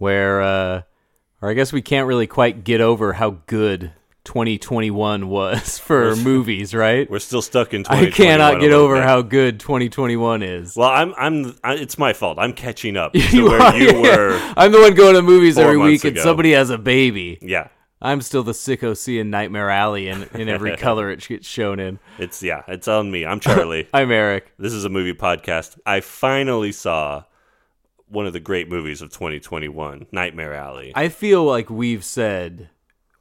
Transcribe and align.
where, 0.00 0.40
uh, 0.42 0.82
or 1.40 1.50
I 1.50 1.54
guess 1.54 1.72
we 1.72 1.82
can't 1.82 2.06
really 2.08 2.26
quite 2.26 2.64
get 2.64 2.80
over 2.80 3.12
how 3.12 3.30
good 3.46 3.92
2021 4.24 5.28
was 5.28 5.78
for 5.86 6.16
movies, 6.16 6.74
right? 6.74 7.08
We're 7.10 7.18
still 7.18 7.42
stuck 7.42 7.72
in. 7.74 7.84
I 7.90 8.10
cannot 8.10 8.60
get 8.60 8.72
over 8.72 8.96
bit. 8.96 9.04
how 9.04 9.22
good 9.22 9.60
2021 9.60 10.42
is. 10.42 10.76
Well, 10.76 10.88
I'm. 10.90 11.14
I'm. 11.16 11.56
I, 11.62 11.74
it's 11.74 11.98
my 11.98 12.12
fault. 12.12 12.38
I'm 12.38 12.52
catching 12.52 12.96
up 12.96 13.12
to 13.14 13.18
You 13.18 13.44
where 13.44 13.60
are- 13.62 13.76
you 13.76 14.00
were. 14.00 14.38
I'm 14.56 14.72
the 14.72 14.80
one 14.80 14.94
going 14.94 15.14
to 15.14 15.22
movies 15.22 15.58
every 15.58 15.76
week, 15.78 16.04
and 16.04 16.18
somebody 16.18 16.52
has 16.52 16.70
a 16.70 16.78
baby. 16.78 17.38
Yeah, 17.42 17.68
I'm 18.02 18.20
still 18.22 18.42
the 18.42 18.52
sicko 18.52 18.96
seeing 18.96 19.30
Nightmare 19.30 19.70
Alley 19.70 20.08
in, 20.08 20.24
in 20.34 20.48
every 20.48 20.76
color 20.76 21.10
it 21.10 21.26
gets 21.26 21.46
shown 21.46 21.78
in. 21.80 21.98
it's 22.18 22.42
yeah. 22.42 22.62
It's 22.68 22.88
on 22.88 23.10
me. 23.10 23.24
I'm 23.26 23.40
Charlie. 23.40 23.88
I'm 23.92 24.10
Eric. 24.10 24.52
this 24.58 24.72
is 24.72 24.84
a 24.84 24.88
movie 24.90 25.14
podcast. 25.14 25.78
I 25.86 26.00
finally 26.00 26.72
saw 26.72 27.24
one 28.10 28.26
of 28.26 28.32
the 28.32 28.40
great 28.40 28.68
movies 28.68 29.00
of 29.02 29.10
2021, 29.10 30.06
Nightmare 30.12 30.54
Alley. 30.54 30.92
I 30.94 31.08
feel 31.08 31.44
like 31.44 31.70
we've 31.70 32.04
said 32.04 32.68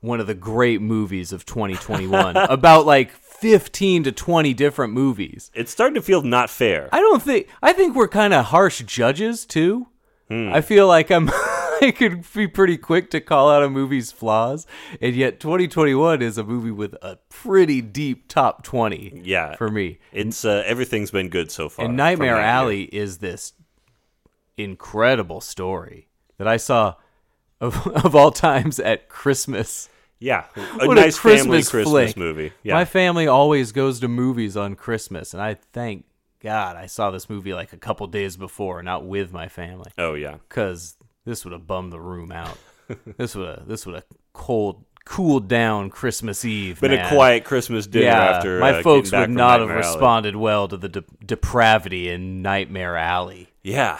one 0.01 0.19
of 0.19 0.27
the 0.27 0.33
great 0.33 0.81
movies 0.81 1.31
of 1.31 1.45
2021 1.45 2.35
about 2.37 2.85
like 2.85 3.11
15 3.11 4.03
to 4.03 4.11
20 4.11 4.53
different 4.53 4.93
movies. 4.93 5.51
it's 5.53 5.71
starting 5.71 5.95
to 5.95 6.01
feel 6.01 6.21
not 6.21 6.49
fair. 6.49 6.89
I 6.91 6.99
don't 6.99 7.21
think 7.21 7.47
I 7.61 7.73
think 7.73 7.95
we're 7.95 8.07
kind 8.07 8.33
of 8.33 8.45
harsh 8.45 8.81
judges 8.83 9.45
too. 9.45 9.87
I 10.31 10.61
feel 10.61 10.85
like 10.85 11.09
I'm 11.09 11.27
I 11.81 11.91
could 11.95 12.23
be 12.33 12.47
pretty 12.47 12.77
quick 12.77 13.09
to 13.11 13.21
call 13.21 13.49
out 13.49 13.63
a 13.63 13.69
movie's 13.69 14.11
flaws, 14.11 14.67
and 15.01 15.15
yet 15.15 15.39
2021 15.39 16.21
is 16.21 16.37
a 16.37 16.43
movie 16.43 16.69
with 16.69 16.93
a 17.01 17.17
pretty 17.29 17.81
deep 17.81 18.27
top 18.27 18.63
20. 18.63 19.21
Yeah. 19.23 19.55
for 19.55 19.69
me. 19.69 19.97
It's 20.11 20.45
uh, 20.45 20.61
everything's 20.67 21.09
been 21.09 21.29
good 21.29 21.49
so 21.51 21.67
far. 21.69 21.85
And 21.85 21.97
Nightmare. 21.97 22.37
Alley 22.37 22.83
is 22.83 23.17
this 23.19 23.53
incredible 24.63 25.41
story 25.41 26.07
that 26.37 26.47
I 26.47 26.57
saw 26.57 26.95
of, 27.61 27.87
of 28.05 28.15
all 28.15 28.31
times 28.31 28.79
at 28.79 29.09
Christmas. 29.09 29.89
Yeah, 30.19 30.45
a 30.55 30.85
What 30.87 30.95
nice 30.95 31.17
a 31.17 31.21
Christmas 31.21 31.41
family 31.43 31.63
Christmas 31.63 31.89
flick. 32.13 32.17
movie. 32.17 32.51
Yeah, 32.63 32.73
My 32.73 32.85
family 32.85 33.27
always 33.27 33.71
goes 33.71 34.01
to 34.01 34.07
movies 34.09 34.57
on 34.57 34.75
Christmas, 34.75 35.33
and 35.33 35.41
I 35.41 35.55
thank 35.71 36.05
God 36.41 36.75
I 36.75 36.87
saw 36.87 37.09
this 37.09 37.29
movie 37.29 37.53
like 37.53 37.71
a 37.71 37.77
couple 37.77 38.05
days 38.07 38.35
before, 38.35 38.83
not 38.83 39.05
with 39.05 39.31
my 39.31 39.47
family, 39.47 39.91
oh 39.97 40.13
yeah. 40.15 40.37
because 40.49 40.95
this 41.25 41.45
would 41.45 41.53
have 41.53 41.67
bummed 41.67 41.93
the 41.93 41.99
room 42.01 42.31
out. 42.31 42.57
this 43.17 43.35
would 43.35 43.47
have 43.47 43.67
this 43.67 43.85
would 43.85 43.95
have 43.95 44.05
cold 44.33 44.83
cooled 45.05 45.47
down 45.47 45.89
Christmas 45.89 46.45
Eve. 46.45 46.81
Been 46.81 46.91
man. 46.91 47.05
a 47.05 47.09
quiet 47.09 47.43
Christmas 47.43 47.87
dinner 47.87 48.05
yeah, 48.05 48.29
after 48.31 48.59
my 48.59 48.73
uh, 48.73 48.83
folks 48.83 49.11
would 49.11 49.29
not 49.29 49.59
have 49.59 49.69
Alley. 49.69 49.77
responded 49.77 50.35
well 50.35 50.67
to 50.67 50.77
the 50.77 50.89
de- 50.89 51.03
depravity 51.25 52.09
in 52.09 52.41
Nightmare 52.41 52.95
Alley. 52.95 53.49
Yeah, 53.63 53.99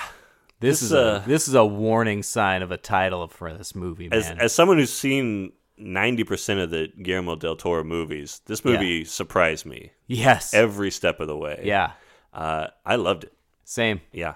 This, 0.61 0.81
This, 0.81 0.83
is 0.83 0.91
a 0.91 0.99
uh, 0.99 1.19
this 1.25 1.47
is 1.47 1.53
a 1.53 1.65
warning 1.65 2.21
sign 2.23 2.61
of 2.61 2.71
a 2.71 2.77
title 2.77 3.27
for 3.29 3.53
this 3.53 3.73
movie, 3.75 4.09
man. 4.09 4.19
as 4.19 4.29
as 4.37 4.53
someone 4.53 4.77
who's 4.77 4.91
seen 4.93 5.53
ninety 5.77 6.23
percent 6.25 6.59
of 6.59 6.69
the 6.69 6.89
Guillermo 7.01 7.35
del 7.37 7.55
Toro 7.55 7.83
movies, 7.83 8.41
this 8.45 8.65
movie 8.65 9.05
surprised 9.05 9.65
me 9.65 9.91
yes, 10.07 10.53
every 10.53 10.91
step 10.91 11.19
of 11.21 11.27
the 11.27 11.37
way. 11.37 11.61
yeah, 11.63 11.91
uh, 12.33 12.67
I 12.85 12.95
loved 12.97 13.23
it. 13.23 13.33
same. 13.63 14.01
Yeah, 14.11 14.33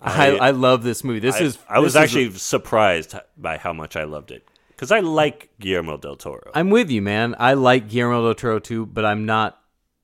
I, 0.00 0.30
I 0.36 0.50
love 0.52 0.82
this 0.82 1.04
movie. 1.04 1.20
This 1.20 1.36
I- 1.36 1.44
is 1.44 1.58
I 1.68 1.78
was 1.80 1.92
is 1.92 1.96
a- 1.96 2.00
actually 2.00 2.30
surprised 2.32 3.14
by 3.36 3.58
how 3.58 3.74
much 3.74 3.96
I 3.96 4.04
loved 4.04 4.30
it 4.30 4.48
because 4.68 4.90
I 4.90 5.00
like 5.00 5.50
Guillermo 5.60 5.98
del 5.98 6.16
Toro. 6.16 6.50
I'm 6.54 6.70
with 6.70 6.90
you, 6.90 7.02
man. 7.02 7.34
I 7.38 7.52
like 7.52 7.88
Guillermo 7.90 8.22
del 8.24 8.34
Toro 8.34 8.58
too, 8.60 8.86
but 8.86 9.04
I'm 9.04 9.26
not. 9.26 9.58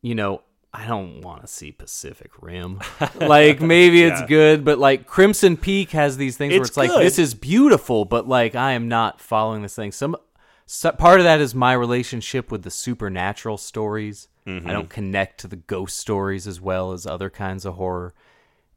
You 0.04 0.16
know, 0.16 0.42
I 0.74 0.86
don't 0.86 1.20
want 1.20 1.42
to 1.42 1.46
see 1.46 1.70
Pacific 1.70 2.30
Rim. 2.40 2.80
like 3.16 3.60
maybe 3.60 4.02
it's 4.04 4.20
Yeah. 4.22 4.26
good, 4.26 4.64
but 4.64 4.78
like 4.78 5.06
Crimson 5.06 5.56
Peak 5.56 5.90
has 5.90 6.16
these 6.16 6.36
things 6.36 6.52
where 6.52 6.60
It's 6.62 6.70
it's 6.70 6.76
like 6.78 6.90
this 6.90 7.18
is 7.18 7.34
beautiful, 7.34 8.04
but 8.06 8.26
like 8.26 8.54
I 8.54 8.72
am 8.72 8.88
not 8.88 9.20
following 9.20 9.62
this 9.62 9.74
thing. 9.76 9.92
Some, 9.92 10.16
so, 10.64 10.90
part 10.92 11.20
of 11.20 11.24
that 11.24 11.40
is 11.40 11.54
my 11.54 11.74
relationship 11.74 12.50
with 12.50 12.62
the 12.62 12.70
supernatural 12.70 13.58
stories. 13.58 14.28
Mm-hmm. 14.46 14.66
I 14.68 14.72
don't 14.72 14.88
connect 14.88 15.40
to 15.40 15.46
the 15.48 15.56
ghost 15.56 15.98
stories 15.98 16.46
as 16.46 16.60
well 16.60 16.92
as 16.92 17.06
other 17.06 17.28
kinds 17.28 17.64
of 17.66 17.74
horror. 17.74 18.14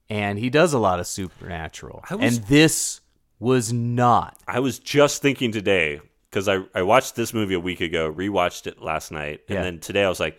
And 0.10 0.38
he 0.38 0.50
does 0.50 0.74
a 0.74 0.80
lot 0.80 1.00
of 1.00 1.08
supernatural. 1.08 2.04
Was- 2.12 2.38
and 2.38 2.46
this 2.48 3.02
was 3.40 3.72
not. 3.74 4.38
I 4.48 4.60
was 4.60 4.80
just 4.80 5.22
thinking 5.22 5.52
today 5.52 6.02
because 6.30 6.48
I, 6.50 6.60
I 6.76 6.82
watched 6.84 7.16
this 7.16 7.34
movie 7.34 7.54
a 7.56 7.60
week 7.60 7.80
ago, 7.82 8.12
rewatched 8.12 8.68
it 8.68 8.82
last 8.82 9.12
night, 9.12 9.42
and 9.48 9.56
Yeah. 9.56 9.64
then 9.64 9.80
today 9.80 10.04
I 10.04 10.10
was 10.10 10.20
like, 10.20 10.38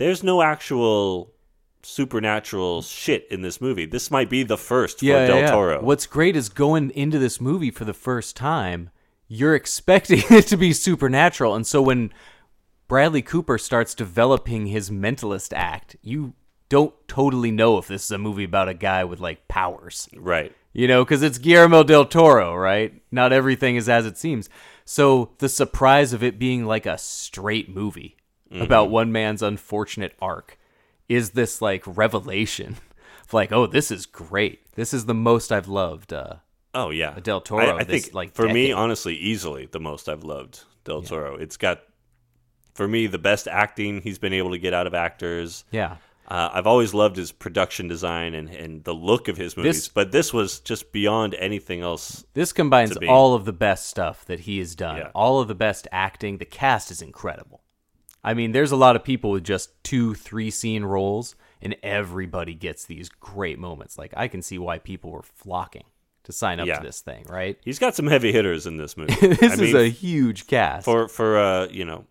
"There's 0.00 0.22
no 0.22 0.40
actual 0.40 1.34
supernatural 1.82 2.80
shit 2.80 3.26
in 3.30 3.42
this 3.42 3.60
movie. 3.60 3.84
This 3.84 4.10
might 4.10 4.30
be 4.30 4.42
the 4.42 4.56
first 4.56 5.00
for 5.00 5.04
Del 5.04 5.50
Toro." 5.50 5.82
What's 5.82 6.06
great 6.06 6.36
is 6.36 6.48
going 6.48 6.88
into 6.92 7.18
this 7.18 7.38
movie 7.38 7.70
for 7.70 7.84
the 7.84 7.92
first 7.92 8.34
time, 8.34 8.88
you're 9.28 9.54
expecting 9.54 10.22
it 10.30 10.46
to 10.46 10.56
be 10.56 10.72
supernatural. 10.72 11.54
And 11.54 11.66
so 11.66 11.82
when 11.82 12.14
Bradley 12.88 13.20
Cooper 13.20 13.58
starts 13.58 13.94
developing 13.94 14.66
his 14.66 14.88
mentalist 14.88 15.52
act, 15.54 15.96
you 16.00 16.32
don't 16.70 16.94
totally 17.06 17.50
know 17.50 17.76
if 17.76 17.86
this 17.86 18.06
is 18.06 18.10
a 18.10 18.16
movie 18.16 18.44
about 18.44 18.70
a 18.70 18.74
guy 18.74 19.04
with 19.04 19.20
like 19.20 19.48
powers. 19.48 20.08
right? 20.16 20.56
You 20.72 20.88
know, 20.88 21.04
because 21.04 21.22
it's 21.22 21.36
Guillermo 21.36 21.82
del 21.82 22.06
Toro, 22.06 22.56
right? 22.56 23.02
Not 23.10 23.34
everything 23.34 23.76
is 23.76 23.86
as 23.88 24.06
it 24.06 24.16
seems. 24.16 24.48
So 24.86 25.32
the 25.38 25.48
surprise 25.50 26.14
of 26.14 26.22
it 26.22 26.38
being 26.38 26.64
like 26.64 26.86
a 26.86 26.96
straight 26.96 27.68
movie 27.68 28.16
Mm-hmm. 28.52 28.62
about 28.62 28.90
one 28.90 29.12
man's 29.12 29.42
unfortunate 29.42 30.14
arc 30.20 30.58
is 31.08 31.30
this 31.30 31.62
like 31.62 31.84
revelation 31.86 32.76
of 33.24 33.32
like, 33.32 33.52
oh, 33.52 33.66
this 33.66 33.90
is 33.92 34.06
great. 34.06 34.60
This 34.74 34.92
is 34.92 35.06
the 35.06 35.14
most 35.14 35.52
I've 35.52 35.68
loved. 35.68 36.12
Uh, 36.12 36.36
Oh 36.72 36.90
yeah, 36.90 37.18
Del 37.20 37.40
Toro, 37.40 37.76
I, 37.76 37.80
I 37.80 37.84
this, 37.84 38.04
think 38.04 38.14
like, 38.14 38.34
for 38.34 38.48
me, 38.48 38.70
honestly, 38.72 39.16
easily 39.16 39.66
the 39.66 39.80
most 39.80 40.08
I've 40.08 40.22
loved 40.24 40.62
Del 40.84 41.02
Toro. 41.02 41.34
It's 41.36 41.56
got 41.56 41.80
for 42.74 42.86
me 42.86 43.06
the 43.08 43.18
best 43.18 43.48
acting 43.48 44.00
he's 44.02 44.18
been 44.18 44.32
able 44.32 44.50
to 44.52 44.58
get 44.58 44.72
out 44.74 44.86
of 44.86 44.94
actors. 44.94 45.64
yeah. 45.70 45.96
Uh, 46.28 46.48
I've 46.52 46.66
always 46.68 46.94
loved 46.94 47.16
his 47.16 47.32
production 47.32 47.88
design 47.88 48.34
and, 48.34 48.48
and 48.50 48.84
the 48.84 48.94
look 48.94 49.26
of 49.26 49.36
his 49.36 49.56
movies, 49.56 49.74
This- 49.74 49.88
but 49.88 50.12
this 50.12 50.32
was 50.32 50.60
just 50.60 50.92
beyond 50.92 51.34
anything 51.34 51.80
else. 51.80 52.24
This 52.34 52.52
combines 52.52 52.96
all 53.08 53.34
of 53.34 53.44
the 53.46 53.52
best 53.52 53.88
stuff 53.88 54.24
that 54.26 54.40
he 54.40 54.58
has 54.60 54.76
done. 54.76 54.98
Yeah. 54.98 55.10
All 55.12 55.40
of 55.40 55.48
the 55.48 55.56
best 55.56 55.88
acting. 55.90 56.38
The 56.38 56.44
cast 56.44 56.92
is 56.92 57.02
incredible. 57.02 57.64
I 58.22 58.34
mean, 58.34 58.52
there's 58.52 58.72
a 58.72 58.76
lot 58.76 58.96
of 58.96 59.04
people 59.04 59.30
with 59.30 59.44
just 59.44 59.70
two, 59.82 60.14
three 60.14 60.50
scene 60.50 60.84
roles, 60.84 61.34
and 61.62 61.74
everybody 61.82 62.54
gets 62.54 62.84
these 62.84 63.08
great 63.08 63.58
moments. 63.58 63.96
Like, 63.98 64.12
I 64.16 64.28
can 64.28 64.42
see 64.42 64.58
why 64.58 64.78
people 64.78 65.10
were 65.10 65.22
flocking 65.22 65.84
to 66.24 66.32
sign 66.32 66.60
up 66.60 66.66
Yeah. 66.66 66.78
to 66.78 66.86
this 66.86 67.00
thing, 67.00 67.24
right? 67.28 67.58
He's 67.64 67.78
got 67.78 67.94
some 67.94 68.06
heavy 68.06 68.30
hitters 68.32 68.66
in 68.66 68.76
this 68.76 68.96
movie. 68.96 69.14
this 69.20 69.42
I 69.42 69.54
is 69.54 69.60
mean, 69.60 69.76
a 69.76 69.88
huge 69.88 70.46
cast. 70.46 70.84
for 70.84 71.08
for 71.08 71.38
uh 71.38 71.66
you 71.68 71.84
know 71.86 72.04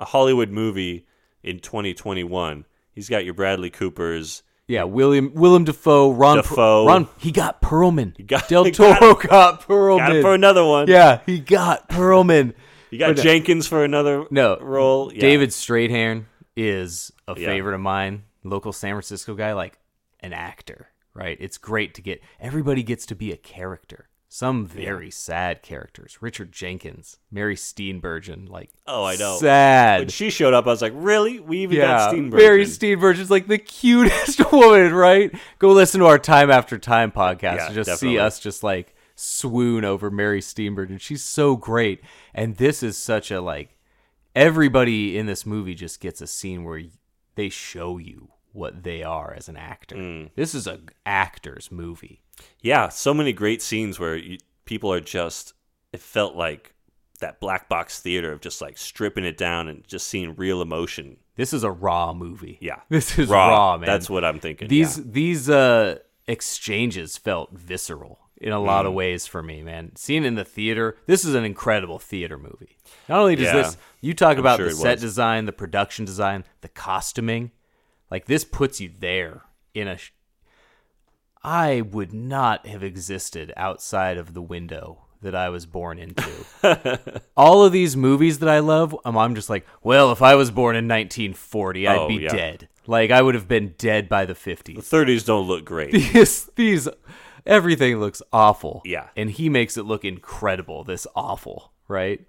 a 0.00 0.06
Hollywood 0.06 0.48
movie 0.50 1.06
in 1.42 1.58
2021. 1.58 2.64
He's 2.94 3.08
got 3.08 3.24
your 3.24 3.34
Bradley 3.34 3.68
Coopers. 3.70 4.42
yeah, 4.68 4.84
William 4.84 5.32
Willem 5.34 5.64
Dafoe, 5.64 6.12
Ron, 6.12 6.42
Per- 6.42 6.54
Ron. 6.86 7.08
He 7.18 7.30
got 7.30 7.60
Perlman. 7.60 8.16
He 8.16 8.22
got- 8.22 8.48
Del 8.48 8.64
he 8.64 8.70
got 8.70 8.98
Toro 9.00 9.14
got 9.14 9.60
Perlman. 9.62 9.98
Got 10.14 10.22
for 10.22 10.34
another 10.34 10.64
one. 10.64 10.88
Yeah, 10.88 11.20
he 11.26 11.38
got 11.38 11.88
Perlman. 11.90 12.54
You 12.92 12.98
got 12.98 13.18
uh, 13.18 13.22
Jenkins 13.22 13.66
for 13.66 13.82
another 13.84 14.26
No 14.30 14.58
role. 14.60 15.12
Yeah. 15.12 15.20
David 15.20 15.48
Strathairn 15.50 16.26
is 16.56 17.10
a 17.26 17.34
Yeah. 17.38 17.46
favorite 17.48 17.74
of 17.74 17.80
mine. 17.80 18.24
Local 18.44 18.72
San 18.72 18.92
Francisco 18.92 19.34
guy, 19.34 19.52
like 19.54 19.78
an 20.20 20.32
actor, 20.32 20.88
right? 21.14 21.36
It's 21.40 21.58
great 21.58 21.94
to 21.94 22.02
get 22.02 22.20
everybody 22.40 22.82
gets 22.82 23.06
to 23.06 23.14
be 23.14 23.32
a 23.32 23.36
character. 23.36 24.08
Some 24.28 24.64
very 24.66 25.10
sad 25.10 25.62
characters. 25.62 26.18
Richard 26.22 26.52
Jenkins, 26.52 27.18
Mary 27.30 27.54
Steenburgen, 27.54 28.48
like 28.48 28.70
Oh, 28.86 29.04
I 29.04 29.16
know. 29.16 29.36
sad. 29.36 30.00
When 30.00 30.08
she 30.08 30.30
showed 30.30 30.54
up, 30.54 30.66
I 30.66 30.70
was 30.70 30.80
like, 30.82 30.94
really? 30.96 31.38
We 31.38 31.58
even 31.58 31.76
yeah, 31.76 31.82
got 31.98 32.14
Steenburgen. 32.14 32.32
Mary 32.38 32.64
Steenburgen's 32.64 33.30
like 33.30 33.46
the 33.46 33.58
cutest 33.58 34.50
woman, 34.52 34.94
right? 34.94 35.34
Go 35.58 35.72
listen 35.72 36.00
to 36.00 36.06
our 36.06 36.18
Time 36.18 36.50
After 36.50 36.78
Time 36.78 37.12
podcast 37.12 37.56
Yeah, 37.56 37.68
to 37.68 37.74
just 37.74 37.88
definitely. 37.90 38.16
see 38.16 38.18
us 38.20 38.40
just 38.40 38.62
like 38.62 38.94
swoon 39.22 39.84
over 39.84 40.10
Mary 40.10 40.40
Steenburgen. 40.40 41.00
She's 41.00 41.22
so 41.22 41.56
great, 41.56 42.02
and 42.34 42.56
this 42.56 42.82
is 42.82 42.96
such 42.96 43.30
a 43.30 43.40
like 43.40 43.78
everybody 44.34 45.16
in 45.16 45.26
this 45.26 45.46
movie 45.46 45.74
just 45.74 46.00
gets 46.00 46.20
a 46.20 46.26
scene 46.26 46.64
where 46.64 46.82
they 47.34 47.48
show 47.48 47.98
you 47.98 48.28
what 48.52 48.82
they 48.82 49.02
are 49.02 49.32
as 49.34 49.48
an 49.48 49.56
actor. 49.56 49.96
Mm. 49.96 50.30
This 50.34 50.54
is 50.54 50.66
a 50.66 50.80
actor's 51.06 51.70
movie. 51.70 52.22
Yeah, 52.60 52.88
so 52.88 53.14
many 53.14 53.32
great 53.32 53.62
scenes 53.62 53.98
where 53.98 54.16
you, 54.16 54.38
people 54.64 54.92
are 54.92 55.00
just. 55.00 55.54
It 55.92 56.00
felt 56.00 56.34
like 56.34 56.74
that 57.20 57.38
black 57.38 57.68
box 57.68 58.00
theater 58.00 58.32
of 58.32 58.40
just 58.40 58.60
like 58.60 58.78
stripping 58.78 59.24
it 59.24 59.36
down 59.36 59.68
and 59.68 59.86
just 59.86 60.08
seeing 60.08 60.34
real 60.34 60.62
emotion. 60.62 61.18
This 61.36 61.52
is 61.52 61.64
a 61.64 61.70
raw 61.70 62.12
movie. 62.12 62.58
Yeah, 62.60 62.80
This 62.88 63.18
is 63.18 63.28
raw, 63.28 63.76
man. 63.76 63.86
That's 63.86 64.10
what 64.10 64.24
I'm 64.24 64.40
thinking. 64.40 64.68
These 64.68 64.98
yeah. 64.98 65.04
these 65.06 65.50
uh 65.50 65.98
exchanges 66.26 67.16
felt 67.16 67.52
visceral 67.52 68.21
in 68.42 68.52
a 68.52 68.58
lot 68.60 68.84
Mm. 68.84 68.88
of 68.88 68.94
ways 68.94 69.26
for 69.26 69.42
me, 69.42 69.62
man. 69.62 69.92
Seeing 69.96 70.24
in 70.24 70.34
the 70.34 70.44
theater, 70.44 70.96
this 71.06 71.24
is 71.24 71.34
an 71.34 71.44
incredible 71.44 71.98
theater 71.98 72.36
movie. 72.36 72.76
Not 73.08 73.20
only 73.20 73.36
does 73.36 73.46
Yeah. 73.46 73.52
this 73.54 73.76
you 74.00 74.14
talk 74.14 74.32
I'm 74.34 74.40
about 74.40 74.58
sure 74.58 74.68
the 74.68 74.74
set 74.74 74.94
was. 74.96 75.00
design, 75.02 75.46
the 75.46 75.52
production 75.52 76.04
design, 76.04 76.44
the 76.60 76.68
costuming, 76.68 77.52
like 78.10 78.26
this 78.26 78.44
puts 78.44 78.80
you 78.80 78.90
there 78.98 79.42
in 79.74 79.88
a 79.88 79.96
sh- 79.96 80.10
I 81.44 81.80
would 81.80 82.12
not 82.12 82.66
have 82.66 82.82
existed 82.84 83.52
outside 83.56 84.16
of 84.16 84.32
the 84.34 84.42
window 84.42 84.98
that 85.22 85.34
I 85.34 85.48
was 85.48 85.66
born 85.66 85.98
into. 85.98 86.28
All 87.36 87.64
of 87.64 87.72
these 87.72 87.96
movies 87.96 88.38
that 88.40 88.48
I 88.48 88.58
love, 88.60 88.96
um, 89.04 89.16
I'm 89.16 89.34
just 89.34 89.50
like, 89.50 89.66
well, 89.82 90.10
if 90.12 90.20
I 90.22 90.34
was 90.34 90.50
born 90.50 90.76
in 90.76 90.86
1940, 90.88 91.86
I'd 91.88 91.98
Oh, 91.98 92.08
be 92.08 92.14
yeah. 92.16 92.32
dead. 92.32 92.68
Like 92.86 93.10
I 93.12 93.22
would 93.22 93.34
have 93.36 93.46
been 93.46 93.74
dead 93.78 94.08
by 94.08 94.24
the 94.24 94.34
50s. 94.34 94.74
the 94.90 94.96
30s 94.96 95.24
don't 95.24 95.46
look 95.46 95.64
great. 95.64 95.92
These 96.12 96.46
these 96.56 96.88
everything 97.46 97.98
looks 98.00 98.22
awful. 98.32 98.82
Yeah. 98.84 99.08
And 99.16 99.30
he 99.30 99.48
makes 99.48 99.76
it 99.76 99.84
look 99.84 100.04
incredible, 100.04 100.84
this 100.84 101.06
awful, 101.14 101.72
right? 101.88 102.20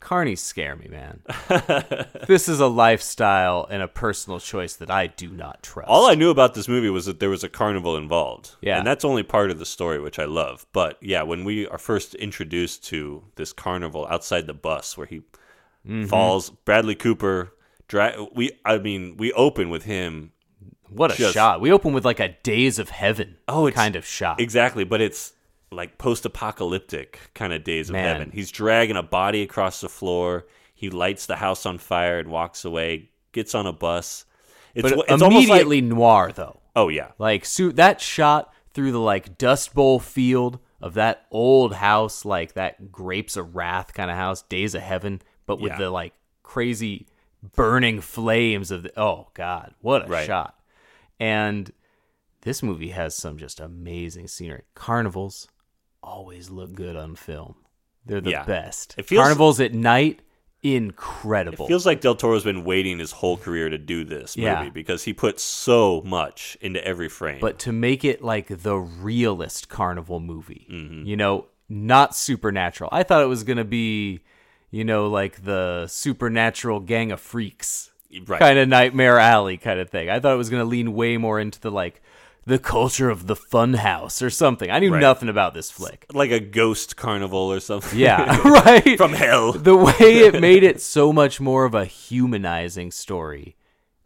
Carnies 0.00 0.38
scare 0.38 0.74
me, 0.74 0.88
man. 0.88 1.22
this 2.26 2.48
is 2.48 2.58
a 2.58 2.66
lifestyle 2.66 3.68
and 3.70 3.82
a 3.82 3.86
personal 3.88 4.40
choice 4.40 4.74
that 4.74 4.90
I 4.90 5.06
do 5.06 5.28
not 5.30 5.62
trust. 5.62 5.88
All 5.88 6.06
I 6.06 6.16
knew 6.16 6.30
about 6.30 6.54
this 6.54 6.66
movie 6.66 6.90
was 6.90 7.06
that 7.06 7.20
there 7.20 7.30
was 7.30 7.44
a 7.44 7.48
carnival 7.48 7.96
involved. 7.96 8.56
Yeah. 8.60 8.78
And 8.78 8.86
that's 8.86 9.04
only 9.04 9.22
part 9.22 9.52
of 9.52 9.60
the 9.60 9.64
story, 9.64 10.00
which 10.00 10.18
I 10.18 10.24
love. 10.24 10.66
But 10.72 10.98
yeah, 11.00 11.22
when 11.22 11.44
we 11.44 11.68
are 11.68 11.78
first 11.78 12.16
introduced 12.16 12.84
to 12.86 13.22
this 13.36 13.52
carnival 13.52 14.06
outside 14.10 14.46
the 14.48 14.54
bus 14.54 14.96
where 14.96 15.06
he 15.06 15.22
Mm-hmm. 15.84 16.06
falls, 16.06 16.48
Bradley 16.50 16.94
Cooper, 16.94 17.54
dra- 17.88 18.26
we, 18.32 18.52
I 18.64 18.78
mean, 18.78 19.16
we 19.16 19.32
open 19.32 19.68
with 19.68 19.82
him. 19.82 20.30
What 20.94 21.12
a 21.12 21.16
just- 21.16 21.34
shot. 21.34 21.60
We 21.60 21.72
open 21.72 21.92
with 21.92 22.04
like 22.04 22.20
a 22.20 22.28
days 22.42 22.78
of 22.78 22.90
heaven 22.90 23.36
Oh, 23.48 23.66
it's- 23.66 23.80
kind 23.80 23.96
of 23.96 24.06
shot. 24.06 24.40
Exactly, 24.40 24.84
but 24.84 25.00
it's 25.00 25.32
like 25.70 25.96
post 25.98 26.24
apocalyptic 26.26 27.18
kind 27.34 27.52
of 27.52 27.64
days 27.64 27.88
of 27.88 27.94
Man. 27.94 28.04
heaven. 28.04 28.30
He's 28.32 28.50
dragging 28.50 28.96
a 28.96 29.02
body 29.02 29.42
across 29.42 29.80
the 29.80 29.88
floor. 29.88 30.46
He 30.74 30.90
lights 30.90 31.26
the 31.26 31.36
house 31.36 31.64
on 31.66 31.78
fire 31.78 32.18
and 32.18 32.28
walks 32.28 32.64
away, 32.64 33.10
gets 33.32 33.54
on 33.54 33.66
a 33.66 33.72
bus. 33.72 34.24
It's, 34.74 34.82
but 34.90 34.98
it's 35.08 35.22
almost 35.22 35.48
like, 35.48 35.62
immediately 35.62 35.80
noir 35.80 36.32
though. 36.34 36.60
oh, 36.76 36.88
yeah. 36.88 37.12
Like 37.18 37.44
su- 37.44 37.72
that 37.72 38.00
shot 38.00 38.52
through 38.74 38.92
the 38.92 38.98
like 39.00 39.36
dust 39.38 39.74
bowl 39.74 39.98
field 40.00 40.58
of 40.80 40.94
that 40.94 41.26
old 41.30 41.74
house, 41.74 42.24
like 42.24 42.54
that 42.54 42.90
grapes 42.90 43.36
of 43.36 43.54
wrath 43.54 43.94
kind 43.94 44.10
of 44.10 44.16
house, 44.16 44.42
days 44.42 44.74
of 44.74 44.82
heaven, 44.82 45.22
but 45.46 45.60
with 45.60 45.72
Yeah. 45.72 45.78
the 45.78 45.90
like 45.90 46.12
crazy 46.42 47.06
burning 47.54 48.00
flames 48.00 48.70
of 48.70 48.82
the 48.82 49.00
oh 49.00 49.28
god, 49.34 49.74
what 49.80 50.06
a 50.06 50.08
Right. 50.08 50.26
shot. 50.26 50.54
And 51.22 51.70
this 52.42 52.62
movie 52.62 52.88
has 52.90 53.14
some 53.16 53.38
just 53.38 53.60
amazing 53.60 54.26
scenery. 54.28 54.62
Carnivals 54.74 55.46
always 56.02 56.50
look 56.50 56.74
good 56.74 56.96
on 56.96 57.14
film. 57.14 57.54
They're 58.04 58.20
the 58.20 58.30
Yeah. 58.30 58.44
best. 58.44 58.94
It 58.98 59.06
feels- 59.06 59.22
Carnivals 59.22 59.60
at 59.60 59.72
night, 59.72 60.20
incredible. 60.62 61.66
It 61.66 61.68
feels 61.68 61.86
like 61.86 62.00
Del 62.00 62.16
Toro's 62.16 62.42
been 62.44 62.64
waiting 62.64 62.98
his 62.98 63.12
whole 63.12 63.36
career 63.36 63.68
to 63.70 63.78
do 63.78 64.04
this 64.04 64.36
movie 64.36 64.46
Yeah. 64.46 64.68
because 64.70 65.04
he 65.04 65.12
put 65.12 65.38
so 65.38 66.02
much 66.04 66.56
into 66.60 66.84
every 66.84 67.08
frame. 67.08 67.40
but 67.40 67.58
to 67.60 67.72
make 67.72 68.04
it 68.04 68.22
like 68.22 68.48
the 68.62 68.76
realist 68.76 69.68
carnival 69.68 70.18
movie 70.20 70.66
Mm-hmm. 70.70 71.06
you 71.06 71.16
know 71.16 71.46
not 71.68 72.14
supernatural 72.16 72.90
i 72.92 73.02
thought 73.04 73.22
it 73.22 73.26
was 73.28 73.44
gonna 73.44 73.64
be 73.64 74.20
you 74.70 74.84
know 74.84 75.08
like 75.08 75.44
the 75.44 75.86
supernatural 75.86 76.80
gang 76.80 77.10
of 77.12 77.20
freaks 77.20 77.91
Right. 78.26 78.38
kind 78.40 78.58
of 78.58 78.68
nightmare 78.68 79.18
alley 79.18 79.56
kind 79.56 79.80
of 79.80 79.88
thing 79.90 80.10
i 80.10 80.20
thought 80.20 80.34
it 80.34 80.36
was 80.38 80.50
gonna 80.50 80.64
lean 80.64 80.92
way 80.94 81.16
more 81.16 81.40
into 81.40 81.58
the 81.60 81.70
like 81.70 82.02
the 82.44 82.58
culture 82.58 83.08
of 83.08 83.26
the 83.26 83.36
fun 83.36 83.74
house 83.74 84.20
or 84.20 84.28
something 84.28 84.70
i 84.70 84.78
knew 84.80 84.92
Right. 84.92 85.00
nothing 85.00 85.28
about 85.28 85.54
this 85.54 85.70
flick 85.70 86.04
like 86.12 86.30
a 86.30 86.40
ghost 86.40 86.96
carnival 86.96 87.38
or 87.52 87.60
something. 87.60 87.98
yeah 87.98 88.36
right 88.44 88.96
From 88.98 89.12
hell. 89.14 89.52
the 89.52 89.76
way 89.76 89.92
it 89.98 90.40
made 90.48 90.62
it 90.62 90.80
so 90.82 91.12
much 91.12 91.40
more 91.40 91.64
of 91.64 91.74
a 91.74 91.84
humanizing 91.86 92.90
story 92.90 93.56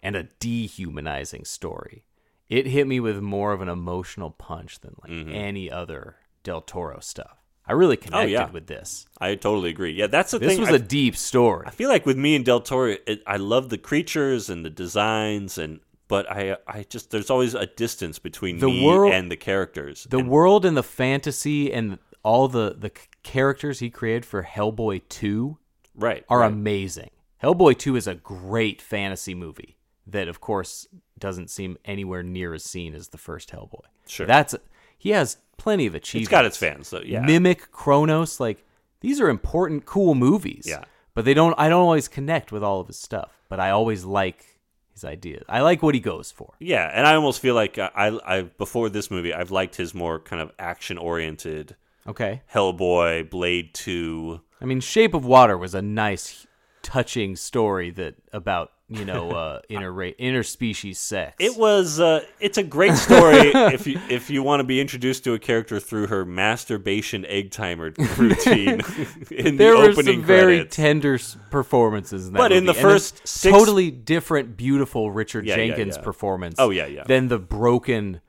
and 0.03 0.15
a 0.15 0.25
dehumanizing 0.39 1.45
story. 1.45 2.05
It 2.49 2.67
hit 2.67 2.87
me 2.87 3.01
with 3.01 3.19
more 3.21 3.53
of 3.53 3.61
an 3.61 3.69
emotional 3.69 4.31
punch 4.31 4.79
than 4.81 4.95
like 5.03 5.11
Mm-hmm. 5.11 5.35
any 5.35 5.69
other 5.71 6.17
Del 6.45 6.61
Toro 6.61 7.01
stuff. 7.01 7.39
I 7.69 7.73
really 7.73 7.97
connected 7.97 8.29
Oh, 8.29 8.31
yeah. 8.47 8.51
with 8.51 8.67
this. 8.69 9.07
I 9.21 9.35
totally 9.35 9.71
agree. 9.71 9.93
Yeah, 9.93 10.07
that's 10.07 10.31
the 10.31 10.39
This 10.39 10.51
thing. 10.53 10.61
This 10.61 10.71
was 10.71 10.81
I- 10.81 10.85
a 10.85 10.87
deep 10.87 11.17
story. 11.17 11.65
I 11.67 11.71
feel 11.71 11.89
like 11.89 12.07
with 12.07 12.17
me 12.17 12.37
and 12.37 12.45
Del 12.45 12.61
Toro, 12.61 12.97
it, 13.07 13.23
I 13.27 13.37
love 13.39 13.69
the 13.71 13.79
creatures 13.79 14.49
and 14.49 14.65
the 14.65 14.71
designs, 14.71 15.59
and 15.59 15.81
but 16.09 16.31
I 16.31 16.57
I 16.69 16.85
just 16.89 17.11
there's 17.11 17.31
always 17.31 17.55
a 17.55 17.67
distance 17.67 18.19
between 18.21 18.59
The 18.59 18.69
me 18.69 18.85
world- 18.85 19.13
and 19.13 19.31
the 19.31 19.37
characters. 19.37 20.07
The 20.09 20.19
And- 20.19 20.29
world 20.31 20.65
and 20.65 20.77
the 20.77 20.83
fantasy 20.85 21.73
and 21.73 21.99
all 22.23 22.47
the 22.49 22.77
the 22.79 22.93
characters 23.23 23.81
he 23.81 23.91
created 23.91 24.25
for 24.25 24.43
Hellboy 24.45 25.03
2 25.09 25.59
right 25.97 26.25
are 26.29 26.41
right. 26.41 26.53
amazing. 26.53 27.11
Hellboy 27.43 27.77
2 27.79 27.97
is 27.97 28.07
a 28.07 28.15
great 28.15 28.81
fantasy 28.81 29.35
movie 29.35 29.77
that 30.07 30.29
of 30.29 30.41
course 30.41 30.87
doesn't 31.19 31.51
seem 31.51 31.77
anywhere 31.85 32.23
near 32.23 32.55
as 32.55 32.63
seen 32.65 32.95
as 32.95 33.09
the 33.09 33.19
first 33.19 33.51
Hellboy. 33.51 33.87
Sure. 34.07 34.27
That's 34.27 34.55
he 34.97 35.11
has 35.11 35.39
plenty 35.57 35.87
of 35.87 35.95
achievements. 35.95 36.27
It's 36.27 36.31
got 36.31 36.45
its 36.45 36.57
fans, 36.57 36.89
so 36.89 37.01
yeah. 37.05 37.21
Mimic, 37.21 37.71
Cronos, 37.73 38.41
like 38.41 38.65
these 39.01 39.21
are 39.21 39.29
important 39.29 39.87
cool 39.87 40.15
movies. 40.15 40.67
Yeah. 40.67 40.85
But 41.15 41.25
they 41.25 41.35
don't 41.35 41.55
I 41.59 41.69
don't 41.69 41.83
always 41.83 42.09
connect 42.09 42.53
with 42.53 42.63
all 42.63 42.81
of 42.81 42.87
his 42.89 42.99
stuff, 42.99 43.31
but 43.49 43.61
I 43.61 43.71
always 43.71 44.05
like 44.05 44.45
his 44.93 45.05
ideas. 45.05 45.45
I 45.49 45.61
like 45.61 45.83
what 45.83 45.95
he 45.95 46.01
goes 46.01 46.31
for. 46.31 46.55
Yeah, 46.59 46.91
and 46.93 47.07
I 47.07 47.15
almost 47.15 47.41
feel 47.41 47.55
like 47.55 47.79
I, 47.79 47.91
I, 47.95 48.37
I 48.39 48.43
before 48.43 48.89
this 48.91 49.11
movie, 49.11 49.33
I've 49.33 49.51
liked 49.51 49.77
his 49.77 49.95
more 49.95 50.19
kind 50.21 50.43
of 50.43 50.53
action 50.59 50.99
oriented 50.99 51.77
Okay. 52.07 52.43
Hellboy, 52.53 53.29
Blade 53.31 53.75
Two. 53.75 54.41
I 54.61 54.65
mean, 54.65 54.81
Shape 54.81 55.15
of 55.15 55.25
Water 55.25 55.59
was 55.59 55.75
a 55.75 55.83
nice, 55.83 56.47
touching 56.83 57.37
story 57.37 57.91
that 57.91 58.15
about 58.33 58.73
you 58.89 59.05
know 59.05 59.31
uh, 59.43 59.61
inter 59.69 59.93
interspecies 59.93 60.97
sex. 60.97 61.35
It 61.41 61.57
was 61.57 61.99
uh, 62.01 62.25
it's 62.41 62.57
a 62.59 62.63
great 62.63 62.95
story 62.95 63.51
if 63.75 63.87
you 63.87 64.01
if 64.09 64.31
you 64.31 64.43
want 64.43 64.61
to 64.61 64.65
be 64.65 64.81
introduced 64.81 65.25
to 65.25 65.35
a 65.35 65.39
character 65.39 65.81
through 65.81 66.07
her 66.09 66.25
masturbation 66.25 67.25
egg 67.27 67.51
timer 67.51 67.93
routine 68.17 68.81
in 69.31 69.57
there 69.57 69.73
the 69.73 69.79
were 69.79 69.91
opening 69.91 70.21
some 70.21 70.23
very 70.25 70.65
tender 70.67 71.19
performances 71.51 72.29
in 72.29 72.33
that 72.35 72.39
But 72.39 72.53
in 72.53 72.65
the 72.67 72.73
And 72.73 72.81
first 72.81 73.27
six- 73.27 73.53
totally 73.57 73.91
different, 73.91 74.57
beautiful 74.57 75.11
Richard 75.11 75.47
Yeah, 75.47 75.57
yeah, 75.57 75.67
Jenkins 75.69 75.97
yeah. 75.97 76.03
performance. 76.03 76.57
Oh, 76.59 76.71
yeah, 76.71 76.87
yeah. 76.87 77.05
Than 77.05 77.29
the 77.29 77.39
broken, 77.39 78.21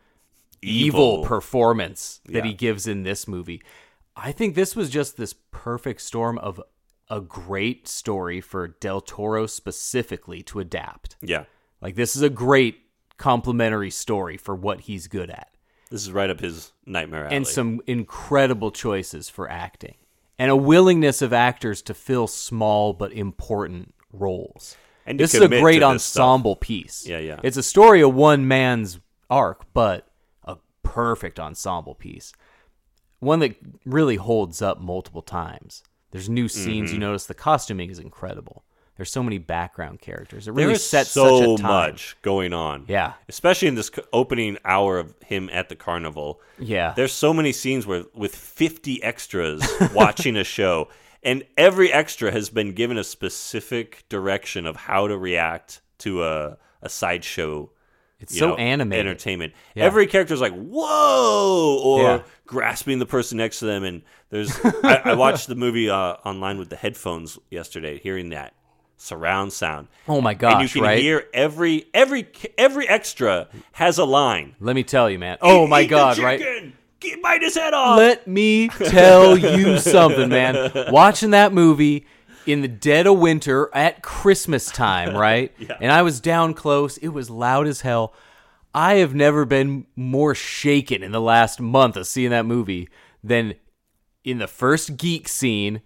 evil, 0.62 1.14
Evil. 1.20 1.24
performance 1.26 2.20
that 2.26 2.34
Yeah. 2.44 2.44
he 2.46 2.54
gives 2.54 2.88
in 2.88 3.04
this 3.04 3.28
movie. 3.28 3.62
I 4.16 4.32
think 4.32 4.56
this 4.56 4.76
was 4.76 4.90
just 4.90 5.18
this 5.18 5.36
perfect 5.52 6.02
storm 6.02 6.40
of 6.40 6.60
a 7.10 7.22
great 7.22 7.88
story 7.88 8.42
for 8.42 8.68
Del 8.68 9.02
Toro 9.02 9.46
specifically 9.46 10.44
to 10.44 10.60
adapt. 10.60 11.16
yeah, 11.22 11.46
Like 11.82 11.96
this 11.96 12.16
is 12.16 12.22
a 12.22 12.30
great 12.30 12.80
complementary 13.18 13.90
story 13.92 14.38
for 14.38 14.56
what 14.56 14.82
he's 14.82 15.08
good 15.08 15.30
at. 15.30 15.50
this 15.90 16.02
is 16.04 16.12
right 16.12 16.30
up 16.30 16.40
his 16.40 16.72
nightmare 16.86 17.26
alley. 17.26 17.36
and 17.36 17.48
some 17.48 17.82
incredible 17.88 18.72
choices 18.72 19.30
for 19.30 19.50
acting 19.50 19.96
and 20.38 20.52
a 20.52 20.56
willingness 20.56 21.22
of 21.22 21.34
actors 21.34 21.82
to 21.84 21.94
fill 21.94 22.28
small 22.28 22.94
but 22.94 23.12
important 23.14 23.96
roles. 24.14 24.76
And 25.06 25.20
this 25.20 25.34
is 25.34 25.42
a 25.42 25.48
great 25.48 25.80
this 25.80 26.04
stuff. 26.04 26.22
ensemble 26.24 26.56
piece. 26.58 27.08
Yeah, 27.08 27.20
yeah. 27.20 27.40
It's 27.42 27.58
a 27.58 27.64
story 27.64 28.02
of 28.04 28.14
one 28.14 28.48
man's 28.48 29.00
arc, 29.30 29.66
but 29.74 30.08
a 30.44 30.58
perfect 30.84 31.40
ensemble 31.40 31.96
piece. 31.96 32.34
One 33.20 33.40
that 33.40 33.56
really 33.86 34.18
holds 34.18 34.62
up 34.62 34.80
multiple 34.82 35.22
times. 35.24 35.82
There's 36.12 36.30
new 36.30 36.48
scenes. 36.48 36.90
Mm-hmm. 36.90 36.96
You 36.96 37.00
notice 37.08 37.26
the 37.26 37.34
costuming 37.34 37.90
is 37.90 38.00
incredible. 38.00 38.64
There's 38.96 39.12
so 39.12 39.22
many 39.22 39.38
background 39.38 40.02
characters. 40.02 40.48
It 40.48 40.52
really 40.54 40.74
is 40.74 40.84
sets 40.84 41.12
so 41.12 41.40
such 41.40 41.60
a 41.60 41.62
time. 41.62 41.72
much 41.92 42.18
going 42.24 42.52
on. 42.54 42.86
Yeah. 42.88 43.14
especially 43.30 43.68
in 43.68 43.76
this 43.76 43.92
opening 44.12 44.58
hour 44.66 44.98
of 44.98 45.14
him 45.24 45.50
at 45.52 45.70
the 45.70 45.76
carnival. 45.76 46.42
Yeah. 46.58 46.94
There's 46.96 47.12
so 47.14 47.32
many 47.32 47.52
scenes 47.52 47.86
where 47.86 48.06
with 48.16 48.36
50 48.36 49.04
extras 49.04 49.64
watching 49.94 50.36
a 50.36 50.44
show, 50.44 50.88
and 51.22 51.44
every 51.58 51.94
extra 51.94 52.32
has 52.32 52.50
been 52.50 52.72
given 52.74 52.98
a 52.98 53.04
specific 53.04 54.04
direction 54.10 54.66
of 54.66 54.76
how 54.76 55.08
to 55.08 55.18
react 55.18 55.82
to 56.00 56.24
a 56.24 56.58
a 56.82 56.90
sideshow. 56.90 57.70
It's 58.20 58.36
so 58.38 58.50
know, 58.50 58.56
animated. 58.56 59.06
entertainment. 59.06 59.54
Yeah. 59.76 59.86
Every 59.86 60.08
character's 60.08 60.42
like 60.42 60.54
whoa, 60.54 61.80
or 61.84 62.02
Yeah. 62.02 62.22
grasping 62.48 62.98
the 63.00 63.06
person 63.06 63.38
next 63.38 63.60
to 63.60 63.66
them. 63.66 63.84
And 63.84 64.02
there's 64.30 64.60
I, 64.84 65.02
I 65.06 65.14
watched 65.16 65.48
the 65.48 65.56
movie 65.56 65.90
uh, 65.90 66.14
online 66.26 66.58
with 66.58 66.70
the 66.70 66.76
headphones 66.76 67.38
yesterday, 67.50 68.00
hearing 68.00 68.30
that 68.30 68.54
surround 68.98 69.54
sound. 69.54 69.88
Oh 70.08 70.22
my 70.22 70.32
and 70.32 70.40
gosh! 70.40 70.62
you 70.64 70.82
can 70.82 70.82
right? 70.82 71.00
hear 71.00 71.26
every 71.34 71.86
every 71.94 72.28
every 72.58 72.88
extra 72.88 73.48
has 73.74 73.98
a 73.98 74.06
line. 74.06 74.56
Let 74.60 74.76
me 74.76 74.84
tell 74.84 75.10
you, 75.10 75.20
man. 75.20 75.38
Oh 75.42 75.66
Eat- 75.66 75.70
my 75.70 75.82
eat 75.82 75.88
god, 75.88 76.18
right? 76.18 76.40
Get- 76.40 77.22
bite 77.22 77.42
his 77.44 77.56
head 77.56 77.74
off. 77.74 77.98
Let 77.98 78.28
me 78.28 78.70
tell 78.70 79.38
you 79.38 79.78
something, 79.80 80.30
man. 80.30 80.72
Watching 80.92 81.30
that 81.32 81.54
movie 81.54 82.08
in 82.48 82.62
the 82.62 82.68
dead 82.68 83.06
of 83.08 83.20
winter 83.20 83.70
at 83.74 84.02
Christmas 84.02 84.66
time, 84.68 85.16
right? 85.18 85.54
Yeah. 85.60 85.78
And 85.80 85.92
I 85.92 86.02
was 86.02 86.20
down 86.20 86.54
close. 86.54 86.98
It 86.98 87.10
was 87.10 87.30
loud 87.30 87.68
as 87.68 87.82
hell. 87.82 88.14
I 88.74 88.96
have 88.96 89.14
never 89.14 89.46
been 89.46 89.86
more 89.96 90.34
shaken 90.34 91.04
in 91.04 91.12
the 91.12 91.22
last 91.22 91.60
month 91.60 91.98
of 91.98 92.08
seeing 92.08 92.32
that 92.32 92.46
movie 92.46 92.90
than 93.24 93.54
in 94.30 94.38
the 94.40 94.48
first 94.48 94.98
geek 94.98 95.28
scene 95.28 95.82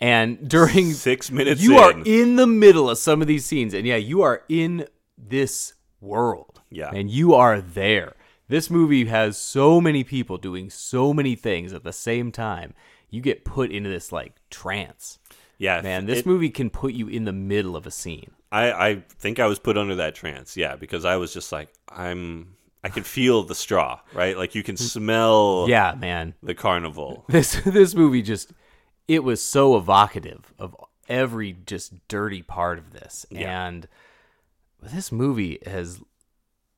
and 0.00 0.48
during 0.48 0.92
Six 1.10 1.30
minutes 1.30 1.62
You 1.62 1.78
are 1.78 1.92
in. 1.92 2.02
in 2.06 2.36
the 2.36 2.46
middle 2.46 2.90
of 2.90 2.98
some 2.98 3.22
of 3.22 3.28
these 3.28 3.44
scenes, 3.44 3.72
and 3.74 3.86
yeah, 3.86 3.96
you 3.96 4.22
are 4.22 4.42
in 4.48 4.86
this 5.16 5.74
world. 6.00 6.60
Yeah. 6.70 6.90
And 6.92 7.08
you 7.10 7.34
are 7.34 7.60
there. 7.60 8.14
This 8.48 8.68
movie 8.68 9.04
has 9.06 9.38
so 9.38 9.80
many 9.80 10.02
people 10.04 10.36
doing 10.36 10.68
so 10.70 11.14
many 11.14 11.34
things 11.36 11.72
at 11.72 11.84
the 11.84 11.92
same 11.92 12.32
time. 12.32 12.74
You 13.08 13.20
get 13.20 13.44
put 13.44 13.70
into 13.70 13.88
this 13.88 14.10
like 14.12 14.34
trance. 14.50 15.18
yeah, 15.58 15.80
Man, 15.80 16.06
this 16.06 16.18
it- 16.20 16.26
movie 16.26 16.50
can 16.50 16.68
put 16.70 16.92
you 16.94 17.06
in 17.08 17.24
the 17.24 17.32
middle 17.32 17.76
of 17.76 17.86
a 17.86 17.90
scene. 17.92 18.32
I, 18.52 18.72
I 18.72 18.94
think 19.08 19.38
I 19.40 19.46
was 19.46 19.58
put 19.58 19.78
under 19.78 19.94
that 19.96 20.14
trance. 20.14 20.56
Yeah, 20.56 20.76
because 20.76 21.04
I 21.04 21.16
was 21.16 21.32
just 21.32 21.52
like, 21.52 21.68
I'm. 21.88 22.56
I 22.84 22.90
can 22.90 23.02
feel 23.02 23.42
the 23.42 23.54
straw, 23.54 24.00
right? 24.12 24.36
Like 24.36 24.54
you 24.54 24.62
can 24.62 24.76
smell 24.76 25.66
Yeah, 25.68 25.94
man. 25.98 26.34
the 26.42 26.54
carnival. 26.54 27.24
This 27.28 27.60
this 27.64 27.94
movie 27.94 28.22
just 28.22 28.52
it 29.08 29.24
was 29.24 29.42
so 29.42 29.76
evocative 29.76 30.52
of 30.58 30.76
every 31.08 31.56
just 31.66 31.92
dirty 32.08 32.42
part 32.42 32.78
of 32.78 32.92
this. 32.92 33.26
Yeah. 33.30 33.66
And 33.66 33.88
this 34.82 35.10
movie 35.10 35.58
has 35.66 36.00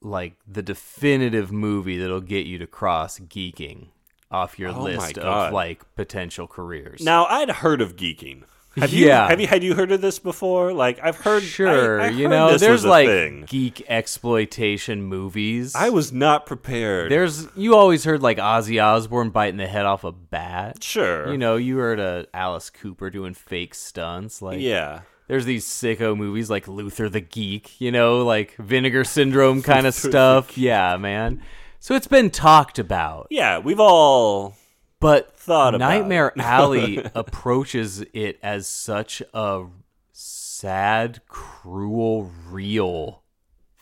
like 0.01 0.35
the 0.47 0.63
definitive 0.63 1.51
movie 1.51 1.99
that'll 1.99 2.21
get 2.21 2.47
you 2.47 2.59
to 2.59 2.67
cross 2.67 3.19
geeking 3.19 3.89
off 4.31 4.59
your 4.59 4.71
Oh 4.71 4.75
my 4.75 4.81
list 4.81 5.15
God. 5.17 5.49
of 5.49 5.53
like 5.53 5.83
potential 5.97 6.47
careers. 6.47 7.03
Now 7.03 7.27
I'd 7.27 7.51
heard 7.51 7.81
of 7.81 7.97
geeking. 7.97 8.45
Have 8.77 8.93
you? 8.93 9.07
Yeah. 9.07 9.29
Have 9.29 9.41
you? 9.41 9.47
Had 9.47 9.63
you 9.65 9.75
heard 9.75 9.91
of 9.93 10.01
this 10.01 10.19
before? 10.19 10.73
Like 10.73 10.99
I've 11.03 11.17
heard. 11.17 11.43
sure, 11.43 12.01
I, 12.01 12.07
I 12.07 12.09
you 12.11 12.29
know, 12.29 12.57
there's 12.59 12.85
like 12.85 13.09
thing. 13.09 13.45
geek 13.49 13.83
exploitation 13.89 15.03
movies. 15.03 15.75
I 15.75 15.91
was 15.91 16.13
not 16.13 16.47
prepared. 16.47 17.11
There's 17.11 17.47
you 17.57 17.75
always 17.75 18.05
heard 18.05 18.23
like 18.23 18.39
Ozzy 18.39 18.83
Osbourne 18.83 19.31
biting 19.31 19.57
the 19.59 19.67
head 19.67 19.87
off 19.87 20.05
a 20.05 20.13
bat. 20.13 20.83
sure. 20.83 21.31
You 21.31 21.39
know, 21.39 21.57
you 21.57 21.79
heard 21.79 22.01
of 22.01 22.27
Alice 22.35 22.71
Cooper 22.71 23.11
doing 23.11 23.35
fake 23.35 23.75
stunts. 23.75 24.43
Like 24.43 24.61
Yeah. 24.61 25.01
there's 25.29 25.45
these 25.45 25.65
sicko 25.65 26.17
movies 26.17 26.51
like 26.51 26.69
Luther 26.69 27.09
the 27.09 27.21
Geek, 27.21 27.81
you 27.81 27.91
know, 27.93 28.25
like 28.25 28.57
Vinegar 28.57 29.05
Syndrome 29.05 29.63
kind 29.63 29.87
of 29.87 29.95
stuff. 29.95 30.57
Yeah, 30.59 30.97
man. 30.97 31.43
So 31.79 31.95
it's 31.95 32.09
been 32.09 32.31
talked 32.31 32.79
about, 32.79 33.29
Yeah. 33.31 33.59
We've 33.59 33.81
all. 33.81 34.57
But 35.01 35.37
Thought 35.37 35.75
about 35.75 35.89
Nightmare. 35.89 36.33
Alley 36.39 37.05
approaches 37.15 38.05
it 38.13 38.39
as 38.43 38.67
such 38.67 39.23
a 39.33 39.67
sad, 40.13 41.21
cruel, 41.29 42.31
real 42.49 43.23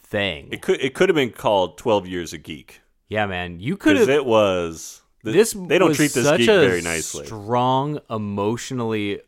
thing. 0.03 0.49
It 0.53 0.63
could. 0.63 0.81
It 0.81 0.95
could 0.95 1.09
have 1.09 1.17
been 1.17 1.33
called 1.33 1.79
Twelve 1.79 2.07
Years 2.07 2.33
a 2.33 2.39
Geek 2.39 2.81
yeah, 3.09 3.27
man. 3.27 3.61
You 3.61 3.77
could 3.77 3.97
have 3.97 4.09
it 4.09 4.25
was. 4.25 5.03
th- 5.23 5.35
this 5.35 5.53
They 5.53 5.79
don't 5.79 5.95
treat 5.95 6.13
this 6.13 6.31
geek 6.37 6.47
very 6.47 6.83
nicely. 6.83 7.27
Strong, 7.27 8.01
emotionally 8.11 9.21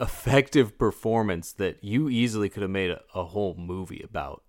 effective 0.00 0.78
performance 0.78 1.52
that 1.52 1.82
you 1.82 2.08
easily 2.08 2.48
could 2.48 2.62
have 2.62 2.70
made 2.70 2.90
a, 2.90 3.02
a 3.14 3.24
whole 3.24 3.54
movie 3.54 4.02
about 4.02 4.42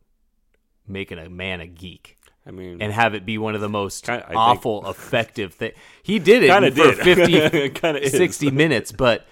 making 0.88 1.20
a 1.20 1.30
man 1.30 1.62
a 1.62 1.68
geek 1.68 2.18
I 2.48 2.52
mean, 2.52 2.82
and 2.82 2.92
have 2.94 3.16
it 3.16 3.26
be 3.26 3.38
one 3.38 3.56
of 3.56 3.62
the 3.62 3.70
most 3.70 4.06
Kinda- 4.06 4.24
I 4.26 4.28
think- 4.28 4.38
awful, 4.40 4.90
effective 4.90 5.54
thing. 5.56 5.72
He 6.04 6.20
did 6.20 6.44
it 6.44 6.52
for 6.52 6.70
did. 6.70 6.98
50, 7.50 7.70
Kinda 7.72 8.04
is. 8.04 8.12
60 8.12 8.52
minutes, 8.64 8.92
but 8.92 9.26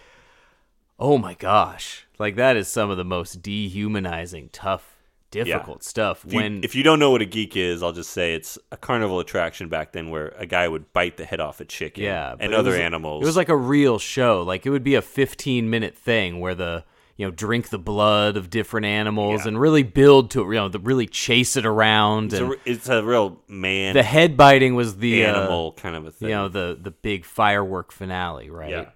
oh 1.00 1.18
my 1.18 1.34
gosh. 1.36 2.06
Like, 2.20 2.36
that 2.36 2.56
is 2.56 2.68
some 2.68 2.90
of 2.90 2.98
the 2.98 3.04
most 3.04 3.42
dehumanizing, 3.42 4.50
tough, 4.54 4.96
difficult 5.32 5.84
stuff. 5.84 6.24
if 6.26 6.32
you, 6.34 6.40
when 6.40 6.64
if 6.64 6.76
you 6.76 6.84
don't 6.84 7.00
know 7.00 7.10
what 7.12 7.22
a 7.22 7.26
geek 7.26 7.56
is, 7.58 7.82
I'll 7.84 7.92
just 7.92 8.12
say 8.12 8.36
it's 8.36 8.58
a 8.72 8.78
carnival 8.78 9.20
attraction 9.20 9.68
back 9.68 9.92
then 9.94 10.10
where 10.10 10.30
a 10.38 10.46
guy 10.46 10.68
would 10.68 10.94
bite 10.94 11.18
the 11.18 11.26
head 11.26 11.40
off 11.40 11.60
a 11.60 11.66
chicken. 11.66 12.04
Yeah, 12.04 12.36
and 12.40 12.54
other 12.54 12.72
was- 12.72 12.80
animals. 12.80 13.24
It 13.24 13.26
was 13.26 13.36
like 13.38 13.50
a 13.50 13.58
real 13.58 13.98
show. 14.00 14.44
Like 14.44 14.66
it 14.66 14.70
would 14.70 14.84
be 14.84 14.96
a 14.96 15.02
15 15.02 15.70
minute 15.70 15.98
thing 15.98 16.40
where 16.40 16.56
the 16.56 16.84
you 17.18 17.26
know 17.28 17.32
drink 17.32 17.70
the 17.70 17.78
blood 17.80 18.38
of 18.38 18.50
different 18.50 18.86
animals 18.86 19.42
Yeah. 19.42 19.50
and 19.50 19.60
really 19.62 19.84
build 19.84 20.32
to 20.32 20.42
it. 20.42 20.46
You 20.46 20.54
know, 20.54 20.70
the, 20.70 20.80
really 20.80 21.06
chase 21.08 21.56
it 21.56 21.66
around 21.66 22.34
it's, 22.34 22.42
and 22.42 22.52
a, 22.54 22.56
it's 22.66 22.90
a 22.90 23.04
real 23.04 23.40
man 23.48 23.94
the 23.94 24.04
head 24.04 24.36
biting 24.38 24.76
was 24.76 24.98
the 24.98 25.26
uh, 25.26 25.30
animal 25.36 25.74
kind 25.74 25.96
of 25.96 26.06
a 26.06 26.12
thing. 26.12 26.30
you 26.30 26.36
know 26.36 26.48
the 26.48 26.78
the 26.82 26.92
big 26.92 27.26
firework 27.26 27.92
finale, 27.92 28.50
right? 28.50 28.70
Yeah. 28.72 28.90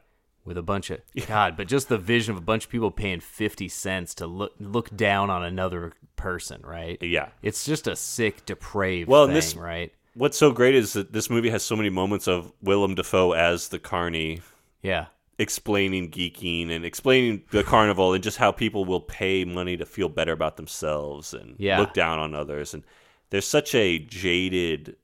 With 0.46 0.58
a 0.58 0.64
bunch 0.64 0.90
of 0.92 1.02
God, 1.28 1.58
but 1.58 1.68
just 1.68 1.90
the 1.90 1.98
vision 1.98 2.32
of 2.34 2.38
a 2.38 2.46
bunch 2.46 2.64
of 2.64 2.70
people 2.72 2.90
paying 2.90 3.20
fifty 3.20 3.68
cents 3.68 4.16
to 4.16 4.28
look 4.28 4.54
look 4.60 4.96
down 4.96 5.30
on 5.30 5.44
another 5.44 5.92
person, 6.16 6.62
right? 6.64 6.98
Yeah. 7.04 7.30
it's 7.44 7.66
just 7.66 7.86
a 7.86 7.96
sick, 7.98 8.46
depraved 8.46 9.10
Well, 9.10 9.26
thing, 9.26 9.36
this- 9.36 9.56
right? 9.56 9.92
What's 10.14 10.38
so 10.38 10.52
great 10.52 10.74
is 10.74 10.94
that 10.94 11.14
this 11.14 11.30
movie 11.30 11.50
has 11.52 11.62
so 11.64 11.76
many 11.76 11.90
moments 11.92 12.28
of 12.28 12.52
Willem 12.64 12.96
Dafoe 12.96 13.34
as 13.34 13.68
the 13.68 13.78
carny 13.78 14.40
Yeah, 14.82 15.08
explaining 15.40 16.10
geeking 16.10 16.72
and 16.72 16.84
explaining 16.84 17.44
the 17.52 17.64
carnival 17.64 18.14
and 18.14 18.24
just 18.24 18.38
how 18.38 18.52
people 18.52 18.86
will 18.86 19.00
pay 19.02 19.46
money 19.46 19.78
to 19.78 19.86
feel 19.86 20.10
better 20.10 20.32
about 20.32 20.58
themselves 20.58 21.34
and 21.34 21.56
Yeah. 21.60 21.80
look 21.80 21.94
down 21.94 22.18
on 22.20 22.34
others 22.34 22.74
and 22.74 22.84
there's 23.30 23.46
such 23.48 23.76
a 23.76 24.00
jaded 24.00 24.96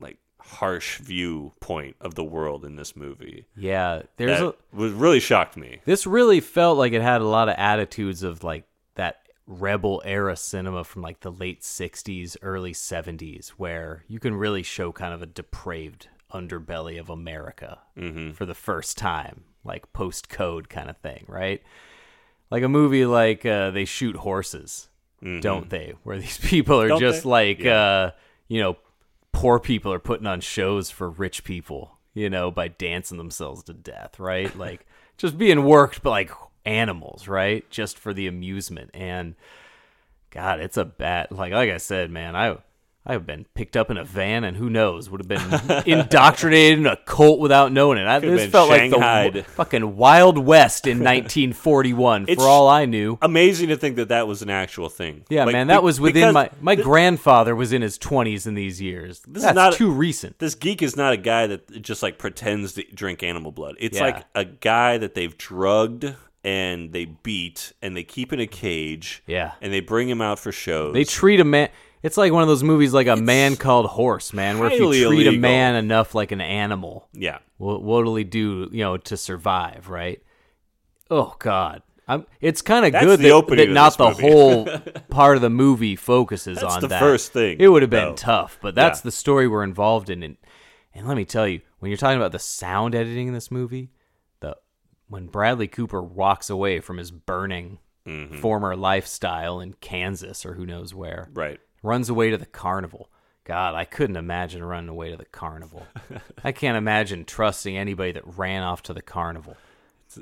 like 0.00 0.18
harsh 0.38 0.98
viewpoint 0.98 1.96
of 2.00 2.14
the 2.14 2.22
world 2.24 2.64
in 2.64 2.76
this 2.76 2.94
movie 2.94 3.46
yeah. 3.56 4.02
There's 4.16 4.40
a 4.40 4.54
was 4.72 4.92
really 4.92 5.20
shocked 5.20 5.56
me 5.56 5.80
This 5.84 6.06
really 6.06 6.40
felt 6.40 6.78
like 6.78 6.92
it 6.92 7.02
had 7.02 7.20
a 7.20 7.26
lot 7.26 7.48
of 7.48 7.56
attitudes 7.58 8.22
of 8.22 8.44
like 8.44 8.64
that 8.94 9.22
rebel 9.48 10.02
era 10.04 10.36
cinema 10.36 10.84
from 10.84 11.02
like 11.02 11.20
the 11.20 11.30
late 11.30 11.62
60s, 11.62 12.36
early 12.42 12.72
70s, 12.72 13.48
where 13.50 14.02
you 14.08 14.18
can 14.18 14.34
really 14.34 14.62
show 14.64 14.90
kind 14.90 15.14
of 15.14 15.22
a 15.22 15.26
depraved 15.26 16.08
underbelly 16.40 16.98
of 17.00 17.08
America 17.10 17.78
for 18.34 18.46
the 18.46 18.54
first 18.54 18.96
time, 18.98 19.44
like 19.64 19.92
post 19.92 20.28
code 20.28 20.68
kind 20.68 20.88
of 20.90 20.96
thing, 20.98 21.24
right? 21.28 21.62
Like 22.50 22.62
a 22.62 22.68
movie 22.68 23.06
like 23.06 23.44
uh, 23.46 23.70
They 23.70 23.84
Shoot 23.84 24.16
Horses, 24.16 24.88
don't 25.40 25.68
they? 25.70 25.94
Where 26.04 26.18
these 26.18 26.38
people 26.42 26.80
are 26.80 26.88
Don't 26.88 27.00
just 27.00 27.24
they? 27.24 27.28
like, 27.28 27.58
Yeah. 27.60 27.80
uh, 27.80 28.10
you 28.48 28.60
know, 28.60 28.76
poor 29.32 29.58
people 29.58 29.92
are 29.92 29.98
putting 29.98 30.26
on 30.26 30.40
shows 30.40 30.90
for 30.90 31.10
rich 31.10 31.42
people, 31.44 31.98
you 32.14 32.30
know, 32.30 32.50
by 32.50 32.68
dancing 32.68 33.18
themselves 33.18 33.62
to 33.64 33.72
death, 33.72 34.18
right? 34.20 34.54
Like 34.66 34.86
just 35.18 35.36
being 35.38 35.64
worked 35.64 36.02
but 36.02 36.10
like 36.10 36.30
animals, 36.64 37.26
right? 37.28 37.68
Just 37.70 37.98
for 37.98 38.12
the 38.14 38.26
amusement. 38.26 38.90
And 38.94 39.34
God, 40.30 40.60
it's 40.60 40.76
a 40.76 40.84
bad 40.84 41.30
like 41.30 41.52
like 41.52 41.70
I 41.70 41.78
said, 41.78 42.10
man, 42.10 42.36
I 42.36 42.58
I've 43.06 43.24
been 43.24 43.46
picked 43.54 43.76
up 43.76 43.90
in 43.90 43.96
a 43.96 44.04
van 44.04 44.42
and 44.44 44.56
who 44.56 44.68
knows, 44.68 45.08
would 45.08 45.20
have 45.20 45.28
been 45.28 45.82
indoctrinated 45.86 46.78
in 46.80 46.86
a 46.86 46.96
cult 46.96 47.38
without 47.38 47.72
knowing 47.72 47.98
it. 47.98 48.06
I, 48.06 48.18
Could've 48.20 48.34
this 48.34 48.42
been 48.44 48.50
felt 48.50 48.68
like 48.68 48.90
the 48.90 48.96
shanghaied. 48.98 49.26
w- 49.34 49.42
fucking 49.44 49.96
Wild 49.96 50.38
West 50.38 50.86
in 50.86 50.98
1941 51.04 52.22
It's- 52.24 52.36
for 52.36 52.48
all 52.48 52.68
I 52.68 52.84
knew. 52.84 53.18
amazing 53.22 53.68
to 53.68 53.76
think 53.76 53.96
that 53.96 54.08
that 54.08 54.26
was 54.26 54.42
an 54.42 54.50
actual 54.50 54.88
thing 54.88 55.24
Yeah, 55.30 55.44
Like, 55.44 55.52
man, 55.52 55.68
that 55.68 55.80
be- 55.80 55.84
was 55.84 56.00
within 56.00 56.32
because 56.32 56.34
my 56.34 56.50
my 56.60 56.74
grandfather 56.74 57.54
was 57.54 57.72
in 57.72 57.82
his 57.82 57.98
20s 57.98 58.46
in 58.46 58.54
these 58.54 58.80
years. 58.80 59.20
This 59.20 59.38
is 59.38 59.42
That's 59.44 59.54
not 59.54 59.74
a- 59.74 59.76
too 59.76 59.90
recent. 59.90 60.38
this 60.38 60.54
geek 60.54 60.82
is 60.82 60.96
not 60.96 61.12
a 61.12 61.16
guy 61.16 61.46
that 61.46 61.82
just 61.82 62.02
like 62.02 62.18
pretends 62.18 62.72
to 62.74 62.82
drink 62.94 63.22
animal 63.22 63.52
blood. 63.52 63.76
It's 63.78 63.98
Yeah. 63.98 64.04
like 64.04 64.24
a 64.34 64.44
guy 64.44 64.98
that 64.98 65.14
they've 65.14 65.36
drugged 65.38 66.14
and 66.44 66.92
they 66.92 67.04
beat 67.06 67.72
and 67.82 67.96
they 67.96 68.04
keep 68.04 68.32
in 68.32 68.40
a 68.40 68.46
cage. 68.46 69.22
Yeah. 69.26 69.52
And 69.60 69.72
they 69.72 69.80
bring 69.80 70.08
him 70.08 70.20
out 70.20 70.38
for 70.38 70.52
shows. 70.52 70.94
They 70.94 71.04
treat 71.04 71.40
a 71.40 71.44
man. 71.44 71.68
It's 72.06 72.16
like 72.16 72.32
one 72.32 72.42
of 72.42 72.48
those 72.48 72.62
movies, 72.62 72.94
like 72.94 73.06
a 73.08 73.16
man 73.16 73.56
called 73.56 73.86
Horse, 73.86 74.32
man, 74.32 74.58
where 74.58 74.70
if 74.70 74.78
you 74.78 75.08
treat 75.08 75.26
a 75.26 75.32
man 75.38 75.74
enough 75.74 76.14
like 76.14 76.30
an 76.32 76.40
animal, 76.40 77.08
yeah. 77.12 77.38
what 77.58 77.82
what'll 77.82 78.14
he 78.16 78.24
do? 78.24 78.68
You 78.72 78.84
know, 78.84 78.96
to 78.96 79.16
survive, 79.16 79.88
right? 79.88 80.22
Oh 81.10 81.34
God, 81.38 81.82
I'm. 82.08 82.26
It's 82.40 82.62
kind 82.62 82.84
of 82.86 82.92
good 83.00 83.20
the 83.20 83.28
that, 83.28 83.56
that 83.56 83.70
not 83.70 83.96
the 83.98 84.08
movie. 84.10 84.22
whole 84.22 84.66
part 85.10 85.36
of 85.36 85.42
the 85.42 85.50
movie 85.50 85.96
focuses 85.96 86.58
That's 86.60 86.74
on 86.76 86.80
the 86.80 86.88
that. 86.88 87.00
first 87.00 87.32
thing, 87.32 87.56
It 87.60 87.68
would 87.68 87.82
have 87.82 87.90
been 87.90 88.10
though. 88.10 88.14
tough, 88.14 88.58
but 88.62 88.74
that's 88.74 89.00
Yeah. 89.00 89.04
the 89.04 89.12
story 89.12 89.48
we're 89.48 89.64
involved 89.64 90.08
in. 90.10 90.22
And, 90.22 90.36
and 90.94 91.06
let 91.08 91.16
me 91.16 91.24
tell 91.24 91.46
you, 91.48 91.60
when 91.80 91.90
you're 91.90 91.98
talking 91.98 92.16
about 92.18 92.32
the 92.32 92.38
sound 92.38 92.94
editing 92.94 93.28
in 93.28 93.34
this 93.34 93.50
movie, 93.50 93.90
the 94.40 94.56
when 95.08 95.26
Bradley 95.26 95.68
Cooper 95.68 96.02
walks 96.02 96.50
away 96.50 96.80
from 96.80 96.98
his 96.98 97.10
burning 97.10 97.78
Mm-hmm. 98.06 98.36
former 98.38 98.76
lifestyle 98.76 99.58
in 99.58 99.72
Kansas 99.72 100.46
or 100.46 100.54
who 100.54 100.64
knows 100.64 100.94
where, 100.94 101.28
Right. 101.34 101.58
Runs 101.86 102.08
away 102.08 102.30
to 102.30 102.36
the 102.38 102.46
carnival. 102.46 103.08
God, 103.44 103.74
I 103.74 103.84
couldn't 103.84 104.16
imagine 104.16 104.62
running 104.64 104.88
away 104.90 105.10
to 105.12 105.16
the 105.16 105.24
carnival. 105.24 105.86
I 106.42 106.50
can't 106.52 106.76
imagine 106.76 107.24
trusting 107.24 107.76
anybody 107.76 108.12
that 108.12 108.26
ran 108.36 108.62
off 108.64 108.82
to 108.84 108.92
the 108.92 109.02
carnival. 109.02 109.56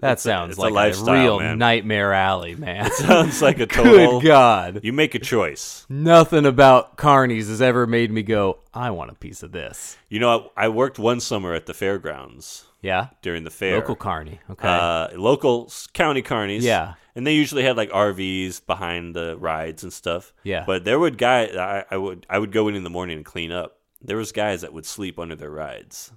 That 0.00 0.12
it's 0.14 0.24
a- 0.26 0.28
sounds 0.28 0.58
a 0.58 0.60
like 0.60 0.70
a, 0.72 0.74
lifestyle, 0.74 1.14
real 1.14 1.38
man. 1.40 1.58
nightmare 1.58 2.12
alley, 2.12 2.54
man. 2.54 2.86
It 2.86 2.92
Sounds 2.94 3.40
like 3.40 3.60
a 3.60 3.66
total. 3.66 4.20
Good 4.20 4.26
God. 4.26 4.80
You 4.82 4.92
make 4.92 5.14
a 5.14 5.18
choice. 5.18 5.86
Nothing 5.88 6.44
about 6.46 6.96
carnies 6.96 7.48
has 7.48 7.62
ever 7.62 7.86
made 7.86 8.10
me 8.10 8.22
go, 8.22 8.58
I 8.74 8.90
want 8.90 9.10
a 9.12 9.14
piece 9.14 9.42
of 9.42 9.52
this. 9.52 9.96
You 10.08 10.18
know, 10.20 10.50
I, 10.56 10.64
I 10.64 10.68
worked 10.68 10.98
one 10.98 11.20
summer 11.20 11.54
at 11.54 11.66
the 11.66 11.74
fairgrounds 11.74 12.66
Yeah? 12.84 13.08
during 13.22 13.44
the 13.44 13.50
fair. 13.50 13.76
Local 13.76 13.96
carny. 13.96 14.38
Okay. 14.50 14.68
uh, 14.68 15.08
local 15.18 15.66
s- 15.68 15.86
county 15.92 16.22
carnies. 16.22 16.62
Yeah. 16.62 16.94
and 17.16 17.26
they 17.26 17.34
usually 17.34 17.62
had 17.64 17.76
like 17.76 17.90
RVs 17.90 18.64
behind 18.66 19.14
the 19.16 19.36
rides 19.38 19.82
and 19.82 19.92
stuff. 19.92 20.32
Yeah. 20.42 20.64
but 20.66 20.84
there 20.84 20.98
would 20.98 21.16
guy 21.18 21.46
I, 21.46 21.84
I 21.90 21.96
would 21.96 22.26
I 22.28 22.38
would 22.38 22.52
go 22.52 22.68
in 22.68 22.74
in 22.74 22.84
the 22.84 22.90
morning 22.90 23.16
and 23.16 23.24
clean 23.24 23.50
up. 23.52 23.78
There 24.02 24.16
was 24.18 24.32
guys 24.32 24.60
that 24.60 24.72
would 24.74 24.84
sleep 24.86 25.18
under 25.18 25.34
their 25.34 25.50
rides. 25.50 26.12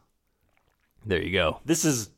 there 1.05 1.21
you 1.23 1.31
go. 1.31 1.61
This 1.65 1.85
is 1.85 2.09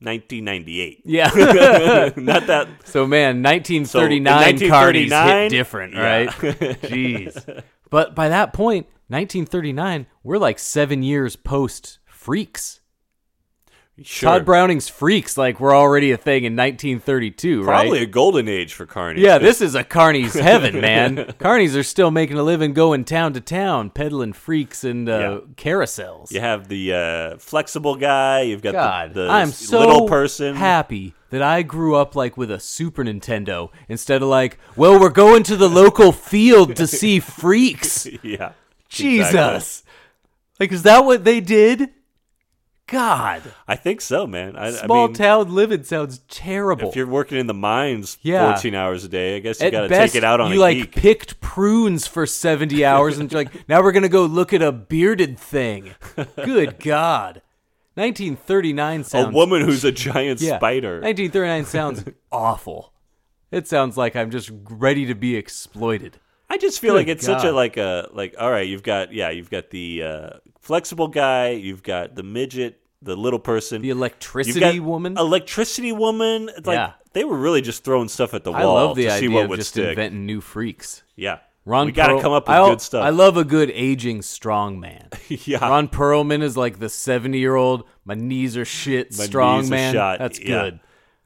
1998. 0.00 1.02
Yeah. 1.04 1.28
Not 2.16 2.46
that 2.46 2.68
so, 2.84 3.04
man, 3.06 3.42
1939 3.42 4.58
So, 4.58 4.64
carnies 4.66 5.26
hit 5.42 5.48
different, 5.50 5.94
yeah. 5.94 6.00
right? 6.00 6.28
Jeez. 6.30 7.62
But 7.90 8.14
by 8.14 8.28
that 8.28 8.52
point, 8.52 8.86
1939, 9.08 10.06
we're 10.22 10.38
like 10.38 10.58
seven 10.60 11.02
years 11.02 11.34
post 11.34 11.98
Freaks. 12.06 12.80
Sure. 14.02 14.30
Tod 14.30 14.44
Browning's 14.44 14.88
Freaks, 14.88 15.36
like, 15.36 15.58
were 15.58 15.74
already 15.74 16.12
a 16.12 16.16
thing 16.16 16.44
in 16.44 16.54
1932, 16.54 17.62
right? 17.62 17.82
Probably 17.82 18.02
a 18.02 18.06
golden 18.06 18.48
age 18.48 18.72
for 18.74 18.86
carnies. 18.86 19.18
Yeah, 19.18 19.38
this 19.38 19.60
is 19.60 19.74
a 19.74 19.82
carnies 19.82 20.38
heaven, 20.40 20.80
man. 20.80 21.16
carnies 21.40 21.76
are 21.76 21.82
still 21.82 22.10
making 22.10 22.38
a 22.38 22.42
living 22.42 22.74
going 22.74 23.04
town 23.04 23.32
to 23.34 23.40
town, 23.40 23.90
peddling 23.90 24.32
freaks 24.32 24.84
and 24.84 25.08
uh, 25.08 25.18
Yeah. 25.18 25.38
carousels. 25.56 26.30
You 26.30 26.40
have 26.40 26.68
the 26.68 26.92
uh, 26.94 27.36
flexible 27.38 27.96
guy. 27.96 28.42
You've 28.42 28.62
got 28.62 28.72
God, 28.74 29.14
the, 29.14 29.24
the 29.24 29.30
I'm 29.30 29.50
so 29.50 29.80
little 29.80 30.08
person. 30.08 30.54
happy 30.56 31.14
that 31.30 31.42
I 31.42 31.62
grew 31.62 31.94
up 31.96 32.14
like 32.14 32.36
with 32.36 32.50
a 32.50 32.60
Super 32.60 33.04
Nintendo 33.04 33.70
instead 33.88 34.22
of 34.22 34.28
like, 34.28 34.58
well, 34.76 34.98
we're 35.00 35.10
going 35.10 35.42
to 35.44 35.56
the 35.56 35.68
local 35.68 36.12
field 36.30 36.76
to 36.76 36.86
see 36.86 37.20
freaks. 37.20 38.06
yeah. 38.22 38.52
Jesus, 38.88 39.28
exactly. 39.82 39.90
like, 40.60 40.72
is 40.72 40.82
that 40.84 41.04
what 41.04 41.24
they 41.24 41.40
did? 41.40 41.90
God, 42.88 43.42
I 43.68 43.76
think 43.76 44.00
so, 44.00 44.26
man. 44.26 44.56
I, 44.56 44.68
I 44.68 44.70
small 44.70 45.06
mean, 45.08 45.14
town 45.14 45.54
living 45.54 45.84
sounds 45.84 46.18
terrible. 46.28 46.88
If 46.88 46.96
you're 46.96 47.06
working 47.06 47.36
in 47.38 47.46
the 47.46 47.54
mines 47.54 48.16
Yeah. 48.22 48.52
14 48.52 48.74
hours 48.74 49.04
a 49.04 49.08
day, 49.08 49.36
I 49.36 49.38
guess 49.40 49.60
you 49.60 49.70
got 49.70 49.82
to 49.82 49.88
take 49.88 50.14
it 50.14 50.24
out 50.24 50.40
on 50.40 50.50
you 50.50 50.58
a 50.58 50.60
like 50.60 50.76
geek. 50.76 50.92
picked 50.96 51.40
prunes 51.40 52.06
for 52.06 52.24
70 52.26 52.84
hours 52.86 53.18
and 53.18 53.30
you're 53.30 53.42
like 53.44 53.68
now 53.68 53.82
we're 53.82 53.92
gonna 53.92 54.08
go 54.08 54.24
look 54.24 54.52
at 54.52 54.62
a 54.62 54.72
bearded 54.72 55.38
thing 55.38 55.94
good 56.44 56.78
god 56.84 57.42
1939 57.94 59.04
sounds. 59.04 59.26
a 59.28 59.30
woman 59.30 59.62
who's 59.62 59.84
a 59.84 59.92
giant 59.92 60.40
yeah, 60.40 60.56
spider. 60.56 61.00
1939 61.00 61.64
sounds 61.64 62.04
awful 62.32 62.92
it 63.50 63.66
sounds 63.66 63.96
like 63.96 64.14
i'm 64.16 64.30
just 64.30 64.50
ready 64.70 65.04
to 65.06 65.14
be 65.14 65.36
exploited 65.36 66.18
I 66.50 66.56
just 66.56 66.80
feel 66.80 66.94
Good 66.94 67.00
like 67.00 67.08
it's 67.08 67.26
such 67.26 67.44
a 67.44 67.52
like 67.52 67.76
a 67.76 68.08
like 68.14 68.34
all 68.38 68.50
right, 68.50 68.66
you've 68.66 68.82
got 68.82 69.12
yeah, 69.12 69.28
you've 69.28 69.50
got 69.50 69.68
the 69.68 70.02
uh, 70.02 70.30
flexible 70.68 71.08
guy, 71.08 71.50
you've 71.50 71.82
got 71.82 72.14
the 72.14 72.22
midget, 72.22 72.80
the 73.02 73.16
little 73.16 73.38
person, 73.38 73.82
the 73.82 73.90
electricity 73.90 74.60
got 74.60 74.78
woman 74.80 75.16
electricity 75.18 75.92
woman. 75.92 76.48
It's 76.56 76.66
like 76.66 76.76
Yeah. 76.76 76.92
they 77.14 77.24
were 77.24 77.36
really 77.38 77.60
just 77.62 77.84
throwing 77.84 78.08
stuff 78.08 78.34
at 78.34 78.44
the 78.44 78.52
wall 78.52 78.76
i 78.76 78.82
love 78.82 78.96
the 78.96 79.04
to 79.04 79.10
see 79.10 79.16
idea 79.16 79.30
what 79.30 79.44
of 79.44 79.50
would 79.50 79.56
just 79.60 79.70
stick. 79.70 79.88
inventing 79.90 80.26
new 80.26 80.40
freaks 80.40 81.02
yeah, 81.16 81.38
Ron 81.64 81.86
we 81.86 81.92
got 81.92 82.08
to 82.08 82.20
come 82.20 82.32
up 82.32 82.46
with 82.48 82.56
I, 82.56 82.68
good 82.70 82.80
stuff. 82.80 83.04
I 83.04 83.10
love 83.10 83.36
a 83.36 83.44
good 83.44 83.70
aging 83.72 84.22
strong 84.22 84.78
man. 84.80 85.08
yeah, 85.28 85.58
Ron 85.66 85.88
Perlman 85.88 86.42
is 86.42 86.56
like 86.56 86.78
the 86.78 86.88
70 86.88 87.38
year 87.38 87.56
old. 87.56 87.84
My 88.04 88.14
knees 88.14 88.56
are 88.56 88.64
shit. 88.64 89.16
My 89.18 89.24
strong 89.24 89.68
man. 89.68 89.94
That's 89.94 90.38
Yeah. 90.40 90.46
good. 90.46 90.80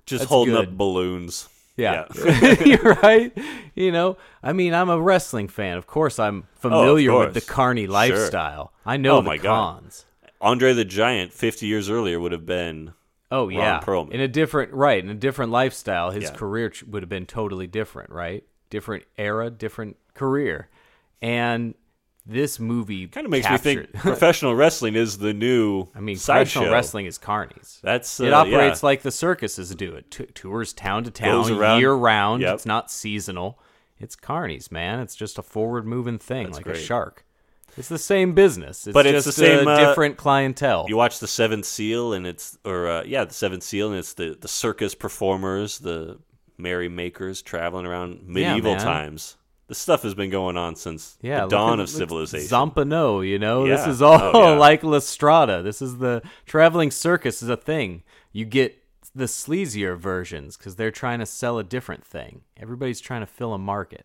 just 0.07 0.23
that's 0.23 0.29
holding 0.31 0.55
good. 0.55 0.69
up 0.69 0.77
balloons. 0.77 1.49
Yeah. 1.77 2.05
You're 2.65 2.95
right. 3.03 3.33
You 3.75 3.93
know, 3.93 4.19
I 4.43 4.53
mean, 4.53 4.75
I'm 4.75 4.91
a 4.91 5.01
wrestling 5.01 5.49
fan. 5.49 5.77
Of 5.79 5.87
course, 5.87 6.19
I'm 6.19 6.45
oh, 6.45 6.59
familiar 6.61 7.17
with 7.19 7.35
the 7.35 7.41
course. 7.41 7.49
carny 7.51 7.85
Sure. 7.87 7.93
lifestyle. 7.93 8.73
I 8.85 8.97
know 8.99 9.17
Oh, 9.17 9.21
the 9.23 9.29
my 9.29 9.37
God. 9.39 9.83
cons. 9.83 10.07
Andre 10.41 10.73
the 10.75 10.85
Giant, 10.85 11.33
50 11.33 11.67
years 11.67 11.89
earlier, 11.89 12.19
would 12.21 12.33
have 12.33 12.45
been 12.47 12.93
Oh 13.31 13.49
yeah, 13.49 13.81
Perlman. 13.81 14.11
in 14.11 14.21
a 14.21 14.29
different 14.29 14.73
right, 14.75 15.03
in 15.03 15.09
a 15.09 15.15
different 15.15 15.51
lifestyle, 15.53 16.11
his 16.11 16.25
Yeah. 16.25 16.33
career 16.35 16.73
would 16.89 17.03
have 17.03 17.09
been 17.09 17.25
totally 17.27 17.67
different, 17.67 18.11
right? 18.11 18.45
Different 18.69 19.05
era, 19.17 19.49
different 19.51 19.97
career, 20.15 20.69
and 21.23 21.75
this 22.25 22.61
movie 22.61 23.09
kind 23.09 23.25
of 23.25 23.31
makes 23.31 23.49
me 23.51 23.57
think 23.57 23.93
professional 23.95 24.55
wrestling 24.55 24.95
is 24.95 25.19
the 25.19 25.33
new. 25.33 25.89
I 25.95 26.01
mean, 26.01 26.17
professional 26.17 26.71
wrestling 26.71 27.07
is 27.07 27.19
carnies. 27.19 27.81
That's 27.81 28.21
uh, 28.21 28.25
it 28.25 28.33
operates 28.33 28.83
yeah. 28.83 28.87
like 28.87 29.03
the 29.03 29.11
circuses 29.11 29.75
do. 29.75 29.95
It 29.95 30.11
T- 30.11 30.27
tours 30.27 30.73
town 30.73 31.05
to 31.05 31.11
town, 31.11 31.51
around- 31.51 31.81
year 31.81 31.93
round. 31.93 32.43
Yep. 32.43 32.55
It's 32.55 32.67
not 32.67 32.91
seasonal. 32.91 33.59
It's 33.99 34.17
carnies, 34.17 34.71
man. 34.71 35.01
It's 35.01 35.15
just 35.15 35.39
a 35.39 35.43
forward 35.43 35.87
moving 35.87 36.19
thing, 36.19 36.47
That's 36.47 36.59
like 36.59 36.67
a 36.67 36.79
shark. 36.79 37.25
It's 37.77 37.89
the 37.89 37.99
same 37.99 38.35
business. 38.35 38.87
It's 38.87 38.93
But 38.93 39.07
it's 39.07 39.25
the 39.25 39.33
same, 39.33 39.67
a 39.67 39.71
uh, 39.71 39.89
different 39.89 40.17
clientele. 40.17 40.87
You 40.89 40.97
watch 40.97 41.21
the 41.21 41.29
Seventh 41.29 41.65
Seal, 41.65 42.13
and 42.13 42.27
it's 42.27 42.59
or 42.65 42.89
uh, 42.89 43.05
yeah, 43.05 43.25
the 43.25 43.35
Seventh 43.35 43.63
Seal, 43.63 43.91
and 43.91 43.99
it's 43.99 44.13
the 44.13 44.37
the 44.39 44.49
circus 44.49 44.95
performers, 44.95 45.79
the 45.79 46.19
merry 46.59 46.89
makers 46.89 47.43
traveling 47.43 47.87
around 47.87 48.27
medieval 48.27 48.75
man. 48.75 48.85
times. 48.85 49.37
This 49.73 49.79
stuff 49.79 50.03
has 50.03 50.15
been 50.15 50.29
going 50.29 50.59
on 50.59 50.77
since 50.77 51.17
yeah, 51.23 51.45
the 51.45 51.49
dawn 51.49 51.81
at- 51.81 51.85
of 51.85 51.89
civilization. 51.89 52.47
Zampano, 52.47 53.27
you 53.27 53.39
know, 53.39 53.67
this 53.67 53.87
is 53.87 54.03
oh, 54.03 54.07
all 54.07 54.31
Oh, 54.35 54.53
yeah. 54.53 54.59
like 54.59 54.83
La 54.83 54.99
Strada. 54.99 55.63
This 55.63 55.81
is 55.81 55.97
the 55.97 56.21
traveling 56.45 56.91
circus 56.91 57.43
is 57.43 57.49
a 57.49 57.57
thing. 57.57 58.03
You 58.33 58.45
get 58.45 58.85
the 59.15 59.25
sleazier 59.25 59.97
versions 59.97 60.59
because 60.59 60.77
they're 60.77 60.91
trying 60.91 61.21
to 61.21 61.25
sell 61.25 61.59
a 61.59 61.65
different 61.65 62.05
thing. 62.05 62.43
Everybody's 62.61 63.01
trying 63.01 63.23
to 63.23 63.27
fill 63.27 63.55
a 63.55 63.59
market. 63.59 64.05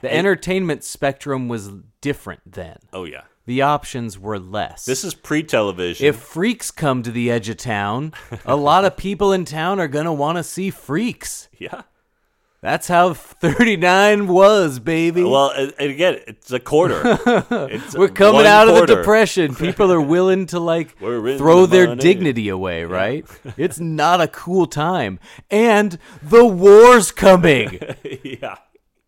The 0.00 0.10
entertainment 0.10 0.84
spectrum 0.84 1.48
was 1.48 1.70
different 2.00 2.40
then. 2.50 2.78
oh 2.94 3.04
yeah, 3.04 3.24
The 3.44 3.60
options 3.60 4.18
were 4.18 4.38
less. 4.38 4.86
this 4.86 5.04
is 5.04 5.12
pre-television. 5.12 6.06
if 6.06 6.16
freaks 6.16 6.70
come 6.70 7.02
to 7.02 7.10
the 7.10 7.30
edge 7.30 7.50
of 7.50 7.58
town, 7.58 8.14
a 8.46 8.56
lot 8.56 8.86
of 8.86 8.96
people 8.96 9.34
in 9.34 9.44
town 9.44 9.78
are 9.80 9.88
going 9.88 10.06
to 10.06 10.12
want 10.14 10.38
to 10.38 10.42
see 10.42 10.70
freaks. 10.70 11.50
yeah, 11.58 11.82
That's 12.64 12.88
how 12.88 13.12
39 13.12 14.26
was, 14.26 14.78
baby. 14.78 15.22
well, 15.22 15.50
and, 15.50 15.74
again, 15.78 16.20
it's 16.26 16.50
a 16.50 16.58
quarter. 16.58 16.98
It's 17.50 17.94
We're 17.94 18.08
coming 18.08 18.46
out 18.46 18.68
of 18.68 18.76
the 18.76 18.86
depression. 18.86 19.54
People 19.66 19.92
are 19.92 20.00
willing 20.00 20.46
to 20.46 20.58
like 20.60 20.96
throw 20.96 21.66
the 21.66 21.66
their 21.66 21.88
money. 21.88 22.00
dignity 22.00 22.48
away, 22.48 22.84
right? 22.84 23.26
it's 23.58 23.78
not 23.78 24.22
a 24.22 24.28
cool 24.28 24.66
time. 24.66 25.20
And 25.50 25.98
the 26.22 26.46
war's 26.46 27.12
coming. 27.12 27.80
yeah, 28.22 28.56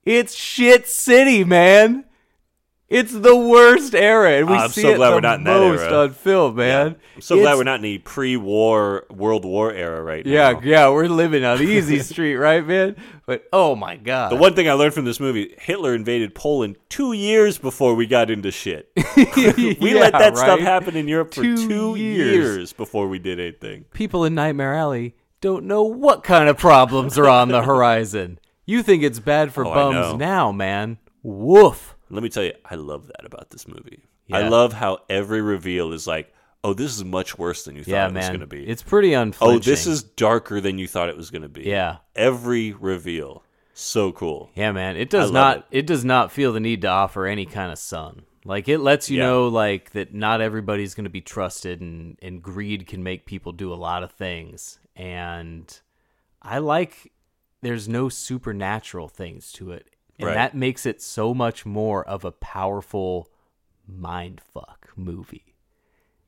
it's 0.04 0.34
shit 0.34 0.86
city, 0.86 1.42
man. 1.42 2.04
It's 2.88 3.12
the 3.12 3.34
worst 3.34 3.96
era, 3.96 4.30
and 4.38 4.48
we 4.48 4.54
ah, 4.54 4.64
I'm 4.64 4.70
see 4.70 4.82
so 4.82 4.90
it 4.90 4.96
glad 4.96 5.08
the 5.10 5.14
we're 5.16 5.20
not 5.20 5.38
in 5.38 5.44
that 5.44 5.58
most 5.58 5.80
era. 5.82 5.98
on 6.04 6.12
film, 6.12 6.54
man. 6.54 6.94
I'm 7.16 7.20
so 7.20 7.34
glad 7.34 7.42
It's- 7.42 7.58
we're 7.58 7.64
not 7.64 7.74
in 7.76 7.82
the 7.82 7.98
pre-war 7.98 9.06
World 9.10 9.44
War 9.44 9.72
era 9.72 10.00
right 10.04 10.24
now. 10.24 10.30
yeah, 10.32 10.60
yeah, 10.62 10.88
we're 10.90 11.08
living 11.08 11.44
on 11.44 11.60
easy 11.60 11.98
street, 12.12 12.36
right, 12.36 12.64
man? 12.64 12.94
But 13.26 13.44
oh 13.52 13.74
my 13.74 13.96
god, 13.96 14.30
The 14.30 14.36
one 14.36 14.54
thing 14.54 14.68
I 14.68 14.74
learned 14.74 14.94
from 14.94 15.04
this 15.04 15.18
movie: 15.18 15.52
Hitler 15.58 15.96
invaded 15.96 16.36
Poland 16.36 16.76
two 16.88 17.12
years 17.12 17.58
before 17.58 17.96
we 17.96 18.06
got 18.06 18.30
into 18.30 18.52
shit. 18.52 18.88
we 19.16 19.94
let 19.94 20.12
that 20.12 20.36
stuff 20.36 20.60
happen 20.60 20.94
in 20.96 21.08
Europe 21.08 21.34
for 21.34 21.42
Two 21.42 21.56
two, 21.68 21.96
years. 21.96 22.34
years. 22.36 22.72
before 22.72 23.08
we 23.08 23.18
did 23.18 23.40
anything. 23.40 23.86
people 23.94 24.24
in 24.24 24.36
Nightmare 24.36 24.74
Alley 24.74 25.16
don't 25.40 25.64
know 25.64 25.82
what 25.82 26.22
kind 26.22 26.48
of 26.48 26.56
problems 26.56 27.18
are 27.18 27.28
on 27.28 27.48
the 27.48 27.62
horizon. 27.64 28.38
You 28.64 28.84
think 28.84 29.02
it's 29.02 29.18
bad 29.18 29.52
for 29.52 29.66
Oh, 29.66 29.70
I 29.72 29.74
bums 29.74 30.18
now, 30.20 30.52
man? 30.52 30.98
Woof. 31.24 31.95
Let 32.10 32.22
me 32.22 32.28
tell 32.28 32.44
you, 32.44 32.52
I 32.64 32.74
love 32.76 33.06
that 33.08 33.24
about 33.24 33.50
this 33.50 33.66
movie. 33.66 34.04
Yeah. 34.26 34.38
I 34.38 34.48
love 34.48 34.72
how 34.72 34.98
every 35.08 35.40
reveal 35.42 35.92
is 35.92 36.06
like, 36.06 36.32
"Oh, 36.64 36.72
this 36.74 36.94
is 36.96 37.04
much 37.04 37.38
worse 37.38 37.64
than 37.64 37.76
you 37.76 37.84
thought 37.84 37.90
Yeah, 37.90 38.08
it 38.08 38.14
was 38.14 38.26
going 38.28 38.40
to 38.40 38.46
be." 38.46 38.66
It's 38.66 38.82
pretty 38.82 39.14
unfair. 39.14 39.48
oh, 39.48 39.58
this 39.58 39.86
is 39.86 40.02
darker 40.02 40.60
than 40.60 40.78
you 40.78 40.86
thought 40.88 41.08
it 41.08 41.16
was 41.16 41.30
going 41.30 41.42
to 41.42 41.48
be. 41.48 41.62
Yeah. 41.62 41.98
every 42.14 42.72
reveal, 42.72 43.42
so 43.74 44.10
cool. 44.12 44.50
Yeah, 44.54 44.72
man. 44.72 44.96
It 44.96 45.10
does 45.10 45.30
not. 45.30 45.58
it. 45.70 45.78
It. 45.80 45.86
does 45.86 46.04
not 46.04 46.32
feel 46.32 46.52
the 46.52 46.60
need 46.60 46.80
to 46.82 46.88
offer 46.88 47.26
any 47.26 47.46
kind 47.46 47.70
of 47.72 47.78
sun. 47.78 48.22
Like 48.44 48.68
it 48.68 48.78
lets 48.78 49.10
you 49.10 49.18
Yeah. 49.18 49.26
know, 49.26 49.48
like 49.48 49.90
that 49.90 50.14
not 50.14 50.40
everybody's 50.40 50.94
going 50.94 51.04
to 51.04 51.10
be 51.10 51.20
trusted, 51.20 51.80
and 51.80 52.16
and 52.22 52.42
greed 52.42 52.86
can 52.86 53.02
make 53.02 53.26
people 53.26 53.52
do 53.52 53.72
a 53.72 53.74
lot 53.74 54.02
of 54.04 54.12
things. 54.12 54.78
And 54.94 55.80
I 56.42 56.58
like 56.58 57.12
there's 57.62 57.88
no 57.88 58.08
supernatural 58.08 59.08
things 59.08 59.50
to 59.52 59.72
it, 59.72 59.88
and 60.18 60.26
Right. 60.28 60.34
that 60.34 60.54
makes 60.54 60.86
it 60.86 61.00
so 61.02 61.34
much 61.34 61.64
more 61.66 62.04
of 62.06 62.24
a 62.24 62.32
powerful 62.32 63.30
mind 63.86 64.40
fuck 64.52 64.88
movie. 64.96 65.54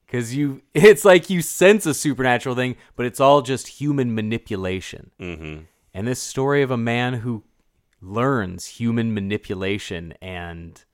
Cause 0.07 0.33
you, 0.33 0.63
it's 0.75 1.05
like 1.05 1.29
you 1.31 1.43
sense 1.43 1.85
a 1.87 1.95
supernatural 1.95 2.55
thing, 2.55 2.77
but 2.97 3.07
it's 3.07 3.21
all 3.21 3.43
just 3.43 3.67
human 3.81 4.15
manipulation. 4.15 5.11
Mm-hmm. 5.21 5.65
And 5.95 6.07
this 6.07 6.21
story 6.21 6.63
of 6.63 6.71
a 6.71 6.77
man 6.77 7.15
who 7.15 7.45
learns 8.01 8.67
human 8.67 9.13
manipulation 9.13 10.15
and 10.23 10.85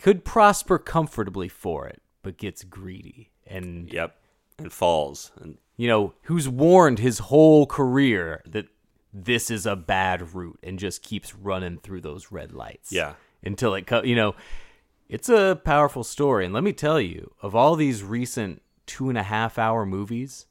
could 0.00 0.24
prosper 0.24 0.78
comfortably 0.78 1.48
for 1.48 1.86
it, 1.86 2.02
but 2.22 2.36
gets 2.36 2.62
greedy. 2.64 3.30
And 3.46 3.90
Yep. 3.92 4.14
and 4.58 4.72
falls. 4.72 5.32
And 5.40 5.58
you 5.76 5.88
know, 5.88 6.12
who's 6.22 6.48
warned 6.48 6.98
his 6.98 7.18
whole 7.20 7.64
career 7.66 8.42
that 8.46 8.66
this 9.12 9.50
is 9.50 9.66
a 9.66 9.76
bad 9.76 10.34
route 10.34 10.58
and 10.62 10.78
just 10.78 11.02
keeps 11.02 11.34
running 11.34 11.78
through 11.78 12.00
those 12.02 12.30
red 12.30 12.52
lights. 12.52 12.92
Yeah. 12.92 13.14
Until 13.42 13.74
it, 13.74 13.86
co- 13.86 14.02
you 14.02 14.14
know, 14.16 14.34
it's 15.08 15.28
a 15.28 15.60
powerful 15.64 16.04
story. 16.04 16.44
And 16.44 16.52
let 16.54 16.62
me 16.64 16.72
tell 16.72 17.00
you, 17.00 17.32
of 17.42 17.54
all 17.54 17.76
these 17.76 18.02
recent 18.02 18.62
two 18.86 19.08
and 19.08 19.16
a 19.18 19.22
half 19.22 19.58
hour 19.58 19.86
movies, 19.86 20.46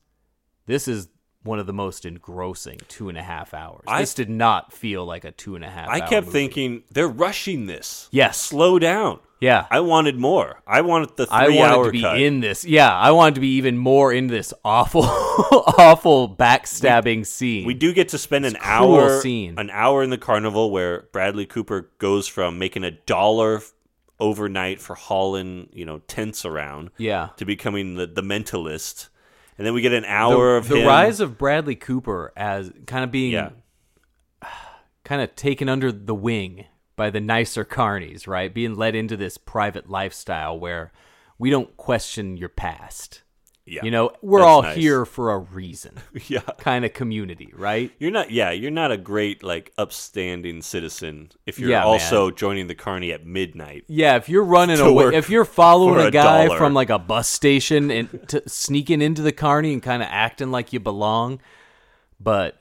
this 0.66 0.88
is 0.88 1.10
one 1.44 1.60
of 1.60 1.68
the 1.68 1.74
most 1.74 2.06
engrossing 2.06 2.80
two 2.88 3.08
and 3.10 3.18
a 3.18 3.22
half 3.24 3.54
hours. 3.54 3.84
I- 3.88 4.02
this 4.02 4.14
did 4.14 4.30
not 4.30 4.74
feel 4.74 5.06
like 5.06 5.24
a 5.24 5.32
two 5.32 5.56
and 5.56 5.64
a 5.64 5.70
half 5.70 5.88
I 5.90 6.00
kept 6.00 6.28
movie. 6.28 6.40
thinking 6.40 6.84
they're 6.92 7.08
rushing 7.08 7.68
this. 7.68 8.10
Yes. 8.12 8.40
slow 8.42 8.80
down. 8.80 9.20
Yeah. 9.40 9.68
I 9.70 9.82
wanted 9.82 10.18
more. 10.18 10.62
I 10.66 10.82
wanted 10.82 11.16
the 11.16 11.28
I 11.30 11.46
three 11.46 11.58
wanted 11.58 11.84
to 11.86 11.92
be 11.92 12.02
cut. 12.02 12.20
in 12.20 12.40
this. 12.40 12.66
Yeah, 12.66 12.92
I 12.94 13.12
wanted 13.12 13.36
to 13.36 13.42
be 13.42 13.56
even 13.58 13.78
more 13.78 14.12
in 14.12 14.28
this 14.28 14.54
awful, 14.66 15.04
awful 15.06 16.36
backstabbing 16.36 17.26
scene. 17.26 17.66
We 17.66 17.74
do 17.76 17.94
get 17.94 18.10
to 18.10 18.18
spend 18.18 18.46
an 18.46 18.58
hour, 18.62 19.22
scene. 19.22 19.60
an 19.60 19.70
hour 19.70 20.02
in 20.04 20.10
the 20.10 20.18
carnival 20.18 20.72
where 20.72 21.08
Bradley 21.12 21.46
Cooper 21.46 21.92
goes 22.00 22.28
from 22.28 22.58
making 22.58 22.84
a 22.84 22.92
dollar 22.92 23.62
overnight 24.20 24.80
for 24.82 24.96
hauling, 24.96 25.70
you 25.72 25.86
know, 25.86 26.00
tents 26.08 26.44
around, 26.44 26.90
Yeah. 26.98 27.30
to 27.38 27.46
becoming 27.46 27.96
the, 27.96 28.08
the 28.08 28.24
mentalist, 28.24 29.10
and 29.60 29.68
then 29.68 29.76
we 29.76 29.82
get 29.82 29.94
an 29.94 30.06
hour 30.06 30.54
the, 30.54 30.58
of 30.58 30.68
the 30.70 30.78
him. 30.82 30.88
rise 30.88 31.20
of 31.20 31.38
Bradley 31.38 31.76
Cooper 31.76 32.34
as 32.36 32.72
kind 32.88 33.04
of 33.04 33.12
being 33.12 33.34
yeah, 33.34 33.50
kind 35.04 35.22
of 35.22 35.36
taken 35.36 35.70
under 35.70 35.92
the 35.92 36.16
wing 36.16 36.66
by 36.98 37.10
the 37.10 37.22
nicer 37.22 37.64
carnies, 37.64 38.28
right? 38.28 38.54
Being 38.54 38.76
led 38.76 38.94
into 38.96 39.16
this 39.16 39.38
private 39.38 39.90
lifestyle 39.90 40.60
where 40.60 40.92
we 41.40 41.50
don't 41.50 41.78
question 41.78 42.36
your 42.36 42.50
past. 42.50 43.22
yeah. 43.66 43.82
You 43.84 43.92
know, 43.92 44.12
we're 44.24 44.44
all 44.44 44.64
nice. 44.64 44.76
here 44.76 45.06
for 45.06 45.32
a 45.32 45.38
reason. 45.38 45.94
yeah. 46.28 46.40
kind 46.58 46.84
of 46.86 46.94
community, 46.94 47.54
right? 47.56 47.92
You're 48.00 48.12
not, 48.12 48.32
yeah, 48.32 48.50
you're 48.52 48.72
not 48.72 48.92
a 48.92 48.98
great 48.98 49.44
like 49.44 49.72
upstanding 49.78 50.62
citizen 50.64 51.30
if 51.46 51.60
you're 51.60 51.70
Yeah, 51.70 51.84
also 51.84 52.32
joining 52.32 52.66
the 52.68 52.76
carny 52.76 53.12
at 53.12 53.26
midnight. 53.26 53.84
Yeah, 53.88 54.16
if 54.16 54.28
you're 54.28 54.44
running 54.44 54.80
away, 54.90 55.16
if 55.16 55.30
you're 55.30 55.46
following 55.46 56.00
a 56.00 56.08
a 56.08 56.12
guy 56.12 56.48
dollar. 56.48 56.58
from 56.58 56.74
like 56.74 56.90
a 56.90 56.98
bus 56.98 57.30
station 57.30 57.92
and 57.92 58.10
t- 58.28 58.42
sneaking 58.48 59.02
into 59.04 59.22
the 59.22 59.32
carny 59.34 59.72
and 59.74 59.84
kind 59.84 60.02
of 60.02 60.10
acting 60.12 60.50
like 60.50 60.74
you 60.74 60.80
belong, 60.80 61.40
but 62.20 62.60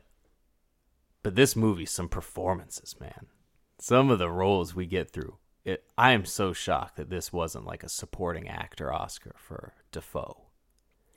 but 1.23 1.35
this 1.35 1.57
movie, 1.57 1.87
some 1.87 2.09
performances, 2.09 2.95
man, 3.01 3.27
some 3.87 4.11
of 4.11 4.19
the 4.19 4.29
roles 4.29 4.75
we 4.75 4.85
get 4.85 5.13
through. 5.13 5.37
It, 5.65 5.85
I 5.97 6.11
am 6.11 6.25
so 6.25 6.53
shocked 6.53 6.97
that 6.97 7.09
this 7.09 7.33
wasn't 7.33 7.67
like 7.67 7.85
a 7.85 7.89
supporting 7.89 8.49
actor 8.49 8.93
Oscar 8.93 9.37
for 9.39 9.75
Dafoe. 9.93 10.47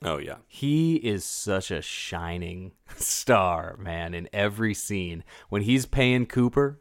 Oh 0.04 0.18
yeah, 0.18 0.36
He 0.46 0.96
is 0.96 1.24
such 1.24 1.72
a 1.72 1.82
shining 1.82 2.70
star, 2.96 3.76
man, 3.76 4.14
in 4.14 4.28
every 4.32 4.72
scene. 4.72 5.24
When 5.48 5.62
he's 5.62 5.84
paying 5.84 6.26
Cooper 6.26 6.80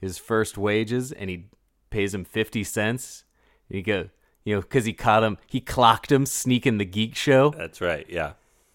his 0.00 0.16
first 0.16 0.56
wages 0.56 1.12
and 1.12 1.28
he 1.28 1.50
pays 1.90 2.14
him 2.14 2.24
50 2.24 2.64
cents, 2.64 3.24
he 3.68 3.82
go, 3.82 4.08
you 4.42 4.54
know, 4.54 4.62
because 4.62 4.86
he 4.86 4.94
caught 4.94 5.22
him, 5.22 5.36
he 5.46 5.60
clocked 5.60 6.10
him 6.10 6.24
sneaking 6.24 6.78
the 6.78 6.86
geek 6.86 7.14
show. 7.14 7.50
that's 7.50 7.82
right. 7.82 8.06
Yeah, 8.08 8.32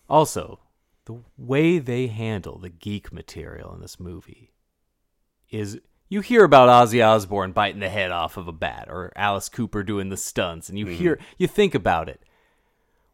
Also, 0.07 0.59
the 1.05 1.21
way 1.37 1.79
they 1.79 2.05
handle 2.05 2.59
the 2.59 2.69
geek 2.69 3.11
material 3.11 3.73
in 3.73 3.81
this 3.81 3.99
movie 3.99 4.53
is 5.49 5.81
you 6.11 6.19
hear 6.19 6.43
about 6.43 6.67
Ozzy 6.67 7.03
Osbourne 7.03 7.53
biting 7.53 7.79
the 7.79 7.87
head 7.87 8.11
off 8.11 8.35
of 8.35 8.45
a 8.45 8.51
bat 8.51 8.87
or 8.89 9.13
Alice 9.15 9.47
Cooper 9.47 9.81
doing 9.81 10.09
the 10.09 10.17
stunts 10.17 10.67
and 10.67 10.77
you 10.77 10.85
mm-hmm. 10.85 10.95
hear 10.95 11.19
you 11.37 11.47
think 11.47 11.73
about 11.73 12.09
it. 12.09 12.21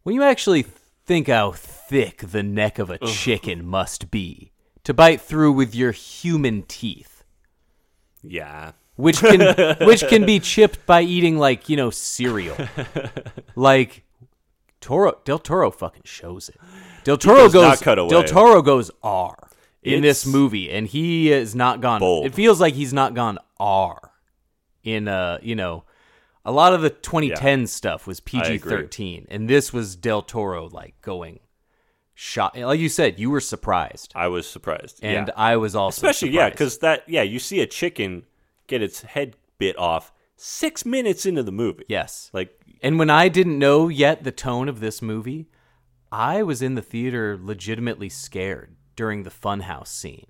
When 0.02 0.16
you 0.16 0.24
actually 0.24 0.66
think 1.06 1.28
how 1.28 1.52
thick 1.52 2.18
the 2.18 2.42
neck 2.42 2.80
of 2.80 2.90
a 2.90 2.98
chicken 2.98 3.64
must 3.64 4.10
be 4.10 4.52
to 4.84 4.96
bite 4.96 5.22
through 5.22 5.52
with 5.52 5.76
your 5.76 5.92
human 5.92 6.64
teeth, 6.64 7.24
yeah. 8.24 8.72
which 8.96 9.20
can 9.20 9.76
which 9.86 10.08
can 10.08 10.26
be 10.26 10.40
chipped 10.40 10.84
by 10.88 11.02
eating 11.02 11.38
like, 11.38 11.70
you 11.70 11.78
know, 11.78 11.92
cereal. 11.92 12.58
like 13.56 14.06
Toro 14.82 15.20
Del 15.24 15.38
Toro 15.38 15.70
fucking 15.70 16.02
shows 16.04 16.50
it. 16.50 16.58
Del 17.04 17.18
Toro 17.18 17.48
goes 17.48 17.62
not 17.62 17.82
cut 17.82 18.00
away. 18.00 18.10
Del 18.10 18.24
Toro 18.24 18.64
goes 18.64 18.90
R 19.04 19.47
in 19.96 20.02
this 20.02 20.26
movie 20.26 20.70
and 20.72 20.88
he 20.88 21.28
has 21.28 21.56
not 21.56 21.82
gone 21.82 22.00
bold. 22.00 22.26
it 22.26 22.36
feels 22.36 22.60
like 22.60 22.74
he's 22.74 22.94
not 22.94 23.14
gone 23.14 23.38
R 23.60 24.12
in 24.84 25.08
uh, 25.08 25.40
you 25.42 25.56
know, 25.56 25.84
a 26.46 26.52
lot 26.52 26.74
of 26.74 26.82
the 26.82 26.90
2010 26.90 27.68
stuff 27.68 28.08
was 28.08 28.20
PG-13 28.22 29.26
and 29.30 29.50
this 29.50 29.74
was 29.74 29.96
Del 29.96 30.22
Toro 30.22 30.70
like 30.70 30.96
going 31.02 31.40
shot 32.20 32.58
like 32.58 32.80
you 32.80 32.90
said 32.90 33.20
you 33.20 33.30
were 33.30 33.40
surprised 33.40 34.12
I 34.16 34.28
was 34.28 34.50
surprised. 34.50 35.00
and 35.04 35.28
yeah. 35.28 35.34
I 35.36 35.58
was 35.58 35.76
also 35.76 36.08
especially 36.08 36.36
yeah, 36.36 36.50
because 36.50 36.80
that 36.80 37.04
yeah, 37.08 37.22
you 37.22 37.38
see 37.38 37.60
a 37.60 37.68
chicken 37.68 38.26
get 38.66 38.82
its 38.82 39.02
head 39.02 39.36
bit 39.60 39.78
off 39.78 40.12
six 40.36 40.86
minutes 40.86 41.26
into 41.26 41.44
the 41.44 41.52
movie. 41.52 41.84
yes 41.88 42.32
like 42.34 42.60
And 42.82 42.98
when 42.98 43.10
I 43.10 43.28
didn't 43.28 43.60
know 43.60 43.88
yet 43.88 44.24
the 44.24 44.32
tone 44.32 44.68
of 44.70 44.80
this 44.80 45.02
movie, 45.02 45.48
I 46.12 46.42
was 46.42 46.62
in 46.62 46.76
the 46.76 46.82
theater 46.82 47.38
legitimately 47.40 48.10
scared 48.10 48.77
during 48.98 49.24
the 49.24 49.30
funhouse 49.30 49.88
scene 49.88 50.26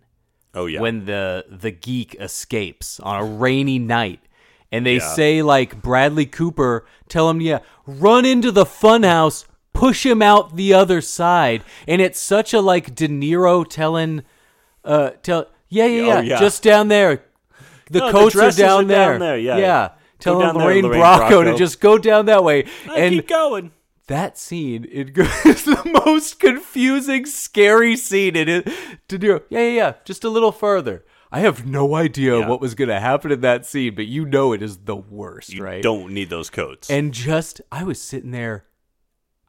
oh 0.54 0.68
yeah, 0.68 0.80
when 0.80 1.06
the 1.06 1.44
the 1.50 1.72
geek 1.72 2.16
escapes 2.20 3.00
on 3.00 3.20
a 3.20 3.26
rainy 3.26 3.80
night 3.80 4.20
and 4.72 4.86
they 4.86 4.98
Yeah. 4.98 5.14
say 5.16 5.42
like 5.42 5.82
Bradley 5.82 6.26
Cooper 6.28 6.86
tell 7.10 7.28
him 7.32 7.42
yeah 7.42 7.60
run 7.88 8.26
into 8.26 8.52
the 8.52 8.66
funhouse 8.66 9.46
push 9.74 10.06
him 10.06 10.22
out 10.22 10.56
the 10.56 10.74
other 10.74 11.02
side 11.02 11.64
and 11.88 12.02
it's 12.02 12.20
such 12.20 12.54
a 12.54 12.60
like 12.62 12.94
De 12.94 13.08
Niro 13.08 13.68
telling 13.68 14.24
uh 14.84 15.12
tell 15.24 15.48
yeah 15.70 15.86
yeah 15.86 16.06
yeah, 16.08 16.18
Oh, 16.18 16.22
yeah. 16.22 16.40
just 16.40 16.62
down 16.64 16.88
there 16.90 17.24
the 17.90 18.00
No, 18.00 18.12
the 18.12 18.12
are 18.36 18.52
down, 18.52 18.84
are 18.84 18.88
there. 18.88 19.12
down 19.12 19.20
there, 19.20 19.38
yeah. 19.38 19.58
yeah 19.58 19.90
Tell 20.20 20.40
telling 20.40 20.48
down 20.48 20.58
there, 20.58 20.66
Lorraine, 20.68 20.84
Lorraine 20.84 21.02
Bracco, 21.02 21.44
to 21.44 21.56
just 21.56 21.80
go 21.80 21.98
down 22.00 22.26
that 22.26 22.44
way 22.44 22.66
I 22.90 23.00
and 23.00 23.14
keep 23.16 23.28
going. 23.28 23.72
That 24.08 24.38
scene 24.38 24.86
it 24.92 25.14
goes 25.14 25.28
the 25.44 26.02
most 26.06 26.40
confusing 26.40 27.26
scary 27.26 27.96
scene 27.96 28.36
in 28.36 28.48
it 28.50 28.70
to 29.08 29.18
do 29.18 29.42
yeah 29.50 29.60
yeah 29.60 29.70
yeah 29.76 29.94
just 30.06 30.24
a 30.24 30.30
little 30.30 30.52
further 30.52 31.04
i 31.32 31.40
have 31.42 31.66
no 31.66 31.94
idea 31.96 32.40
Yeah. 32.40 32.48
what 32.48 32.62
was 32.62 32.74
going 32.76 32.90
to 32.90 33.00
happen 33.00 33.32
in 33.32 33.42
that 33.42 33.66
scene 33.66 33.96
but 33.96 34.06
you 34.08 34.26
know 34.26 34.54
it 34.54 34.62
is 34.62 34.78
the 34.80 34.96
worst 34.96 35.50
right? 35.50 35.58
You 35.58 35.64
right 35.64 35.84
don't 35.84 36.14
need 36.14 36.30
those 36.30 36.50
coats. 36.50 36.90
and 36.90 37.14
just 37.14 37.62
i 37.72 37.84
was 37.84 38.02
sitting 38.02 38.32
there 38.32 38.66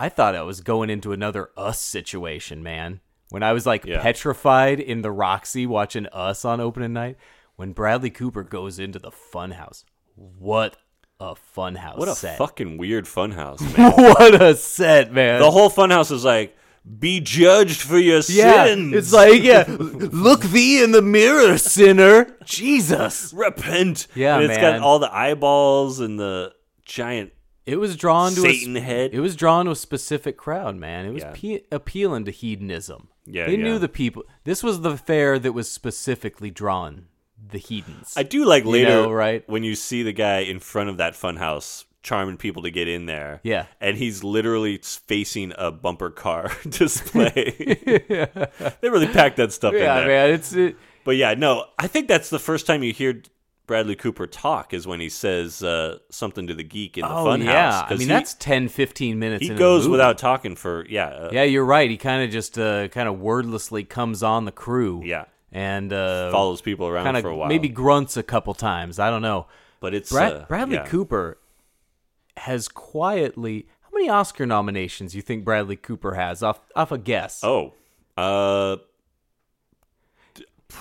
i 0.00 0.08
thought 0.08 0.34
i 0.34 0.42
was 0.42 0.60
going 0.60 0.90
into 0.90 1.12
another 1.12 1.50
us 1.56 1.80
situation 1.80 2.62
man 2.62 3.00
when 3.30 3.42
i 3.42 3.52
was 3.52 3.64
like 3.66 3.84
Yeah. 3.84 4.02
petrified 4.02 4.80
in 4.80 5.02
the 5.02 5.12
roxy 5.12 5.66
watching 5.66 6.06
us 6.08 6.44
on 6.44 6.60
opening 6.60 6.92
night 6.92 7.16
when 7.56 7.72
bradley 7.72 8.10
cooper 8.10 8.42
goes 8.42 8.78
into 8.78 8.98
the 8.98 9.10
funhouse 9.12 9.84
what 10.16 10.76
a 11.20 11.34
funhouse 11.56 11.98
what 11.98 12.08
a 12.08 12.14
set 12.14 12.38
fucking 12.38 12.78
weird 12.78 13.04
funhouse, 13.04 13.60
man. 13.76 13.90
what 13.92 14.40
a 14.40 14.54
set 14.54 15.12
man 15.12 15.40
the 15.40 15.50
whole 15.50 15.68
funhouse 15.70 16.12
is 16.12 16.24
like, 16.24 16.56
be 16.98 17.20
judged 17.20 17.80
for 17.80 17.98
your 17.98 18.20
Yeah, 18.28 18.64
sins. 18.66 18.94
it's 18.94 19.12
like 19.12 19.42
yeah, 19.42 19.64
look 19.68 20.42
thee 20.42 20.82
in 20.82 20.92
the 20.92 21.02
mirror, 21.02 21.58
sinner. 21.58 22.36
Jesus. 22.44 23.32
repent. 23.34 24.06
Yeah, 24.14 24.36
and 24.36 24.44
it's 24.44 24.56
man. 24.58 24.78
got 24.78 24.86
all 24.86 24.98
the 25.00 25.12
eyeballs 25.14 26.00
and 26.00 26.18
the 26.18 26.54
giant. 26.84 27.32
It 27.66 27.76
was 27.76 27.96
drawn 27.96 28.32
to 28.32 28.40
Satan 28.40 28.74
a, 28.76 28.80
head. 28.80 29.12
It 29.12 29.20
was 29.20 29.36
drawn 29.36 29.66
to 29.66 29.72
a 29.72 29.76
specific 29.76 30.38
crowd, 30.38 30.76
man. 30.76 31.04
It 31.04 31.12
was 31.12 31.22
Yeah. 31.24 31.32
pe- 31.34 31.60
appealing 31.70 32.24
to 32.24 32.30
hedonism. 32.30 33.08
Yeah, 33.26 33.46
they 33.46 33.56
yeah. 33.56 33.64
knew 33.64 33.78
the 33.78 33.88
people. 33.90 34.22
This 34.44 34.62
was 34.62 34.80
the 34.80 34.96
fair 34.96 35.38
that 35.38 35.52
was 35.52 35.70
specifically 35.70 36.50
drawn 36.50 37.06
the 37.50 37.58
heathens. 37.58 38.14
I 38.16 38.22
do 38.22 38.44
like 38.44 38.64
later, 38.64 38.88
know, 38.88 39.12
right? 39.12 39.48
when 39.48 39.64
you 39.64 39.74
see 39.74 40.02
the 40.02 40.12
guy 40.12 40.40
in 40.40 40.60
front 40.60 40.90
of 40.90 40.98
that 40.98 41.14
funhouse 41.14 41.84
charming 42.02 42.36
people 42.36 42.62
to 42.62 42.70
get 42.70 42.88
in 42.88 43.06
there. 43.06 43.40
Yeah. 43.42 43.66
and 43.80 43.96
he's 43.96 44.24
literally 44.24 44.78
facing 44.78 45.52
a 45.58 45.70
bumper 45.70 46.10
car 46.10 46.50
display. 46.68 47.54
they 48.80 48.88
really 48.88 49.08
packed 49.08 49.36
that 49.36 49.52
stuff 49.52 49.74
in 49.74 49.80
yeah, 49.80 50.00
there. 50.00 50.06
man. 50.06 50.30
It's 50.30 50.52
it, 50.52 50.76
But 51.04 51.16
yeah, 51.16 51.34
no, 51.34 51.66
I 51.78 51.86
think 51.86 52.08
that's 52.08 52.30
the 52.30 52.38
first 52.38 52.66
time 52.66 52.82
you 52.82 52.92
hear 52.92 53.22
Bradley 53.66 53.96
Cooper 53.96 54.26
talk 54.26 54.72
is 54.72 54.86
when 54.86 54.98
he 54.98 55.10
says 55.10 55.62
uh, 55.62 55.98
something 56.10 56.46
to 56.46 56.54
the 56.54 56.64
geek 56.64 56.96
in 56.96 57.02
the 57.02 57.14
oh 57.14 57.26
funhouse. 57.26 57.44
yeah. 57.44 57.86
I 57.86 57.90
mean, 57.90 58.00
he, 58.00 58.06
that's 58.06 58.34
10, 58.34 58.68
15 58.68 59.18
minutes. 59.18 59.46
he 59.46 59.54
goes 59.54 59.86
without 59.86 60.16
talking 60.16 60.56
for 60.56 60.86
yeah, 60.88 61.08
uh, 61.08 61.30
Yeah, 61.30 61.42
you're 61.42 61.66
right. 61.66 61.90
He 61.90 61.98
kind 61.98 62.24
of 62.24 62.30
just 62.30 62.58
uh, 62.58 62.88
kind 62.88 63.08
of 63.08 63.20
wordlessly 63.20 63.84
comes 63.84 64.22
on 64.22 64.46
the 64.46 64.52
crew. 64.52 65.02
Yeah. 65.04 65.26
And 65.52 65.92
uh, 65.92 66.30
follows 66.30 66.60
people 66.60 66.86
around 66.86 67.20
for 67.22 67.28
a 67.28 67.36
while. 67.36 67.48
maybe 67.48 67.68
grunts 67.68 68.16
a 68.16 68.22
couple 68.22 68.54
times. 68.54 68.98
I 68.98 69.10
don't 69.10 69.22
know. 69.22 69.46
but 69.80 69.94
it's 69.94 70.10
Brad, 70.10 70.32
uh, 70.32 70.44
Bradley 70.48 70.76
yeah. 70.76 70.86
Cooper 70.86 71.38
has 72.36 72.68
quietly. 72.68 73.66
How 73.82 73.88
many 73.94 74.08
Oscar 74.08 74.46
nominations 74.46 75.14
you 75.14 75.22
think 75.22 75.44
Bradley 75.44 75.76
Cooper 75.76 76.14
has? 76.14 76.42
Off 76.42 76.60
off 76.76 76.92
a 76.92 76.98
guess. 76.98 77.42
Oh, 77.42 77.72
uh, 78.16 78.76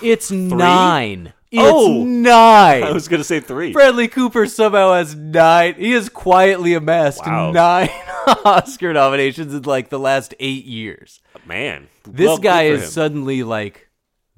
it's 0.02 0.32
nine. 0.32 1.34
It's 1.50 1.64
Oh! 1.64 2.04
nine. 2.04 2.84
I 2.84 2.92
was 2.92 3.08
gonna 3.08 3.24
say 3.24 3.40
three. 3.40 3.72
Bradley 3.72 4.10
Cooper 4.10 4.46
somehow 4.48 4.94
has 4.94 5.16
nine. 5.16 5.76
He 5.76 5.92
has 5.92 6.10
quietly 6.10 6.74
amassed 6.74 7.26
Wow. 7.26 7.52
nine 7.52 7.90
Oscar 8.46 8.92
nominations 8.92 9.54
in 9.54 9.62
like 9.64 9.88
the 9.90 9.98
last 10.00 10.36
eight 10.42 10.66
years. 10.66 11.22
Man, 11.46 11.88
This 12.04 12.38
guy 12.40 12.64
is 12.64 12.84
him. 12.84 12.90
suddenly 12.90 13.44
like 13.44 13.87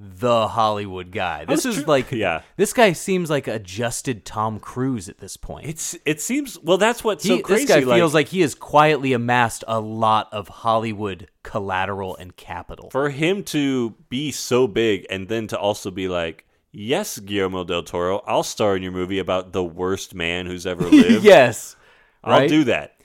the 0.01 0.47
Hollywood 0.47 1.12
guy. 1.12 1.43
This 1.43 1.65
is 1.65 1.85
like 1.85 2.12
Yeah. 2.12 2.41
This 2.55 2.71
guy 2.71 2.93
seems 2.93 3.29
like 3.29 3.47
adjusted 3.47 4.23
Tom 4.23 4.59
Cruise 4.59 5.09
at 5.09 5.17
this 5.19 5.35
point. 5.35 5.67
It's 5.67 5.97
it 6.05 6.21
seems 6.21 6.57
well. 6.59 6.77
That's 6.77 7.03
what's 7.03 7.23
He- 7.23 7.29
so 7.38 7.41
crazy. 7.41 7.65
This 7.65 7.75
guy 7.81 7.83
like, 7.85 7.97
feels 7.99 8.13
like 8.13 8.27
he 8.29 8.39
has 8.41 8.55
quietly 8.55 9.12
amassed 9.12 9.63
a 9.67 9.79
lot 9.81 10.29
of 10.31 10.47
Hollywood 10.47 11.27
collateral 11.43 12.15
and 12.15 12.35
capital. 12.38 12.89
for 12.91 13.09
him 13.09 13.43
to 13.43 13.91
be 14.09 14.31
so 14.31 14.67
big 14.67 15.05
and 15.09 15.27
then 15.27 15.47
to 15.47 15.59
also 15.59 15.91
be 15.91 16.07
like, 16.07 16.45
yes, 16.71 17.19
Guillermo 17.19 17.63
del 17.65 17.83
Toro, 17.83 18.23
I'll 18.25 18.43
star 18.43 18.75
in 18.77 18.83
your 18.83 18.91
movie 18.93 19.19
about 19.19 19.51
the 19.51 19.63
worst 19.63 20.13
man 20.15 20.45
who's 20.45 20.65
ever 20.65 20.83
lived. 20.89 21.25
yes, 21.25 21.75
I'll 22.23 22.39
right? 22.39 22.49
do 22.49 22.63
that. 22.65 22.95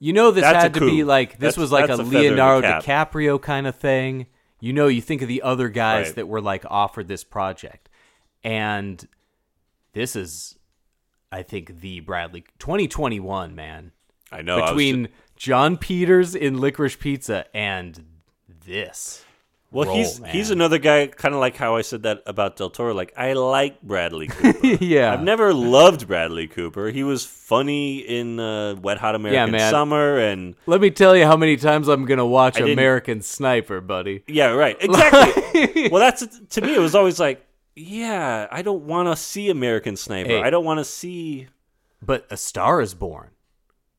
You 0.00 0.12
know, 0.12 0.30
this 0.30 0.42
That's 0.44 0.62
had 0.62 0.74
to 0.74 0.80
be 0.80 1.02
like 1.04 1.32
this 1.32 1.56
That's- 1.56 1.56
was 1.58 1.72
like 1.72 1.90
a 1.90 1.94
a. 1.94 1.96
DiCaprio 2.04 3.42
kind 3.42 3.66
of 3.66 3.74
thing. 3.76 4.28
You 4.60 4.72
know, 4.72 4.88
you 4.88 5.00
think 5.00 5.22
of 5.22 5.28
the 5.28 5.42
other 5.42 5.68
guys 5.68 6.06
Right. 6.06 6.14
that 6.16 6.28
were 6.28 6.40
like 6.40 6.64
offered 6.68 7.08
this 7.08 7.24
project, 7.24 7.88
and 8.42 9.06
this 9.92 10.16
is, 10.16 10.58
I 11.30 11.42
think, 11.42 11.80
the 11.80 12.00
Bradley 12.00 12.44
2021 12.58 13.54
man 13.54 13.92
I 14.32 14.42
know. 14.42 14.58
I 14.58 14.60
was 14.60 14.70
between 14.70 15.08
Jon 15.36 15.76
Peters 15.76 16.34
in 16.34 16.58
Licorice 16.58 16.96
Pizza 16.98 17.46
and 17.56 18.04
this. 18.48 19.24
Well, 19.70 19.86
role, 19.86 19.96
he's 19.96 20.18
man. 20.18 20.30
he's 20.30 20.50
another 20.50 20.78
guy, 20.78 21.08
kind 21.08 21.34
of 21.34 21.40
like 21.40 21.56
how 21.56 21.76
I 21.76 21.82
said 21.82 22.04
that 22.04 22.22
about 22.24 22.56
del 22.56 22.70
Toro. 22.70 22.94
Like 22.94 23.12
I 23.16 23.34
like 23.34 23.82
Bradley 23.82 24.26
Cooper. 24.28 24.66
yeah, 24.82 25.12
I've 25.12 25.22
never 25.22 25.52
loved 25.52 26.06
Bradley 26.06 26.46
Cooper. 26.46 26.88
He 26.88 27.02
was 27.02 27.26
funny 27.26 27.98
in 27.98 28.40
uh, 28.40 28.76
Wet 28.76 28.96
Hot 28.98 29.14
American 29.14 29.52
man. 29.52 29.70
Summer, 29.70 30.18
and 30.18 30.54
Let 30.66 30.80
me 30.80 30.90
tell 30.90 31.14
you 31.14 31.26
how 31.26 31.36
many 31.36 31.56
times 31.58 31.88
I'm 31.88 32.06
gonna 32.06 32.26
watch 32.26 32.58
American 32.58 33.20
Sniper, 33.20 33.82
buddy. 33.82 34.24
yeah, 34.26 34.52
right, 34.52 34.76
exactly. 34.80 35.88
well, 35.90 36.00
that's 36.00 36.26
to 36.50 36.60
me. 36.62 36.74
It 36.74 36.80
was 36.80 36.94
always 36.94 37.20
like, 37.20 37.44
yeah, 37.76 38.48
I 38.50 38.62
don't 38.62 38.84
want 38.86 39.08
to 39.08 39.16
see 39.16 39.50
American 39.50 39.96
Sniper. 39.96 40.30
Hey. 40.30 40.42
I 40.42 40.48
don't 40.50 40.64
want 40.64 40.78
to 40.78 40.84
see. 40.84 41.48
But 42.00 42.26
A 42.30 42.36
Star 42.36 42.80
Is 42.80 42.94
Born, 42.94 43.30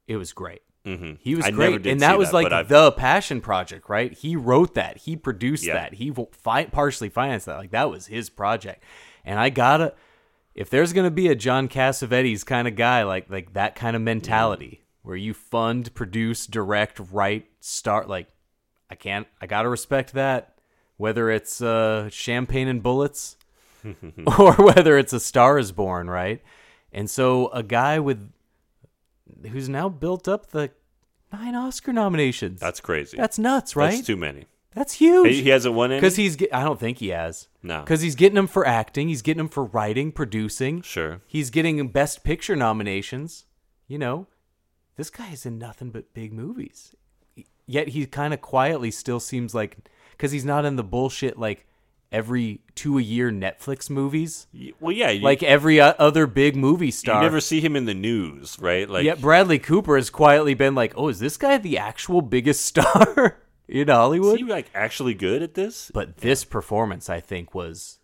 it 0.08 0.16
was 0.16 0.34
great. 0.34 0.62
Mhm. 0.86 1.18
He 1.22 1.36
was 1.36 1.46
I 1.46 1.52
great, 1.52 1.86
and 1.86 2.02
that 2.02 2.18
was 2.18 2.30
that, 2.30 2.34
like 2.36 2.52
I've- 2.52 2.70
the 2.70 2.92
passion 2.94 3.42
project, 3.42 3.90
right? 3.90 4.14
He 4.14 4.36
wrote 4.36 4.74
that, 4.76 4.98
he 5.00 5.16
produced 5.16 5.66
Yeah. 5.66 5.74
that, 5.74 5.96
he 5.96 6.12
fi- 6.32 6.66
partially 6.66 7.10
financed 7.10 7.46
that. 7.48 7.58
Like 7.58 7.72
that 7.72 7.90
was 7.90 8.08
his 8.08 8.30
project, 8.30 8.84
and 9.26 9.40
I 9.40 9.50
gotta. 9.50 9.94
If 10.56 10.70
there's 10.70 10.92
gonna 10.94 11.12
be 11.12 11.28
a 11.28 11.36
John 11.36 11.68
Cassavetes 11.68 12.46
kind 12.46 12.68
of 12.68 12.76
guy, 12.76 13.04
like 13.04 13.30
like 13.30 13.54
that 13.54 13.76
kind 13.76 13.96
of 13.96 14.02
mentality, 14.02 14.84
where 15.04 15.16
you 15.16 15.34
fund, 15.34 15.94
produce, 15.94 16.48
direct, 16.48 17.00
write, 17.12 17.46
start, 17.60 18.08
like 18.10 18.28
I 18.90 18.96
can't, 18.96 19.28
I 19.42 19.48
gotta 19.48 19.70
respect 19.70 20.14
that. 20.14 20.56
Whether 20.98 21.30
it's 21.30 21.62
uh, 21.62 22.10
champagne 22.10 22.68
and 22.68 22.82
bullets, 22.84 23.38
or 24.38 24.54
whether 24.58 24.98
it's 24.98 25.14
a 25.14 25.20
Star 25.20 25.58
Is 25.60 25.72
Born, 25.72 26.10
right? 26.10 26.42
And 26.92 27.10
so 27.10 27.50
a 27.50 27.64
guy 27.64 28.00
with 28.00 28.32
who's 29.48 29.70
now 29.70 29.90
built 29.90 30.28
up 30.28 30.52
the 30.52 30.72
nine 31.32 31.56
Oscar 31.56 31.94
nominations. 31.94 32.60
That's 32.60 32.80
crazy. 32.80 33.18
That's 33.18 33.40
nuts, 33.40 33.76
right? 33.76 33.92
That's 33.92 34.08
too 34.08 34.18
many. 34.18 34.46
That's 34.76 34.94
huge. 34.94 35.30
He, 35.30 35.42
he 35.44 35.50
hasn't 35.50 35.74
won 35.74 35.92
any. 35.92 36.00
Because 36.00 36.16
he's, 36.16 36.36
get, 36.36 36.54
I 36.54 36.64
don't 36.64 36.80
think 36.80 37.00
he 37.00 37.10
has. 37.10 37.48
No. 37.64 37.82
Because 37.82 38.02
he's 38.02 38.16
getting 38.16 38.36
them 38.36 38.48
for 38.48 38.68
acting. 38.68 39.08
He's 39.08 39.24
getting 39.24 39.40
them 39.40 39.50
for 39.50 39.66
writing, 39.66 40.12
producing. 40.12 40.84
Sure. 40.84 41.22
He's 41.26 41.50
getting 41.50 41.86
Best 41.88 42.24
Picture 42.24 42.56
nominations. 42.56 43.46
You 43.88 43.98
know, 43.98 44.28
this 44.96 45.10
guy 45.10 45.32
is 45.32 45.46
in 45.46 45.58
nothing 45.58 45.90
but 45.90 46.14
big 46.14 46.32
movies. 46.32 46.96
Yet 47.66 47.90
he 47.90 48.06
kind 48.06 48.34
of 48.34 48.42
quietly 48.42 48.92
still 48.92 49.20
seems 49.20 49.56
like, 49.56 49.78
because 50.12 50.32
he's 50.32 50.46
not 50.46 50.66
in 50.66 50.76
the 50.76 50.84
bullshit 50.84 51.40
like 51.40 51.66
every 52.12 52.62
two 52.76 52.98
a 52.98 53.02
year 53.02 53.32
Netflix 53.32 53.90
movies, 53.90 54.48
Well, 54.80 54.92
yeah. 54.92 55.10
You, 55.10 55.22
like 55.22 55.44
every 55.44 55.80
other 55.80 56.28
big 56.28 56.56
movie 56.56 56.92
star. 56.92 57.18
you 57.18 57.22
never 57.22 57.42
see 57.42 57.62
him 57.62 57.76
in 57.76 57.86
the 57.86 57.94
news, 57.94 58.58
right? 58.60 58.90
Like 58.90 59.06
Yet 59.06 59.22
Bradley 59.22 59.60
Cooper 59.60 59.96
has 59.96 60.10
quietly 60.10 60.54
been 60.54 60.76
like, 60.76 60.94
"Oh, 60.96 61.10
is 61.10 61.20
this 61.20 61.38
guy 61.38 61.58
the 61.58 61.78
actual 61.78 62.22
biggest 62.22 62.66
star 62.66 63.38
in 63.68 63.90
is 63.90 63.94
Hollywood?" 63.94 64.40
he 64.40 64.46
like 64.46 64.70
actually 64.74 65.14
good 65.14 65.42
at 65.42 65.54
this? 65.54 65.92
But 65.94 66.18
this 66.18 66.44
performance, 66.44 67.10
I 67.10 67.20
think, 67.20 67.54
was, 67.54 68.00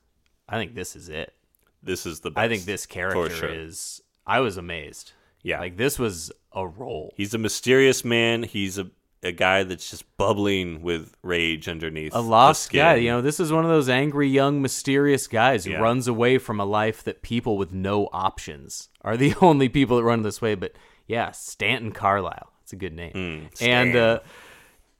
I 0.48 0.58
think 0.58 0.76
this 0.76 0.96
is 0.96 1.10
it. 1.10 1.34
This 1.82 2.06
is 2.06 2.22
the. 2.22 2.32
Best, 2.32 2.44
I 2.44 2.48
think 2.48 2.66
this 2.66 2.86
character 2.86 3.30
sure. 3.30 3.50
is. 3.50 4.02
I 4.28 4.40
was 4.40 4.58
amazed. 4.58 5.12
Yeah. 5.44 5.60
like 5.60 5.78
this 5.78 6.00
was 6.00 6.32
a 6.54 6.66
role. 6.66 7.14
He's 7.16 7.36
a 7.36 7.38
mysterious 7.38 8.04
man. 8.04 8.42
He's 8.42 8.80
a 8.80 8.90
a 9.26 9.32
guy 9.32 9.64
that's 9.64 9.90
just 9.90 10.06
bubbling 10.18 10.82
with 10.82 11.14
rage 11.24 11.68
underneath. 11.68 12.14
A 12.16 12.20
lost 12.22 12.72
guy. 12.72 12.96
You 12.96 13.10
know, 13.10 13.22
this 13.22 13.40
is 13.40 13.52
one 13.52 13.64
of 13.66 13.70
those 13.70 13.90
angry, 13.90 14.28
young, 14.30 14.62
mysterious 14.62 15.28
guys 15.28 15.66
who 15.66 15.72
Yeah. 15.72 15.80
runs 15.80 16.08
away 16.08 16.38
from 16.38 16.60
a 16.60 16.66
life 16.66 17.04
that 17.04 17.22
people 17.22 17.58
with 17.58 17.74
no 17.74 18.08
options 18.14 18.90
are 19.02 19.18
the 19.18 19.34
only 19.42 19.68
people 19.68 19.98
that 19.98 20.04
run 20.04 20.22
this 20.22 20.42
way. 20.42 20.56
But 20.56 20.74
yeah, 21.08 21.32
Stanton 21.32 21.92
Carlisle. 21.92 22.52
It's 22.64 22.74
a 22.74 22.78
good 22.78 22.94
name. 22.94 23.14
Mm, 23.14 23.62
and 23.62 23.96
uh, 23.96 24.20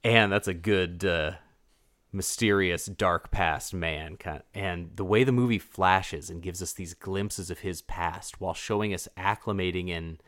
and 0.04 0.30
that's 0.32 0.48
a 0.48 0.54
good 0.54 1.04
uh, 1.04 1.32
mysterious 2.12 2.86
dark 2.86 3.30
past 3.30 3.74
man 3.74 4.16
kind 4.16 4.42
and 4.54 4.90
the 4.94 5.04
way 5.04 5.22
the 5.24 5.32
movie 5.32 5.58
flashes 5.58 6.30
and 6.30 6.40
gives 6.42 6.62
us 6.62 6.72
these 6.72 6.94
glimpses 6.94 7.50
of 7.50 7.58
his 7.60 7.82
past 7.82 8.40
while 8.40 8.54
showing 8.54 8.94
us 8.94 9.06
acclimating 9.18 9.90
and 9.90 10.22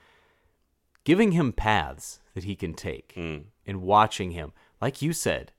giving 1.08 1.32
him 1.32 1.52
paths 1.54 2.20
that 2.34 2.44
he 2.44 2.54
can 2.54 2.74
take 2.74 3.14
Mm. 3.16 3.44
and 3.66 3.80
watching 3.82 4.32
him 4.32 4.52
like 4.80 5.00
you 5.00 5.12
said 5.14 5.52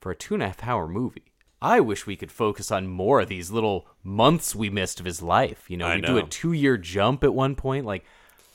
for 0.00 0.10
a 0.10 0.16
two 0.16 0.34
and 0.34 0.42
a 0.42 0.46
half 0.48 0.64
hour 0.64 0.88
movie. 0.88 1.30
I 1.60 1.78
wish 1.78 2.04
we 2.06 2.16
could 2.16 2.32
focus 2.32 2.72
on 2.72 2.88
more 2.88 3.20
of 3.20 3.28
these 3.28 3.52
little 3.52 3.86
months 4.02 4.56
we 4.56 4.68
missed 4.68 4.98
of 4.98 5.06
his 5.06 5.22
life. 5.22 5.70
You 5.70 5.76
know 5.76 5.86
I 5.86 5.96
we 5.96 6.00
do 6.02 6.18
a 6.18 6.24
two 6.24 6.52
year 6.52 6.76
jump 6.76 7.22
at 7.22 7.32
one 7.32 7.54
point. 7.54 7.86
Like 7.86 8.04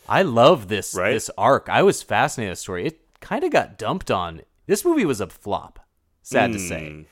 i 0.10 0.22
love 0.22 0.68
this 0.68 0.94
Right? 0.94 1.14
this 1.14 1.30
arc. 1.38 1.70
I 1.70 1.82
was 1.84 2.04
fascinated 2.04 2.52
with 2.52 2.60
the 2.60 2.62
story. 2.64 2.86
It 2.88 3.00
kind 3.22 3.44
of 3.46 3.52
got 3.52 3.78
dumped 3.78 4.12
on 4.12 4.42
this 4.66 4.84
movie 4.84 5.06
was 5.06 5.22
a 5.22 5.28
flop 5.28 5.80
sad 6.24 6.52
to 6.52 6.60
say. 6.60 6.82
Mm. 6.92 7.06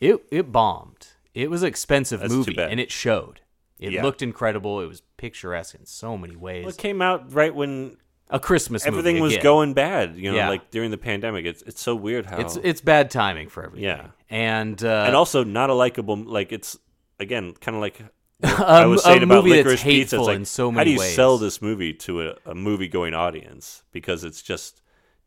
it 0.00 0.16
it 0.30 0.52
bombed. 0.52 1.06
It 1.32 1.48
was 1.50 1.62
an 1.62 1.68
expensive 1.68 2.20
That's 2.20 2.32
movie 2.34 2.58
and 2.60 2.78
it 2.78 2.90
showed. 2.92 3.40
It 3.78 3.92
Yeah. 3.92 4.02
looked 4.02 4.20
incredible. 4.20 4.80
It 4.82 4.88
was 4.88 5.00
picturesque 5.16 5.74
in 5.74 5.86
so 5.86 6.18
many 6.18 6.36
ways. 6.36 6.64
Well, 6.66 6.74
it 6.74 6.78
came 6.88 7.00
out 7.00 7.32
right 7.32 7.54
when 7.54 7.96
a 8.30 8.38
christmas 8.38 8.86
everything 8.86 9.14
movie 9.16 9.22
was 9.22 9.32
again. 9.34 9.42
going 9.42 9.74
bad. 9.74 10.16
You 10.16 10.30
know, 10.30 10.36
Yeah. 10.36 10.48
like 10.50 10.70
during 10.70 10.90
the 10.90 10.98
pandemic. 10.98 11.46
It's 11.46 11.62
it's 11.62 11.80
so 11.80 11.94
weird 11.94 12.26
how 12.26 12.38
it's 12.38 12.56
it's 12.56 12.80
bad 12.80 13.10
timing 13.10 13.48
for 13.48 13.64
everything 13.64 13.84
Yeah. 13.84 14.08
and 14.30 14.82
uh 14.84 15.04
and 15.06 15.16
also 15.16 15.44
not 15.44 15.70
a 15.70 15.74
likable. 15.74 16.16
Like 16.16 16.52
it's 16.52 16.78
again 17.18 17.54
kind 17.60 17.74
of 17.76 17.80
like 17.80 18.00
I 18.42 18.86
was 18.86 19.02
saying 19.02 19.22
about 19.24 19.44
licorice 19.44 19.82
pizza. 19.82 20.16
It's 20.16 20.26
like 20.26 20.36
in 20.36 20.44
so 20.44 20.70
how 20.70 20.84
do 20.84 20.90
you 20.90 20.98
ways. 21.00 21.14
sell 21.14 21.38
this 21.38 21.60
movie 21.60 21.92
to 21.94 22.22
a, 22.28 22.36
a 22.46 22.54
movie 22.54 22.86
going 22.88 23.12
audience 23.14 23.82
because 23.92 24.22
it's 24.24 24.42
just 24.42 24.80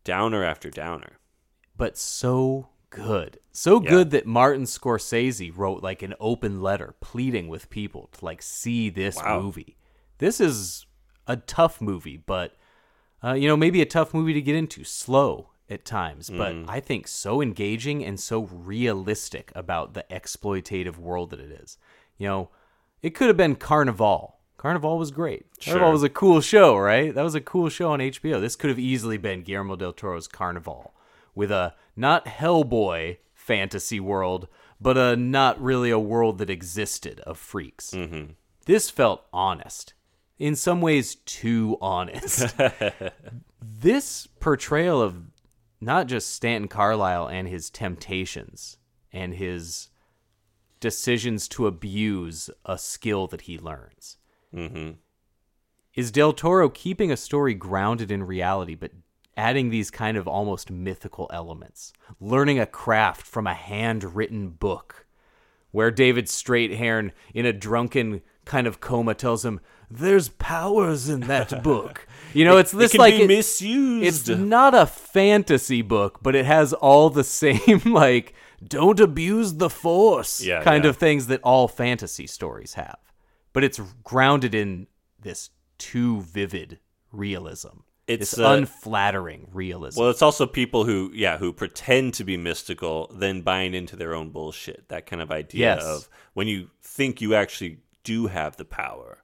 downer 0.03 0.43
after 0.43 0.69
downer. 0.69 1.17
but 1.77 1.97
so 1.97 2.69
good. 2.89 3.39
So 3.51 3.81
Yeah. 3.81 3.89
good 3.89 4.11
that 4.11 4.25
Martin 4.25 4.63
Scorsese 4.63 5.51
wrote 5.55 5.81
like 5.83 6.01
an 6.03 6.13
open 6.19 6.61
letter 6.61 6.95
pleading 7.01 7.47
with 7.47 7.69
people 7.69 8.09
to 8.13 8.25
like 8.25 8.41
see 8.41 8.89
this 8.89 9.15
Wow. 9.17 9.41
movie. 9.41 9.77
This 10.19 10.39
is 10.39 10.85
a 11.27 11.35
tough 11.37 11.81
movie, 11.81 12.17
but 12.17 12.55
uh, 13.23 13.33
you 13.33 13.47
know, 13.47 13.57
maybe 13.57 13.81
a 13.81 13.85
tough 13.85 14.13
movie 14.13 14.33
to 14.33 14.41
get 14.41 14.55
into, 14.55 14.83
slow 14.83 15.49
at 15.69 15.85
times, 15.85 16.29
but 16.29 16.53
Mm. 16.53 16.65
I 16.67 16.79
think 16.79 17.07
so 17.07 17.41
engaging 17.41 18.03
and 18.03 18.19
so 18.19 18.41
realistic 18.51 19.51
about 19.55 19.93
the 19.93 20.05
exploitative 20.11 20.97
world 20.97 21.29
that 21.29 21.39
it 21.39 21.51
is. 21.51 21.77
You 22.17 22.27
know, 22.27 22.49
it 23.01 23.11
could 23.11 23.27
have 23.27 23.37
been 23.37 23.55
Carnival. 23.55 24.37
Carnival 24.57 24.97
was 24.97 25.11
great. 25.11 25.45
Carnival 25.63 25.91
was 25.91 26.03
a 26.03 26.09
cool 26.09 26.41
show, 26.41 26.77
right? 26.77 27.15
That 27.15 27.23
was 27.23 27.35
a 27.35 27.41
cool 27.41 27.69
show 27.69 27.91
on 27.91 27.99
HBO. 27.99 28.39
This 28.39 28.55
could 28.55 28.69
have 28.69 28.77
easily 28.79 29.17
been 29.17 29.43
Guillermo 29.43 29.75
del 29.75 29.93
Toro's 29.93 30.27
Carnival 30.27 30.93
with 31.33 31.51
a 31.51 31.73
not 31.95 32.25
Hellboy 32.25 33.17
fantasy 33.33 33.99
world, 33.99 34.47
but 34.79 34.97
a 34.97 35.15
not 35.15 35.59
really 35.61 35.89
a 35.89 35.97
world 35.99 36.37
that 36.39 36.49
existed 36.49 37.21
of 37.21 37.37
freaks. 37.37 37.91
Mm-hmm. 37.91 38.33
This 38.65 38.89
felt 38.89 39.25
honest. 39.33 39.93
In 40.41 40.55
some 40.55 40.81
ways, 40.81 41.13
too 41.13 41.77
honest. 41.81 42.55
this 43.61 44.25
portrayal 44.39 44.99
of 44.99 45.17
not 45.79 46.07
just 46.07 46.33
Stanton 46.33 46.67
Carlisle 46.67 47.27
and 47.27 47.47
his 47.47 47.69
temptations 47.69 48.77
and 49.13 49.35
his 49.35 49.89
decisions 50.79 51.47
to 51.49 51.67
abuse 51.67 52.49
a 52.65 52.79
skill 52.79 53.27
that 53.27 53.41
he 53.41 53.59
learns. 53.59 54.17
Mm-hmm. 54.51 54.93
Is 55.93 56.09
Del 56.09 56.33
Toro 56.33 56.69
keeping 56.69 57.11
a 57.11 57.17
story 57.17 57.53
grounded 57.53 58.09
in 58.09 58.23
reality, 58.23 58.73
but 58.73 58.93
adding 59.37 59.69
these 59.69 59.91
kind 59.91 60.17
of 60.17 60.27
almost 60.27 60.71
mythical 60.71 61.29
elements? 61.31 61.93
Learning 62.19 62.57
a 62.57 62.65
craft 62.65 63.27
from 63.27 63.45
a 63.45 63.53
handwritten 63.53 64.49
book, 64.49 65.05
where 65.69 65.91
David 65.91 66.25
Strathairn, 66.25 67.11
in 67.31 67.45
a 67.45 67.53
drunken 67.53 68.23
kind 68.43 68.65
of 68.65 68.79
coma, 68.79 69.13
tells 69.13 69.45
him, 69.45 69.59
there's 69.91 70.29
powers 70.29 71.09
in 71.09 71.21
that 71.21 71.63
book. 71.71 72.07
You 72.33 72.45
know, 72.45 72.57
it's 72.57 72.73
It 72.73 72.77
this 72.77 72.91
can 72.91 72.99
like 72.99 73.15
be 73.15 73.23
it- 73.23 73.27
misused. 73.27 74.29
It's 74.29 74.39
not 74.39 74.73
a 74.73 74.85
fantasy 74.85 75.81
book, 75.81 76.19
but 76.21 76.35
it 76.35 76.45
has 76.45 76.73
all 76.73 77.09
the 77.09 77.23
same 77.41 77.81
like 77.85 78.33
don't 78.65 78.99
abuse 78.99 79.55
the 79.55 79.69
force 79.69 80.41
Yeah, 80.43 80.63
kind 80.63 80.83
yeah. 80.83 80.91
of 80.91 80.97
things 80.97 81.27
that 81.27 81.41
all 81.43 81.67
fantasy 81.67 82.27
stories 82.27 82.75
have. 82.75 82.99
But 83.53 83.63
it's 83.63 83.81
grounded 84.03 84.53
in 84.55 84.87
this 85.19 85.49
too 85.77 86.21
vivid 86.21 86.79
realism. 87.11 87.79
It's, 88.07 88.37
uh, 88.37 88.43
unflattering 88.49 89.47
realism. 89.53 89.99
Well, 89.99 90.09
it's 90.09 90.21
also 90.21 90.45
people 90.45 90.83
who, 90.85 91.11
yeah, 91.13 91.37
who 91.37 91.53
pretend 91.53 92.13
to 92.15 92.23
be 92.23 92.35
mystical, 92.37 93.09
then 93.15 93.41
buying 93.41 93.73
into 93.73 93.95
their 93.95 94.13
own 94.13 94.29
bullshit. 94.31 94.89
That 94.89 95.05
kind 95.05 95.21
of 95.21 95.31
idea 95.31 95.75
Yes. 95.75 95.83
of 95.83 96.09
when 96.33 96.47
you 96.47 96.69
think 96.81 97.21
you 97.21 97.35
actually 97.35 97.79
do 98.03 98.27
have 98.27 98.57
the 98.57 98.65
power, 98.65 99.23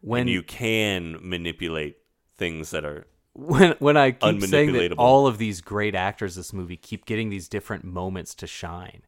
when 0.00 0.22
and 0.22 0.30
you 0.30 0.42
can 0.42 1.18
manipulate 1.20 1.96
things 2.36 2.70
that 2.70 2.84
are 2.84 3.06
when 3.34 3.74
when 3.78 3.96
I 3.96 4.12
keep 4.12 4.42
saying 4.42 4.72
that 4.72 4.94
all 4.94 5.26
of 5.26 5.38
these 5.38 5.60
great 5.60 5.94
actors 5.94 6.34
this 6.34 6.52
movie 6.52 6.76
keep 6.76 7.04
getting 7.06 7.30
these 7.30 7.48
different 7.48 7.84
moments 7.84 8.34
to 8.36 8.46
shine. 8.46 9.02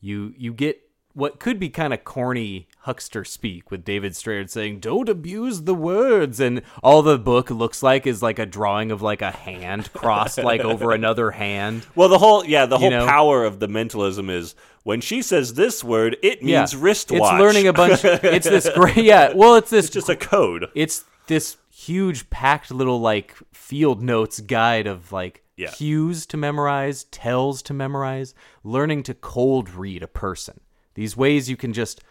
You 0.00 0.34
you 0.36 0.52
get 0.52 0.80
what 1.14 1.38
could 1.38 1.60
be 1.60 1.68
kind 1.68 1.92
of 1.92 2.04
corny 2.04 2.68
huckster 2.80 3.24
speak 3.24 3.70
with 3.70 3.84
David 3.84 4.12
Strathairn 4.12 4.48
saying 4.48 4.80
"Don't 4.80 5.08
abuse 5.08 5.62
the 5.62 5.74
words," 5.74 6.40
and 6.40 6.62
all 6.82 7.02
the 7.02 7.18
book 7.18 7.50
looks 7.50 7.82
like 7.82 8.06
is 8.06 8.22
like 8.22 8.38
a 8.38 8.46
drawing 8.46 8.90
of 8.90 9.02
like 9.02 9.20
a 9.20 9.30
hand 9.30 9.92
crossed 9.92 10.38
like 10.38 10.60
over 10.60 10.92
another 10.94 11.32
hand. 11.32 11.86
Well, 11.94 12.08
the 12.08 12.18
whole 12.18 12.44
yeah, 12.44 12.66
the 12.66 12.76
You 12.76 12.80
whole 12.82 12.90
know? 12.90 13.06
power 13.06 13.44
of 13.44 13.58
the 13.58 13.68
mentalism 13.68 14.30
is 14.30 14.54
when 14.82 15.00
she 15.00 15.22
says 15.22 15.54
this 15.54 15.82
word, 15.84 16.16
it 16.22 16.42
Yeah, 16.42 16.60
means 16.60 16.74
wristwatch. 16.76 17.20
It's 17.20 17.40
learning 17.40 17.68
a 17.68 17.72
bunch. 17.72 18.04
It's 18.04 18.48
this 18.48 18.68
great. 18.74 18.96
Yeah, 18.96 19.32
well, 19.34 19.56
it's 19.56 19.70
this 19.70 19.86
it's 19.86 19.94
just 19.94 20.08
a 20.08 20.16
code. 20.16 20.66
it's 20.74 21.04
this 21.26 21.56
huge 21.70 22.28
packed 22.30 22.70
little 22.70 23.00
like 23.00 23.34
field 23.52 24.02
notes 24.02 24.40
guide 24.40 24.86
of 24.86 25.12
like 25.12 25.42
Yeah. 25.56 25.70
cues 25.70 26.26
to 26.26 26.36
memorize, 26.36 27.04
tells 27.04 27.62
to 27.62 27.74
memorize, 27.74 28.34
learning 28.64 29.02
to 29.04 29.14
cold 29.14 29.70
read 29.70 30.02
a 30.02 30.08
person. 30.08 30.60
These 30.94 31.16
ways 31.16 31.48
you 31.48 31.56
can 31.56 31.72
just 31.72 32.02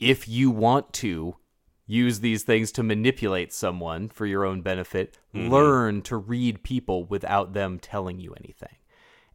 if 0.00 0.28
you 0.28 0.50
want 0.50 0.92
to 0.92 1.36
use 1.86 2.20
these 2.20 2.42
things 2.42 2.72
to 2.72 2.82
manipulate 2.82 3.52
someone 3.52 4.08
for 4.08 4.26
your 4.26 4.44
own 4.44 4.62
benefit, 4.62 5.18
mm-hmm. 5.34 5.50
learn 5.52 6.02
to 6.02 6.16
read 6.16 6.62
people 6.62 7.04
without 7.04 7.52
them 7.52 7.78
telling 7.78 8.18
you 8.18 8.32
anything. 8.34 8.76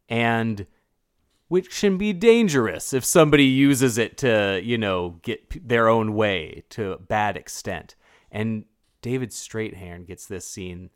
And 0.08 0.66
which 1.50 1.80
can 1.80 1.98
be 1.98 2.12
dangerous 2.12 2.92
if 2.92 3.04
somebody 3.04 3.42
uses 3.44 3.98
it 3.98 4.16
to, 4.16 4.60
you 4.62 4.78
know, 4.78 5.18
get 5.22 5.68
their 5.68 5.88
own 5.88 6.14
way 6.14 6.62
to 6.70 6.92
a 6.92 6.96
bad 6.98 7.36
extent. 7.36 7.96
And 8.30 8.66
David 9.02 9.30
Strathairn 9.30 10.06
gets 10.06 10.26
this 10.26 10.46
scene 10.46 10.90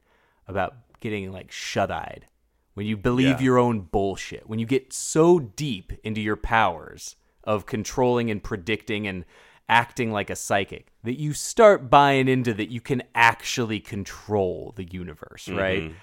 about 0.46 0.76
getting 1.00 1.32
like 1.32 1.50
shut-eyed 1.50 2.28
when 2.74 2.86
you 2.86 2.96
believe 2.96 3.40
Yeah. 3.40 3.46
your 3.46 3.58
own 3.58 3.80
bullshit. 3.80 4.48
When 4.48 4.60
you 4.60 4.66
get 4.66 4.92
so 4.92 5.40
deep 5.40 5.92
into 6.04 6.20
your 6.20 6.36
powers 6.36 7.16
of 7.42 7.66
controlling 7.66 8.30
and 8.30 8.40
predicting 8.40 9.08
and 9.08 9.24
acting 9.68 10.12
like 10.12 10.30
a 10.30 10.36
psychic 10.36 10.92
that 11.02 11.18
you 11.18 11.32
start 11.32 11.90
buying 11.90 12.28
into 12.28 12.54
that 12.54 12.70
you 12.70 12.80
can 12.80 13.02
actually 13.12 13.80
control 13.80 14.72
the 14.76 14.84
universe, 14.84 15.48
right? 15.48 15.82
Mm-hmm. 15.82 15.94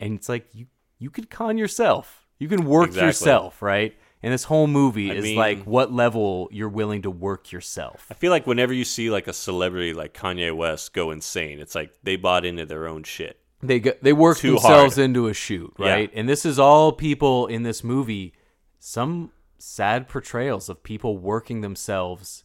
And 0.00 0.14
it's 0.18 0.28
like 0.28 0.54
you 0.54 0.66
you 0.98 1.08
could 1.08 1.30
con 1.30 1.56
yourself. 1.56 2.25
You 2.38 2.48
can 2.48 2.64
work 2.64 2.88
Exactly. 2.88 3.06
yourself, 3.08 3.62
right? 3.62 3.94
And 4.22 4.32
this 4.32 4.44
whole 4.44 4.66
movie 4.66 5.10
I 5.10 5.14
is 5.14 5.22
mean- 5.24 5.36
like 5.36 5.62
what 5.64 5.92
level 5.92 6.48
you're 6.50 6.68
willing 6.68 7.02
to 7.02 7.10
work 7.10 7.52
yourself. 7.52 8.06
I 8.10 8.14
feel 8.14 8.30
like 8.30 8.46
whenever 8.46 8.72
you 8.72 8.84
see 8.84 9.10
like 9.10 9.28
a 9.28 9.32
celebrity 9.32 9.92
like 9.94 10.14
Kanye 10.14 10.54
West 10.56 10.92
go 10.92 11.10
insane, 11.10 11.60
it's 11.60 11.74
like 11.74 11.92
they 12.02 12.16
bought 12.16 12.44
into 12.44 12.66
their 12.66 12.88
own 12.88 13.02
shit. 13.04 13.38
They 13.62 13.80
go, 13.80 13.92
they 14.02 14.12
work 14.12 14.38
Too 14.38 14.52
themselves 14.52 14.96
hard. 14.96 15.04
into 15.04 15.28
a 15.28 15.34
shoot, 15.34 15.72
Yeah. 15.78 15.88
right? 15.90 16.10
And 16.14 16.28
this 16.28 16.44
is 16.44 16.58
all 16.58 16.92
people 16.92 17.46
in 17.46 17.62
this 17.62 17.82
movie. 17.84 18.34
Some 18.78 19.30
sad 19.58 20.08
portrayals 20.08 20.68
of 20.68 20.82
people 20.82 21.16
working 21.18 21.60
themselves 21.62 22.42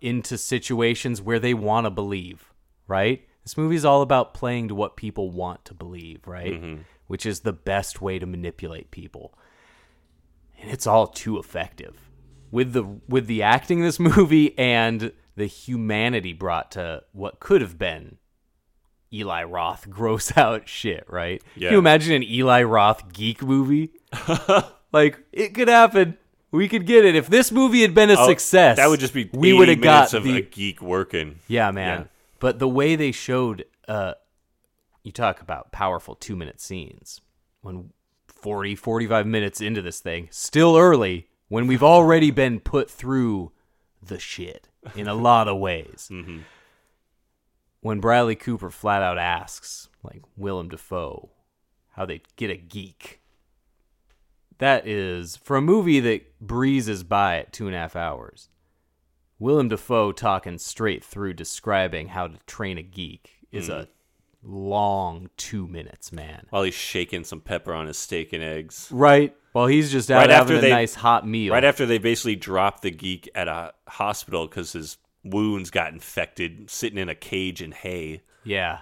into 0.00 0.38
situations 0.38 1.20
where 1.20 1.38
they 1.38 1.52
want 1.54 1.84
to 1.84 1.90
believe, 1.90 2.52
right? 2.86 3.22
This 3.44 3.56
movie 3.56 3.76
is 3.76 3.84
all 3.84 4.02
about 4.02 4.32
playing 4.34 4.68
to 4.68 4.74
what 4.74 4.96
people 4.96 5.30
want 5.30 5.64
to 5.66 5.74
believe, 5.74 6.26
right? 6.26 6.52
Mm-hmm. 6.54 6.82
Which 7.08 7.26
is 7.26 7.40
the 7.40 7.52
best 7.52 8.00
way 8.00 8.18
to 8.20 8.26
manipulate 8.26 8.90
people. 8.92 9.36
And 10.60 10.70
it's 10.70 10.86
all 10.86 11.06
too 11.08 11.38
effective. 11.38 11.96
With 12.50 12.72
the 12.72 12.84
with 13.08 13.26
the 13.26 13.42
acting 13.42 13.80
in 13.80 13.84
this 13.84 13.98
movie 14.16 14.56
and 14.58 15.12
the 15.36 15.46
humanity 15.46 16.32
brought 16.32 16.70
to 16.72 17.02
what 17.12 17.40
could 17.40 17.60
have 17.60 17.76
been 17.78 18.18
Eli 19.12 19.42
Roth 19.44 19.88
gross 19.90 20.36
out 20.36 20.68
shit, 20.68 21.04
right? 21.08 21.42
Yeah. 21.56 21.68
Can 21.68 21.72
you 21.74 21.78
imagine 21.78 22.14
an 22.14 22.22
Eli 22.22 22.62
Roth 22.62 23.12
geek 23.12 23.42
movie? 23.42 23.90
like 24.92 25.18
it 25.32 25.54
could 25.54 25.68
happen. 25.68 26.16
We 26.50 26.66
could 26.68 26.86
get 26.86 27.04
it 27.04 27.14
if 27.14 27.28
this 27.28 27.52
movie 27.52 27.82
had 27.82 27.94
been 27.94 28.10
a 28.10 28.16
Oh, 28.18 28.26
success. 28.26 28.78
That 28.78 28.88
would 28.88 29.00
just 29.00 29.12
be 29.12 29.28
we 29.34 29.52
would 29.52 29.68
have 29.68 29.80
got 29.82 30.14
of 30.14 30.24
the 30.24 30.38
a 30.38 30.40
geek 30.40 30.80
working. 30.80 31.40
yeah, 31.46 31.70
man. 31.70 32.00
Yeah. 32.00 32.06
But 32.40 32.58
the 32.58 32.68
way 32.68 32.96
they 32.96 33.12
showed, 33.12 33.66
uh, 33.86 34.14
you 35.08 35.12
talk 35.12 35.40
about 35.40 35.72
powerful 35.72 36.14
two 36.14 36.36
minute 36.36 36.60
scenes. 36.60 37.20
When 37.62 37.90
40, 38.28 38.76
45 38.76 39.26
minutes 39.26 39.60
into 39.60 39.82
this 39.82 39.98
thing, 39.98 40.28
still 40.30 40.76
early, 40.76 41.28
when 41.48 41.66
we've 41.66 41.82
already 41.82 42.30
been 42.30 42.60
put 42.60 42.88
through 42.88 43.50
the 44.00 44.20
shit 44.20 44.68
in 44.94 45.08
a 45.08 45.14
lot 45.14 45.48
of 45.48 45.58
ways. 45.58 46.08
Mm-hmm. 46.18 46.38
When 47.80 48.00
Bradley 48.00 48.34
Cooper 48.34 48.70
flat 48.70 49.02
out 49.02 49.18
asks, 49.18 49.88
like 50.02 50.22
Willem 50.36 50.68
Dafoe, 50.68 51.30
how 51.90 52.06
they 52.06 52.22
get 52.34 52.50
a 52.50 52.56
geek. 52.56 53.20
That 54.58 54.84
is, 54.84 55.36
for 55.36 55.56
a 55.56 55.62
movie 55.62 56.00
that 56.00 56.40
breezes 56.40 57.04
by 57.04 57.38
at 57.38 57.52
two 57.52 57.68
and 57.68 57.76
a 57.76 57.78
half 57.78 57.94
hours, 57.94 58.48
Willem 59.38 59.68
Dafoe 59.68 60.10
talking 60.10 60.58
straight 60.58 61.04
through 61.04 61.34
describing 61.34 62.08
how 62.08 62.26
to 62.26 62.38
train 62.48 62.78
a 62.78 62.82
geek 62.82 63.46
is 63.52 63.68
a 63.68 63.88
long 64.48 65.28
two 65.36 65.66
minutes, 65.68 66.10
man. 66.12 66.46
While 66.50 66.62
he's 66.62 66.74
shaking 66.74 67.24
some 67.24 67.40
pepper 67.40 67.72
on 67.72 67.86
his 67.86 67.98
steak 67.98 68.32
and 68.32 68.42
eggs. 68.42 68.88
Right. 68.90 69.36
Well, 69.52 69.66
he's 69.66 69.90
just 69.92 70.10
out 70.10 70.18
Right 70.18 70.30
having 70.30 70.56
after 70.56 70.58
a 70.58 70.60
they- 70.60 70.70
nice 70.70 70.94
hot 70.94 71.26
meal. 71.26 71.52
Right 71.52 71.64
after 71.64 71.84
they 71.86 71.98
basically 71.98 72.36
dropped 72.36 72.82
the 72.82 72.90
geek 72.90 73.28
at 73.34 73.48
a 73.48 73.72
hospital 73.88 74.46
because 74.46 74.72
his 74.72 74.96
wounds 75.24 75.70
got 75.70 75.92
infected, 75.92 76.70
sitting 76.70 76.98
in 76.98 77.08
a 77.08 77.14
cage 77.14 77.60
in 77.62 77.72
hay. 77.72 78.22
yeah. 78.44 78.78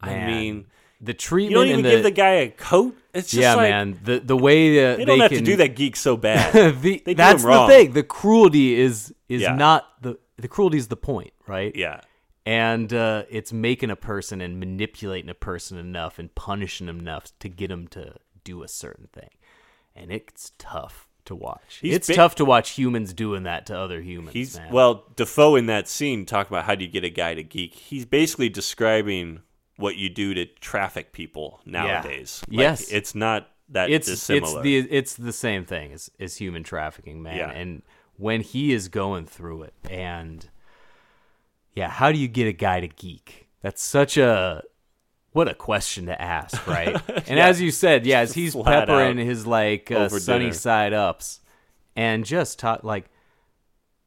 I 0.00 0.26
mean, 0.26 0.66
the 1.00 1.14
treatment. 1.14 1.50
you 1.50 1.56
don't 1.56 1.66
even 1.68 1.82
the, 1.82 1.90
give 1.90 2.02
the 2.02 2.10
guy 2.10 2.32
a 2.32 2.50
coat. 2.50 2.94
It's 3.14 3.30
just 3.30 3.40
yeah, 3.40 3.54
like, 3.54 3.70
man. 3.70 3.98
The 4.04 4.20
the 4.20 4.36
way 4.36 4.92
uh, 4.92 4.96
They 4.98 5.04
don't 5.06 5.18
have 5.20 5.30
can, 5.30 5.38
to 5.38 5.44
do 5.44 5.56
that 5.56 5.74
geek 5.74 5.96
so 5.96 6.16
bad. 6.18 6.52
the, 6.82 7.02
They 7.04 7.12
do 7.12 7.14
that's 7.14 7.42
him 7.42 7.48
wrong. 7.48 7.66
the 7.68 7.74
thing. 7.74 7.92
The 7.92 8.02
cruelty 8.02 8.78
is 8.78 9.12
is 9.28 9.40
Yeah. 9.42 9.54
not 9.56 9.86
the 10.02 10.18
the 10.36 10.48
cruelty 10.48 10.76
is 10.76 10.88
the 10.88 10.96
point, 10.96 11.32
right? 11.46 11.74
yeah. 11.74 12.02
And 12.46 12.92
uh, 12.94 13.24
it's 13.28 13.52
making 13.52 13.90
a 13.90 13.96
person 13.96 14.40
and 14.40 14.60
manipulating 14.60 15.28
a 15.28 15.34
person 15.34 15.76
enough 15.78 16.18
and 16.18 16.32
punishing 16.34 16.86
them 16.86 17.00
enough 17.00 17.36
to 17.40 17.48
get 17.48 17.68
them 17.68 17.88
to 17.88 18.14
do 18.44 18.62
a 18.62 18.68
certain 18.68 19.08
thing, 19.12 19.30
and 19.96 20.12
it's 20.12 20.52
tough 20.56 21.08
to 21.24 21.34
watch. 21.34 21.78
He's 21.82 21.96
it's 21.96 22.06
big- 22.06 22.16
tough 22.16 22.36
to 22.36 22.44
watch 22.44 22.70
humans 22.70 23.12
doing 23.12 23.42
that 23.42 23.66
to 23.66 23.76
other 23.76 24.00
humans. 24.00 24.32
He's 24.32 24.56
man. 24.56 24.72
well, 24.72 25.04
Dafoe 25.16 25.56
in 25.56 25.66
that 25.66 25.88
scene 25.88 26.24
talk 26.24 26.48
about 26.48 26.64
how 26.64 26.76
do 26.76 26.84
you 26.84 26.90
get 26.90 27.02
a 27.02 27.10
guy 27.10 27.34
to 27.34 27.42
geek. 27.42 27.74
He's 27.74 28.04
basically 28.04 28.48
describing 28.48 29.40
what 29.76 29.96
you 29.96 30.08
do 30.08 30.32
to 30.34 30.46
traffic 30.46 31.12
people 31.12 31.60
nowadays. 31.66 32.42
Like, 32.48 32.58
Yes. 32.58 32.88
it's 32.92 33.14
not 33.16 33.50
that 33.70 33.90
it's 33.90 34.08
it's 34.30 34.54
the 34.60 34.76
it's 34.78 35.14
the 35.14 35.32
same 35.32 35.64
thing 35.64 35.92
as 35.92 36.08
as 36.20 36.36
human 36.36 36.62
trafficking, 36.62 37.20
man. 37.22 37.36
Yeah. 37.36 37.50
And 37.50 37.82
when 38.16 38.40
he 38.40 38.72
is 38.72 38.88
going 38.88 39.26
through 39.26 39.64
it, 39.64 39.74
and 39.90 40.48
yeah, 41.76 41.88
how 41.88 42.10
do 42.10 42.18
you 42.18 42.26
get 42.26 42.48
a 42.48 42.52
guy 42.52 42.80
to 42.80 42.88
geek? 42.88 43.46
That's 43.62 43.82
such 43.82 44.16
a 44.16 44.62
what 45.32 45.46
a 45.48 45.54
question 45.54 46.06
to 46.06 46.20
ask, 46.20 46.66
right? 46.68 47.00
and 47.28 47.38
as 47.38 47.60
you 47.60 47.70
said, 47.70 48.06
yeah, 48.06 48.20
as 48.20 48.32
he's 48.32 48.54
flat 48.54 48.88
peppering 48.88 49.18
his 49.18 49.46
like 49.46 49.92
uh, 49.92 50.08
sunny 50.08 50.46
dinner. 50.46 50.54
side 50.54 50.92
ups, 50.92 51.40
and 51.94 52.24
just 52.24 52.58
talk 52.58 52.82
like, 52.82 53.10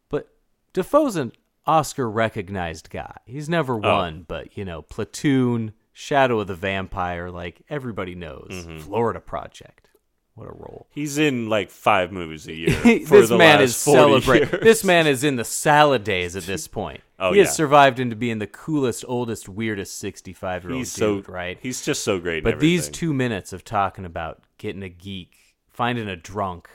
but 0.10 0.28
Dafoe's 0.74 1.16
an 1.16 1.32
Oscar 1.66 2.10
recognized 2.10 2.90
guy. 2.90 3.16
He's 3.26 3.48
never 3.48 3.76
Oh. 3.76 3.78
won, 3.80 4.26
but 4.28 4.58
you 4.58 4.66
know, 4.66 4.82
Platoon, 4.82 5.74
Shadow 5.94 6.40
of 6.40 6.48
the 6.48 6.56
Vampire, 6.56 7.30
like 7.30 7.62
everybody 7.70 8.16
knows. 8.16 8.48
Mm-hmm. 8.52 8.80
Florida 8.80 9.20
Project. 9.20 9.89
What 10.40 10.48
a 10.48 10.54
role. 10.54 10.88
He's 10.92 11.18
in 11.18 11.50
like 11.50 11.70
five 11.70 12.14
movies 12.14 12.48
a 12.48 12.54
year. 12.54 12.72
for 13.06 13.20
this 13.20 13.30
the 13.30 13.38
man 13.38 13.62
is 13.62 13.84
40 13.84 13.98
celebrating. 14.22 14.60
This 14.62 14.86
man 14.86 15.06
is 15.06 15.26
in 15.26 15.36
the 15.36 15.44
salad 15.44 16.06
days 16.06 16.38
at 16.38 16.44
this 16.44 16.68
point. 16.68 17.02
Oh, 17.22 17.34
he 17.34 17.40
has 17.40 17.54
survived 17.54 18.00
into 18.00 18.16
being 18.16 18.40
the 18.40 18.48
coolest, 18.48 19.04
oldest, 19.06 19.50
weirdest 19.50 19.98
sixty-five 19.98 20.64
year 20.64 20.72
old 20.72 20.84
dude, 20.84 20.88
so 20.88 21.22
right? 21.28 21.58
He's 21.62 21.82
just 21.82 22.02
so 22.02 22.18
great. 22.18 22.46
But 22.46 22.62
these 22.62 22.88
two 22.88 23.14
minutes 23.14 23.52
of 23.52 23.66
talking 23.66 24.06
about 24.06 24.42
getting 24.58 24.84
a 24.84 24.88
geek, 24.88 25.36
finding 25.68 26.08
a 26.08 26.16
drunk, 26.16 26.70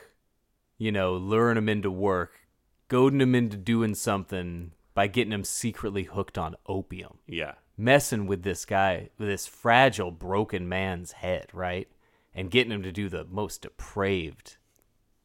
you 0.77 0.93
know, 0.93 1.15
luring 1.15 1.57
him 1.57 1.71
into 1.71 1.91
work, 1.91 2.41
goading 2.89 3.23
him 3.23 3.35
into 3.35 3.57
doing 3.57 3.95
something 3.95 4.73
by 4.93 5.07
getting 5.07 5.33
him 5.33 5.45
secretly 5.45 6.03
hooked 6.03 6.37
on 6.37 6.57
opium, 6.67 7.17
Yeah. 7.27 7.53
messing 7.79 8.27
with 8.27 8.43
this 8.43 8.67
guy, 8.67 9.09
this 9.19 9.47
fragile, 9.47 10.11
broken 10.11 10.69
man's 10.69 11.13
head, 11.13 11.47
right? 11.55 11.89
And 12.35 12.51
getting 12.51 12.73
him 12.73 12.83
to 12.83 12.91
do 12.93 13.09
the 13.09 13.25
most 13.25 13.63
depraved, 13.63 14.57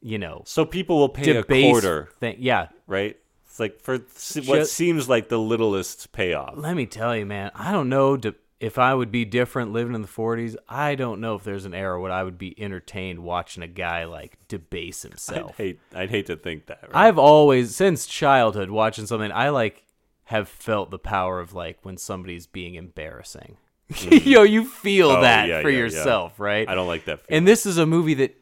you 0.00 0.18
know, 0.18 0.42
So 0.46 0.64
people 0.64 0.98
will 0.98 1.08
pay 1.08 1.36
a 1.36 1.42
quarter, 1.42 2.08
thing. 2.20 2.36
Yeah, 2.38 2.68
right? 2.86 3.16
It's 3.46 3.58
like 3.58 3.80
for 3.80 3.98
se- 4.14 4.42
what 4.42 4.58
Just- 4.60 4.74
seems 4.74 5.08
like 5.08 5.28
the 5.28 5.38
littlest 5.38 6.12
payoff. 6.12 6.54
let 6.56 6.76
me 6.76 6.86
tell 6.86 7.16
you, 7.16 7.26
man, 7.26 7.50
I 7.54 7.72
don't 7.72 7.88
know 7.88 8.16
de- 8.16 8.36
if 8.60 8.78
I 8.78 8.94
would 8.94 9.10
be 9.10 9.24
different 9.24 9.72
living 9.72 9.94
in 9.94 10.02
the 10.02 10.08
40s. 10.08 10.54
I 10.68 10.94
don't 10.94 11.20
know 11.20 11.34
if 11.34 11.42
there's 11.42 11.64
an 11.64 11.74
era 11.74 12.00
where 12.00 12.12
I 12.12 12.22
would 12.22 12.38
be 12.38 12.54
entertained 12.62 13.20
watching 13.24 13.62
a 13.64 13.66
guy 13.66 14.04
like 14.04 14.36
debase 14.46 15.02
himself. 15.02 15.52
I'd 15.52 15.56
hate, 15.64 15.80
I'd 15.94 16.10
hate 16.10 16.26
to 16.26 16.36
think 16.36 16.66
that. 16.66 16.82
Right? 16.82 17.06
I've 17.08 17.18
always, 17.18 17.74
since 17.74 18.06
childhood, 18.06 18.70
watching 18.70 19.06
something, 19.06 19.32
I 19.32 19.48
like 19.48 19.82
have 20.24 20.48
felt 20.48 20.90
the 20.92 20.98
power 20.98 21.40
of 21.40 21.54
like 21.54 21.78
when 21.82 21.96
somebody's 21.96 22.46
being 22.46 22.76
embarrassing. 22.76 23.56
you 24.10 24.34
know, 24.36 24.42
you 24.42 24.64
feel 24.64 25.10
Oh, 25.10 25.20
that 25.22 25.48
yeah, 25.48 25.62
for 25.62 25.70
yeah, 25.70 25.76
yeah. 25.78 25.82
yourself, 25.84 26.38
right? 26.40 26.68
I 26.68 26.74
don't 26.74 26.86
like 26.88 27.04
that. 27.06 27.26
Feeling. 27.26 27.38
And 27.38 27.48
this 27.48 27.66
is 27.66 27.78
a 27.78 27.86
movie 27.86 28.14
that 28.14 28.36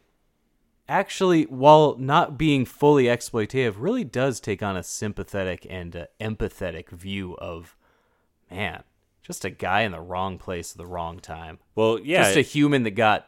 actually, 0.89 1.45
while 1.45 1.97
not 1.99 2.39
being 2.39 2.65
fully 2.65 3.05
exploitative, 3.05 3.75
really 3.79 4.05
does 4.05 4.41
take 4.41 4.63
on 4.63 4.77
a 4.77 4.83
sympathetic 4.83 5.67
and 5.69 5.95
uh, 5.97 6.07
empathetic 6.21 6.91
view 6.91 7.37
of, 7.39 7.77
man, 8.51 8.83
just 9.23 9.45
a 9.45 9.51
guy 9.51 9.83
in 9.83 9.93
the 9.93 10.01
wrong 10.01 10.39
place 10.39 10.73
at 10.73 10.79
the 10.79 10.87
wrong 10.87 11.19
time. 11.21 11.59
well, 11.75 11.99
yeah, 12.01 12.25
Just 12.25 12.37
a 12.37 12.41
human 12.43 12.83
that 12.85 12.93
got 12.93 13.27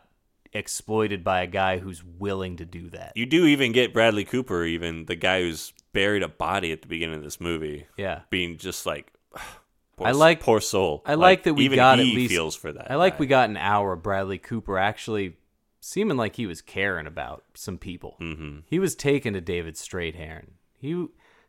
exploited 0.52 1.22
by 1.22 1.42
a 1.42 1.46
guy 1.46 1.78
who's 1.78 2.02
willing 2.02 2.56
to 2.56 2.64
do 2.64 2.88
that. 2.90 3.12
you 3.14 3.24
do 3.26 3.46
even 3.46 3.70
get 3.72 3.92
Bradley 3.92 4.24
Cooper, 4.24 4.64
even 4.64 5.04
the 5.06 5.14
guy 5.14 5.42
who's 5.42 5.72
buried 5.92 6.22
a 6.24 6.28
body 6.28 6.72
at 6.72 6.82
the 6.82 6.88
beginning 6.88 7.16
of 7.16 7.22
this 7.22 7.40
movie, 7.40 7.86
Yeah. 7.96 8.22
being 8.30 8.56
just 8.58 8.84
like, 8.86 9.12
poor, 10.00 10.08
I 10.08 10.12
like- 10.12 10.40
poor 10.40 10.60
soul. 10.60 11.02
I 11.06 11.14
like, 11.14 11.44
that 11.44 11.54
we 11.54 11.68
got 11.68 12.00
at 12.00 12.04
least 12.06 12.32
feels 12.32 12.56
for 12.56 12.72
that. 12.72 12.90
I 12.90 12.96
like 12.96 13.14
guy. 13.14 13.18
we 13.20 13.26
got 13.26 13.48
an 13.50 13.56
hour 13.56 13.92
of 13.92 14.02
Bradley 14.02 14.38
Cooper 14.38 14.78
actually 14.78 15.36
seeming 15.80 16.16
like 16.16 16.36
he 16.36 16.46
was 16.46 16.60
caring 16.60 17.06
about 17.06 17.44
some 17.54 17.78
people. 17.78 18.16
Mm-hmm. 18.20 18.60
He 18.66 18.78
was 18.78 18.94
taken 18.94 19.34
to 19.34 19.40
David 19.40 19.74
Strathairn. 19.76 20.48
He 20.78 20.92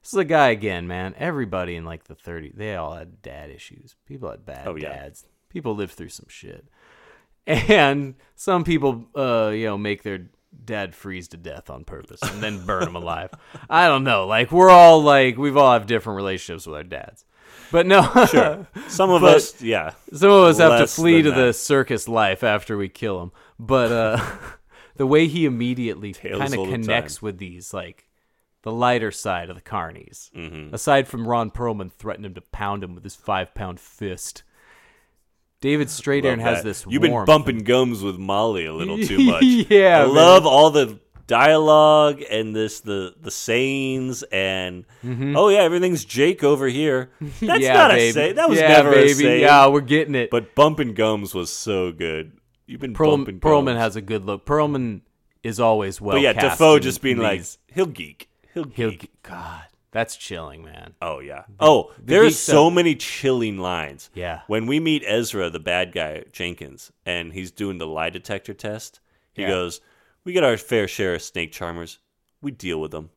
this 0.02 0.14
is 0.14 0.18
a 0.18 0.24
guy 0.26 0.49
again, 0.49 0.88
man. 0.88 1.14
Everybody 1.18 1.76
in 1.76 1.86
like 1.86 2.06
the 2.06 2.16
30s, 2.16 2.56
they 2.56 2.76
all 2.76 2.93
had 2.93 3.22
dad 3.22 3.49
issues. 3.52 3.95
People 4.08 4.32
had 4.32 4.45
bad 4.45 4.68
Oh, 4.68 4.76
yeah. 4.76 4.89
dads. 4.89 5.26
People 5.49 5.76
lived 5.76 5.93
through 5.93 6.10
some 6.10 6.26
shit. 6.30 6.66
And 7.45 8.16
some 8.36 8.64
people, 8.64 9.06
uh, 9.16 9.52
you 9.54 9.66
know, 9.66 9.78
make 9.78 10.04
their 10.04 10.30
dad 10.66 10.93
freeze 10.95 11.28
to 11.30 11.38
death 11.38 11.70
on 11.70 11.84
purpose 11.84 12.20
and 12.24 12.41
then 12.41 12.66
burn 12.66 12.84
him 12.88 12.95
alive. 12.95 13.32
I 13.70 13.88
don't 13.88 14.04
know. 14.04 14.26
Like 14.28 14.52
we're 14.52 14.70
all 14.70 15.02
like 15.02 15.38
we've 15.38 15.58
all 15.58 15.74
have 15.74 15.88
different 15.88 16.18
relationships 16.18 16.66
with 16.68 16.76
our 16.76 16.84
dads. 16.84 17.26
But 17.72 17.86
no, 17.86 18.02
Sure. 18.30 18.68
Some 18.88 19.10
of 19.12 19.22
But- 19.22 19.36
us, 19.38 19.62
yeah. 19.62 19.91
some 20.14 20.30
of 20.32 20.43
us 20.43 20.58
have 20.58 20.80
to 20.80 20.88
flee 20.88 21.22
to 21.22 21.32
than 21.32 21.39
the 21.47 21.54
circus 21.54 22.08
life 22.08 22.43
after 22.43 22.76
we 22.78 22.89
kill 22.89 23.22
him. 23.22 23.32
But 23.60 23.91
uh, 23.91 24.26
the 24.97 25.08
way 25.08 25.28
he 25.28 25.45
immediately 25.45 26.14
kind 26.14 26.54
of 26.54 26.68
connects 26.68 27.16
time. 27.18 27.26
with 27.26 27.38
these, 27.38 27.74
like 27.74 28.08
the 28.64 28.72
lighter 28.72 29.10
side 29.12 29.49
of 29.49 29.56
the 29.56 29.62
carnies, 29.62 30.30
Mm-hmm. 30.32 30.74
aside 30.76 31.08
from 31.08 31.28
Ron 31.28 31.49
Perlman 31.49 31.91
threatening 31.93 32.32
him 32.32 32.36
to 32.36 32.41
pound 32.41 32.84
him 32.84 32.93
with 32.93 33.04
his 33.04 33.16
five 33.16 33.54
pound 33.56 33.80
fist, 33.80 34.43
David 35.62 35.89
Love 35.89 36.39
has 36.39 36.58
that. 36.60 36.64
this. 36.64 36.86
You've 36.89 37.02
been 37.04 37.26
bumping 37.26 37.60
gums 37.60 38.02
with 38.04 38.18
Molly 38.18 38.66
a 38.66 38.74
little 38.74 38.97
too 38.97 39.24
much. 39.32 39.43
Yeah, 39.43 40.02
I 40.04 40.06
man. 40.08 40.16
love 40.16 40.45
all 40.47 40.72
the 40.72 40.99
dialogue 41.32 42.21
and 42.29 42.55
this 42.55 42.82
the 42.82 43.15
the 43.21 43.32
sayings 43.32 44.23
and 44.32 44.86
oh 45.36 45.49
yeah, 45.49 45.59
everything's 45.59 46.05
Jake 46.05 46.43
over 46.43 46.67
here. 46.67 47.09
That's 47.21 47.39
Mm-hmm. 47.41 47.61
yeah, 47.61 47.73
not 47.73 47.91
baby. 47.91 48.09
a 48.09 48.13
say. 48.13 48.34
That 48.34 48.49
was 48.49 48.59
yeah, 48.59 48.67
never 48.67 48.91
baby. 48.91 49.11
a 49.11 49.15
say. 49.15 49.41
Yeah, 49.41 49.67
we're 49.67 49.82
getting 49.82 50.15
it. 50.15 50.29
But 50.29 50.55
bumping 50.55 50.93
gums 50.93 51.34
was 51.34 51.51
so 51.51 51.91
good. 51.91 52.34
You've 52.67 52.82
been 52.82 52.93
Perl- 52.93 53.11
bumping 53.17 53.39
Perlman 53.39 53.65
gums. 53.73 53.79
has 53.79 53.95
a 53.95 54.01
good 54.01 54.25
look. 54.25 54.45
Perlman 54.45 55.01
is 55.43 55.59
always 55.59 55.99
well. 55.99 56.15
But 56.15 56.21
yeah, 56.21 56.34
Dafoe 56.34 56.79
just 56.79 57.01
being 57.01 57.17
like 57.17 57.43
he'll 57.73 57.86
geek. 57.88 58.29
He'll 58.53 58.65
geek. 58.65 58.75
he'll. 58.75 59.09
God, 59.23 59.63
that's 59.91 60.15
chilling, 60.17 60.63
man. 60.63 60.93
Oh 61.01 61.19
yeah. 61.19 61.43
Oh, 61.59 61.91
there's 62.01 62.34
geek 62.34 62.38
so 62.39 62.51
stuff- 62.65 62.73
many 62.73 62.95
chilling 62.95 63.57
lines. 63.57 64.09
Yeah. 64.13 64.41
When 64.47 64.67
we 64.67 64.79
meet 64.79 65.03
Ezra, 65.07 65.49
the 65.49 65.59
bad 65.59 65.91
guy 65.93 66.23
Jenkins, 66.32 66.91
and 67.05 67.34
he's 67.34 67.51
doing 67.51 67.77
the 67.77 67.88
lie 67.88 68.09
detector 68.09 68.53
test, 68.53 68.99
he 69.34 69.41
Yeah. 69.43 69.47
goes, 69.49 69.82
"We 70.24 70.34
get 70.34 70.43
our 70.43 70.57
fair 70.57 70.88
share 70.88 71.15
of 71.15 71.22
snake 71.22 71.51
charmers. 71.51 71.99
We 72.41 72.51
deal 72.51 72.80
with 72.82 72.91
them." 72.91 73.09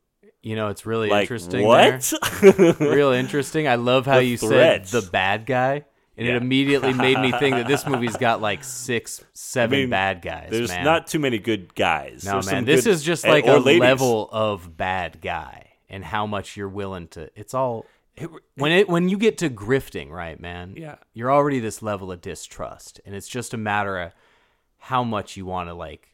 You 0.43 0.57
know, 0.57 0.69
it's 0.69 0.85
really 0.85 1.09
Like 1.09 1.23
interesting. 1.23 1.65
what? 1.65 2.13
real 2.81 3.13
interesting. 3.13 3.67
I 3.67 3.77
love 3.77 4.05
how 4.07 4.17
The 4.19 4.25
you 4.25 4.37
threats. 4.37 4.91
said 4.91 5.03
the 5.03 5.11
bad 5.11 5.47
guy, 5.47 5.85
and 6.19 6.27
Yeah. 6.27 6.35
it 6.35 6.43
immediately 6.43 6.93
made 6.93 7.19
me 7.19 7.33
think 7.33 7.57
that 7.57 7.67
this 7.67 7.87
movie's 7.87 8.17
got 8.19 8.43
like 8.43 8.63
six, 8.63 9.25
seven 9.33 9.79
mean, 9.81 9.91
bad 9.91 10.21
guys. 10.21 10.49
There's 10.51 10.69
man. 10.69 10.85
not 10.85 11.07
too 11.07 11.19
many 11.19 11.39
good 11.39 11.75
guys. 11.75 12.25
no 12.27 12.33
There's 12.33 12.47
man. 12.53 12.65
This 12.67 12.85
good- 12.85 12.91
is 12.91 13.03
just 13.03 13.25
eh, 13.25 13.31
like 13.31 13.47
a 13.47 13.57
ladies. 13.57 13.81
level 13.81 14.29
of 14.33 14.77
bad 14.77 15.23
guy, 15.23 15.71
and 15.89 16.05
how 16.05 16.27
much 16.27 16.59
you're 16.59 16.69
willing 16.69 17.09
to. 17.09 17.31
It's 17.35 17.55
all 17.55 17.87
when 18.57 18.71
it 18.71 18.87
when 18.89 19.09
you 19.09 19.17
get 19.17 19.39
to 19.39 19.49
grifting, 19.49 20.11
right, 20.11 20.39
man? 20.39 20.75
Yeah. 20.77 20.97
you're 21.15 21.33
already 21.33 21.59
this 21.59 21.81
level 21.83 22.13
of 22.13 22.21
distrust, 22.21 23.01
and 23.07 23.15
it's 23.15 23.29
just 23.29 23.55
a 23.55 23.57
matter 23.57 23.99
of 23.99 24.13
how 24.77 25.03
much 25.03 25.39
you 25.39 25.47
want 25.47 25.71
to 25.71 25.75
like 25.75 26.11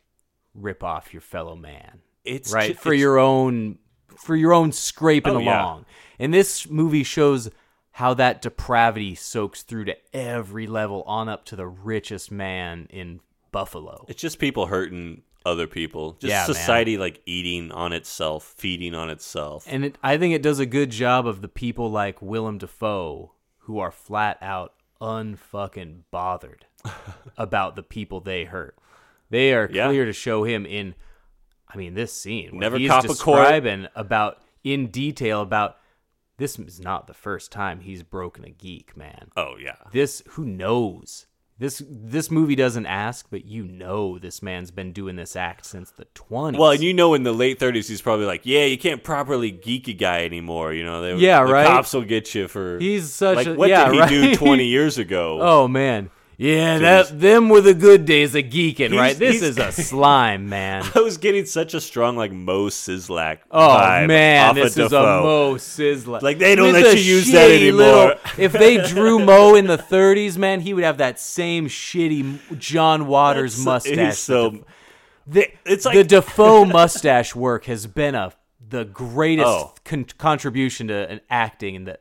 rip 0.55 0.83
off 0.85 1.13
your 1.13 1.21
fellow 1.23 1.55
man 1.57 2.01
It's 2.25 2.53
right 2.53 2.79
for 2.79 2.93
it's- 2.93 3.01
your 3.01 3.19
own 3.19 3.79
for 4.19 4.35
your 4.37 4.53
own 4.53 4.73
scraping 4.73 5.37
Oh, 5.37 5.39
yeah. 5.39 5.63
along 5.63 5.87
and 6.19 6.35
this 6.35 6.69
movie 6.69 7.05
shows 7.05 7.49
how 7.93 8.15
that 8.15 8.43
depravity 8.43 9.15
soaks 9.15 9.63
through 9.63 9.85
to 9.87 9.97
every 10.15 10.67
level 10.67 11.03
on 11.05 11.29
up 11.29 11.45
to 11.47 11.57
the 11.57 11.67
richest 11.67 12.31
man 12.31 12.87
in 12.91 13.21
buffalo 13.53 14.05
It's 14.09 14.21
just 14.21 14.39
people 14.39 14.67
hurting 14.67 15.23
other 15.47 15.67
people. 15.67 16.13
Just 16.21 16.29
Yeah, 16.31 16.41
man. 16.41 16.47
society 16.47 16.99
like 16.99 17.23
eating 17.25 17.73
on 17.73 17.95
itself, 17.95 18.45
feeding 18.59 18.95
on 18.95 19.09
itself. 19.09 19.65
and 19.67 19.87
it, 19.87 19.97
i 20.03 20.19
think 20.19 20.35
it 20.35 20.43
does 20.43 20.59
a 20.59 20.67
good 20.67 20.91
job 20.91 21.27
of 21.27 21.41
the 21.41 21.49
people 21.49 21.91
like 21.91 22.21
willem 22.21 22.59
dafoe 22.59 23.33
who 23.61 23.79
are 23.79 23.91
flat 23.91 24.37
out 24.43 24.75
unfucking 25.01 26.03
bothered 26.11 26.67
about 27.39 27.77
the 27.77 27.83
people 27.83 28.21
they 28.21 28.45
hurt 28.45 28.77
they 29.31 29.55
are 29.55 29.69
Yeah. 29.73 29.87
clear 29.89 30.05
to 30.05 30.13
show 30.13 30.45
him 30.45 30.67
in 30.67 30.95
i 31.73 31.77
mean 31.77 31.95
this 31.95 32.13
scene 32.13 32.51
Never 32.53 32.79
he's 32.79 32.91
cop 32.91 33.03
describing 33.07 33.87
about 33.95 34.39
in 34.65 34.89
detail 34.89 35.41
about 35.41 35.77
this 36.37 36.59
is 36.59 36.81
not 36.81 37.07
the 37.07 37.15
first 37.15 37.53
time 37.53 37.81
he's 37.81 38.03
broken 38.03 38.45
a 38.45 38.51
geek 38.51 38.97
man 38.97 39.29
oh 39.37 39.55
yeah. 39.63 39.77
this 39.93 40.23
who 40.31 40.45
knows 40.45 41.27
this 41.59 41.83
this 41.87 42.31
movie 42.31 42.55
doesn't 42.55 42.87
ask 42.87 43.27
but 43.31 43.45
you 43.45 43.63
know 43.65 44.19
this 44.19 44.43
man's 44.43 44.71
been 44.71 44.93
doing 44.93 45.17
this 45.17 45.37
act 45.37 45.67
since 45.67 45.91
the 45.91 46.07
20s 46.15 46.59
Well, 46.59 46.71
and 46.71 46.83
you 46.83 46.95
know, 46.95 47.13
in 47.13 47.23
the 47.23 47.33
late 47.35 47.59
30s, 47.61 47.87
he's 47.87 48.01
probably 48.01 48.25
like, 48.25 48.41
"Yeah, 48.45 48.65
you 48.65 48.79
can't 48.79 49.05
properly 49.05 49.51
geek 49.51 49.87
a 49.87 49.93
guy 49.93 50.25
anymore." 50.25 50.73
You 50.73 50.85
know, 50.85 51.03
they, 51.03 51.15
Yeah, 51.17 51.45
the 51.45 51.53
right. 51.53 51.67
Cops 51.67 51.93
will 51.93 52.05
get 52.07 52.35
you 52.35 52.49
for. 52.49 52.79
He's 52.79 53.13
such 53.13 53.37
like, 53.37 53.47
a- 53.49 53.55
what 53.57 53.69
yeah, 53.69 53.85
did 53.85 53.93
he 53.95 54.01
right. 54.01 54.09
do 54.09 54.37
20 54.37 54.65
years 54.77 54.97
ago? 54.97 55.39
oh 55.43 55.69
man 55.69 56.09
yeah 56.43 56.79
Jeez. 56.79 56.81
that 56.81 57.21
them 57.21 57.49
were 57.51 57.61
the 57.61 57.75
good 57.75 58.07
days 58.07 58.35
of 58.35 58.45
geeking 58.45 58.97
right 58.97 59.17
this 59.19 59.43
is 59.43 59.59
a 59.59 59.71
slime 59.73 60.49
man 60.49 60.83
I 60.95 61.01
was 61.01 61.19
getting 61.19 61.45
such 61.45 61.75
a 61.75 61.81
strong 61.81 62.17
like 62.17 62.33
Moe 62.33 62.67
Szyslak. 62.69 63.41
Oh 63.51 64.07
man, 64.07 64.55
this 64.55 64.73
is 64.73 64.79
a 64.79 64.89
Dafoe. 64.89 65.23
Moe 65.23 65.55
Szyslak. 65.57 66.23
Like, 66.23 66.39
they 66.39 66.55
don't 66.55 66.73
With 66.73 66.83
let 66.83 66.97
you 66.97 67.03
use 67.17 67.31
that 67.33 67.51
anymore. 67.51 68.17
if 68.39 68.53
they 68.53 68.79
drew 68.87 69.19
Mo 69.19 69.55
in 69.55 69.67
the 69.67 69.77
30s, 69.77 70.37
man, 70.39 70.61
he 70.61 70.73
would 70.73 70.85
have 70.85 70.99
that 70.99 71.21
same 71.21 71.67
shitty 71.69 72.59
John 72.59 73.07
Waters 73.07 73.57
That's- 73.65 73.87
mustache. 73.87 74.17
so- 74.19 74.65
The, 75.27 75.49
It's 75.67 75.85
like 75.85 75.95
the 75.97 76.05
Dafoe 76.05 76.65
mustache 76.79 77.35
work 77.37 77.67
has 77.67 77.87
been 77.87 78.15
a 78.15 78.33
the 78.67 78.85
greatest 78.85 79.47
Oh. 79.49 79.75
con- 79.85 80.07
contribution 80.17 80.89
to 80.89 81.09
an 81.11 81.21
acting 81.29 81.75
in 81.75 81.85
the 81.85 81.99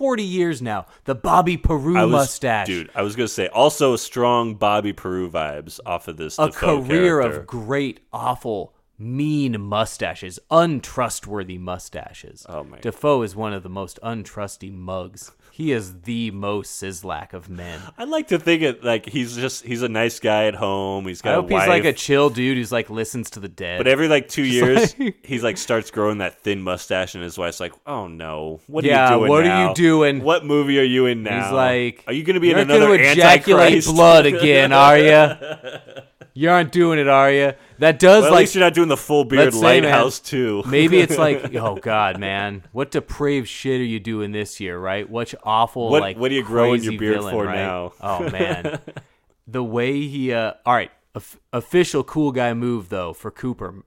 40 0.00 0.22
years 0.22 0.62
now. 0.62 0.86
The 1.04 1.14
Bobby 1.14 1.58
Peru 1.58 1.92
was, 1.92 2.10
mustache. 2.10 2.66
dude. 2.68 2.88
I 2.94 3.02
was 3.02 3.16
gonna 3.16 3.28
say 3.28 3.48
also 3.48 3.96
strong 3.96 4.54
Bobby 4.54 4.94
Peru 4.94 5.30
vibes 5.30 5.78
off 5.84 6.08
of 6.08 6.16
this. 6.16 6.38
a 6.38 6.46
Dafoe 6.46 6.82
career 6.82 7.20
character. 7.20 7.40
of 7.40 7.46
great, 7.46 8.00
awful, 8.10 8.72
mean 8.98 9.60
mustaches, 9.60 10.38
untrustworthy 10.50 11.58
mustaches. 11.58 12.46
Oh, 12.48 12.64
man. 12.64 12.80
Dafoe 12.80 13.20
is 13.20 13.36
one 13.36 13.52
of 13.52 13.62
the 13.62 13.68
most 13.68 13.98
untrusty 14.02 14.72
mugs. 14.72 15.32
He 15.60 15.72
is 15.72 16.00
the 16.04 16.30
most 16.30 16.82
Szyslak 16.82 17.34
of 17.34 17.50
men. 17.50 17.82
I 17.98 18.04
like 18.04 18.28
to 18.28 18.38
think 18.38 18.62
it 18.62 18.82
like 18.82 19.04
he's 19.04 19.36
just 19.36 19.62
he's 19.62 19.82
a 19.82 19.90
nice 19.90 20.18
guy 20.18 20.46
at 20.46 20.54
home. 20.54 21.06
He's 21.06 21.20
got 21.20 21.32
I 21.32 21.34
hope 21.34 21.50
he's 21.50 21.68
like 21.68 21.84
a 21.84 21.92
chill 21.92 22.30
dude 22.30 22.56
who's 22.56 22.72
like 22.72 22.88
listens 22.88 23.28
to 23.32 23.40
the 23.40 23.48
dead. 23.48 23.76
But 23.76 23.86
every 23.86 24.08
like 24.08 24.26
two 24.28 24.42
years, 24.44 24.98
like- 24.98 25.22
he's 25.22 25.42
like 25.44 25.58
starts 25.58 25.90
growing 25.90 26.16
that 26.18 26.40
thin 26.40 26.62
mustache, 26.62 27.14
and 27.14 27.22
his 27.22 27.36
wife's 27.36 27.60
like, 27.60 27.74
"Oh 27.86 28.06
no, 28.06 28.60
what 28.68 28.84
Yeah, 28.84 29.08
are 29.08 29.12
you 29.12 29.18
doing? 29.18 29.28
what 29.28 29.46
are 29.46 29.68
you 29.68 29.74
doing?" 29.74 30.22
What 30.22 30.46
movie 30.46 30.80
are 30.80 30.82
you 30.82 31.04
in 31.04 31.24
now?" 31.24 31.42
He's 31.44 31.52
like, 31.52 32.04
"Are 32.06 32.14
you 32.14 32.24
going 32.24 32.34
to 32.34 32.40
be 32.40 32.50
in 32.52 32.56
You're 32.56 32.64
another 32.64 32.94
ejaculate 32.94 33.66
Antichrist?" 33.66 33.94
blood 33.94 34.24
again, 34.32 34.72
are 34.72 34.96
you? 34.98 36.00
you 36.34 36.50
aren't 36.50 36.72
doing 36.72 36.98
it, 36.98 37.08
are 37.08 37.30
you? 37.30 37.52
That 37.78 37.98
does 37.98 38.22
Well, 38.22 38.26
at 38.28 38.32
like 38.32 38.40
least 38.40 38.54
you're 38.54 38.64
not 38.64 38.74
doing 38.74 38.88
the 38.88 38.96
full 38.96 39.24
beard 39.24 39.52
say, 39.54 39.60
man, 39.60 39.82
lighthouse 39.84 40.20
too. 40.20 40.62
Maybe 40.66 41.00
it's 41.00 41.16
like, 41.18 41.54
oh 41.56 41.76
God, 41.76 42.18
man, 42.18 42.64
what 42.72 42.90
depraved 42.90 43.48
shit 43.48 43.80
are 43.80 43.84
you 43.84 44.00
doing 44.00 44.32
this 44.32 44.60
year, 44.60 44.78
right? 44.78 45.08
What 45.08 45.32
awful 45.42 45.88
What- 45.90 46.02
like 46.02 46.16
what 46.18 46.30
are 46.30 46.34
you 46.34 46.42
growing 46.44 46.82
your 46.82 46.98
beard 46.98 47.16
villain, 47.16 47.34
for 47.34 47.44
right? 47.46 47.56
now? 47.56 47.92
Oh 48.00 48.28
man, 48.30 48.80
the 49.46 49.64
way 49.64 50.06
he, 50.06 50.32
uh, 50.32 50.52
all 50.66 50.74
right, 50.74 50.90
of- 51.14 51.38
official 51.52 52.04
cool 52.04 52.32
guy 52.32 52.52
move 52.54 52.88
though 52.88 53.12
for 53.12 53.30
Cooper, 53.30 53.82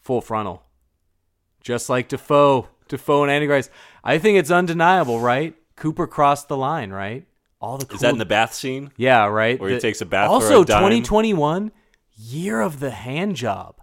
full 0.00 0.20
frontal, 0.20 0.62
just 1.60 1.88
like 1.88 2.08
Dafoe, 2.08 2.68
Dafoe 2.88 3.22
and 3.24 3.32
Antichrist. 3.32 3.70
I 4.02 4.18
think 4.18 4.38
it's 4.38 4.50
undeniable, 4.50 5.20
right? 5.20 5.54
Cooper 5.76 6.06
crossed 6.06 6.48
the 6.48 6.56
line, 6.56 6.90
right? 6.90 7.26
All 7.64 7.78
the 7.78 7.86
cool 7.86 7.94
Is 7.96 8.00
that 8.02 8.12
in 8.12 8.18
the 8.18 8.24
bath 8.26 8.52
scene? 8.54 8.92
yeah, 8.96 9.26
right. 9.26 9.58
Where 9.58 9.70
he 9.70 9.78
takes 9.78 10.00
a 10.00 10.06
bath 10.06 10.28
Also, 10.28 10.62
a 10.62 10.66
2021 10.66 11.72
year 12.16 12.60
of 12.60 12.78
the 12.80 12.90
hand 12.90 13.36
job 13.36 13.76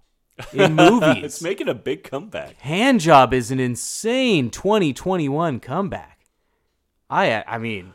in 0.53 0.75
movies. 0.75 1.23
It's 1.23 1.41
making 1.41 1.67
a 1.67 1.73
big 1.73 2.03
comeback. 2.03 2.57
hand 2.59 2.99
job 2.99 3.33
is 3.33 3.49
an 3.51 3.59
insane 3.59 4.49
2021 4.51 5.59
comeback. 5.59 6.19
I 7.09 7.43
I 7.47 7.57
mean, 7.57 7.93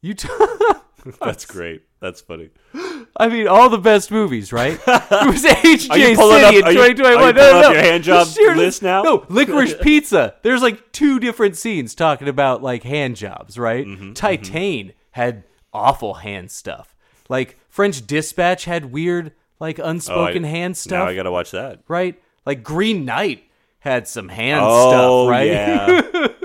you. 0.00 0.14
T- 0.14 0.28
That's 1.20 1.44
great. 1.46 1.82
That's 2.00 2.20
funny. 2.20 2.50
I 3.16 3.28
mean, 3.28 3.48
all 3.48 3.70
the 3.70 3.78
best 3.78 4.10
movies, 4.10 4.52
right? 4.52 4.78
It 4.86 5.26
was 5.26 5.44
HJ 5.44 5.98
you 5.98 6.14
City 6.14 6.44
up- 6.44 6.54
in 6.54 6.64
are 6.64 6.72
you- 6.72 6.94
2021. 6.94 7.22
are 7.22 7.26
you 7.28 7.32
no, 7.32 7.52
no, 7.52 7.60
no. 7.62 7.70
your 7.72 7.80
hand 7.80 8.04
job 8.04 8.26
Seriously. 8.26 8.64
list 8.64 8.82
now? 8.82 9.02
No, 9.02 9.18
Licorice 9.28 9.80
Pizza. 9.80 10.34
There's 10.42 10.62
like 10.62 10.92
two 10.92 11.18
different 11.18 11.56
scenes 11.56 11.94
talking 11.94 12.28
about 12.28 12.62
like 12.62 12.82
hand 12.82 13.16
jobs, 13.16 13.56
right? 13.58 13.86
Mm-hmm, 13.86 14.12
Titane 14.12 14.92
had 15.16 15.42
awful 15.72 16.14
hand 16.14 16.50
stuff. 16.50 16.94
Like 17.28 17.58
French 17.68 18.06
Dispatch 18.06 18.64
had 18.66 18.92
weird 18.92 19.32
like 19.58 19.78
unspoken 19.78 20.44
Oh, 20.44 20.48
I- 20.48 20.50
hand 20.50 20.76
stuff, 20.76 20.92
Now 21.04 21.06
I 21.06 21.14
gotta 21.16 21.32
watch 21.32 21.50
that. 21.50 21.80
right? 21.88 22.20
Like 22.44 22.62
Green 22.62 23.04
Knight 23.04 23.44
had 23.80 24.06
some 24.06 24.28
hand 24.28 24.60
oh 24.62 24.90
stuff, 25.26 25.30
right? 25.30 25.46
yeah. 25.46 26.28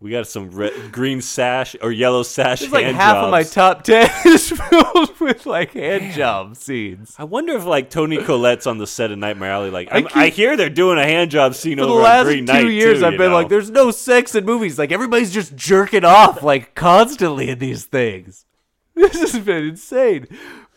we 0.00 0.10
got 0.10 0.26
some 0.26 0.50
red, 0.50 0.90
green 0.92 1.20
sash 1.20 1.76
or 1.82 1.92
yellow 1.92 2.22
sash. 2.22 2.62
It's 2.62 2.72
like 2.72 2.86
half 2.86 3.16
of 3.18 3.30
my 3.30 3.42
top 3.42 3.82
ten 3.84 4.10
is 4.26 4.50
filled 4.50 5.20
with 5.20 5.44
like 5.44 5.72
hand 5.72 6.14
job 6.14 6.56
scenes. 6.56 7.14
I 7.18 7.24
wonder 7.24 7.54
if 7.54 7.64
like 7.66 7.90
Toni 7.90 8.16
Collette's 8.18 8.66
on 8.66 8.78
the 8.78 8.86
set 8.86 9.10
of 9.10 9.18
Nightmare 9.18 9.50
Alley. 9.52 9.70
Like 9.70 9.88
I 9.92 9.96
I'm- 9.96 10.08
I, 10.14 10.26
keep- 10.30 10.34
hear 10.34 10.56
they're 10.56 10.70
doing 10.70 10.98
a 10.98 11.04
hand 11.04 11.30
job 11.30 11.54
scene 11.54 11.76
For 11.78 11.84
the 11.84 11.90
over 11.90 11.98
on 12.00 12.04
last 12.04 12.28
two 12.30 12.42
Knight 12.42 12.66
years, 12.70 13.00
too, 13.00 13.06
I've 13.06 13.18
been 13.18 13.30
know? 13.30 13.34
like, 13.36 13.48
"There's 13.50 13.70
no 13.70 13.90
sex 13.90 14.34
in 14.34 14.44
movies. 14.46 14.78
Like 14.78 14.90
everybody's 14.90 15.32
just 15.34 15.54
jerking 15.54 16.04
off 16.04 16.42
like 16.42 16.74
constantly 16.74 17.50
in 17.50 17.58
these 17.58 17.84
things." 17.84 18.46
This 18.94 19.32
has 19.32 19.38
been 19.38 19.64
insane. 19.68 20.26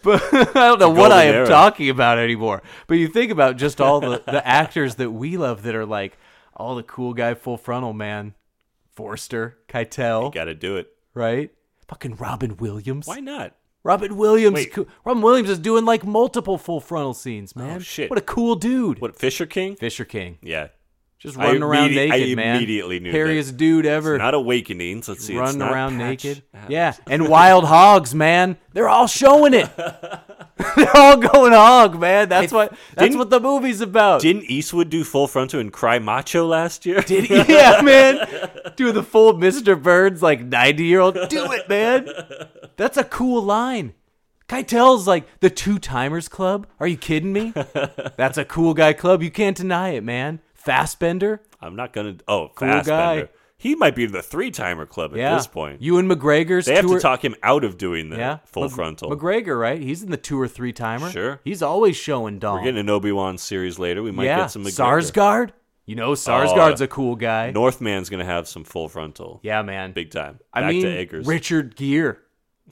But 0.01 0.21
I 0.33 0.67
don't 0.67 0.79
know 0.79 0.89
what 0.89 1.11
I 1.11 1.23
am 1.25 1.33
era. 1.35 1.47
talking 1.47 1.89
about 1.89 2.17
anymore. 2.19 2.61
But 2.87 2.95
you 2.95 3.07
think 3.07 3.31
about 3.31 3.57
just 3.57 3.81
all 3.81 3.99
the, 3.99 4.21
the 4.25 4.45
actors 4.47 4.95
that 4.95 5.11
we 5.11 5.35
love 5.35 5.63
that 5.63 5.75
are 5.75 5.85
like 5.85 6.17
all 6.55 6.75
the 6.75 6.83
cool 6.83 7.13
guy 7.13 7.33
full 7.33 7.57
frontal 7.57 7.91
man, 7.91 8.33
Forster, 8.95 9.57
Keitel. 9.67 10.25
You 10.25 10.31
Got 10.31 10.45
to 10.45 10.53
do 10.55 10.77
it. 10.77 10.87
right? 11.13 11.51
Fucking 11.87 12.15
Robin 12.15 12.57
Williams. 12.57 13.07
Why 13.07 13.19
not? 13.19 13.55
Robin 13.83 14.15
Williams. 14.15 14.55
Wait. 14.55 14.71
co- 14.73 14.87
Robin 15.03 15.21
Williams 15.21 15.49
is 15.49 15.59
doing 15.59 15.83
like 15.85 16.05
multiple 16.05 16.57
full 16.57 16.79
frontal 16.79 17.13
scenes, 17.13 17.53
oh, 17.55 17.59
man. 17.59 17.79
shit. 17.81 18.09
What 18.09 18.17
a 18.17 18.21
cool 18.23 18.55
dude. 18.55 18.99
What 19.01 19.17
Fisher 19.19 19.45
King? 19.45 19.75
Fisher 19.75 20.05
King. 20.05 20.37
Yeah. 20.41 20.69
Just 21.23 21.37
running 21.37 21.63
around 21.63 21.91
immedi- 21.91 22.11
I 22.11 22.17
naked, 22.19 22.35
man. 22.35 22.55
immediately 22.57 22.99
knew 22.99 23.13
Hairiest 23.13 23.55
dude 23.55 23.85
ever. 23.85 24.17
Not 24.17 24.33
Awakenings. 24.33 25.07
Let's 25.07 25.23
see. 25.25 25.33
it's 25.33 25.39
running 25.39 25.61
around 25.61 25.97
naked. 25.97 26.43
Yeah. 26.67 26.93
And 27.07 27.29
wild 27.29 27.63
hogs, 27.63 28.13
man. 28.13 28.57
They're 28.73 28.89
all 28.89 29.07
showing 29.07 29.53
it. 29.53 29.69
They're 30.75 30.95
all 30.97 31.17
going 31.17 31.53
hog, 31.53 31.99
man. 31.99 32.27
That's 32.29 32.51
what 32.51 32.71
that's 32.95 33.01
didn't- 33.07 33.17
what 33.19 33.29
the 33.29 33.39
movie's 33.39 33.79
about. 33.81 34.21
Didn't 34.21 34.43
Eastwood 34.45 34.89
do 34.89 35.03
Full 35.05 35.27
Frontal 35.27 35.59
and 35.61 35.71
Cry 35.71 35.97
Macho 35.99 36.45
last 36.45 36.85
year? 36.85 37.01
Did 37.05 37.25
he? 37.25 37.35
yeah, 37.53 37.81
man. 37.83 38.17
Do 38.75 38.91
the 38.91 39.01
full 39.03 39.33
Mr. 39.35 39.81
Burns 39.81 40.21
like 40.21 40.41
90 40.43 40.83
year 40.83 40.99
old. 40.99 41.13
Do 41.29 41.51
it, 41.53 41.69
man. 41.69 42.09
That's 42.75 42.97
a 42.97 43.03
cool 43.05 43.41
line. 43.41 43.93
Keitel's 44.49 45.07
like 45.07 45.25
the 45.39 45.49
two 45.49 45.79
timers 45.79 46.27
club. 46.27 46.67
Are 46.79 46.87
you 46.87 46.97
kidding 46.97 47.31
me? 47.33 47.53
That's 48.17 48.37
a 48.37 48.43
cool 48.45 48.73
guy 48.73 48.91
club. 48.93 49.23
You 49.23 49.31
can't 49.31 49.55
deny 49.55 49.89
it, 49.91 50.03
man. 50.03 50.39
Fassbender. 50.65 51.41
I'm 51.61 51.75
not 51.75 51.93
gonna. 51.93 52.15
Oh, 52.27 52.49
Cool 52.55 52.67
Fassbender. 52.67 53.25
guy. 53.25 53.29
He 53.57 53.75
might 53.75 53.95
be 53.95 54.05
the 54.07 54.21
three 54.21 54.51
timer 54.51 54.85
club 54.85 55.11
at 55.13 55.17
Yeah. 55.17 55.35
this 55.35 55.47
point. 55.47 55.81
Ewan 55.81 56.09
McGregor's 56.09 56.65
they 56.65 56.75
have 56.75 56.87
to 56.87 56.99
talk 56.99 57.23
him 57.23 57.33
out 57.43 57.63
of 57.63 57.77
doing 57.77 58.09
the 58.09 58.17
Yeah. 58.17 58.37
full 58.45 58.63
Mc- 58.63 58.71
frontal. 58.73 59.09
McGregor, 59.09 59.57
right? 59.57 59.81
He's 59.81 60.03
in 60.03 60.11
the 60.11 60.17
two 60.17 60.39
or 60.39 60.49
three 60.49 60.73
timer. 60.73 61.09
Sure. 61.09 61.39
He's 61.45 61.61
always 61.61 61.95
showing 61.95 62.39
Dom. 62.39 62.57
We're 62.57 62.63
getting 62.65 62.79
an 62.81 62.89
Obi 62.89 63.11
Wan 63.13 63.37
series 63.37 63.79
later. 63.79 64.03
We 64.03 64.11
might 64.11 64.25
yeah. 64.25 64.39
get 64.39 64.51
some 64.51 64.63
McGregor. 64.65 65.11
Sarsgaard. 65.11 65.49
You 65.85 65.95
know, 65.95 66.11
Sarsgaard's 66.11 66.81
uh, 66.81 66.85
a 66.85 66.87
cool 66.87 67.15
guy. 67.15 67.51
Northman's 67.51 68.09
gonna 68.09 68.25
have 68.25 68.47
some 68.49 68.63
full 68.65 68.89
frontal. 68.89 69.39
yeah, 69.43 69.61
man. 69.61 69.91
big 69.93 70.11
time. 70.11 70.39
I 70.53 70.61
Back 70.61 70.69
mean, 70.71 70.83
to 70.83 70.89
Eggers. 70.97 71.25
Richard 71.27 71.75
Gere. 71.77 72.15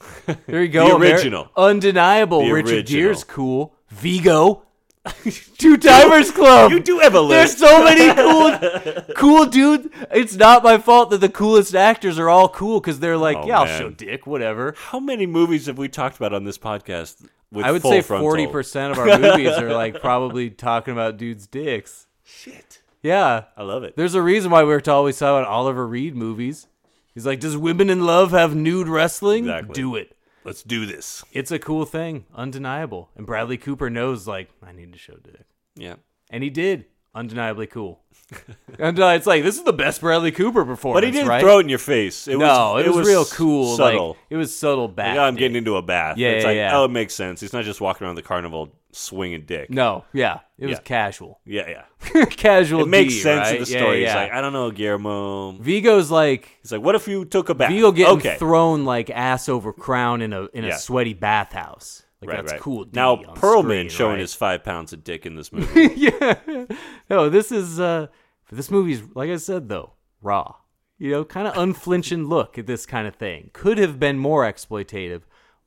There 0.46 0.62
you 0.62 0.68
go. 0.68 0.88
The 0.88 0.94
Amer- 0.96 1.14
original. 1.14 1.48
undeniable. 1.56 2.40
The 2.40 2.52
Richard 2.52 2.68
original. 2.74 3.00
Gere's 3.00 3.24
cool. 3.24 3.74
Viggo. 3.90 4.62
Two 5.58 5.76
Timers 5.76 6.30
Club. 6.30 6.70
You 6.70 6.78
do 6.80 7.00
have 7.00 7.14
a 7.16 7.26
There's 7.26 7.56
so 7.56 7.82
many 7.84 8.14
cool, 8.14 9.02
cool 9.16 9.46
dudes. 9.46 9.88
It's 10.12 10.36
not 10.36 10.62
my 10.62 10.78
fault 10.78 11.10
that 11.10 11.18
the 11.18 11.28
coolest 11.28 11.74
actors 11.74 12.18
are 12.20 12.28
all 12.28 12.48
cool 12.48 12.80
because 12.80 13.00
they're 13.00 13.16
like, 13.16 13.36
Oh, 13.38 13.46
yeah, 13.46 13.58
I'll 13.58 13.64
man. 13.64 13.78
show 13.80 13.90
dick, 13.90 14.26
whatever. 14.28 14.74
How 14.78 15.00
many 15.00 15.26
movies 15.26 15.66
have 15.66 15.76
we 15.76 15.88
talked 15.88 16.16
about 16.16 16.32
on 16.32 16.44
this 16.44 16.56
podcast? 16.58 17.26
With 17.50 17.66
I 17.66 17.72
would 17.72 17.82
full 17.82 17.90
say 17.90 18.00
frontal? 18.00 18.26
forty 18.28 18.46
percent 18.46 18.92
of 18.92 18.98
our 18.98 19.18
movies 19.18 19.50
are 19.58 19.72
like 19.72 20.00
probably 20.00 20.50
talking 20.50 20.92
about 20.92 21.16
dudes' 21.16 21.46
dicks. 21.48 22.06
Shit, 22.24 22.80
Yeah, 23.02 23.44
I 23.56 23.62
love 23.64 23.82
it. 23.84 23.96
there's 23.96 24.14
a 24.14 24.22
reason 24.22 24.50
why 24.52 24.62
we're 24.62 24.80
always 24.86 25.18
talking 25.18 25.40
about 25.42 25.48
Oliver 25.48 25.86
Reed 25.86 26.14
movies. 26.14 26.66
He's 27.12 27.26
like, 27.26 27.40
does 27.40 27.56
Women 27.58 27.90
in 27.90 28.06
Love 28.06 28.30
have 28.30 28.54
nude 28.54 28.88
wrestling? 28.88 29.44
Exactly. 29.44 29.74
Do 29.74 29.96
it. 29.96 30.11
Let's 30.44 30.62
do 30.62 30.86
this. 30.86 31.24
It's 31.32 31.50
a 31.50 31.58
cool 31.58 31.84
thing, 31.84 32.24
undeniable. 32.34 33.10
And 33.16 33.26
Bradley 33.26 33.56
Cooper 33.56 33.90
knows, 33.90 34.26
like, 34.26 34.50
I 34.62 34.72
need 34.72 34.92
to 34.92 34.98
show 34.98 35.14
dick. 35.14 35.44
Yeah. 35.76 35.96
And 36.30 36.42
he 36.42 36.50
did. 36.50 36.86
Undeniably 37.14 37.66
cool. 37.66 38.00
and 38.78 38.98
uh, 38.98 39.08
it's 39.08 39.26
like, 39.26 39.42
this 39.42 39.58
is 39.58 39.64
the 39.64 39.72
best 39.72 40.00
Bradley 40.00 40.32
Cooper 40.32 40.64
performance, 40.64 40.96
But 40.96 41.04
he 41.04 41.10
didn't 41.10 41.28
right? 41.28 41.42
throw 41.42 41.58
it 41.58 41.62
in 41.62 41.68
your 41.68 41.78
face. 41.78 42.26
It 42.26 42.38
no, 42.38 42.74
was, 42.74 42.86
it, 42.86 42.90
was, 42.90 43.06
real 43.06 43.24
cool. 43.26 43.76
Subtle. 43.76 44.08
Like, 44.08 44.16
it 44.30 44.36
was 44.36 44.56
subtle. 44.56 44.88
Like, 44.96 45.18
oh, 45.18 45.20
I'm 45.20 45.34
dick. 45.34 45.40
getting 45.40 45.56
into 45.56 45.76
a 45.76 45.82
bath. 45.82 46.16
Yeah, 46.16 46.30
it's 46.30 46.42
yeah, 46.42 46.48
like, 46.48 46.56
yeah. 46.56 46.78
oh, 46.78 46.86
it 46.86 46.90
makes 46.90 47.14
sense. 47.14 47.40
He's 47.40 47.52
not 47.52 47.64
just 47.64 47.82
walking 47.82 48.06
around 48.06 48.14
the 48.14 48.22
carnival 48.22 48.70
swinging 48.92 49.44
dick. 49.46 49.70
No, 49.70 50.04
yeah. 50.12 50.40
It 50.58 50.66
was 50.66 50.76
Yeah. 50.78 50.82
casual. 50.82 51.40
Yeah, 51.44 51.82
yeah. 52.12 52.24
casual 52.26 52.82
It 52.82 52.88
makes 52.88 53.14
D, 53.14 53.20
sense 53.20 53.46
right? 53.48 53.56
in 53.58 53.64
the 53.64 53.70
Yeah, 53.70 53.78
story. 53.78 54.02
yeah. 54.02 54.08
He's 54.08 54.14
like, 54.14 54.32
I 54.32 54.40
don't 54.40 54.52
know, 54.52 54.70
Guillermo. 54.70 55.52
Viggo's 55.52 56.10
like, 56.10 56.58
He's 56.62 56.72
like, 56.72 56.82
what 56.82 56.94
if 56.94 57.08
you 57.08 57.24
took 57.24 57.48
a 57.48 57.54
bath? 57.54 57.70
Viggo 57.70 57.90
getting 57.92 58.18
okay. 58.18 58.36
thrown 58.38 58.84
like 58.84 59.10
ass 59.10 59.48
over 59.48 59.72
crown 59.72 60.22
in 60.22 60.32
a 60.32 60.42
in 60.52 60.64
Yeah. 60.64 60.76
a 60.76 60.78
sweaty 60.78 61.14
bathhouse. 61.14 62.02
Like 62.20 62.28
right, 62.30 62.36
that's 62.36 62.52
right. 62.52 62.60
cool. 62.60 62.84
D 62.84 62.90
Now 62.94 63.14
on 63.16 63.36
Perlman 63.36 63.62
screen, 63.64 63.88
showing 63.88 64.12
right? 64.12 64.20
his 64.20 64.34
five 64.34 64.62
pounds 64.62 64.92
of 64.92 65.02
dick 65.02 65.26
in 65.26 65.34
this 65.34 65.52
movie. 65.52 65.90
yeah. 65.96 66.66
No, 67.10 67.28
this 67.28 67.50
is 67.50 67.80
uh 67.80 68.06
this 68.50 68.70
movie's 68.70 69.02
like 69.14 69.30
I 69.30 69.36
said 69.38 69.68
though, 69.68 69.94
raw. 70.20 70.54
You 70.98 71.10
know, 71.10 71.24
kind 71.24 71.48
of 71.48 71.56
unflinching 71.56 72.28
look 72.28 72.58
at 72.58 72.66
this 72.68 72.86
kind 72.86 73.08
of 73.08 73.16
thing. 73.16 73.50
Could 73.54 73.78
have 73.78 73.98
been 73.98 74.18
more 74.18 74.44
exploitative, 74.44 75.22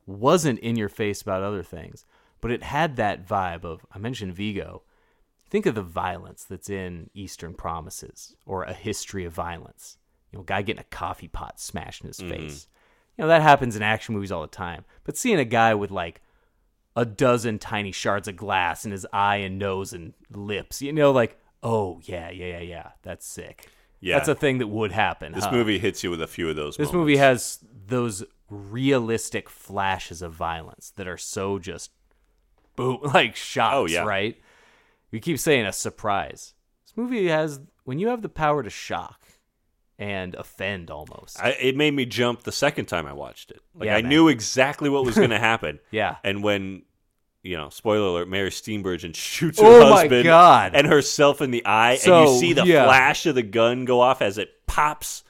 wasn't 0.05 0.59
in 0.59 0.77
your 0.77 0.87
face 0.87 1.21
about 1.21 1.43
other 1.43 1.61
things, 1.63 2.05
but 2.45 2.51
it 2.51 2.61
had 2.61 2.95
that 2.97 3.27
vibe 3.27 3.63
of 3.63 3.87
I 3.91 3.97
mentioned 3.97 4.35
Viggo. 4.35 4.83
Think 5.49 5.65
of 5.65 5.73
the 5.73 5.81
violence 5.81 6.43
that's 6.43 6.69
in 6.69 7.09
Eastern 7.15 7.55
Promises 7.55 8.35
or 8.45 8.61
A 8.61 8.71
History 8.71 9.25
of 9.25 9.33
Violence. 9.33 9.97
You 10.31 10.37
know, 10.37 10.43
a 10.43 10.45
guy 10.45 10.61
getting 10.61 10.79
a 10.79 10.95
coffee 10.95 11.27
pot 11.27 11.59
smashed 11.59 12.01
in 12.01 12.07
his 12.07 12.19
mm-hmm. 12.19 12.29
face. 12.29 12.67
You 13.17 13.23
know, 13.23 13.29
that 13.29 13.41
happens 13.41 13.75
in 13.75 13.81
action 13.81 14.13
movies 14.13 14.31
all 14.31 14.43
the 14.43 14.47
time. 14.47 14.85
But 15.05 15.17
seeing 15.17 15.39
a 15.39 15.43
guy 15.43 15.73
with 15.73 15.89
like 15.89 16.21
a 16.95 17.03
dozen 17.03 17.57
tiny 17.57 17.91
shards 17.91 18.27
of 18.27 18.35
glass 18.35 18.85
in 18.85 18.91
his 18.91 19.07
eye 19.11 19.37
and 19.37 19.57
nose 19.57 19.91
and 19.91 20.13
lips. 20.29 20.83
You 20.83 20.93
know, 20.93 21.11
like, 21.11 21.39
oh 21.63 21.99
yeah, 22.03 22.29
yeah, 22.29 22.59
yeah, 22.59 22.61
yeah. 22.61 22.89
That's 23.01 23.25
sick. 23.25 23.71
Yeah. 24.01 24.19
That's 24.19 24.29
a 24.29 24.35
thing 24.35 24.59
that 24.59 24.67
would 24.67 24.91
happen. 24.91 25.31
this 25.31 25.45
huh? 25.45 25.51
movie 25.51 25.79
hits 25.79 26.03
you 26.03 26.11
with 26.11 26.21
a 26.21 26.27
few 26.27 26.47
of 26.47 26.55
those. 26.55 26.77
This 26.77 26.89
moments. 26.89 26.93
movie 26.93 27.17
has 27.17 27.57
those 27.87 28.23
realistic 28.51 29.49
flashes 29.49 30.21
of 30.21 30.31
violence 30.31 30.93
that 30.95 31.07
are 31.07 31.17
so 31.17 31.57
just 31.57 31.89
boom 32.75 32.99
like 33.13 33.31
oh, 33.31 33.35
shots, 33.35 33.75
Oh, 33.75 33.85
yeah. 33.87 34.03
right? 34.03 34.39
We 35.11 35.19
keep 35.19 35.39
saying 35.39 35.65
a 35.65 35.71
surprise. 35.73 36.53
This 36.85 36.97
movie 36.97 37.27
has 37.27 37.59
when 37.83 37.99
you 37.99 38.09
have 38.09 38.21
the 38.21 38.29
power 38.29 38.63
to 38.63 38.69
shock 38.69 39.21
and 39.97 40.35
offend 40.35 40.91
almost. 40.91 41.41
I, 41.41 41.51
it 41.51 41.75
made 41.77 41.93
me 41.93 42.05
jump 42.05 42.43
the 42.43 42.51
second 42.51 42.85
time 42.87 43.05
I 43.07 43.13
watched 43.13 43.51
it. 43.51 43.61
Like 43.73 43.87
Yeah, 43.87 43.95
I 43.95 44.01
man. 44.01 44.09
knew 44.09 44.27
exactly 44.27 44.89
what 44.89 45.05
was 45.05 45.15
going 45.15 45.29
to 45.31 45.39
happen. 45.39 45.79
Yeah. 45.91 46.17
And 46.23 46.43
when, 46.43 46.81
you 47.43 47.55
know, 47.55 47.69
spoiler 47.69 48.07
alert, 48.07 48.27
Mary 48.27 48.49
Steenburgen 48.49 49.15
shoots 49.15 49.59
her 49.59 49.65
Oh 49.65 49.93
husband 49.93 50.27
and 50.27 50.85
herself 50.87 51.41
in 51.41 51.51
the 51.51 51.65
eye, 51.65 51.93
and 52.05 52.27
you 52.29 52.39
see 52.39 52.53
the 52.53 52.65
yeah. 52.65 52.85
flash 52.85 53.25
of 53.25 53.35
the 53.35 53.43
gun 53.43 53.85
go 53.85 54.01
off 54.01 54.21
as 54.21 54.37
it 54.37 54.49
pops. 54.67 55.23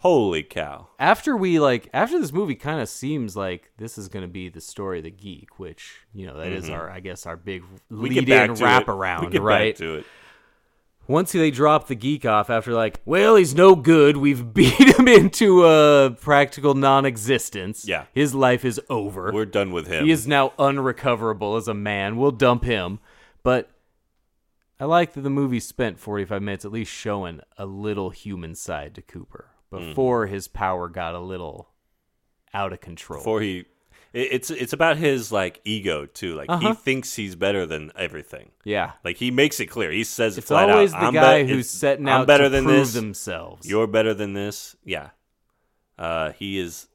Holy 0.00 0.42
cow! 0.42 0.88
after 0.98 1.36
we 1.36 1.60
like 1.60 1.88
after 1.92 2.18
this 2.18 2.32
movie 2.32 2.54
kind 2.54 2.80
of 2.80 2.88
seems 2.88 3.36
like 3.36 3.70
this 3.76 3.98
is 3.98 4.08
going 4.08 4.22
to 4.22 4.28
be 4.32 4.48
the 4.48 4.60
story 4.60 4.98
of 4.98 5.04
the 5.04 5.10
geek, 5.10 5.58
which 5.58 6.00
you 6.14 6.26
know 6.26 6.38
that 6.38 6.52
is 6.52 6.68
our 6.70 6.90
I 6.90 7.00
guess 7.00 7.26
our 7.26 7.36
big 7.36 7.62
Mm-hmm. 7.62 8.02
lead-in 8.02 8.54
to 8.54 8.64
wrap 8.64 8.82
it. 8.82 8.88
around, 8.88 9.26
We 9.26 9.32
get 9.32 9.42
right? 9.42 9.76
to 9.76 9.96
it. 9.96 10.06
Once 11.06 11.32
they 11.32 11.50
drop 11.50 11.88
the 11.88 11.96
geek 11.96 12.24
off 12.24 12.48
after 12.50 12.72
like, 12.72 13.00
well, 13.04 13.34
he's 13.34 13.52
no 13.54 13.74
good. 13.74 14.16
We've 14.16 14.54
beat 14.54 14.96
him 14.98 15.08
into 15.08 15.64
a 15.66 16.10
practical 16.20 16.74
non-existence. 16.74 17.84
Yeah. 17.84 18.04
his 18.12 18.32
life 18.34 18.64
is 18.64 18.80
over. 18.88 19.32
We're 19.34 19.44
done 19.44 19.72
with 19.72 19.88
him. 19.88 20.04
He 20.04 20.12
is 20.12 20.28
now 20.28 20.52
unrecoverable 20.58 21.56
as 21.56 21.66
a 21.66 21.74
man. 21.74 22.16
We'll 22.16 22.30
dump 22.30 22.62
him. 22.64 23.00
But 23.42 23.68
I 24.78 24.84
like 24.84 25.14
that 25.14 25.22
the 25.22 25.30
movie 25.30 25.58
spent 25.60 25.98
45 25.98 26.40
minutes 26.42 26.64
at 26.64 26.70
least 26.72 26.92
showing 26.92 27.40
a 27.58 27.66
little 27.66 28.10
human 28.10 28.54
side 28.54 28.94
to 28.94 29.02
Cooper 29.02 29.46
before 29.70 30.26
his 30.26 30.48
power 30.48 30.88
got 30.88 31.14
a 31.14 31.20
little 31.20 31.68
out 32.52 32.72
of 32.72 32.80
control. 32.80 33.20
before 33.20 33.40
he. 33.40 33.60
it- 34.12 34.28
It's 34.32 34.50
it's 34.50 34.72
about 34.72 34.96
his 34.96 35.30
like 35.30 35.60
ego 35.64 36.06
too. 36.06 36.34
Like 36.34 36.48
Uh-huh. 36.50 36.68
he 36.70 36.74
thinks 36.74 37.14
he's 37.14 37.36
better 37.36 37.64
than 37.66 37.92
everything. 37.96 38.50
yeah. 38.64 38.92
Like 39.04 39.16
he 39.18 39.30
makes 39.30 39.60
it 39.60 39.66
clear. 39.66 39.90
He 39.92 40.02
says 40.04 40.36
it 40.36 40.40
It's 40.40 40.48
flat 40.48 40.68
always 40.68 40.92
out. 40.92 41.00
the 41.00 41.06
I'm 41.06 41.14
guy 41.14 41.38
bet- 41.42 41.48
who's 41.50 41.66
it's- 41.66 41.70
setting 41.70 42.08
I'm 42.08 42.22
out 42.22 42.26
better 42.26 42.44
to 42.44 42.48
than 42.50 42.64
prove 42.64 42.78
this. 42.86 42.94
themselves. 42.94 43.68
You're 43.68 43.86
better 43.86 44.12
than 44.14 44.32
this. 44.34 44.74
Yeah. 44.84 45.10
Uh, 45.98 46.32
he 46.32 46.58
is. 46.58 46.88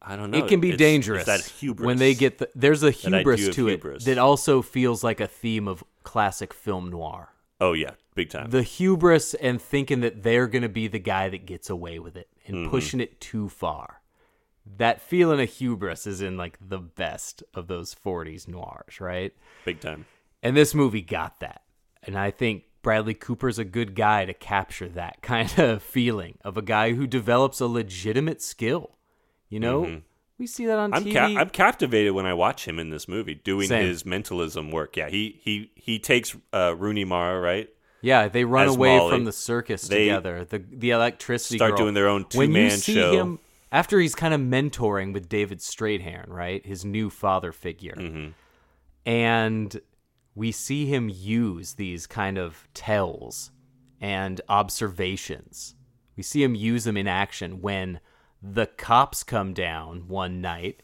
I 0.00 0.16
don't 0.16 0.30
know. 0.30 0.38
it 0.38 0.48
can 0.48 0.60
be 0.60 0.68
It's- 0.68 0.74
it's 0.80 0.90
dangerous 0.90 1.26
that 1.26 1.40
hubris 1.44 1.84
when 1.86 1.98
they 1.98 2.14
get 2.14 2.38
the 2.38 2.48
there's 2.54 2.82
a 2.82 2.90
hubris 2.90 3.48
to 3.54 3.66
hubris. 3.66 4.02
it 4.04 4.06
that 4.06 4.18
also 4.18 4.62
feels 4.62 5.04
like 5.04 5.20
a 5.20 5.26
theme 5.26 5.68
of 5.68 5.84
classic 6.04 6.54
film 6.54 6.88
noir. 6.90 7.34
Oh 7.60 7.72
yeah, 7.72 7.92
big 8.14 8.30
time. 8.30 8.50
the 8.50 8.62
hubris 8.62 9.34
and 9.34 9.60
thinking 9.60 10.00
that 10.00 10.22
they're 10.22 10.46
going 10.46 10.62
to 10.62 10.68
be 10.68 10.86
the 10.88 10.98
guy 10.98 11.28
that 11.28 11.44
gets 11.46 11.68
away 11.70 11.98
with 11.98 12.16
it 12.16 12.28
and 12.46 12.56
Mm-hmm. 12.56 12.70
pushing 12.70 13.00
it 13.00 13.20
too 13.20 13.48
far. 13.48 14.00
That 14.76 15.00
feeling 15.00 15.40
of 15.40 15.48
hubris 15.48 16.06
is 16.06 16.20
in 16.20 16.36
like 16.36 16.58
the 16.60 16.78
best 16.78 17.42
of 17.54 17.66
those 17.68 17.94
40s 17.94 18.46
noirs, 18.48 19.00
right? 19.00 19.32
big 19.64 19.80
time. 19.80 20.06
And 20.42 20.56
this 20.56 20.74
movie 20.74 21.02
got 21.02 21.40
that. 21.40 21.62
And 22.04 22.16
I 22.18 22.30
think 22.30 22.64
Bradley 22.82 23.14
Cooper's 23.14 23.58
a 23.58 23.64
good 23.64 23.94
guy 23.96 24.24
to 24.24 24.32
capture 24.34 24.88
that 24.90 25.20
kind 25.22 25.58
of 25.58 25.82
feeling 25.82 26.38
of 26.44 26.56
a 26.56 26.62
guy 26.62 26.92
who 26.92 27.06
develops 27.06 27.60
a 27.60 27.66
legitimate 27.66 28.40
skill. 28.42 28.92
You 29.48 29.60
know, 29.60 30.02
we 30.38 30.46
see 30.46 30.66
that 30.66 30.78
on. 30.78 30.94
I'm 30.94 31.04
TV. 31.04 31.12
ca- 31.12 31.40
I'm 31.40 31.50
captivated 31.50 32.12
when 32.14 32.26
I 32.26 32.34
watch 32.34 32.66
him 32.66 32.78
in 32.78 32.90
this 32.90 33.08
movie 33.08 33.34
doing 33.34 33.68
Same. 33.68 33.86
his 33.86 34.06
mentalism 34.06 34.70
work. 34.70 34.96
Yeah, 34.96 35.08
he 35.08 35.40
he 35.42 35.70
he 35.74 35.98
takes 35.98 36.36
uh, 36.52 36.74
Rooney 36.76 37.04
Mara 37.04 37.40
right. 37.40 37.68
Yeah, 38.00 38.28
they 38.28 38.44
run 38.44 38.68
as 38.68 38.76
away 38.76 38.96
Molly. 38.96 39.10
from 39.10 39.24
the 39.24 39.32
circus 39.32 39.82
They 39.88 40.04
together. 40.06 40.44
The 40.44 40.58
the 40.70 40.90
electricity 40.90 41.56
start 41.58 41.72
girl. 41.72 41.78
doing 41.78 41.94
their 41.94 42.08
own 42.08 42.24
When 42.34 42.50
you 42.50 42.56
two-man 42.56 42.70
see 42.78 42.94
show. 42.94 43.12
him 43.12 43.38
after 43.72 43.98
he's 43.98 44.14
kind 44.14 44.32
of 44.32 44.40
mentoring 44.40 45.12
with 45.12 45.28
David 45.28 45.58
Strathairn, 45.58 46.28
right, 46.28 46.64
his 46.64 46.84
new 46.84 47.10
father 47.10 47.52
figure, 47.52 47.94
Mm-hmm. 47.98 48.28
and 49.04 49.80
we 50.34 50.52
see 50.52 50.86
him 50.86 51.08
use 51.08 51.74
these 51.74 52.06
kind 52.06 52.38
of 52.38 52.68
tells 52.72 53.50
and 54.00 54.40
observations. 54.48 55.74
We 56.16 56.22
see 56.22 56.42
him 56.42 56.54
use 56.54 56.84
them 56.84 56.96
in 56.96 57.08
action 57.08 57.60
when 57.60 58.00
the 58.42 58.66
cops 58.66 59.22
come 59.22 59.52
down 59.54 60.08
one 60.08 60.40
night 60.40 60.82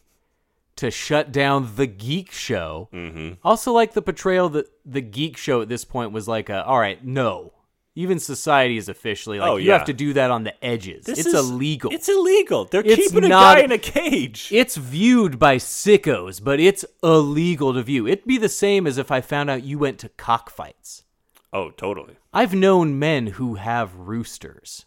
to 0.76 0.90
shut 0.90 1.30
down 1.30 1.76
the 1.76 1.86
geek 1.86 2.32
show. 2.32 2.88
Mm-hmm. 2.92 3.34
Also, 3.44 3.72
like 3.72 3.92
the 3.92 4.02
portrayal 4.02 4.48
that 4.50 4.66
the 4.84 5.00
geek 5.00 5.36
show 5.36 5.62
at 5.62 5.68
this 5.68 5.84
point 5.84 6.12
was 6.12 6.26
like, 6.26 6.48
a, 6.48 6.64
all 6.64 6.78
right, 6.80 7.04
no. 7.04 7.52
Even 7.96 8.18
society 8.18 8.76
is 8.76 8.88
officially 8.88 9.38
like, 9.38 9.48
Oh, 9.48 9.54
you 9.56 9.68
yeah. 9.68 9.78
have 9.78 9.86
to 9.86 9.92
do 9.92 10.14
that 10.14 10.32
on 10.32 10.42
the 10.42 10.64
edges. 10.64 11.04
This 11.04 11.20
it's 11.20 11.28
is- 11.28 11.34
illegal. 11.48 11.92
It's 11.92 12.08
illegal. 12.08 12.64
They're 12.64 12.80
It's 12.84 12.96
keeping 12.96 13.22
a 13.26 13.28
guy 13.28 13.60
in 13.60 13.70
a 13.70 13.78
cage. 13.78 14.48
It's 14.50 14.74
viewed 14.76 15.38
by 15.38 15.58
sickos, 15.58 16.42
but 16.42 16.58
it's 16.58 16.84
illegal 17.04 17.72
to 17.72 17.84
view. 17.84 18.08
It'd 18.08 18.24
be 18.26 18.36
the 18.36 18.48
same 18.48 18.88
as 18.88 18.98
if 18.98 19.12
I 19.12 19.20
found 19.20 19.48
out 19.48 19.62
you 19.62 19.78
went 19.78 20.00
to 20.00 20.08
cockfights. 20.08 21.04
oh, 21.52 21.70
totally. 21.70 22.16
I've 22.32 22.52
known 22.52 22.98
men 22.98 23.28
who 23.28 23.54
have 23.54 23.94
roosters. 23.94 24.86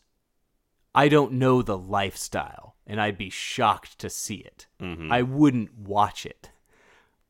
I 0.97 1.09
don't 1.09 1.33
know 1.33 1.61
the 1.61 1.77
lifestyle, 1.77 2.73
and 2.87 2.99
I'd 2.99 3.19
be 3.19 3.29
shocked 3.29 3.99
to 3.99 4.09
see 4.09 4.37
it. 4.37 4.65
Mm-hmm. 4.81 5.11
I 5.11 5.21
wouldn't 5.21 5.77
watch 5.77 6.25
it. 6.25 6.49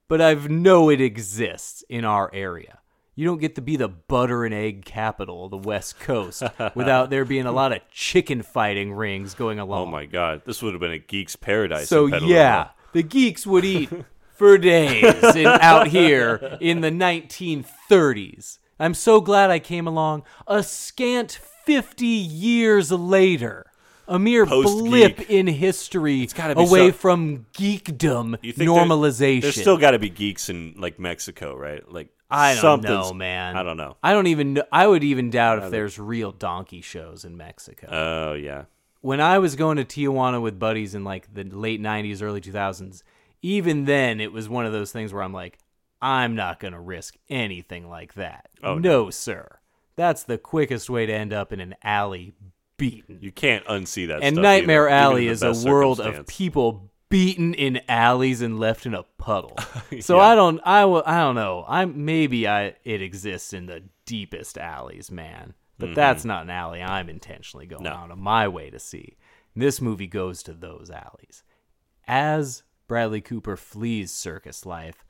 But 0.08 0.22
I 0.22 0.36
know 0.36 0.90
it 0.90 1.02
exists 1.02 1.84
in 1.90 2.06
our 2.06 2.34
area. 2.34 2.80
You 3.14 3.26
don't 3.26 3.42
get 3.42 3.56
to 3.56 3.62
be 3.62 3.76
the 3.76 3.90
butter 3.90 4.46
and 4.46 4.54
egg 4.54 4.86
capital 4.86 5.44
of 5.44 5.52
the 5.52 5.58
West 5.58 6.00
Coast 6.00 6.44
without 6.76 7.10
there 7.10 7.26
being 7.26 7.46
a 7.46 7.52
lot 7.52 7.74
of 7.74 7.82
chicken 7.92 8.42
fighting 8.42 8.94
rings 8.94 9.34
going 9.34 9.60
oh 9.60 9.66
along. 9.66 9.90
Oh 9.90 9.92
my 9.92 10.06
god, 10.06 10.44
this 10.46 10.62
would 10.62 10.74
have 10.74 10.80
been 10.80 10.94
a 10.94 10.98
geek's 10.98 11.36
paradise. 11.36 11.90
So 11.90 12.06
yeah, 12.06 12.70
the 12.94 13.04
geeks 13.04 13.46
would 13.46 13.66
eat 13.66 13.90
for 14.32 14.58
days 14.58 15.36
in, 15.36 15.46
out 15.46 15.88
here 15.88 16.58
in 16.62 16.80
the 16.80 16.92
1930s. 16.92 18.60
I'm 18.80 18.94
so 18.94 19.20
glad 19.20 19.52
I 19.52 19.60
came 19.60 19.88
along 19.88 20.24
a 20.48 20.64
scant 20.64 21.42
50 21.68 22.06
years 22.08 22.92
later. 22.92 23.66
A 24.10 24.18
mere 24.18 24.46
Post-geek. 24.46 24.86
blip 24.90 25.30
in 25.30 25.48
history 25.48 26.30
away 26.38 26.92
so- 26.92 26.92
from 26.94 27.46
geekdom 27.54 28.38
You 28.42 28.54
think 28.54 28.70
there- 28.70 28.84
normalization. 28.84 29.42
There's 29.42 29.60
still 29.60 29.78
got 29.78 29.92
to 29.92 30.00
be 30.00 30.10
geeks 30.10 30.48
in 30.50 30.76
like 30.78 30.98
Mexico, 30.98 31.56
right? 31.58 31.84
Like 31.92 32.08
I 32.32 32.54
don't 32.54 32.62
something's- 32.62 33.10
know, 33.10 33.14
man. 33.14 33.58
I 33.58 33.64
don't 33.64 33.76
know. 33.76 33.98
I 34.02 34.14
don't 34.14 34.28
even 34.28 34.54
know. 34.54 34.64
I 34.72 34.88
would 34.88 35.04
even 35.04 35.30
doubt 35.30 35.62
if 35.62 35.72
there's 35.72 36.00
real 36.00 36.32
donkey 36.32 36.80
shows 36.80 37.26
in 37.26 37.36
Mexico. 37.36 37.88
Oh 37.92 38.34
yeah. 38.34 38.64
when 39.02 39.20
I 39.22 39.40
was 39.40 39.56
going 39.58 39.76
to 39.78 39.84
Tijuana 39.86 40.42
with 40.42 40.58
buddies 40.58 40.96
in 40.96 41.04
like 41.04 41.34
the 41.34 41.44
late 41.44 41.82
90s, 41.82 42.22
early 42.22 42.40
2000s, 42.42 43.04
even 43.42 43.84
then 43.86 44.20
it 44.22 44.32
was 44.32 44.48
one 44.50 44.66
of 44.66 44.72
those 44.72 44.92
things 44.94 45.14
where 45.14 45.22
I'm 45.22 45.34
like, 45.34 45.60
I'm 46.02 46.34
not 46.36 46.60
going 46.62 46.74
to 46.74 46.80
risk 46.80 47.16
anything 47.30 47.90
like 47.90 48.14
that. 48.16 48.50
Oh, 48.64 48.78
no, 48.78 49.10
sir. 49.10 49.57
That's 49.98 50.24
the 50.24 50.38
quickest 50.38 50.90
way 50.90 51.06
to 51.06 51.14
end 51.14 51.34
up 51.34 51.52
in 51.52 51.60
an 51.60 51.76
alley 51.84 52.34
beaten. 52.78 53.18
You 53.22 53.32
can't 53.34 53.66
unsee 53.66 54.08
that. 54.08 54.22
and 54.24 54.36
stuff 54.36 54.44
Nightmare 54.44 54.88
either, 54.88 54.96
Alley 54.96 55.28
is 55.28 55.44
a 55.44 55.54
world 55.68 56.00
of 56.00 56.26
people 56.28 56.92
beaten 57.10 57.54
in 57.54 57.82
alleys 57.90 58.42
and 58.42 58.60
left 58.60 58.86
in 58.86 58.94
a 58.94 59.04
puddle. 59.18 59.58
So 60.02 60.18
Yeah. 60.18 60.24
I 60.24 60.36
don't 60.36 60.60
I 60.64 60.86
will 60.86 61.04
I 61.06 61.20
don't 61.20 61.36
know. 61.36 61.66
I'm 61.68 62.06
maybe 62.06 62.48
I 62.48 62.76
it 62.84 63.02
exists 63.02 63.52
in 63.54 63.66
the 63.66 63.84
deepest 64.06 64.58
alleys, 64.58 65.10
man. 65.12 65.54
But 65.80 65.94
that's 65.96 66.26
not 66.26 66.44
an 66.44 66.50
alley 66.50 66.82
I'm 66.82 67.10
intentionally 67.10 67.66
going 67.66 67.84
Mm-hmm. 67.84 67.94
No. 67.94 68.00
out 68.04 68.12
of 68.12 68.18
my 68.18 68.48
way 68.48 68.70
to 68.70 68.80
see. 68.80 69.18
This 69.56 69.82
movie 69.82 70.08
goes 70.08 70.44
to 70.44 70.54
those 70.54 70.90
alleys. 70.92 71.44
As 72.08 72.64
Bradley 72.88 73.22
Cooper 73.22 73.58
flees 73.58 74.12
circus 74.12 74.66
life, 74.66 75.04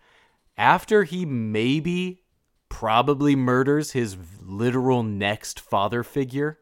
after 0.58 1.04
he 1.04 1.26
maybe 1.26 2.22
probably 2.70 3.36
murders 3.36 3.92
his 3.92 4.18
literal 4.42 5.04
next 5.04 5.60
father 5.60 6.04
figure, 6.04 6.60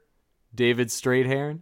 David 0.54 0.88
Strathairn, 0.88 1.62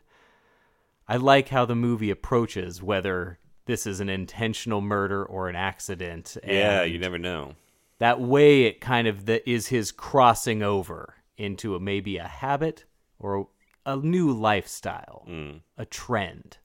I 1.07 1.17
like 1.17 1.49
how 1.49 1.65
the 1.65 1.75
movie 1.75 2.09
approaches 2.09 2.81
whether 2.81 3.39
this 3.65 3.85
is 3.87 3.99
an 3.99 4.09
intentional 4.09 4.81
murder 4.81 5.23
or 5.25 5.49
an 5.49 5.55
accident. 5.55 6.37
Yeah, 6.45 6.83
you 6.83 6.99
never 6.99 7.17
know. 7.17 7.55
that 7.99 8.19
way 8.19 8.63
it 8.63 8.81
kind 8.81 9.07
of 9.07 9.25
the, 9.25 9.49
is 9.49 9.67
his 9.67 9.91
crossing 9.91 10.61
over 10.61 11.15
into 11.37 11.75
a, 11.75 11.79
maybe 11.79 12.17
a 12.17 12.27
habit 12.27 12.85
or 13.19 13.47
a, 13.85 13.93
a 13.93 13.95
new 13.97 14.31
lifestyle, 14.31 15.25
mm. 15.27 15.61
a 15.77 15.85
trend, 15.85 16.57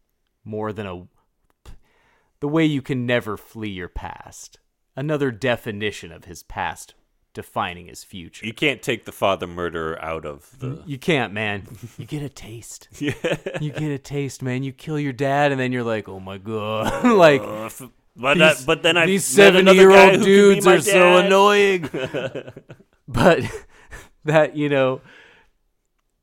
more 0.45 0.73
than 0.73 0.87
a 0.87 1.07
the 2.41 2.49
way 2.49 2.65
you 2.65 2.83
can 2.83 3.05
never 3.05 3.37
flee 3.37 3.71
your 3.71 3.89
past. 3.89 4.59
Another 4.95 5.31
definition 5.31 6.13
of 6.13 6.25
his 6.25 6.43
past 6.43 6.95
defining 7.35 7.87
his 7.87 8.05
future. 8.05 8.47
You 8.47 8.53
can't 8.53 8.83
take 8.83 9.05
the 9.05 9.13
father 9.13 9.47
murderer 9.47 10.01
out 10.03 10.25
of 10.25 10.59
the. 10.59 10.83
You 10.87 10.99
can't, 10.99 11.33
man. 11.33 11.67
You 11.97 12.05
get 12.05 12.23
a 12.23 12.29
taste. 12.29 12.89
You 13.01 13.73
get 13.73 13.91
a 13.91 13.99
taste, 13.99 14.43
man. 14.43 14.63
You 14.63 14.73
kill 14.73 14.99
your 14.99 15.13
dad, 15.13 15.53
and 15.53 15.61
then 15.61 15.73
you're 15.73 15.83
like, 15.83 16.09
oh 16.09 16.21
my 16.21 16.39
god, 16.39 17.05
like. 17.17 17.41
Uh, 17.41 17.71
but, 18.17 18.35
these, 18.35 18.59
that, 18.59 18.67
but 18.67 18.83
then 18.83 18.97
I 18.97 19.07
these 19.07 19.25
seventy-year-old 19.25 19.95
guy 19.95 20.07
who 20.07 20.19
could 20.19 20.21
be 20.21 20.25
dudes 20.25 20.67
are 20.67 20.81
so 20.81 21.19
annoying. 21.19 21.89
but 23.09 23.43
that 24.25 24.57
you 24.57 24.69
know, 24.69 25.01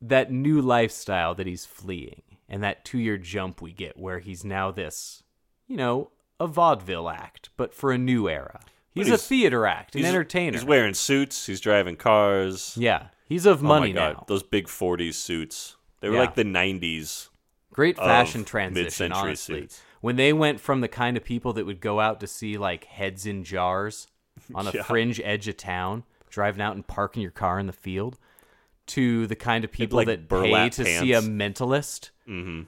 that 0.02 0.30
new 0.30 0.60
lifestyle 0.60 1.34
that 1.34 1.46
he's 1.46 1.64
fleeing, 1.64 2.22
and 2.48 2.62
that 2.62 2.84
two-year 2.84 3.16
jump 3.16 3.62
we 3.62 3.72
get, 3.72 3.98
where 3.98 4.18
he's 4.18 4.44
now 4.44 4.70
this, 4.70 5.22
you 5.66 5.76
know, 5.76 6.10
a 6.38 6.46
vaudeville 6.46 7.08
act, 7.08 7.50
but 7.56 7.74
for 7.74 7.92
a 7.92 7.98
new 7.98 8.28
era. 8.28 8.60
He's, 8.96 9.06
a 9.08 9.10
he's- 9.10 9.26
theater 9.26 9.66
act, 9.66 9.94
an 9.94 10.04
entertainer. 10.04 10.56
He's 10.56 10.64
wearing 10.66 10.94
suits. 10.94 11.46
He's 11.46 11.60
driving 11.60 11.96
cars. 11.96 12.74
yeah, 12.76 13.08
he's 13.26 13.46
of 13.46 13.62
money 13.62 13.92
oh 13.92 13.94
my 13.94 14.00
god, 14.00 14.12
now. 14.16 14.24
those 14.26 14.42
big 14.42 14.66
'40s 14.66 15.14
suits. 15.14 15.76
They 16.00 16.08
were 16.08 16.14
Yeah. 16.16 16.20
like 16.22 16.34
the 16.34 16.44
'90s. 16.44 17.28
Great 17.72 17.98
of 17.98 18.04
fashion 18.06 18.44
transition, 18.44 18.84
mid-century 18.84 19.18
honestly. 19.18 19.60
suits. 19.62 19.82
When 20.00 20.16
they 20.16 20.32
went 20.32 20.60
from 20.60 20.80
the 20.80 20.88
kind 20.88 21.16
of 21.16 21.24
people 21.24 21.52
that 21.54 21.66
would 21.66 21.80
go 21.80 22.00
out 22.00 22.20
to 22.20 22.26
see 22.26 22.56
like 22.56 22.84
heads 22.84 23.26
in 23.26 23.44
jars 23.44 24.06
on 24.54 24.66
a 24.66 24.72
Yeah. 24.72 24.82
fringe 24.82 25.20
edge 25.22 25.46
of 25.48 25.56
town, 25.56 26.04
driving 26.30 26.62
out 26.62 26.74
and 26.74 26.86
parking 26.86 27.22
your 27.22 27.30
car 27.32 27.58
in 27.58 27.66
the 27.66 27.72
field, 27.72 28.18
to 28.88 29.26
the 29.26 29.36
kind 29.36 29.64
of 29.64 29.72
people 29.72 29.96
like, 29.96 30.06
that 30.06 30.20
pay 30.20 30.36
burlap 30.36 30.72
to 30.72 30.84
see 30.84 31.12
a 31.12 31.20
pants. 31.20 31.28
mentalist. 31.60 32.10
Mm-hmm. 32.28 32.62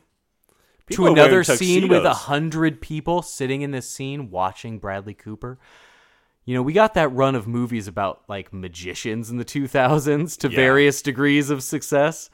People 0.87 1.05
to 1.07 1.11
are 1.11 1.15
wearing 1.15 1.31
another 1.31 1.45
scene 1.45 1.83
with 1.89 1.99
a 2.01 2.03
tuxedos. 2.09 2.17
hundred 2.27 2.81
people 2.81 3.23
sitting 3.23 3.63
in 3.63 3.71
this 3.71 3.89
scene 3.89 4.31
watching 4.31 4.79
Bradley 4.79 5.15
Cooper. 5.15 5.59
You 6.49 6.55
know, 6.55 6.63
we 6.63 6.73
got 6.73 6.95
that 6.95 7.13
run 7.13 7.35
of 7.35 7.47
movies 7.47 7.89
about 7.89 8.23
like 8.27 8.55
magicians 8.55 9.29
in 9.29 9.37
the 9.37 9.45
2000s 9.45 10.35
to 10.39 10.49
Yeah. 10.49 10.57
various 10.57 11.03
degrees 11.03 11.51
of 11.51 11.63
success. 11.63 12.31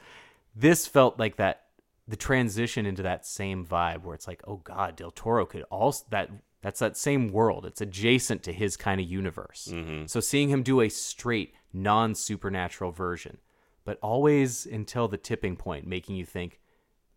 This 0.55 0.87
felt 0.87 1.19
like 1.19 1.35
that 1.35 1.63
the 2.07 2.15
transition 2.15 2.85
into 2.85 3.03
that 3.03 3.25
same 3.25 3.65
vibe 3.65 4.03
where 4.03 4.15
it's 4.15 4.25
like, 4.25 4.41
oh 4.47 4.61
god, 4.63 4.95
Del 4.95 5.11
Toro 5.11 5.45
could 5.45 5.63
also 5.63 6.05
that 6.11 6.29
that's 6.61 6.79
that 6.79 6.95
same 6.95 7.27
world. 7.27 7.65
It's 7.65 7.81
adjacent 7.81 8.41
to 8.43 8.53
his 8.53 8.77
kind 8.77 9.01
of 9.01 9.05
universe. 9.05 9.67
Mm-hmm. 9.69 10.05
So 10.05 10.21
seeing 10.21 10.47
him 10.47 10.63
do 10.63 10.79
a 10.79 10.87
straight 10.87 11.53
non-supernatural 11.73 12.93
version, 12.93 13.39
but 13.83 13.99
always 14.01 14.65
until 14.65 15.09
the 15.09 15.17
tipping 15.17 15.57
point 15.57 15.85
making 15.85 16.15
you 16.15 16.25
think 16.25 16.61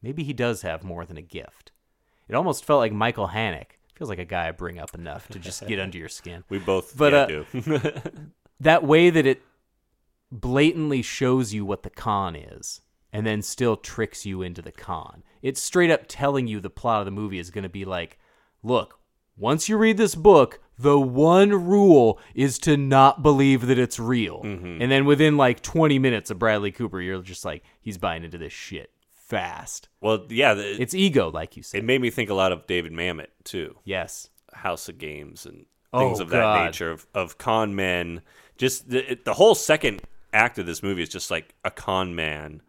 maybe 0.02 0.24
he 0.24 0.32
does 0.32 0.62
have 0.62 0.82
more 0.82 1.06
than 1.06 1.16
a 1.16 1.22
gift. 1.22 1.70
It 2.26 2.34
almost 2.34 2.64
felt 2.64 2.80
like 2.80 2.92
Michael 2.92 3.28
Haneke. 3.28 3.77
Feels 3.98 4.10
like 4.10 4.20
a 4.20 4.24
guy 4.24 4.46
I 4.46 4.52
bring 4.52 4.78
up 4.78 4.94
enough 4.94 5.26
to 5.28 5.40
just 5.40 5.66
get 5.66 5.80
under 5.80 5.98
your 5.98 6.08
skin. 6.08 6.44
We 6.48 6.60
both 6.60 6.96
But, 6.96 7.12
yeah, 7.12 7.18
uh, 7.18 7.26
do. 7.26 8.00
That 8.60 8.84
way 8.84 9.10
that 9.10 9.26
it 9.26 9.42
blatantly 10.30 11.02
shows 11.02 11.52
you 11.52 11.64
what 11.64 11.82
the 11.82 11.90
con 11.90 12.36
is 12.36 12.80
and 13.12 13.26
then 13.26 13.42
still 13.42 13.76
tricks 13.76 14.24
you 14.24 14.42
into 14.42 14.62
the 14.62 14.72
con. 14.72 15.22
It's 15.42 15.62
straight 15.62 15.90
up 15.90 16.02
telling 16.06 16.46
you 16.46 16.60
the 16.60 16.70
plot 16.70 17.00
of 17.00 17.04
the 17.06 17.10
movie 17.10 17.38
is 17.38 17.50
going 17.50 17.62
to 17.62 17.68
be 17.68 17.84
like, 17.84 18.18
look, 18.62 18.98
once 19.36 19.68
you 19.68 19.76
read 19.76 19.96
this 19.96 20.14
book, 20.14 20.60
the 20.78 20.98
one 20.98 21.66
rule 21.66 22.20
is 22.34 22.58
to 22.60 22.76
not 22.76 23.22
believe 23.22 23.66
that 23.66 23.78
it's 23.78 23.98
real. 23.98 24.42
Mm-hmm. 24.42 24.82
And 24.82 24.90
then 24.92 25.06
within 25.06 25.36
like 25.36 25.60
20 25.62 25.98
minutes 25.98 26.30
of 26.30 26.38
Bradley 26.38 26.72
Cooper, 26.72 27.00
you're 27.00 27.22
just 27.22 27.44
like, 27.44 27.64
he's 27.80 27.98
buying 27.98 28.24
into 28.24 28.38
this 28.38 28.52
shit 28.52 28.92
fast. 29.28 29.88
well, 30.00 30.26
yeah, 30.30 30.54
the, 30.54 30.80
It's 30.80 30.94
ego, 30.94 31.30
like 31.30 31.56
you 31.56 31.62
said. 31.62 31.78
it 31.78 31.84
made 31.84 32.00
me 32.00 32.10
think 32.10 32.30
a 32.30 32.34
lot 32.34 32.52
of 32.52 32.66
David 32.66 32.92
Mamet 32.92 33.28
too. 33.44 33.76
yes. 33.84 34.30
House 34.54 34.88
of 34.88 34.98
Games 34.98 35.44
and 35.46 35.66
Oh, 35.92 36.00
things 36.00 36.20
of 36.20 36.30
that 36.30 36.64
nature 36.64 36.90
of, 36.90 37.06
of 37.14 37.38
con 37.38 37.74
men. 37.76 38.22
Just 38.56 38.90
the, 38.90 39.12
it- 39.12 39.24
the 39.24 39.34
whole 39.34 39.54
second 39.54 40.02
act 40.32 40.58
of 40.58 40.66
this 40.66 40.82
movie 40.82 41.02
is 41.02 41.08
just 41.08 41.30
like 41.30 41.54
a 41.64 41.70
con 41.70 42.14
man. 42.14 42.60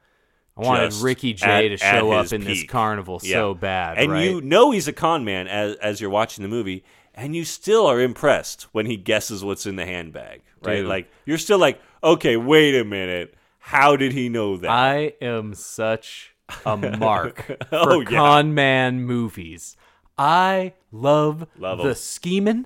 I 0.58 0.62
wanted 0.62 0.94
Ricky 0.96 1.34
Jay 1.34 1.66
at- 1.66 1.70
to 1.70 1.78
show 1.78 2.12
up 2.12 2.32
in 2.34 2.44
this 2.44 2.64
carnival 2.66 3.20
Yeah. 3.24 3.34
so 3.36 3.54
bad, 3.54 3.98
and 3.98 4.12
right? 4.12 4.24
you 4.24 4.42
know 4.42 4.72
he's 4.72 4.88
a 4.90 4.94
con 4.94 5.24
man 5.26 5.48
as 5.48 5.76
as 5.78 6.00
you're 6.02 6.10
watching 6.10 6.42
the 6.44 6.50
movie, 6.50 6.84
and 7.16 7.34
you 7.36 7.44
still 7.46 7.88
are 7.88 8.00
impressed 8.00 8.64
when 8.74 8.86
he 8.86 8.98
guesses 8.98 9.44
what's 9.44 9.66
in 9.66 9.78
the 9.78 9.86
handbag, 9.86 10.42
right? 10.62 10.78
Dude. 10.82 10.88
Like 10.88 11.10
you're 11.26 11.38
still 11.38 11.60
like, 11.60 11.82
okay, 12.04 12.36
wait 12.38 12.76
a 12.76 12.84
minute, 12.84 13.36
how 13.60 13.96
did 13.96 14.12
he 14.12 14.28
know 14.30 14.58
that? 14.58 14.70
I 14.70 15.14
am 15.22 15.54
such 15.56 16.36
a 16.66 16.78
mark 16.78 17.46
oh, 17.72 17.84
for 17.86 17.92
Oh, 17.94 18.00
yeah. 18.02 18.06
con 18.10 18.54
man 18.54 19.02
movies. 19.04 19.76
I 20.18 20.74
love, 20.92 21.48
Love 21.58 21.80
the 21.80 21.90
'em. 21.90 21.96
scheming. 21.96 22.66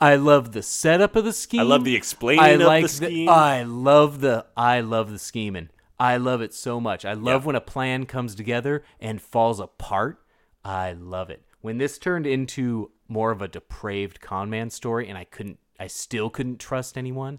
I 0.00 0.14
love 0.16 0.52
the 0.52 0.62
setup 0.62 1.16
of 1.16 1.24
the 1.24 1.32
scheme. 1.32 1.60
I 1.60 1.64
love 1.64 1.84
the 1.84 1.96
explaining 1.96 2.44
I 2.44 2.48
of 2.50 2.58
the 2.60 2.66
like 2.66 2.88
scheme. 2.88 3.28
I 3.28 3.62
love 3.64 4.20
the 4.20 4.46
I 4.56 4.80
love 4.80 5.10
the 5.10 5.18
scheming. 5.18 5.70
I 5.98 6.16
love 6.16 6.40
it 6.40 6.54
so 6.54 6.80
much. 6.80 7.04
I 7.04 7.14
love 7.14 7.42
Yeah. 7.42 7.46
when 7.48 7.56
a 7.56 7.60
plan 7.60 8.06
comes 8.06 8.34
together 8.36 8.84
and 9.00 9.20
falls 9.20 9.58
apart. 9.58 10.20
I 10.64 10.92
love 10.92 11.30
it. 11.30 11.42
When 11.60 11.78
this 11.78 11.98
turned 11.98 12.26
into 12.26 12.92
more 13.08 13.32
of 13.32 13.42
a 13.42 13.48
depraved 13.48 14.20
con 14.20 14.48
man 14.50 14.70
story 14.70 15.08
and 15.08 15.18
I 15.18 15.24
couldn't 15.24 15.58
I 15.80 15.86
still 15.88 16.30
couldn't 16.30 16.58
trust 16.60 16.96
anyone. 16.98 17.38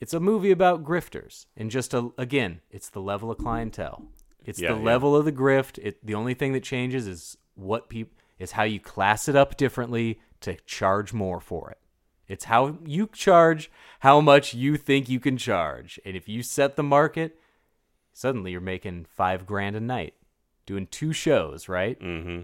It's 0.00 0.14
a 0.14 0.20
movie 0.20 0.50
about 0.50 0.82
grifters 0.84 1.46
and 1.56 1.70
just 1.70 1.94
a, 1.94 2.10
again, 2.18 2.60
it's 2.70 2.88
the 2.88 3.00
level 3.00 3.30
of 3.30 3.38
clientele. 3.38 4.04
It's 4.44 4.60
Yeah, 4.60 4.72
the 4.72 4.78
yeah. 4.78 4.84
level 4.84 5.16
of 5.16 5.24
the 5.24 5.32
grift. 5.32 5.78
It 5.78 6.04
the 6.04 6.14
only 6.14 6.34
thing 6.34 6.52
that 6.52 6.62
changes 6.62 7.06
is 7.06 7.36
what 7.54 7.88
people 7.88 8.16
is 8.38 8.52
how 8.52 8.64
you 8.64 8.80
class 8.80 9.28
it 9.28 9.36
up 9.36 9.56
differently 9.56 10.20
to 10.40 10.56
charge 10.66 11.12
more 11.12 11.40
for 11.40 11.70
it. 11.70 11.78
It's 12.26 12.44
how 12.44 12.78
you 12.84 13.08
charge 13.12 13.70
how 14.00 14.20
much 14.20 14.54
you 14.54 14.76
think 14.76 15.08
you 15.08 15.20
can 15.20 15.36
charge. 15.36 16.00
And 16.04 16.16
if 16.16 16.28
you 16.28 16.42
set 16.42 16.76
the 16.76 16.82
market, 16.82 17.38
suddenly 18.12 18.52
you're 18.52 18.60
making 18.60 19.04
5 19.04 19.46
grand 19.46 19.76
a 19.76 19.80
night 19.80 20.14
doing 20.66 20.86
two 20.86 21.12
shows, 21.12 21.68
right? 21.68 22.00
mm-hmm. 22.00 22.42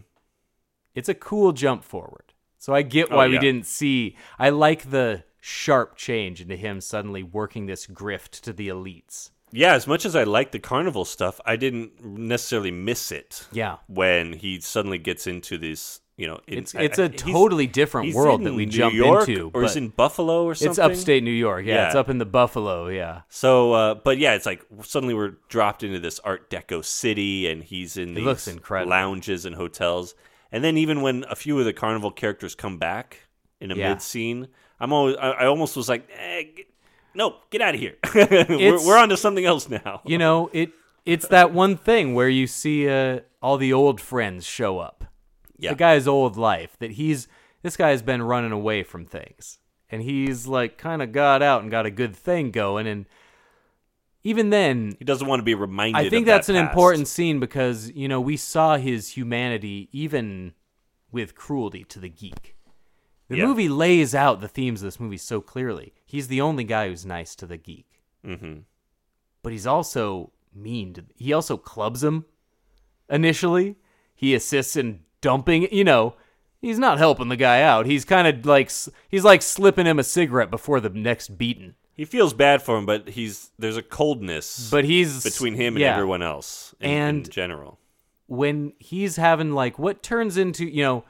it's 0.94 1.08
a 1.08 1.14
cool 1.14 1.52
jump 1.52 1.82
forward. 1.84 2.34
So 2.58 2.74
I 2.74 2.82
get 2.82 3.10
Oh, 3.10 3.16
why 3.16 3.28
we 3.28 3.38
didn't 3.38 3.66
see. 3.66 4.16
I 4.38 4.50
like 4.50 4.90
the 4.90 5.24
sharp 5.40 5.96
change 5.96 6.40
into 6.40 6.56
him 6.56 6.80
suddenly 6.80 7.22
working 7.22 7.66
this 7.66 7.86
grift 7.86 8.40
to 8.42 8.52
the 8.52 8.68
elites. 8.68 9.30
Yeah, 9.52 9.74
as 9.74 9.86
much 9.86 10.04
as 10.04 10.14
I 10.14 10.24
like 10.24 10.52
the 10.52 10.58
carnival 10.58 11.04
stuff, 11.04 11.40
I 11.46 11.56
didn't 11.56 12.04
necessarily 12.04 12.70
miss 12.70 13.10
it. 13.12 13.46
Yeah. 13.52 13.76
when 13.86 14.34
he 14.34 14.60
suddenly 14.60 14.98
gets 14.98 15.26
into 15.26 15.56
this, 15.58 16.00
you 16.16 16.26
know, 16.26 16.40
in- 16.46 16.58
It's 16.58 16.74
it's 16.74 16.98
I- 16.98 17.04
a 17.04 17.08
he's- 17.10 17.72
different 17.72 18.14
world 18.14 18.44
that 18.44 18.52
we 18.54 18.66
New 18.66 18.72
jump 18.72 18.94
York, 18.94 19.28
into. 19.28 19.50
or 19.54 19.64
is 19.64 19.76
in 19.76 19.88
Buffalo 19.88 20.44
or 20.44 20.54
something. 20.54 20.70
It's 20.70 20.78
upstate 20.78 21.22
New 21.22 21.30
York. 21.30 21.64
Yeah, 21.64 21.86
it's 21.86 21.94
up 21.96 22.08
in 22.10 22.18
the 22.18 22.26
Buffalo. 22.26 22.88
Yeah. 22.88 23.22
So, 23.28 23.72
uh, 23.72 23.94
but 23.94 24.18
yeah, 24.18 24.34
it's 24.34 24.44
like 24.46 24.64
suddenly 24.82 25.14
we're 25.14 25.36
dropped 25.48 25.82
into 25.82 25.98
this 26.00 26.18
Art 26.20 26.50
Deco 26.50 26.84
city, 26.84 27.48
and 27.48 27.62
he's 27.64 27.96
in 27.96 28.14
these 28.14 28.58
lounges 28.68 29.44
and 29.46 29.56
hotels. 29.56 30.14
And 30.52 30.62
then 30.64 30.76
even 30.76 31.02
when 31.02 31.24
a 31.30 31.36
few 31.36 31.58
of 31.58 31.64
the 31.64 31.72
carnival 31.72 32.10
characters 32.10 32.54
come 32.54 32.78
back 32.78 33.28
in 33.60 33.70
a 33.70 33.74
Yeah. 33.76 33.90
mid 33.90 34.02
scene, 34.02 34.48
I'm 34.80 34.92
always 34.92 35.16
I, 35.16 35.30
I 35.30 35.46
almost 35.46 35.76
was 35.76 35.88
like, 35.88 36.08
eh, 36.18 36.44
get, 37.12 37.16
no, 37.18 37.36
get 37.50 37.60
out 37.60 37.74
of 37.74 37.80
here. 37.80 37.96
we're, 38.14 38.86
we're 38.86 38.98
on 38.98 39.08
to 39.10 39.16
something 39.16 39.44
else 39.44 39.68
now. 39.68 40.00
You 40.04 40.18
know, 40.18 40.50
it 40.52 40.72
it's 41.04 41.28
that 41.28 41.52
one 41.52 41.76
thing 41.76 42.14
where 42.14 42.28
you 42.28 42.46
see 42.46 42.88
uh, 42.88 43.20
all 43.42 43.56
the 43.56 43.72
old 43.72 44.00
friends 44.00 44.44
show 44.44 44.78
up. 44.78 45.04
Yeah. 45.58 45.70
The 45.70 45.76
guy's 45.76 46.06
old 46.06 46.36
life 46.36 46.76
that 46.78 46.92
he's 46.92 47.28
this 47.62 47.76
guy's 47.76 48.02
been 48.02 48.22
running 48.22 48.52
away 48.52 48.82
from 48.82 49.06
things. 49.06 49.58
And 49.90 50.02
he's 50.02 50.46
like 50.46 50.76
kind 50.76 51.02
of 51.02 51.12
got 51.12 51.42
out 51.42 51.62
and 51.62 51.70
got 51.70 51.86
a 51.86 51.90
good 51.90 52.14
thing 52.14 52.50
going 52.50 52.86
and 52.86 53.06
even 54.22 54.50
then 54.50 54.96
He 54.98 55.04
doesn't 55.04 55.26
want 55.26 55.40
to 55.40 55.44
be 55.44 55.54
reminded. 55.54 55.98
I 55.98 56.02
of 56.02 56.10
think 56.10 56.26
that 56.26 56.32
that's 56.32 56.48
an 56.48 56.56
past. 56.56 56.70
important 56.70 57.08
scene 57.08 57.40
because 57.40 57.90
you 57.92 58.08
know 58.08 58.20
we 58.20 58.36
saw 58.36 58.76
his 58.76 59.12
humanity 59.12 59.88
even 59.92 60.52
with 61.10 61.34
cruelty 61.34 61.84
to 61.84 61.98
the 61.98 62.08
geek. 62.08 62.56
The 63.28 63.36
Yeah. 63.38 63.46
movie 63.46 63.68
lays 63.68 64.14
out 64.14 64.40
the 64.40 64.48
themes 64.48 64.82
of 64.82 64.86
this 64.86 64.98
movie 65.00 65.18
so 65.18 65.40
clearly. 65.40 65.92
He's 66.06 66.28
the 66.28 66.40
only 66.40 66.64
guy 66.64 66.88
who's 66.88 67.04
nice 67.06 67.34
to 67.36 67.46
the 67.46 67.56
geek, 67.58 68.00
Mhm. 68.24 68.62
but 69.42 69.52
he's 69.52 69.66
also 69.66 70.32
mean. 70.54 70.94
To, 70.94 71.04
he 71.16 71.32
also 71.32 71.56
clubs 71.56 72.02
him. 72.02 72.24
Initially, 73.10 73.76
he 74.14 74.34
assists 74.34 74.76
in 74.76 75.00
dumping. 75.20 75.68
You 75.72 75.84
know, 75.84 76.14
he's 76.60 76.78
not 76.78 76.98
helping 76.98 77.28
the 77.28 77.36
guy 77.36 77.62
out. 77.62 77.86
He's 77.86 78.04
kind 78.04 78.26
of 78.28 78.44
like 78.44 78.70
he's 79.08 79.24
like 79.24 79.42
slipping 79.42 79.86
him 79.86 79.98
a 79.98 80.04
cigarette 80.04 80.50
before 80.50 80.80
the 80.80 80.90
next 80.90 81.38
beating. 81.38 81.74
He 81.94 82.04
feels 82.04 82.32
bad 82.32 82.62
for 82.62 82.76
him, 82.78 82.86
but 82.86 83.10
he's 83.10 83.50
there's 83.58 83.76
a 83.76 83.82
coldness 83.82 84.70
But 84.70 84.84
he's 84.84 85.22
between 85.24 85.54
him 85.54 85.74
and 85.74 85.80
yeah. 85.82 85.92
everyone 85.94 86.22
else 86.22 86.74
in, 86.80 86.90
And- 86.90 87.26
in 87.26 87.32
general. 87.32 87.78
when 88.26 88.72
he's 88.78 89.16
having 89.16 89.52
like 89.52 89.78
what 89.78 90.02
turns 90.02 90.36
into 90.36 90.64
you 90.66 90.82
know 90.82 91.04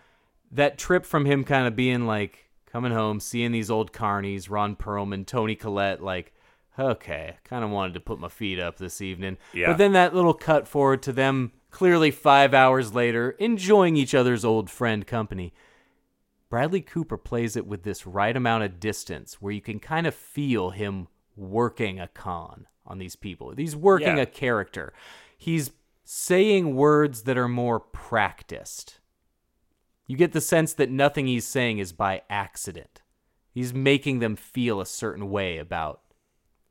that 0.53 0.79
trip 0.79 1.05
from 1.05 1.25
him 1.25 1.45
kind 1.45 1.67
of 1.67 1.77
being 1.77 2.07
like 2.07 2.51
coming 2.67 2.93
home 2.93 3.21
seeing 3.21 3.53
these 3.53 3.71
old 3.71 3.93
carnies 3.93 4.49
ron 4.51 4.77
perlman 4.77 5.27
toni 5.27 5.55
collette 5.55 6.03
like 6.03 6.33
okay 6.79 7.37
kind 7.45 7.65
of 7.65 7.71
wanted 7.71 7.95
to 7.95 8.01
put 8.01 8.19
my 8.19 8.29
feet 8.29 8.59
up 8.59 8.77
this 8.79 9.01
evening 9.01 9.37
Yeah. 9.53 9.69
but 9.69 9.79
then 9.79 9.93
that 9.93 10.15
little 10.15 10.35
cut 10.35 10.69
forward 10.69 11.03
to 11.03 11.13
them 11.13 11.53
clearly 11.71 12.11
five 12.11 12.55
hours 12.55 12.95
later 12.95 13.31
enjoying 13.39 13.97
each 13.97 14.15
other's 14.15 14.45
old 14.45 14.71
friend 14.71 15.07
company 15.07 15.53
bradley 16.51 16.81
cooper 16.81 17.17
plays 17.19 17.57
it 17.57 17.67
with 17.67 17.83
this 17.83 18.07
right 18.07 18.37
amount 18.37 18.65
of 18.65 18.81
distance 18.81 19.41
where 19.41 19.53
you 19.53 19.61
can 19.61 19.79
kind 19.81 20.07
of 20.07 20.15
feel 20.15 20.71
him 20.71 21.09
working 21.37 21.99
a 22.01 22.09
con 22.09 22.67
on 22.87 22.99
these 22.99 23.17
people 23.17 23.53
he's 23.57 23.77
working 23.77 24.17
Yeah. 24.17 24.23
a 24.23 24.27
character 24.27 24.93
he's 25.37 25.73
saying 26.05 26.75
words 26.75 27.25
that 27.25 27.37
are 27.37 27.49
more 27.49 27.79
practiced. 27.79 28.99
You 30.09 30.17
get 30.17 30.33
the 30.33 30.41
sense 30.41 30.73
that 30.75 30.91
nothing 30.91 31.27
he's 31.29 31.47
saying 31.47 31.79
is 31.79 31.93
by 31.93 32.23
accident. 32.29 33.03
He's 33.53 33.73
making 33.73 34.19
them 34.19 34.35
feel 34.37 34.81
a 34.81 34.87
certain 34.87 35.31
way 35.31 35.59
about 35.59 36.01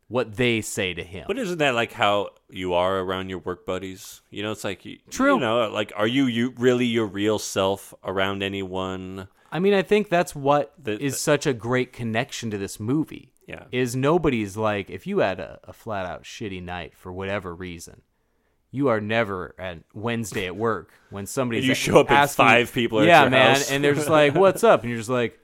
what 0.07 0.35
they 0.37 0.61
say 0.61 0.93
to 0.93 1.03
him. 1.03 1.25
But 1.27 1.37
isn't 1.37 1.57
that 1.59 1.75
like 1.75 1.93
how 1.93 2.29
you 2.49 2.73
are 2.73 2.99
around 2.99 3.29
your 3.29 3.39
work 3.39 3.65
buddies? 3.65 4.21
You 4.31 4.41
know, 4.43 4.51
it's 4.51 4.63
like 4.63 4.85
you, 4.85 4.99
True. 5.09 5.35
You 5.35 5.39
know, 5.41 5.69
like 5.69 5.91
are 5.95 6.07
you 6.07 6.25
you 6.25 6.53
really 6.57 6.85
your 6.85 7.05
real 7.05 7.39
self 7.39 7.93
around 8.03 8.41
anyone? 8.41 9.27
I 9.51 9.59
mean, 9.59 9.73
I 9.73 9.81
think 9.81 10.09
that's 10.09 10.35
what 10.35 10.73
is 10.79 10.83
The- 10.83 10.97
the- 10.97 11.09
such 11.11 11.45
a 11.45 11.53
great 11.53 11.93
connection 11.93 12.49
to 12.51 12.57
this 12.57 12.79
movie. 12.79 13.33
Yeah. 13.47 13.63
Is 13.71 13.95
nobody's 13.95 14.57
like, 14.57 14.89
if 14.89 15.07
you 15.07 15.19
had 15.19 15.39
a, 15.39 15.59
a 15.63 15.71
flat 15.71 16.05
out 16.05 16.23
shitty 16.23 16.61
night 16.61 16.93
for 16.97 17.13
whatever 17.13 17.55
reason, 17.55 18.01
you 18.77 18.87
are 18.89 19.01
never 19.01 19.55
at 19.59 19.79
Wednesday 19.93 20.45
at 20.45 20.55
work 20.55 20.91
when 21.09 21.25
somebody's 21.25 21.65
You 21.67 21.73
show 21.73 21.99
up 21.99 22.09
and 22.09 22.19
asking- 22.19 22.45
five 22.45 22.71
people 22.73 23.03
yeah, 23.05 23.27
man, 23.27 23.55
house. 23.55 23.71
and 23.71 23.83
they're 23.83 23.95
just 23.95 24.09
like, 24.09 24.35
"What's 24.43 24.63
up?" 24.63 24.81
and 24.81 24.89
you're 24.89 24.99
just 24.99 25.09
like, 25.09 25.39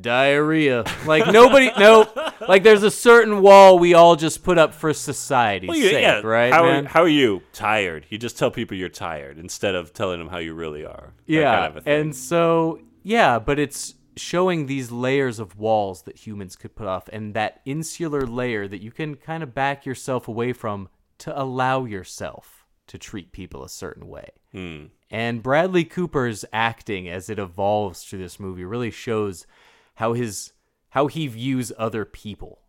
diarrhea. 0.00 0.84
Like 1.06 1.32
nobody, 1.32 1.70
no. 1.78 2.06
Like 2.48 2.62
there's 2.62 2.82
a 2.82 2.90
certain 2.90 3.42
wall 3.42 3.78
we 3.78 3.94
all 3.94 4.16
just 4.16 4.42
put 4.42 4.58
up 4.58 4.74
for 4.74 4.92
society's 4.92 5.68
Well, 5.68 5.76
yeah, 5.78 5.90
sake, 5.90 6.02
yeah. 6.02 6.20
right, 6.20 6.52
How, 6.52 6.62
man? 6.64 6.86
Are, 6.86 6.88
how 6.88 7.02
are 7.02 7.08
you? 7.08 7.42
Tired. 7.52 8.06
You 8.08 8.18
just 8.18 8.38
tell 8.38 8.50
people 8.50 8.76
you're 8.76 8.88
tired 8.88 9.38
instead 9.38 9.74
of 9.74 9.92
telling 9.92 10.18
them 10.18 10.28
how 10.28 10.38
you 10.38 10.54
really 10.54 10.84
are. 10.84 11.12
Yeah, 11.26 11.54
kind 11.54 11.66
of 11.70 11.76
a 11.76 11.80
thing. 11.82 12.00
and 12.00 12.16
so 12.16 12.80
yeah, 13.02 13.38
but 13.38 13.58
it's 13.58 13.94
showing 14.16 14.66
these 14.66 14.90
layers 14.90 15.38
of 15.38 15.56
walls 15.58 16.02
that 16.02 16.16
humans 16.26 16.56
could 16.56 16.74
put 16.74 16.86
off, 16.86 17.08
and 17.12 17.34
that 17.34 17.60
insular 17.64 18.22
layer 18.26 18.66
that 18.68 18.82
you 18.82 18.90
can 18.90 19.14
kind 19.16 19.42
of 19.42 19.54
back 19.54 19.86
yourself 19.86 20.28
away 20.28 20.52
from 20.52 20.88
to 21.18 21.40
allow 21.40 21.84
yourself 21.84 22.59
to 22.90 22.98
treat 22.98 23.30
people 23.30 23.62
a 23.62 23.68
certain 23.68 24.08
way. 24.08 24.30
Hmm. 24.50 24.86
And 25.12 25.44
Bradley 25.44 25.84
Cooper's 25.84 26.44
acting 26.52 27.08
as 27.08 27.30
it 27.30 27.38
evolves 27.38 28.02
through 28.02 28.18
this 28.18 28.40
movie 28.40 28.64
really 28.64 28.90
shows 28.90 29.46
how 29.94 30.12
his 30.12 30.52
how 30.90 31.06
he 31.06 31.28
views 31.28 31.72
other 31.78 32.04
people. 32.04 32.62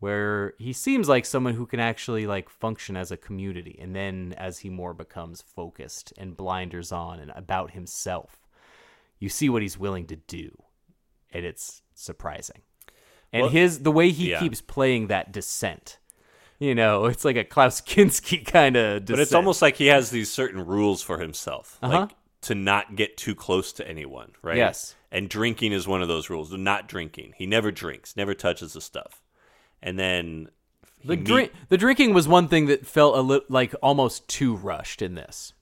Where 0.00 0.54
he 0.58 0.72
seems 0.72 1.08
like 1.08 1.24
someone 1.24 1.54
who 1.54 1.64
can 1.64 1.78
actually 1.78 2.26
like 2.26 2.50
function 2.50 2.96
as 2.96 3.12
a 3.12 3.16
community 3.16 3.78
and 3.80 3.94
then 3.94 4.34
as 4.36 4.58
he 4.58 4.68
more 4.68 4.94
becomes 4.94 5.42
focused 5.42 6.12
and 6.18 6.36
blinders 6.36 6.90
on 6.90 7.20
and 7.20 7.30
about 7.36 7.70
himself, 7.70 8.40
you 9.20 9.28
see 9.28 9.48
what 9.48 9.62
he's 9.62 9.78
willing 9.78 10.08
to 10.08 10.16
do. 10.16 10.60
And 11.30 11.46
it's 11.46 11.82
surprising. 11.94 12.62
And 13.32 13.42
Well, 13.42 13.50
his 13.50 13.78
the 13.78 13.92
way 13.92 14.10
he 14.10 14.30
yeah. 14.30 14.40
keeps 14.40 14.60
playing 14.60 15.06
that 15.06 15.30
descent. 15.30 15.98
You 16.62 16.76
know, 16.76 17.06
it's 17.06 17.24
like 17.24 17.34
a 17.36 17.42
Klaus 17.42 17.80
Kinski 17.80 18.44
kind 18.58 18.76
of 18.76 19.06
But 19.06 19.18
it's 19.18 19.34
almost 19.34 19.62
like 19.62 19.76
he 19.76 19.88
has 19.88 20.10
these 20.10 20.30
certain 20.30 20.64
rules 20.64 21.02
for 21.02 21.18
himself, 21.18 21.76
Uh-huh. 21.82 22.00
like 22.02 22.10
to 22.42 22.54
not 22.54 22.94
get 22.94 23.16
too 23.16 23.34
close 23.34 23.72
to 23.74 23.88
anyone, 23.88 24.30
right? 24.42 24.56
Yes. 24.56 24.94
And 25.10 25.28
drinking 25.28 25.72
is 25.72 25.88
one 25.88 26.02
of 26.02 26.08
those 26.08 26.30
rules. 26.30 26.52
Not 26.52 26.86
drinking. 26.88 27.34
He 27.36 27.46
never 27.46 27.72
drinks, 27.72 28.16
never 28.16 28.32
touches 28.32 28.74
the 28.74 28.80
stuff. 28.80 29.20
And 29.82 29.98
then 29.98 30.50
The 31.04 31.16
drink, 31.16 31.52
the 31.68 31.76
drinking 31.76 32.14
was 32.14 32.28
one 32.28 32.46
thing 32.46 32.66
that 32.66 32.86
felt 32.86 33.16
a 33.16 33.20
li- 33.22 33.40
like 33.48 33.74
almost 33.82 34.28
too 34.28 34.54
rushed 34.54 35.02
in 35.02 35.16
this. 35.16 35.52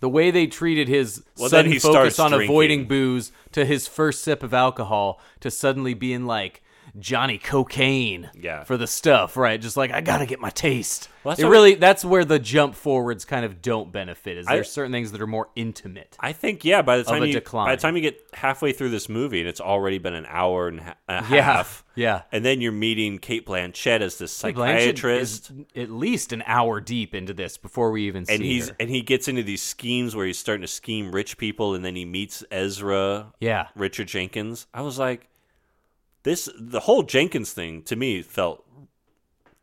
The 0.00 0.08
way 0.10 0.30
they 0.30 0.46
treated 0.46 0.86
his. 0.88 1.24
Well, 1.38 1.48
sudden 1.48 1.72
focus 1.80 2.18
on 2.18 2.30
drinking. 2.32 2.50
avoiding 2.50 2.84
booze 2.88 3.32
to 3.52 3.64
his 3.64 3.88
first 3.88 4.22
sip 4.22 4.42
of 4.42 4.52
alcohol 4.52 5.18
to 5.40 5.50
suddenly 5.50 5.94
being 5.94 6.26
like 6.26 6.62
Johnny 6.98 7.38
Cocaine 7.38 8.30
Yeah. 8.34 8.64
for 8.64 8.76
the 8.76 8.86
stuff, 8.86 9.36
right? 9.36 9.60
Just 9.60 9.76
like 9.76 9.92
I 9.92 10.00
gotta 10.00 10.26
get 10.26 10.40
my 10.40 10.50
taste. 10.50 11.08
Well, 11.24 11.32
that's 11.34 11.42
it 11.42 11.48
really 11.48 11.74
that's 11.74 12.04
where 12.04 12.24
the 12.24 12.38
jump 12.38 12.74
forwards 12.76 13.24
kind 13.24 13.44
of 13.44 13.60
don't 13.60 13.90
benefit. 13.92 14.38
Is 14.38 14.46
there's 14.46 14.70
certain 14.70 14.92
things 14.92 15.12
that 15.12 15.20
are 15.20 15.26
more 15.26 15.48
intimate. 15.56 16.16
I 16.20 16.32
think 16.32 16.64
yeah. 16.64 16.82
By 16.82 16.98
the 16.98 17.04
time 17.04 17.24
you 17.24 17.32
decline. 17.32 17.66
by 17.66 17.76
the 17.76 17.82
time 17.82 17.96
you 17.96 18.02
get 18.02 18.20
halfway 18.32 18.72
through 18.72 18.90
this 18.90 19.08
movie 19.08 19.40
and 19.40 19.48
it's 19.48 19.60
already 19.60 19.98
been 19.98 20.14
an 20.14 20.26
hour 20.28 20.68
and 20.68 20.80
a 21.08 21.22
half, 21.22 21.84
yeah. 21.96 22.22
and 22.32 22.44
then 22.44 22.60
you're 22.60 22.70
meeting 22.72 23.18
Cate 23.18 23.44
Blanchett 23.46 24.00
as 24.00 24.18
this 24.18 24.32
psychiatrist, 24.32 25.50
is 25.50 25.64
at 25.74 25.90
least 25.90 26.32
an 26.32 26.42
hour 26.46 26.80
deep 26.80 27.14
into 27.14 27.34
this 27.34 27.56
before 27.58 27.90
we 27.90 28.06
even 28.06 28.24
see 28.26 28.34
and 28.34 28.44
he's 28.44 28.68
her. 28.68 28.76
and 28.80 28.90
he 28.90 29.02
gets 29.02 29.28
into 29.28 29.42
these 29.42 29.62
schemes 29.62 30.14
where 30.14 30.26
he's 30.26 30.38
starting 30.38 30.62
to 30.62 30.68
scheme 30.68 31.10
rich 31.12 31.38
people, 31.38 31.74
and 31.74 31.84
then 31.84 31.96
he 31.96 32.04
meets 32.04 32.44
Ezra, 32.50 33.32
Yeah. 33.40 33.68
Richard 33.74 34.08
Jenkins. 34.08 34.66
I 34.72 34.82
was 34.82 34.98
like, 34.98 35.28
this 36.26 36.48
the 36.58 36.80
whole 36.80 37.04
Jenkins 37.04 37.52
thing 37.52 37.82
to 37.82 37.94
me 37.94 38.20
felt 38.20 38.64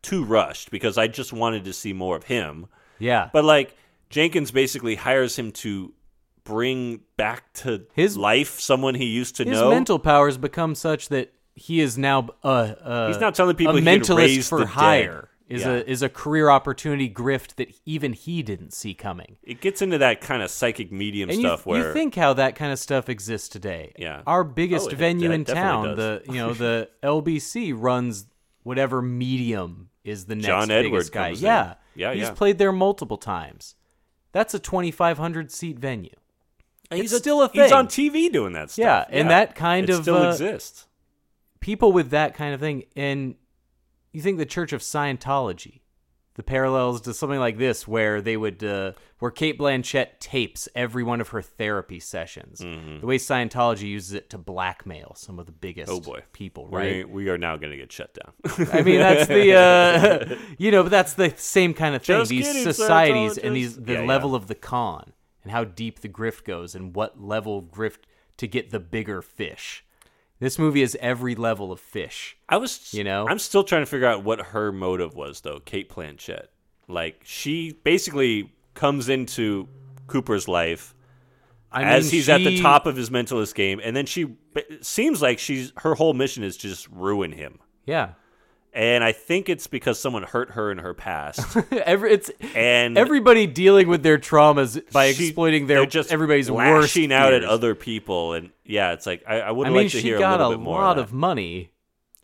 too 0.01 0.24
rushed 0.24 0.72
because 0.72 0.97
I 0.97 1.07
just 1.07 1.34
wanted 1.34 1.66
to 1.66 1.74
see 1.74 1.91
more 1.91 2.16
of 2.16 2.24
him. 2.24 2.68
Yeah. 2.99 3.30
But 3.34 3.43
like 3.43 3.76
Jenkins 4.09 4.49
basically 4.51 4.95
hires 4.95 5.38
him 5.38 5.51
to 5.51 5.93
bring 6.45 7.01
back 7.18 7.51
to 7.53 7.86
His- 7.93 8.16
life 8.16 8.61
someone 8.61 8.95
he 8.95 9.05
used 9.05 9.36
to 9.38 9.43
his 9.43 9.59
know. 9.59 9.70
His 9.70 9.76
mental 9.76 9.99
powers 9.99 10.38
become 10.38 10.74
such 10.74 11.09
that 11.09 11.34
he 11.53 11.82
is 11.82 11.97
now 11.97 12.30
uh, 12.43 12.47
uh 12.47 13.07
He's 13.09 13.20
now 13.20 13.32
telling 13.32 13.57
people 13.57 13.76
a 13.76 13.82
mentalist 13.82 14.47
for 14.47 14.59
the 14.59 14.66
dead. 14.66 15.28
Is 15.54 15.62
Yeah. 15.64 15.72
a 15.74 15.78
is 15.86 16.01
a 16.01 16.10
career 16.10 16.49
opportunity 16.49 17.10
grift 17.10 17.56
that 17.56 17.74
even 17.86 18.14
he 18.14 18.41
didn't 18.43 18.72
see 18.74 18.93
coming. 18.93 19.38
it 19.43 19.62
gets 19.62 19.82
into 19.82 19.97
that 19.99 20.22
kind 20.22 20.41
of 20.41 20.49
psychic 20.49 20.91
medium 20.91 21.30
And 21.30 21.39
stuff 21.39 21.66
you, 21.66 21.72
where 21.72 21.88
you 21.88 21.93
think 21.93 22.16
how 22.16 22.34
that 22.34 22.56
kind 22.56 22.72
of 22.72 22.80
stuff 22.80 23.10
exists 23.10 23.49
today. 23.49 23.93
Yeah. 23.97 24.22
Our 24.26 24.43
biggest 24.43 24.88
Oh, 24.88 24.91
it- 24.91 24.97
venue 24.97 25.32
it 25.32 25.34
in 25.36 25.45
town, 25.45 25.95
does. 25.95 25.97
the 25.97 26.22
you 26.34 26.39
know, 26.39 26.54
the 26.54 26.89
LBC 27.04 27.74
runs 27.76 28.26
whatever 28.64 29.01
medium 29.01 29.89
is 30.04 30.26
the 30.26 30.36
next 30.36 30.47
John 30.47 30.68
biggest 30.70 30.86
Edward 30.86 31.12
guy. 31.12 31.28
comes 31.30 31.39
in. 31.41 31.45
yeah. 31.45 31.74
Yeah, 31.95 32.14
He's 32.14 32.24
yeah. 32.24 32.32
played 32.32 32.58
there 32.58 32.72
multiple 32.72 33.18
times. 33.18 33.76
That's 34.32 34.54
a 34.56 34.60
2500 34.60 35.51
seat 35.51 35.78
venue. 35.78 36.10
he's 36.91 37.12
it's 37.14 37.22
still 37.22 37.41
a 37.43 37.47
thing. 37.49 37.62
He's 37.62 37.72
on 37.72 37.88
TV 37.88 38.32
doing 38.32 38.54
that 38.54 38.72
stuff. 38.72 38.84
Yeah, 38.84 39.06
and 39.10 39.30
that 39.30 39.54
kind 39.56 39.88
It 39.89 39.93
of, 39.93 40.01
still 40.01 40.18
uh, 40.18 40.32
exists. 40.32 40.88
people 41.60 41.91
with 41.91 42.10
that 42.10 42.34
kind 42.34 42.54
of 42.56 42.60
thing 42.60 42.84
and 42.95 43.36
you 44.14 44.22
think 44.22 44.38
the 44.38 44.45
church 44.45 44.72
of 44.74 44.82
scientology 44.82 45.82
the 46.36 46.41
parallels 46.43 46.99
to 47.01 47.14
something 47.14 47.38
like 47.39 47.59
this 47.59 47.88
where 47.88 48.20
they 48.20 48.36
would 48.36 48.64
uh, 48.64 48.93
where 49.20 49.30
cate 49.30 49.59
blanchett 49.59 50.20
tapes 50.20 50.68
every 50.74 51.03
one 51.03 51.22
of 51.22 51.28
her 51.30 51.43
therapy 51.43 51.99
sessions 51.99 52.59
the 52.59 53.05
way 53.05 53.18
scientology 53.20 53.84
uses 53.84 54.14
it 54.14 54.32
to 54.32 54.38
blackmail 54.39 55.14
some 55.16 55.38
of 55.38 55.45
the 55.45 55.51
biggest 55.51 55.91
Mm-hmm. 55.91 55.97
Oh 56.09 56.14
boy, 56.14 56.22
people 56.34 56.68
right 56.70 57.07
We, 57.07 57.30
are 57.30 57.38
now 57.38 57.55
going 57.57 57.70
to 57.72 57.78
get 57.78 57.91
shut 57.91 58.16
down. 58.16 58.34
i 58.74 58.82
mean 58.82 58.97
that's 58.99 59.28
the 59.28 59.53
uh, 59.53 60.36
you 60.57 60.72
know 60.72 60.82
but 60.84 60.89
that's 60.89 61.14
the 61.14 61.34
same 61.38 61.74
kind 61.76 61.93
of 61.93 62.01
thing 62.03 62.18
Just 62.20 62.30
these 62.32 62.47
kidding, 62.47 62.64
societies 62.64 63.38
and 63.38 63.55
these 63.55 63.76
the 63.80 63.93
Yeah, 63.93 63.99
yeah. 64.01 64.07
level 64.07 64.34
of 64.34 64.47
the 64.47 64.55
con 64.55 65.14
and 65.43 65.51
how 65.51 65.64
deep 65.66 65.99
the 65.99 66.09
grift 66.09 66.45
goes 66.45 66.74
and 66.74 66.95
what 66.95 67.22
level 67.22 67.59
of 67.59 67.66
grift 67.66 67.99
to 68.38 68.47
get 68.47 68.72
the 68.72 68.80
bigger 68.80 69.22
fish 69.22 69.86
this 70.43 70.59
movie 70.59 70.81
is 70.81 70.97
every 70.99 71.35
level 71.35 71.71
of 71.71 71.79
fish 71.79 72.37
I 72.49 72.57
was, 72.57 72.93
You 72.93 73.03
know? 73.03 73.27
I'm 73.27 73.39
still 73.39 73.63
trying 73.63 73.81
to 73.81 73.85
figure 73.85 74.07
out 74.07 74.23
what 74.23 74.39
her 74.39 74.71
motive 74.71 75.15
was, 75.15 75.41
though. 75.41 75.59
Cate 75.59 75.89
Blanchett, 75.89 76.47
like 76.87 77.21
she 77.23 77.73
basically 77.83 78.53
comes 78.73 79.09
into 79.09 79.67
Cooper's 80.07 80.47
life 80.47 80.93
I 81.73 81.83
as 81.83 82.05
mean, 82.05 82.11
he's 82.11 82.29
at 82.29 82.39
the 82.39 82.61
top 82.61 82.85
of 82.85 82.95
his 82.95 83.09
mentalist 83.09 83.55
game, 83.55 83.81
and 83.83 83.95
then 83.95 84.05
she 84.05 84.35
seems 84.81 85.21
like 85.21 85.39
she's 85.39 85.73
her 85.77 85.95
whole 85.95 86.13
mission 86.13 86.43
is 86.43 86.55
to 86.57 86.67
just 86.67 86.87
ruin 86.89 87.31
him. 87.31 87.59
Yeah, 87.85 88.09
And 88.76 89.03
I 89.03 89.11
think 89.11 89.49
it's 89.49 89.67
because 89.67 89.99
someone 89.99 90.24
hurt 90.24 90.51
her 90.51 90.71
in 90.71 90.80
her 90.80 90.95
past, 90.95 91.55
Every, 91.71 92.11
it's 92.13 92.32
and 92.55 92.97
everybody 92.97 93.45
dealing 93.45 93.88
with 93.88 94.01
their 94.01 94.17
traumas 94.17 94.82
by 94.91 95.11
she- 95.11 95.28
exploiting 95.28 95.67
their 95.67 95.86
just 95.86 96.11
everybody's 96.11 96.49
worst 96.49 96.95
lashing 96.95 97.13
out 97.13 97.34
at 97.34 97.43
other 97.43 97.76
people, 97.76 98.34
and 98.34 98.49
yeah, 98.65 98.93
it's 98.93 99.05
like 99.05 99.24
I, 99.28 99.41
I 99.41 99.51
would 99.51 99.67
I 99.67 99.69
like 99.69 99.78
mean, 99.78 99.89
to 99.89 99.97
she 99.99 100.01
hear 100.01 100.17
got 100.17 100.39
a 100.39 100.45
a, 100.45 100.47
little 100.47 100.57
bit 100.57 100.63
more. 100.63 100.82
lot 100.82 100.97
of, 100.97 101.09
of 101.09 101.13
money 101.13 101.69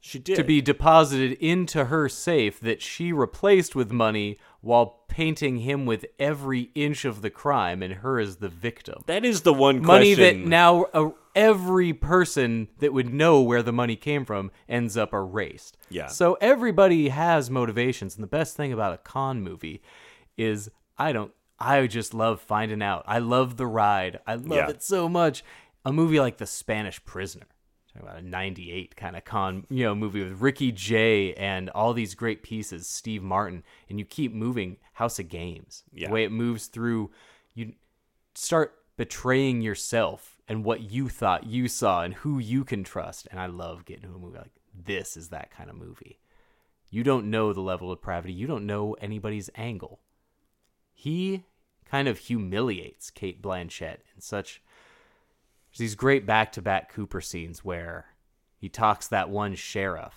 she 0.02 0.20
did 0.20 0.36
to 0.38 0.43
be 0.43 0.62
deposited 0.62 1.34
into 1.34 1.86
her 1.86 2.08
safe 2.10 2.60
that 2.60 2.82
she 2.82 3.12
replaced 3.14 3.76
with 3.76 3.91
money 3.91 4.38
while 4.62 5.02
painting 5.08 5.58
him 5.58 5.86
with 5.86 6.06
every 6.20 6.70
inch 6.76 7.06
of 7.06 7.22
the 7.22 7.30
crime 7.30 7.82
and 7.82 7.95
her 7.95 8.20
as 8.20 8.38
the 8.38 8.50
victim. 8.50 9.02
That 9.08 9.26
is 9.26 9.41
the 9.41 9.54
one 9.54 9.82
money 9.84 10.14
that 10.14 10.38
now 10.38 10.84
uh, 10.93 11.10
every 11.36 11.93
person 11.93 12.68
that 12.80 12.93
would 12.93 13.14
know 13.14 13.41
where 13.41 13.64
the 13.64 13.72
money 13.72 13.95
came 13.95 14.26
from 14.26 14.52
ends 14.68 14.97
up 14.97 15.14
erased. 15.14 15.78
Yeah. 15.89 16.08
So 16.08 16.38
everybody 16.41 17.10
has 17.10 17.50
motivations, 17.50 18.16
and 18.16 18.24
the 18.24 18.28
best 18.28 18.56
thing 18.58 18.74
about 18.74 18.93
a 18.93 18.97
con 18.97 19.41
movie 19.41 19.82
is 20.38 20.70
I 20.97 21.12
don't. 21.12 21.32
I 21.60 21.88
just 21.88 22.14
love 22.14 22.39
finding 22.39 22.82
out. 22.82 23.04
I 23.06 23.20
love 23.20 23.58
the 23.58 23.68
ride. 23.68 24.20
I 24.26 24.36
love 24.36 24.52
Yeah. 24.58 24.70
it 24.70 24.82
so 24.84 25.10
much. 25.10 25.43
A 25.86 25.91
movie 25.91 26.20
like 26.20 26.38
The 26.38 26.45
Spanish 26.45 27.04
Prisoner, 27.04 27.47
talking 27.94 28.08
about 28.08 28.22
a 28.22 28.26
'98 28.26 28.96
kind 28.96 29.16
of 29.16 29.26
con, 29.26 29.66
you 29.70 29.84
know, 29.84 29.96
movie 29.96 30.24
with 30.24 30.42
Ricky 30.42 30.72
Jay 30.72 31.34
and 31.36 31.70
all 31.72 31.94
these 31.94 32.16
great 32.16 32.44
pieces, 32.44 32.88
Steve 32.88 33.24
Martin, 33.24 33.64
and 33.90 34.00
you 34.00 34.06
keep 34.06 34.34
moving. 34.34 34.78
House 34.94 35.18
of 35.20 35.30
Games, 35.30 35.84
Yeah. 35.94 36.08
the 36.08 36.14
way 36.14 36.24
it 36.26 36.32
moves 36.32 36.68
through, 36.68 37.10
you 37.54 37.74
start 38.36 38.76
betraying 38.98 39.62
yourself 39.62 40.42
and 40.48 40.66
what 40.66 40.82
you 40.92 41.08
thought 41.08 41.46
you 41.46 41.70
saw 41.70 42.04
and 42.04 42.14
who 42.16 42.38
you 42.38 42.66
can 42.66 42.84
trust. 42.84 43.28
And 43.32 43.40
I 43.40 43.46
love 43.46 43.86
getting 43.86 44.10
to 44.10 44.16
a 44.16 44.20
movie 44.20 44.40
like 44.40 44.52
this 44.74 45.16
is 45.16 45.30
that 45.30 45.52
kind 45.52 45.70
of 45.70 45.78
movie. 45.78 46.20
You 46.90 47.04
don't 47.04 47.30
know 47.30 47.54
the 47.54 47.62
level 47.62 47.92
of 47.92 48.00
depravity. 48.00 48.34
You 48.34 48.46
don't 48.46 48.66
know 48.66 48.94
anybody's 48.96 49.50
angle. 49.56 50.02
He 50.94 51.46
kind 51.86 52.08
of 52.10 52.18
humiliates 52.18 53.10
Cate 53.10 53.42
Blanchett 53.42 54.00
in 54.14 54.20
such 54.22 54.62
there's 55.72 55.80
these 55.80 55.95
great 55.95 56.26
back-to-back 56.26 56.91
Cooper 56.93 57.22
scenes 57.22 57.63
where 57.63 58.05
he 58.57 58.70
talks 58.70 59.07
that 59.07 59.30
one 59.30 59.55
sheriff 59.55 60.13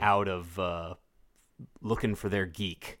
out 0.00 0.28
of 0.28 0.58
uh, 0.58 0.94
looking 1.80 2.14
for 2.14 2.28
their 2.28 2.46
geek. 2.46 2.98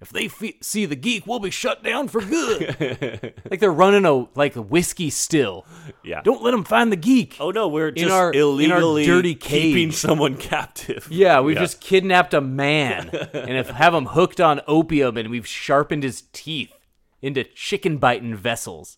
If 0.00 0.08
they 0.10 0.28
fe- 0.28 0.56
see 0.62 0.86
the 0.86 0.96
geek, 0.96 1.26
we'll 1.26 1.40
be 1.40 1.50
shut 1.50 1.84
down 1.84 2.08
for 2.08 2.22
good. 2.22 3.34
like 3.50 3.60
they're 3.60 3.70
running 3.70 4.06
a 4.06 4.26
like 4.34 4.56
a 4.56 4.62
whiskey 4.62 5.10
still. 5.10 5.66
Yeah. 6.02 6.22
Don't 6.22 6.42
let 6.42 6.52
them 6.52 6.64
find 6.64 6.90
the 6.90 6.96
geek. 6.96 7.36
Oh 7.38 7.50
no, 7.50 7.68
we're 7.68 7.88
In 7.88 7.94
just 7.96 8.10
our- 8.10 8.32
in 8.32 8.40
our 8.40 8.78
illegally 8.80 9.04
dirty 9.04 9.34
keeping 9.34 9.92
someone 9.92 10.36
captive. 10.38 11.06
Yeah, 11.10 11.40
we've 11.40 11.58
just 11.58 11.80
kidnapped 11.82 12.32
a 12.32 12.40
man 12.40 13.10
and 13.34 13.50
have, 13.50 13.68
have 13.70 13.92
him 13.92 14.06
hooked 14.06 14.40
on 14.40 14.62
opium 14.66 15.18
and 15.18 15.28
we've 15.30 15.46
sharpened 15.46 16.02
his 16.02 16.22
teeth 16.32 16.72
into 17.20 17.44
chicken 17.44 17.98
biting 17.98 18.34
vessels. 18.34 18.96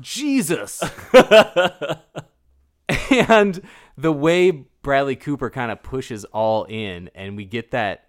Jesus. 0.00 0.82
and 3.10 3.60
the 3.96 4.12
way 4.12 4.50
Bradley 4.82 5.16
Cooper 5.16 5.50
kind 5.50 5.70
of 5.70 5.82
pushes 5.82 6.24
all 6.26 6.64
in, 6.64 7.10
and 7.14 7.36
we 7.36 7.44
get 7.44 7.70
that 7.72 8.06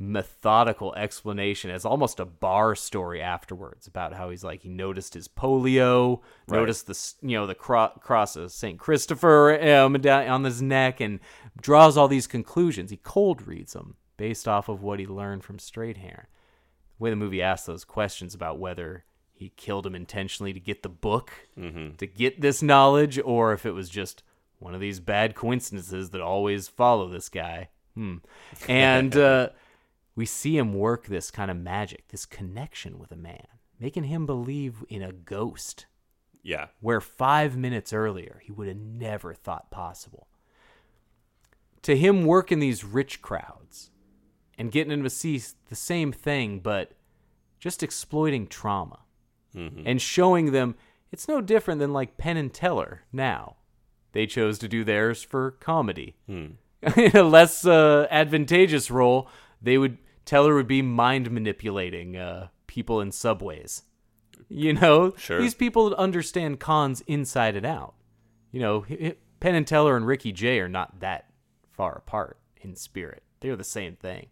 methodical 0.00 0.94
explanation 0.94 1.70
as 1.72 1.84
almost 1.84 2.20
a 2.20 2.24
bar 2.24 2.76
story 2.76 3.20
afterwards 3.20 3.88
about 3.88 4.14
how 4.14 4.30
he's 4.30 4.44
like 4.44 4.62
he 4.62 4.68
noticed 4.68 5.14
his 5.14 5.26
polio, 5.26 6.20
Right. 6.46 6.58
noticed 6.58 6.86
the 6.86 7.26
you 7.28 7.36
know 7.36 7.46
the 7.46 7.54
cro- 7.54 7.92
cross 8.00 8.36
of 8.36 8.52
Saint 8.52 8.78
Christopher 8.78 9.60
um, 9.60 9.96
on 10.06 10.44
his 10.44 10.62
neck, 10.62 11.00
and 11.00 11.18
draws 11.60 11.96
all 11.96 12.08
these 12.08 12.26
conclusions. 12.28 12.90
He 12.90 12.96
cold 12.98 13.46
reads 13.46 13.72
them 13.72 13.96
based 14.16 14.46
off 14.46 14.68
of 14.68 14.82
what 14.82 15.00
he 15.00 15.06
learned 15.06 15.44
from 15.44 15.58
Strathairn. 15.58 16.24
The 16.26 17.04
way 17.04 17.10
the 17.10 17.16
movie 17.16 17.42
asks 17.42 17.66
those 17.66 17.84
questions 17.84 18.34
about 18.34 18.58
whether 18.58 19.04
he 19.38 19.50
killed 19.56 19.86
him 19.86 19.94
intentionally 19.94 20.52
to 20.52 20.60
get 20.60 20.82
the 20.82 20.88
book, 20.88 21.30
to 21.56 22.06
get 22.06 22.40
this 22.40 22.62
knowledge, 22.62 23.18
or 23.24 23.52
if 23.52 23.64
it 23.64 23.70
was 23.72 23.88
just 23.88 24.22
one 24.58 24.74
of 24.74 24.80
these 24.80 24.98
bad 24.98 25.34
coincidences 25.36 26.10
that 26.10 26.20
always 26.20 26.66
follow 26.66 27.08
this 27.08 27.28
guy. 27.28 27.68
Hmm. 27.94 28.16
And 28.68 29.16
uh, 29.16 29.50
we 30.16 30.26
see 30.26 30.58
him 30.58 30.74
work 30.74 31.06
this 31.06 31.30
kind 31.30 31.50
of 31.50 31.56
magic, 31.56 32.08
this 32.08 32.26
connection 32.26 32.98
with 32.98 33.12
a 33.12 33.16
man, 33.16 33.46
making 33.78 34.04
him 34.04 34.26
believe 34.26 34.84
in 34.88 35.02
a 35.02 35.12
ghost 35.12 35.86
Yeah. 36.42 36.66
where 36.80 37.00
five 37.00 37.56
minutes 37.56 37.92
earlier 37.92 38.40
he 38.44 38.50
would 38.50 38.66
have 38.66 38.76
never 38.76 39.34
thought 39.34 39.70
possible. 39.70 40.26
To 41.82 41.96
him, 41.96 42.24
working 42.24 42.58
these 42.58 42.84
rich 42.84 43.22
crowds 43.22 43.90
and 44.58 44.72
getting 44.72 44.90
them 44.90 45.04
to 45.04 45.10
see 45.10 45.40
the 45.68 45.76
same 45.76 46.10
thing, 46.10 46.58
but 46.58 46.94
just 47.60 47.84
exploiting 47.84 48.48
trauma 48.48 48.98
and 49.86 50.00
showing 50.00 50.52
them 50.52 50.74
it's 51.10 51.28
no 51.28 51.40
different 51.40 51.80
than 51.80 51.92
like 51.92 52.18
Penn 52.18 52.36
and 52.36 52.52
Teller 52.52 53.02
now. 53.12 53.56
They 54.12 54.26
chose 54.26 54.58
to 54.60 54.68
do 54.68 54.84
theirs 54.84 55.22
for 55.22 55.52
comedy. 55.52 56.16
In 56.28 56.56
a 57.14 57.22
less 57.22 57.64
uh, 57.66 58.06
advantageous 58.10 58.90
role, 58.90 59.28
they 59.60 59.78
would 59.78 59.98
Teller 60.24 60.54
would 60.54 60.68
be 60.68 60.82
mind 60.82 61.30
manipulating 61.30 62.16
uh, 62.16 62.48
people 62.66 63.00
in 63.00 63.10
subways. 63.12 63.82
You 64.48 64.74
know, 64.74 65.14
Sure. 65.16 65.40
these 65.40 65.54
people 65.54 65.94
understand 65.94 66.60
cons 66.60 67.00
inside 67.06 67.56
and 67.56 67.66
out. 67.66 67.94
You 68.52 68.60
know, 68.60 68.84
Penn 69.40 69.54
and 69.54 69.66
Teller 69.66 69.96
and 69.96 70.06
Ricky 70.06 70.32
Jay 70.32 70.60
are 70.60 70.68
not 70.68 71.00
that 71.00 71.30
far 71.72 71.96
apart 71.96 72.38
in 72.60 72.76
spirit. 72.76 73.22
They're 73.40 73.56
the 73.56 73.64
same 73.64 73.96
thing. 73.96 74.26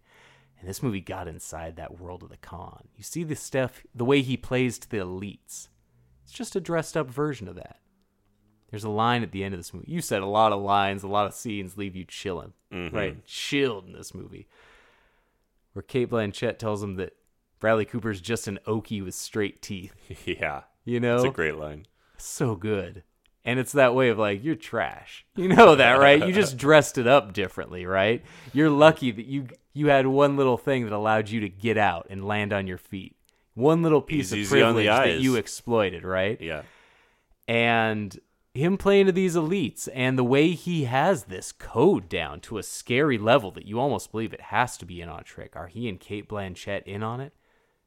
And 0.59 0.69
this 0.69 0.83
movie 0.83 1.01
got 1.01 1.29
inside 1.29 1.77
that 1.77 2.01
world 2.01 2.23
of 2.23 2.31
the 2.31 2.37
con. 2.37 2.89
You 2.97 3.05
see 3.05 3.25
the 3.25 3.37
stuff, 3.37 3.83
the 3.95 4.05
way 4.05 4.23
he 4.23 4.37
plays 4.37 4.79
to 4.79 4.91
the 4.91 4.99
elites. 4.99 5.69
It's 6.25 6.33
just 6.33 6.57
a 6.57 6.61
dressed 6.61 6.97
up 6.97 7.11
version 7.11 7.47
of 7.47 7.57
that. 7.57 7.79
There's 8.71 8.85
a 8.85 8.91
line 8.91 9.23
at 9.23 9.33
the 9.33 9.45
end 9.45 9.55
of 9.55 9.61
this 9.61 9.73
movie. 9.73 9.91
You 9.91 10.01
said 10.01 10.23
a 10.23 10.27
lot 10.27 10.53
of 10.53 10.61
lines, 10.61 11.03
a 11.03 11.09
lot 11.09 11.27
of 11.27 11.35
scenes 11.35 11.77
leave 11.77 11.95
you 11.95 12.05
chilling, 12.05 12.53
mm-hmm. 12.73 12.97
right? 12.97 13.25
Chilled 13.27 13.87
in 13.87 13.93
this 13.93 14.15
movie. 14.15 14.49
Where 15.73 15.83
Cate 15.83 16.11
Blanchett 16.11 16.59
tells 16.59 16.83
him 16.83 16.97
that 16.97 17.15
Bradley 17.61 17.85
Cooper's 17.85 18.21
just 18.21 18.49
an 18.49 18.59
okie 18.67 19.05
with 19.05 19.15
straight 19.15 19.63
teeth. 19.63 19.95
Yeah. 20.27 20.63
You 20.85 21.01
know, 21.01 21.17
It's 21.17 21.25
a 21.25 21.31
great 21.31 21.57
line. 21.57 21.87
so 22.17 22.55
good. 22.55 23.03
And 23.45 23.59
it's 23.61 23.73
that 23.73 23.95
way 23.95 24.09
of 24.09 24.19
like, 24.19 24.43
you're 24.43 24.55
trash. 24.57 25.25
You 25.37 25.49
know 25.49 25.77
that, 25.77 25.95
right? 25.95 26.25
you 26.25 26.33
just 26.33 26.57
dressed 26.59 26.99
it 26.99 27.07
up 27.07 27.33
differently, 27.33 27.87
right? 27.87 28.25
You're 28.53 28.71
lucky 28.71 29.11
that 29.13 29.27
you 29.27 29.49
you 29.77 29.89
had 29.89 30.07
one 30.07 30.37
little 30.37 30.57
thing 30.57 30.85
that 30.85 30.93
allowed 30.93 31.29
you 31.29 31.41
to 31.41 31.49
get 31.49 31.77
out 31.77 32.07
and 32.09 32.25
land 32.27 32.53
on 32.53 32.67
your 32.67 32.79
feet. 32.79 33.15
One 33.55 33.83
little 33.83 34.01
piece 34.03 34.31
He's 34.31 34.33
of 34.33 34.39
easy 34.39 34.63
on 34.63 34.75
the 34.75 34.87
privilege 34.87 35.17
that 35.17 35.21
you 35.23 35.37
exploited, 35.37 36.05
right? 36.05 36.41
Yeah. 36.41 36.63
and 37.49 38.19
him 38.55 38.79
playing 38.79 39.05
to 39.05 39.13
these 39.13 39.37
elites 39.37 39.87
and 39.95 40.19
the 40.19 40.25
way 40.25 40.53
he 40.53 40.85
has 40.85 41.25
this 41.25 41.53
code 41.53 42.09
down 42.09 42.41
to 42.41 42.57
a 42.57 42.63
scary 42.63 43.19
level 43.19 43.51
that 43.51 43.67
you 43.67 43.79
almost 43.79 44.11
believe 44.11 44.33
it 44.33 44.41
has 44.41 44.79
to 44.79 44.87
be 44.87 45.03
in 45.03 45.11
on 45.11 45.21
a 45.21 45.25
trick. 45.25 45.55
Are 45.55 45.67
he 45.67 45.91
and 45.91 46.01
Cate 46.01 46.27
Blanchett 46.27 46.85
in 46.85 47.03
on 47.03 47.21
it? 47.21 47.35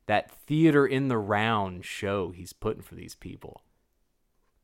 That 0.06 0.30
theater 0.30 0.86
in 0.86 1.08
the 1.08 1.18
round 1.18 1.86
show 1.86 2.30
he's 2.30 2.54
putting 2.54 2.84
for 2.84 2.94
these 2.94 3.16
people. 3.16 3.64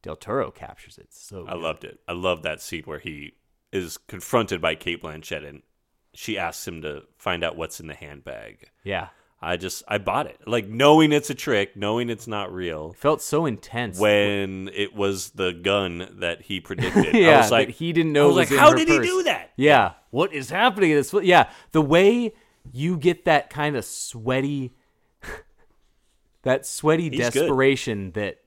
Del 0.03 0.15
Toro 0.15 0.51
captures 0.51 0.99
it 0.99 1.11
so 1.11 1.47
I 1.47 1.53
good. 1.53 1.61
loved 1.61 1.83
it. 1.83 1.99
I 2.07 2.13
love 2.13 2.43
that 2.43 2.61
scene 2.61 2.83
where 2.83 2.99
he 2.99 3.33
is 3.71 3.97
confronted 3.97 4.61
by 4.61 4.75
Cate 4.75 5.01
Blanchett 5.01 5.43
and 5.47 5.63
she 6.15 6.37
asks 6.37 6.67
him 6.67 6.81
to 6.81 7.03
find 7.17 7.43
out 7.43 7.55
what's 7.55 7.79
in 7.79 7.87
the 7.87 7.93
handbag. 7.93 8.69
Yeah. 8.83 9.09
I 9.41 9.57
just 9.57 9.83
I 9.87 9.99
bought 9.99 10.25
it. 10.27 10.39
Like 10.47 10.67
knowing 10.67 11.11
it's 11.11 11.29
a 11.29 11.35
trick, 11.35 11.75
knowing 11.75 12.09
it's 12.09 12.25
not 12.25 12.51
real. 12.51 12.93
Felt 12.93 13.21
so 13.21 13.45
intense. 13.45 13.99
When 13.99 14.69
it 14.73 14.95
was 14.95 15.31
the 15.31 15.51
gun 15.51 16.07
that 16.19 16.41
he 16.43 16.61
predicted. 16.61 17.13
yeah, 17.13 17.35
I 17.35 17.37
was 17.41 17.51
like 17.51 17.69
he 17.69 17.93
didn't 17.93 18.13
know. 18.13 18.23
I 18.23 18.33
was 18.33 18.51
it 18.51 18.55
like, 18.55 18.59
how 18.59 18.73
did 18.73 18.87
purse. 18.87 19.05
he 19.05 19.11
do 19.11 19.23
that? 19.23 19.51
Yeah. 19.55 19.93
What 20.09 20.33
is 20.33 20.49
happening 20.49 20.91
in 20.91 20.97
this? 20.97 21.13
Yeah. 21.21 21.49
The 21.73 21.81
way 21.81 22.33
you 22.71 22.97
get 22.97 23.25
that 23.25 23.49
kind 23.49 23.75
of 23.75 23.85
sweaty, 23.85 24.73
that 26.43 26.65
sweaty 26.65 27.09
He's 27.09 27.29
good. 27.29 27.33
desperation 27.33 28.11
that 28.13 28.37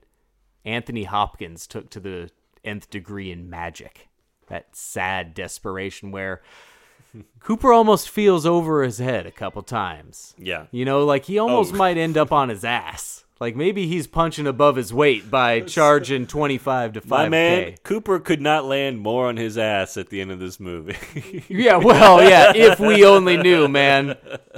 Anthony 0.65 1.03
Hopkins 1.03 1.67
took 1.67 1.89
to 1.91 1.99
the 1.99 2.29
nth 2.65 2.89
degree 2.89 3.31
in 3.31 3.49
magic. 3.49 4.09
That 4.47 4.75
sad 4.75 5.33
desperation 5.33 6.11
where 6.11 6.41
Cooper 7.39 7.73
almost 7.73 8.09
feels 8.09 8.45
over 8.45 8.83
his 8.83 8.99
head 8.99 9.25
a 9.25 9.31
couple 9.31 9.61
times. 9.63 10.35
Yeah. 10.37 10.67
You 10.71 10.85
know, 10.85 11.05
like 11.05 11.25
he 11.25 11.39
almost 11.39 11.73
Oh. 11.73 11.77
might 11.77 11.97
end 11.97 12.17
up 12.17 12.31
on 12.31 12.49
his 12.49 12.63
ass. 12.63 13.23
Like 13.39 13.55
maybe 13.55 13.87
he's 13.87 14.05
punching 14.05 14.45
above 14.47 14.75
his 14.75 14.93
weight 14.93 15.31
by 15.31 15.61
charging 15.75 16.27
25 16.27 16.93
to 16.93 17.01
5K. 17.01 17.07
My 17.09 17.29
man, 17.29 17.75
Cooper 17.83 18.19
could 18.19 18.41
not 18.41 18.65
land 18.65 18.99
more 18.99 19.27
on 19.29 19.37
his 19.37 19.57
ass 19.57 19.95
at 19.95 20.09
the 20.09 20.19
end 20.19 20.31
of 20.31 20.39
this 20.39 20.59
movie. 20.59 20.97
Yeah, 21.47 21.77
well, 21.77 22.21
yeah. 22.21 22.51
If 22.53 22.79
we 22.79 23.03
only 23.05 23.37
knew, 23.37 23.67
man, 23.67 24.15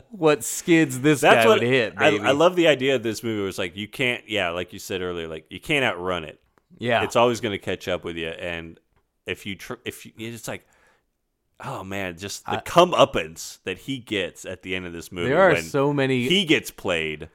what 0.09 0.43
skids 0.43 0.99
this 1.01 1.21
That's 1.21 1.45
guy 1.45 1.47
what 1.47 1.59
would 1.59 1.67
hit, 1.67 1.93
I, 1.95 2.09
baby. 2.11 2.23
I 2.25 2.31
love 2.31 2.55
the 2.55 2.67
idea 2.67 2.95
of 2.95 3.03
this 3.03 3.23
movie. 3.23 3.39
Where 3.39 3.49
it's 3.49 3.57
like 3.59 3.77
you 3.77 3.87
can't, 3.87 4.27
yeah, 4.27 4.49
like 4.49 4.73
you 4.73 4.79
said 4.79 5.01
earlier, 5.01 5.27
like 5.27 5.45
you 5.49 5.59
can't 5.59 5.85
outrun 5.85 6.23
it. 6.25 6.41
Yeah, 6.79 7.03
It's 7.03 7.15
always 7.15 7.39
going 7.39 7.51
to 7.51 7.63
catch 7.63 7.87
up 7.87 8.03
with 8.03 8.17
you, 8.17 8.29
and 8.29 8.79
if 9.27 9.45
you, 9.45 9.55
tr- 9.55 9.75
if 9.85 10.03
you, 10.05 10.11
it's 10.17 10.47
like, 10.47 10.65
oh 11.63 11.83
man, 11.83 12.17
just 12.17 12.45
the 12.45 12.61
comeuppance 12.65 13.59
that 13.63 13.79
he 13.79 13.97
gets 13.99 14.45
at 14.45 14.61
the 14.63 14.75
end 14.75 14.85
of 14.85 14.93
this 14.93 15.11
movie. 15.11 15.29
There 15.29 15.41
are 15.41 15.53
when 15.53 15.63
so 15.63 15.93
many- 15.93 16.27
He 16.27 16.45
gets 16.45 16.71
played, 16.71 17.29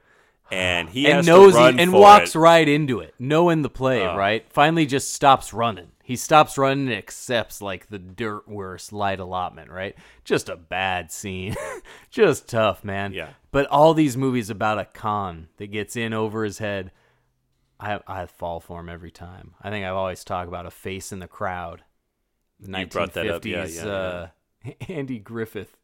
and 0.51 0.89
he 0.89 1.05
and 1.07 1.15
has 1.17 1.27
knows 1.27 1.53
to 1.53 1.59
run 1.59 1.77
he, 1.77 1.83
and 1.83 1.93
walks 1.93 2.35
it. 2.35 2.39
right 2.39 2.67
into 2.67 2.99
it, 2.99 3.13
knowing 3.19 3.61
the 3.61 3.69
play. 3.69 4.01
Oh. 4.01 4.15
right, 4.15 4.45
finally 4.51 4.85
just 4.85 5.13
stops 5.13 5.53
running. 5.53 5.91
He 6.03 6.15
stops 6.15 6.57
running 6.57 6.87
and 6.87 6.95
accepts 6.95 7.61
like 7.61 7.89
the 7.89 7.99
dirt 7.99 8.47
worst 8.47 8.93
light 8.93 9.19
allotment. 9.19 9.69
Right, 9.69 9.95
just 10.23 10.47
a 10.49 10.55
bad 10.55 11.11
scene, 11.11 11.55
just 12.09 12.47
tough, 12.47 12.83
man. 12.83 13.11
Yeah. 13.13 13.29
But 13.51 13.65
all 13.67 13.93
these 13.93 14.15
movies 14.15 14.49
about 14.49 14.79
a 14.79 14.85
con 14.85 15.47
that 15.57 15.67
gets 15.67 15.95
in 15.95 16.13
over 16.13 16.43
his 16.45 16.59
head, 16.59 16.91
I 17.79 17.99
I 18.07 18.25
fall 18.27 18.59
for 18.61 18.79
him 18.79 18.87
every 18.89 19.11
time. 19.11 19.53
I 19.61 19.69
think 19.69 19.85
I've 19.85 19.95
always 19.95 20.23
talked 20.23 20.47
about 20.47 20.65
a 20.65 20.71
face 20.71 21.11
in 21.11 21.19
the 21.19 21.27
crowd. 21.27 21.83
The 22.59 22.79
You 22.79 22.87
brought 22.87 23.13
that 23.13 23.27
up, 23.29 23.45
yeah, 23.45 23.65
1950s, 23.65 23.75
yeah, 23.85 23.91
uh, 23.91 24.27
Andy 24.89 25.19
Griffith 25.19 25.77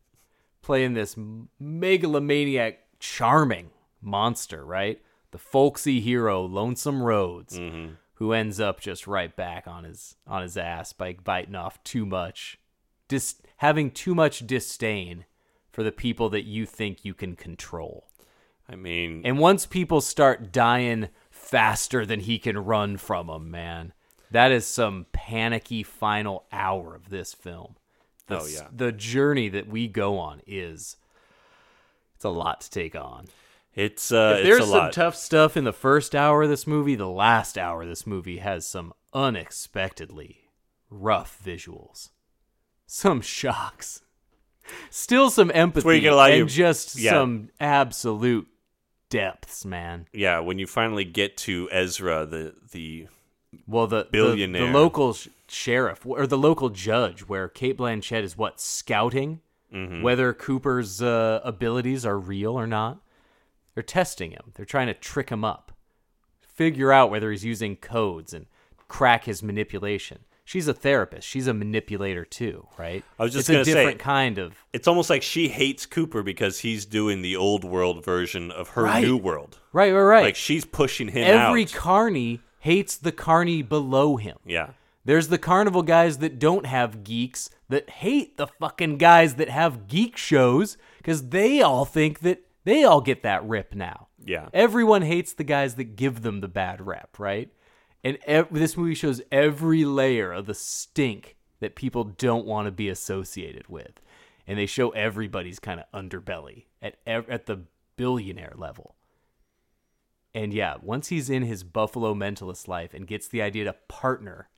playing 0.61 0.93
this 0.93 1.15
megalomaniac, 1.59 2.80
charming 2.99 3.69
monster, 4.01 4.65
right? 4.65 5.01
The 5.32 5.38
folksy 5.38 5.99
hero, 5.99 6.41
Lonesome 6.43 7.01
Rhodes, 7.03 7.57
Mm-hmm. 7.59 7.93
who 8.15 8.32
ends 8.34 8.59
up 8.59 8.80
just 8.80 9.07
right 9.07 9.36
back 9.36 9.67
on 9.67 9.84
his 9.84 10.15
on 10.28 10.41
his 10.41 10.57
ass 10.57 10.93
by 10.93 11.13
biting 11.24 11.55
off 11.55 11.84
too 11.84 12.05
much, 12.05 12.57
dis- 13.07 13.41
having 13.57 13.91
too 13.91 14.15
much 14.15 14.45
disdain 14.47 15.26
for 15.71 15.84
the 15.84 15.91
people 15.91 16.30
that 16.30 16.43
you 16.45 16.65
think 16.65 17.03
you 17.03 17.13
can 17.13 17.36
control. 17.36 18.07
I 18.69 18.76
mean, 18.76 19.21
And 19.26 19.39
once 19.39 19.65
people 19.65 19.99
start 20.01 20.51
dying 20.53 21.09
faster 21.30 22.05
than 22.05 22.21
he 22.21 22.39
can 22.39 22.57
run 22.57 22.95
from 22.97 23.28
them, 23.28 23.51
man, 23.51 23.91
that 24.34 24.52
is 24.52 24.66
some 24.68 25.06
panicky 25.14 25.82
final 25.84 26.46
hour 26.52 26.94
of 26.96 27.10
this 27.10 27.34
film. 27.34 27.76
The, 28.28 28.40
Oh, 28.40 28.46
yeah. 28.46 28.68
the 28.72 28.92
journey 28.92 29.50
that 29.50 29.68
we 29.68 29.88
go 29.88 30.18
on 30.18 30.42
is 30.48 30.98
it's 32.16 32.26
a 32.26 32.30
lot 32.30 32.62
to 32.62 32.70
take 32.70 32.96
on. 32.96 33.28
it's 33.74 34.12
uh, 34.12 34.36
if 34.38 34.40
it's 34.40 34.48
there's 34.50 34.60
a 34.68 34.72
some 34.72 34.78
lot. 34.80 34.94
tough 34.94 35.16
stuff 35.16 35.58
in 35.58 35.64
the 35.64 35.74
first 35.74 36.14
hour 36.16 36.44
of 36.44 36.50
this 36.50 36.68
movie, 36.68 36.96
the 36.96 37.08
last 37.08 37.58
hour 37.58 37.82
of 37.84 37.90
this 37.90 38.06
movie 38.08 38.38
has 38.38 38.66
some 38.68 38.94
unexpectedly 39.14 40.42
rough 40.90 41.42
visuals, 41.44 42.10
some 42.88 43.20
shocks, 43.22 44.02
still 44.90 45.30
some 45.30 45.52
empathy, 45.54 45.86
where 45.86 45.96
you 45.96 46.02
get 46.02 46.14
a 46.14 46.16
lot 46.16 46.32
of 46.32 46.40
and 46.40 46.50
just 46.50 46.96
yeah. 46.96 47.12
some 47.12 47.50
absolute 47.60 48.48
depths, 49.10 49.66
man. 49.66 50.08
yeah, 50.14 50.40
when 50.40 50.58
you 50.60 50.66
finally 50.68 51.04
get 51.06 51.36
to 51.38 51.68
Ezra, 51.72 52.26
the 52.26 52.56
the 52.72 53.08
Well, 53.68 53.88
the 53.88 54.04
the- 54.04 54.10
Billionaire. 54.12 54.68
the, 54.68 54.72
local 54.74 55.14
sh- 55.14 55.28
sheriff 55.47 56.06
or 56.06 56.26
the 56.28 56.38
local 56.38 56.70
judge, 56.70 57.22
where 57.22 57.47
Cate 57.47 57.78
Blanchett 57.78 58.24
is 58.24 58.38
what 58.38 58.60
scouting 58.60 59.41
Mm-hmm. 59.74 60.04
whether 60.04 60.34
Cooper's 60.34 61.01
uh, 61.01 61.39
abilities 61.43 62.06
are 62.06 62.20
real 62.20 62.54
or 62.54 62.68
not. 62.68 62.99
They're 63.74 63.82
testing 63.82 64.30
him. 64.30 64.51
They're 64.54 64.66
trying 64.68 64.86
to 64.86 64.93
trick 64.93 65.32
him 65.32 65.43
up, 65.43 65.72
figure 66.41 66.91
out 66.91 67.10
whether 67.10 67.32
he's 67.32 67.43
using 67.43 67.76
codes 67.78 68.34
and 68.34 68.45
crack 68.88 69.24
his 69.26 69.41
manipulation. 69.41 70.20
she's 70.45 70.68
a 70.68 70.74
therapist. 70.76 71.28
She's 71.28 71.47
a 71.47 71.54
manipulator 71.56 72.24
too, 72.24 72.68
right? 72.78 73.04
I 73.18 73.24
was 73.24 73.34
just 73.34 73.49
it's 73.49 73.68
say- 73.68 73.74
different 73.74 73.97
kind 73.99 74.38
of 74.38 74.54
It's 74.74 74.88
almost 74.88 75.10
like 75.10 75.24
she 75.24 75.47
hates 75.47 75.88
Cooper 75.88 76.22
because 76.22 76.60
he's 76.60 76.86
doing 76.86 77.24
the 77.24 77.36
old 77.36 77.64
world 77.64 78.06
version 78.06 78.51
of 78.51 78.70
her 78.70 78.84
Right. 78.84 79.04
new 79.04 79.18
world. 79.18 79.58
right, 79.72 79.91
right, 79.91 80.01
right. 80.01 80.24
Like 80.24 80.36
she's 80.36 80.66
pushing 80.66 81.08
him 81.08 81.24
Every 81.24 81.64
out. 81.64 81.72
carny 81.74 82.41
hates 82.64 82.95
the 82.97 83.11
carny 83.11 83.61
below 83.61 84.16
him. 84.18 84.38
yeah. 84.45 84.70
There's 85.05 85.28
the 85.28 85.38
carnival 85.38 85.84
guys 85.84 86.20
that 86.20 86.39
don't 86.39 86.66
have 86.66 87.03
geeks 87.03 87.49
that 87.68 87.89
hate 87.89 88.38
the 88.38 88.47
fucking 88.47 88.97
guys 88.99 89.36
that 89.36 89.49
have 89.49 89.89
geek 89.89 90.16
shows 90.16 90.78
because 90.97 91.28
they 91.28 91.61
all 91.61 91.84
think 91.84 92.20
that 92.22 92.43
they 92.64 92.86
all 92.86 93.01
get 93.01 93.22
that 93.24 93.43
rip 93.45 93.76
now. 93.76 94.07
Yeah. 94.26 94.47
Everyone 94.53 95.01
hates 95.01 95.34
the 95.34 95.43
guys 95.43 95.76
that 95.76 95.97
give 95.97 96.22
them 96.22 96.39
the 96.39 96.47
bad 96.47 96.88
rep, 96.88 97.20
right? 97.20 97.49
And 98.01 98.18
ev- 98.26 98.47
this 98.49 98.78
movie 98.78 98.95
shows 98.95 99.22
every 99.30 99.84
layer 99.84 100.32
of 100.32 100.45
the 100.45 100.53
stink 100.53 101.36
that 101.59 101.76
people 101.76 102.05
don't 102.05 102.45
want 102.45 102.68
to 102.68 102.72
be 102.72 102.88
associated 102.88 103.68
with. 103.68 103.99
And 104.47 104.57
they 104.57 104.66
show 104.68 104.91
everybody's 104.91 105.59
kind 105.59 105.82
of 105.82 105.86
underbelly 105.93 106.64
at 106.82 106.95
ev- 107.05 107.30
at 107.30 107.45
the 107.45 107.59
billionaire 107.97 108.53
level. 108.55 108.95
And 110.36 110.54
yeah, 110.54 110.76
once 110.82 111.10
he's 111.10 111.30
in 111.30 111.44
his 111.44 111.64
Buffalo 111.64 112.14
mentalist 112.16 112.68
life 112.68 112.94
and 112.94 113.06
gets 113.08 113.28
the 113.28 113.42
idea 113.42 113.66
to 113.66 113.74
partner 113.88 114.50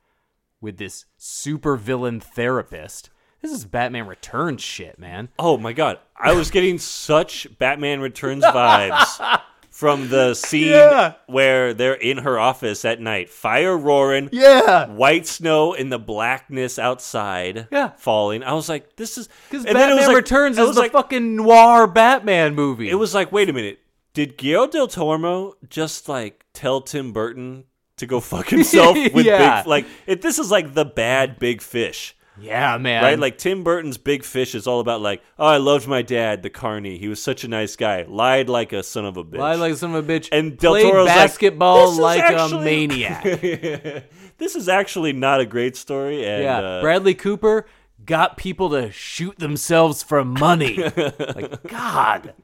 with 0.60 0.78
this 0.78 1.04
super 1.18 1.76
villain 1.76 2.18
therapist, 2.18 3.10
this 3.42 3.52
is 3.52 3.66
Batman 3.66 4.06
Returns 4.06 4.62
shit, 4.62 4.98
man. 4.98 5.28
Oh 5.38 5.58
my 5.58 5.72
god. 5.74 5.98
I 6.16 6.32
was 6.32 6.50
getting 6.50 6.78
such 6.78 7.46
Batman 7.58 8.00
Returns 8.00 8.42
vibes 8.42 9.40
from 9.70 10.08
the 10.08 10.32
scene 10.32 10.68
Yeah. 10.68 11.12
where 11.26 11.74
they're 11.74 11.92
in 11.92 12.18
her 12.18 12.38
office 12.38 12.86
at 12.86 12.98
night. 12.98 13.28
Fire 13.28 13.76
roaring. 13.76 14.30
Yeah. 14.32 14.86
White 14.88 15.26
snow 15.26 15.74
in 15.74 15.90
the 15.90 15.98
blackness 15.98 16.78
outside 16.78 17.68
Yeah. 17.70 17.90
falling. 17.98 18.42
I 18.42 18.54
was 18.54 18.70
like, 18.70 18.96
this 18.96 19.18
is 19.18 19.28
Because 19.50 19.66
and 19.66 19.76
then 19.76 19.90
it 19.90 19.92
Batman 19.92 19.96
was 19.98 20.06
like- 20.06 20.16
Returns 20.16 20.58
is 20.58 20.74
the 20.74 20.80
like, 20.80 20.92
fucking 20.92 21.36
noir 21.36 21.86
Batman 21.86 22.54
movie. 22.54 22.88
It 22.88 22.94
was 22.94 23.14
like, 23.14 23.30
wait 23.30 23.50
a 23.50 23.52
minute. 23.52 23.78
Did 24.16 24.38
Guillermo 24.38 24.66
del 24.72 24.88
Toro 24.88 25.54
just 25.68 26.08
like 26.08 26.46
tell 26.54 26.80
Tim 26.80 27.12
Burton 27.12 27.64
to 27.98 28.06
go 28.06 28.18
fuck 28.20 28.48
himself 28.56 28.96
with 29.12 29.26
Yeah. 29.26 29.60
big 29.60 29.66
like 29.68 29.86
it, 30.06 30.22
this 30.22 30.38
is 30.38 30.50
like 30.50 30.72
the 30.72 30.86
bad 30.86 31.38
big 31.38 31.60
fish. 31.60 32.16
yeah, 32.40 32.78
man. 32.78 33.02
Right? 33.02 33.18
Like 33.18 33.36
Tim 33.36 33.62
Burton's 33.62 33.98
Big 33.98 34.24
Fish 34.24 34.54
is 34.54 34.66
all 34.66 34.80
about 34.80 35.02
like, 35.02 35.22
oh, 35.38 35.46
I 35.46 35.58
loved 35.58 35.86
my 35.86 36.00
dad, 36.00 36.42
the 36.42 36.48
carny. 36.48 36.96
He 36.96 37.08
was 37.08 37.22
such 37.22 37.44
a 37.44 37.48
nice 37.48 37.76
guy. 37.76 38.06
Lied 38.08 38.48
like 38.48 38.72
a 38.72 38.82
son 38.82 39.04
of 39.04 39.18
a 39.18 39.24
bitch. 39.24 39.36
Lied 39.38 39.58
like 39.58 39.72
a 39.74 39.76
son 39.76 39.94
of 39.94 40.08
a 40.08 40.12
bitch. 40.18 40.28
And 40.32 40.56
Del 40.56 40.72
played 40.72 40.84
Toro's 40.84 41.06
basketball 41.08 41.82
"This 41.86 41.92
is 41.92 41.98
like, 41.98 42.20
actually- 42.22 42.60
a 42.60 42.64
maniac. 42.88 43.22
this 44.38 44.56
is 44.56 44.66
actually 44.68 45.12
not 45.12 45.40
a 45.40 45.46
great 45.46 45.76
story. 45.76 46.26
And 46.26 46.42
yeah, 46.42 46.58
uh, 46.58 46.80
Bradley 46.80 47.14
Cooper 47.14 47.66
got 48.04 48.36
people 48.38 48.70
to 48.70 48.90
shoot 48.92 49.38
themselves 49.38 50.02
for 50.02 50.24
money. 50.24 50.76
like 51.34 51.62
God, 51.68 52.34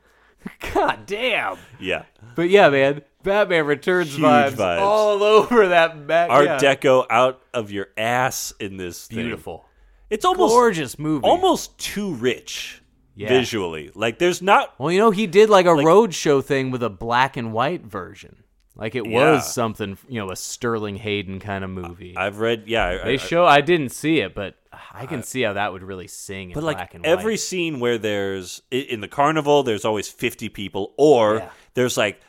God 0.74 1.06
damn. 1.06 1.56
yeah. 1.80 2.04
But 2.34 2.48
yeah, 2.50 2.68
man, 2.70 3.02
Batman 3.22 3.66
Returns 3.66 4.14
Huge 4.14 4.22
vibes, 4.24 4.52
vibes. 4.52 4.80
all 4.80 5.22
over 5.22 5.68
that 5.68 6.06
back. 6.06 6.30
Art 6.30 6.44
yeah. 6.46 6.58
Deco 6.58 7.06
out 7.10 7.42
of 7.54 7.70
your 7.70 7.88
ass 7.96 8.52
in 8.58 8.76
this 8.78 9.06
thing. 9.06 9.18
beautiful, 9.18 9.64
It's 10.10 10.24
almost 10.24 10.52
gorgeous 10.52 10.98
movie. 10.98 11.24
almost 11.26 11.76
too 11.78 12.14
rich 12.14 12.82
Yeah. 13.14 13.28
visually. 13.28 13.90
Like 13.94 14.18
there's 14.18 14.40
not 14.42 14.74
Well, 14.78 14.90
you 14.90 14.98
know, 14.98 15.10
he 15.10 15.26
did 15.26 15.50
like 15.50 15.66
a 15.66 15.74
road 15.74 16.14
show 16.14 16.40
thing 16.40 16.70
with 16.70 16.82
a 16.82 16.90
black 16.90 17.36
and 17.36 17.52
white 17.52 17.84
version. 17.84 18.36
Like 18.74 18.94
it 18.94 19.06
Yeah. 19.06 19.32
was 19.32 19.52
something, 19.52 19.98
you 20.08 20.18
know, 20.18 20.30
a 20.30 20.36
Sterling 20.36 20.96
Hayden 20.96 21.38
kind 21.38 21.62
of 21.62 21.68
movie. 21.70 22.14
I've 22.16 22.38
read 22.38 22.64
yeah, 22.66 22.86
I- 23.02 23.04
they 23.04 23.14
I- 23.14 23.16
show. 23.18 23.44
I 23.44 23.60
didn't 23.60 23.90
see 23.90 24.20
it, 24.20 24.34
but 24.34 24.54
I 24.92 25.06
can 25.06 25.22
see 25.22 25.42
how 25.42 25.52
that 25.54 25.72
would 25.72 25.82
really 25.82 26.06
sing 26.08 26.50
in 26.50 26.54
But 26.54 26.60
black 26.62 26.94
like 26.94 27.00
every 27.04 27.36
scene 27.36 27.80
where 27.80 27.98
there's 27.98 28.62
in 28.70 29.00
the 29.00 29.08
carnival, 29.08 29.62
there's 29.62 29.84
always 29.84 30.08
50 30.08 30.48
people, 30.48 30.94
or 30.96 31.36
Yeah. 31.36 31.50
there's 31.74 31.96
like 31.96 32.20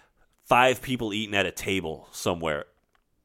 five 0.45 0.81
people 0.81 1.13
eating 1.13 1.35
at 1.35 1.45
a 1.45 1.51
table 1.51 2.07
somewhere 2.11 2.65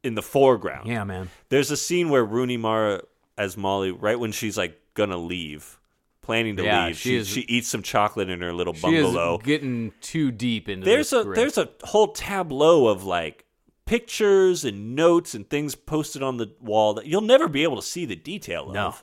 in 0.03 0.15
the 0.15 0.21
foreground. 0.21 0.87
Yeah, 0.87 1.03
man. 1.03 1.29
There's 1.49 1.69
a 1.71 1.77
scene 1.77 2.09
where 2.09 2.23
Rooney 2.23 2.57
Mara 2.57 3.01
as 3.37 3.57
Molly, 3.57 3.91
right 3.91 4.17
when 4.19 4.31
she's 4.31 4.57
like 4.57 4.79
gonna 4.93 5.17
leave, 5.17 5.79
planning 6.21 6.55
to 6.57 6.63
Yeah, 6.63 6.87
leave, 6.87 6.97
she 6.97 7.09
she, 7.09 7.15
is- 7.17 7.27
she 7.27 7.41
eats 7.41 7.67
some 7.67 7.81
chocolate 7.83 8.29
in 8.29 8.41
her 8.41 8.53
little 8.53 8.73
bungalow. 8.73 9.37
getting 9.39 9.91
too 10.01 10.31
deep 10.31 10.69
into. 10.69 10.85
there's 10.85 11.09
the 11.09 11.19
a 11.19 11.21
script. 11.21 11.35
there's 11.37 11.57
a 11.57 11.69
whole 11.83 12.09
tableau 12.09 12.87
of 12.87 13.03
like 13.03 13.45
pictures 13.85 14.63
and 14.65 14.95
notes 14.95 15.33
and 15.33 15.49
things 15.49 15.73
posted 15.75 16.21
on 16.21 16.37
the 16.37 16.53
wall 16.61 16.93
that 16.93 17.05
you'll 17.07 17.21
never 17.21 17.47
be 17.47 17.63
able 17.63 17.75
to 17.75 17.81
see 17.81 18.05
the 18.05 18.15
detail 18.15 18.71
No. 18.71 18.95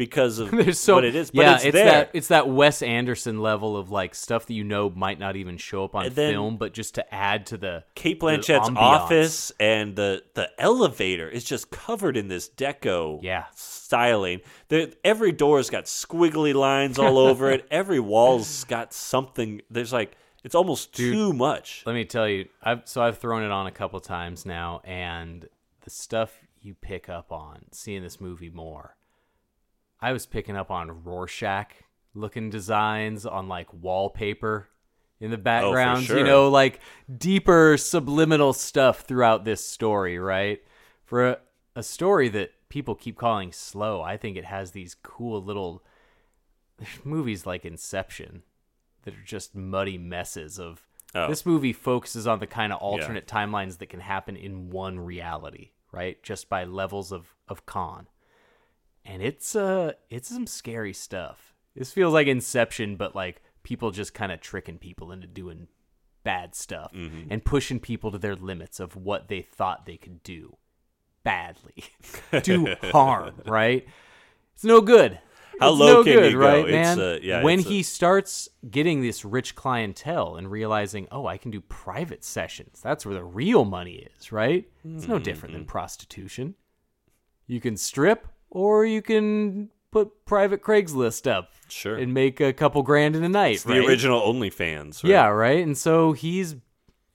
Because 0.00 0.38
of 0.38 0.50
There's 0.52 0.80
so 0.80 0.94
what 0.94 1.04
it 1.04 1.14
is. 1.14 1.30
But 1.30 1.42
yeah, 1.42 1.54
it's, 1.56 1.72
there. 1.74 1.84
that 1.84 2.10
it's 2.14 2.28
that 2.28 2.48
Wes 2.48 2.80
Anderson 2.80 3.38
level 3.42 3.76
of 3.76 3.90
like 3.90 4.14
stuff 4.14 4.46
that 4.46 4.54
you 4.54 4.64
know 4.64 4.88
might 4.88 5.18
not 5.18 5.36
even 5.36 5.58
show 5.58 5.84
up 5.84 5.94
on 5.94 6.10
film, 6.10 6.56
but 6.56 6.72
just 6.72 6.94
to 6.94 7.14
add 7.14 7.44
to 7.46 7.58
the 7.58 7.84
Cate 7.94 8.18
Blanchett's 8.18 8.70
ambiance. 8.70 8.76
office 8.76 9.52
and 9.60 9.96
the 9.96 10.22
the 10.32 10.48
elevator 10.58 11.28
is 11.28 11.44
just 11.44 11.70
covered 11.70 12.16
in 12.16 12.28
this 12.28 12.48
deco 12.48 13.18
Yeah. 13.22 13.44
styling. 13.54 14.40
There, 14.68 14.88
every 15.04 15.32
door's 15.32 15.68
got 15.68 15.84
squiggly 15.84 16.54
lines 16.54 16.98
all 16.98 17.18
over 17.28 17.50
it. 17.50 17.66
Every 17.70 18.00
wall's 18.00 18.64
got 18.64 18.94
something. 18.94 19.60
There's 19.70 19.92
like 19.92 20.16
it's 20.42 20.54
almost 20.54 20.94
too 20.96 21.34
much. 21.34 21.82
Let 21.84 21.94
me 21.94 22.06
tell 22.06 22.26
you, 22.26 22.48
I've 22.62 22.82
so 22.86 23.02
I've 23.02 23.18
thrown 23.18 23.42
it 23.42 23.50
on 23.50 23.66
a 23.66 23.70
couple 23.70 24.00
times 24.00 24.46
now, 24.46 24.80
and 24.84 25.46
the 25.82 25.90
stuff 25.90 26.32
you 26.62 26.74
pick 26.74 27.08
up 27.10 27.30
on 27.32 27.64
seeing 27.72 28.02
this 28.02 28.18
movie 28.20 28.48
more. 28.50 28.96
I 30.00 30.12
was 30.12 30.26
picking 30.26 30.56
up 30.56 30.70
on 30.70 31.04
Rorschach 31.04 31.72
looking 32.14 32.50
designs 32.50 33.26
on 33.26 33.48
like 33.48 33.72
wallpaper 33.72 34.68
in 35.20 35.30
the 35.30 35.36
oh, 35.36 35.40
backgrounds, 35.40 36.08
you 36.08 36.16
sure. 36.16 36.26
know, 36.26 36.48
like 36.48 36.80
deeper 37.14 37.76
subliminal 37.76 38.52
stuff 38.52 39.00
throughout 39.00 39.44
this 39.44 39.64
story, 39.64 40.18
right? 40.18 40.60
For 41.04 41.28
a, 41.28 41.38
a 41.76 41.82
story 41.82 42.28
that 42.30 42.52
people 42.68 42.94
keep 42.94 43.18
calling 43.18 43.52
slow, 43.52 44.00
I 44.00 44.16
think 44.16 44.36
it 44.36 44.46
has 44.46 44.70
these 44.70 44.96
cool 45.02 45.42
little 45.42 45.84
movies 47.04 47.46
like 47.46 47.64
Inception 47.64 48.42
that 49.02 49.14
are 49.14 49.24
just 49.24 49.54
muddy 49.54 49.98
messes 49.98 50.58
of 50.58 50.86
Oh. 51.14 51.28
this 51.28 51.44
movie 51.44 51.72
focuses 51.72 52.26
on 52.26 52.38
the 52.38 52.46
kind 52.46 52.72
of 52.72 52.78
alternate 52.78 53.26
timelines 53.26 53.78
that 53.78 53.88
can 53.88 54.00
happen 54.00 54.36
in 54.36 54.70
one 54.70 55.00
reality, 55.00 55.70
right? 55.90 56.22
Just 56.22 56.48
by 56.48 56.64
levels 56.64 57.10
of 57.10 57.34
of 57.48 57.66
con. 57.66 58.06
And 59.04 59.22
it's 59.22 59.56
uh 59.56 59.92
it's 60.08 60.28
some 60.28 60.46
scary 60.46 60.92
stuff. 60.92 61.54
This 61.74 61.92
feels 61.92 62.12
like 62.12 62.26
Inception 62.26 62.96
but 62.96 63.14
like 63.14 63.42
people 63.62 63.90
just 63.90 64.14
kind 64.14 64.32
of 64.32 64.40
tricking 64.40 64.78
people 64.78 65.12
into 65.12 65.26
doing 65.26 65.68
bad 66.22 66.54
stuff 66.54 66.92
Mm-hmm. 66.94 67.28
and 67.32 67.44
pushing 67.44 67.80
people 67.80 68.10
to 68.12 68.18
their 68.18 68.36
limits 68.36 68.78
of 68.80 68.96
what 68.96 69.28
they 69.28 69.42
thought 69.42 69.86
they 69.86 69.96
could 69.96 70.22
do 70.22 70.56
badly. 71.22 71.84
do 72.42 72.74
harm, 72.84 73.34
right? 73.46 73.86
It's 74.54 74.64
no 74.64 74.80
good. 74.80 75.18
How 75.58 75.72
It's 75.72 75.80
low 75.80 75.92
no 75.94 76.04
can 76.04 76.12
good, 76.14 76.32
you 76.32 76.38
go? 76.38 76.44
right, 76.46 76.64
It's, 76.68 76.70
man? 76.72 77.00
uh, 77.00 77.18
yeah, 77.22 77.42
when 77.42 77.58
it's 77.60 77.68
a- 77.68 77.70
he 77.70 77.82
starts 77.82 78.48
getting 78.70 79.02
this 79.02 79.24
rich 79.24 79.54
clientele 79.54 80.36
and 80.36 80.50
realizing, 80.50 81.06
oh, 81.10 81.26
I 81.26 81.36
can 81.36 81.50
do 81.50 81.60
private 81.60 82.24
sessions. 82.24 82.80
That's 82.80 83.04
where 83.04 83.14
the 83.14 83.24
real 83.24 83.64
money 83.66 84.06
is, 84.16 84.32
right? 84.32 84.66
It's 84.84 85.06
no 85.08 85.18
different 85.18 85.52
Mm-hmm. 85.52 85.60
than 85.62 85.66
prostitution. 85.66 86.54
You 87.46 87.60
can 87.60 87.76
strip 87.76 88.28
or 88.50 88.84
you 88.84 89.02
can 89.02 89.70
put 89.90 90.24
private 90.24 90.62
Craigslist 90.62 91.30
up 91.30 91.50
Sure. 91.68 91.96
and 91.96 92.12
make 92.14 92.40
a 92.40 92.52
couple 92.52 92.82
grand 92.82 93.16
in 93.16 93.24
a 93.24 93.28
night. 93.28 93.54
It's 93.56 93.64
the 93.64 93.80
right? 93.80 93.88
original 93.88 94.20
OnlyFans. 94.20 95.02
Right? 95.02 95.10
Yeah, 95.10 95.28
right. 95.28 95.62
And 95.64 95.76
so 95.76 96.12
he's 96.12 96.56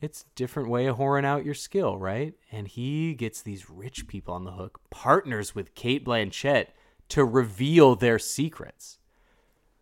it's 0.01 0.21
a 0.21 0.35
different 0.35 0.69
way 0.69 0.85
of 0.87 0.97
whoring 0.97 1.25
out 1.25 1.45
your 1.45 1.53
skill, 1.53 1.97
right? 1.97 2.33
And 2.51 2.67
he 2.67 3.13
gets 3.15 3.41
these 3.41 3.69
rich 3.69 4.07
people 4.07 4.33
on 4.33 4.43
the 4.43 4.51
hook, 4.51 4.79
partners 4.89 5.55
with 5.55 5.73
Cate 5.73 6.05
Blanchett 6.05 6.67
to 7.09 7.23
reveal 7.23 7.95
their 7.95 8.19
secrets. 8.19 8.99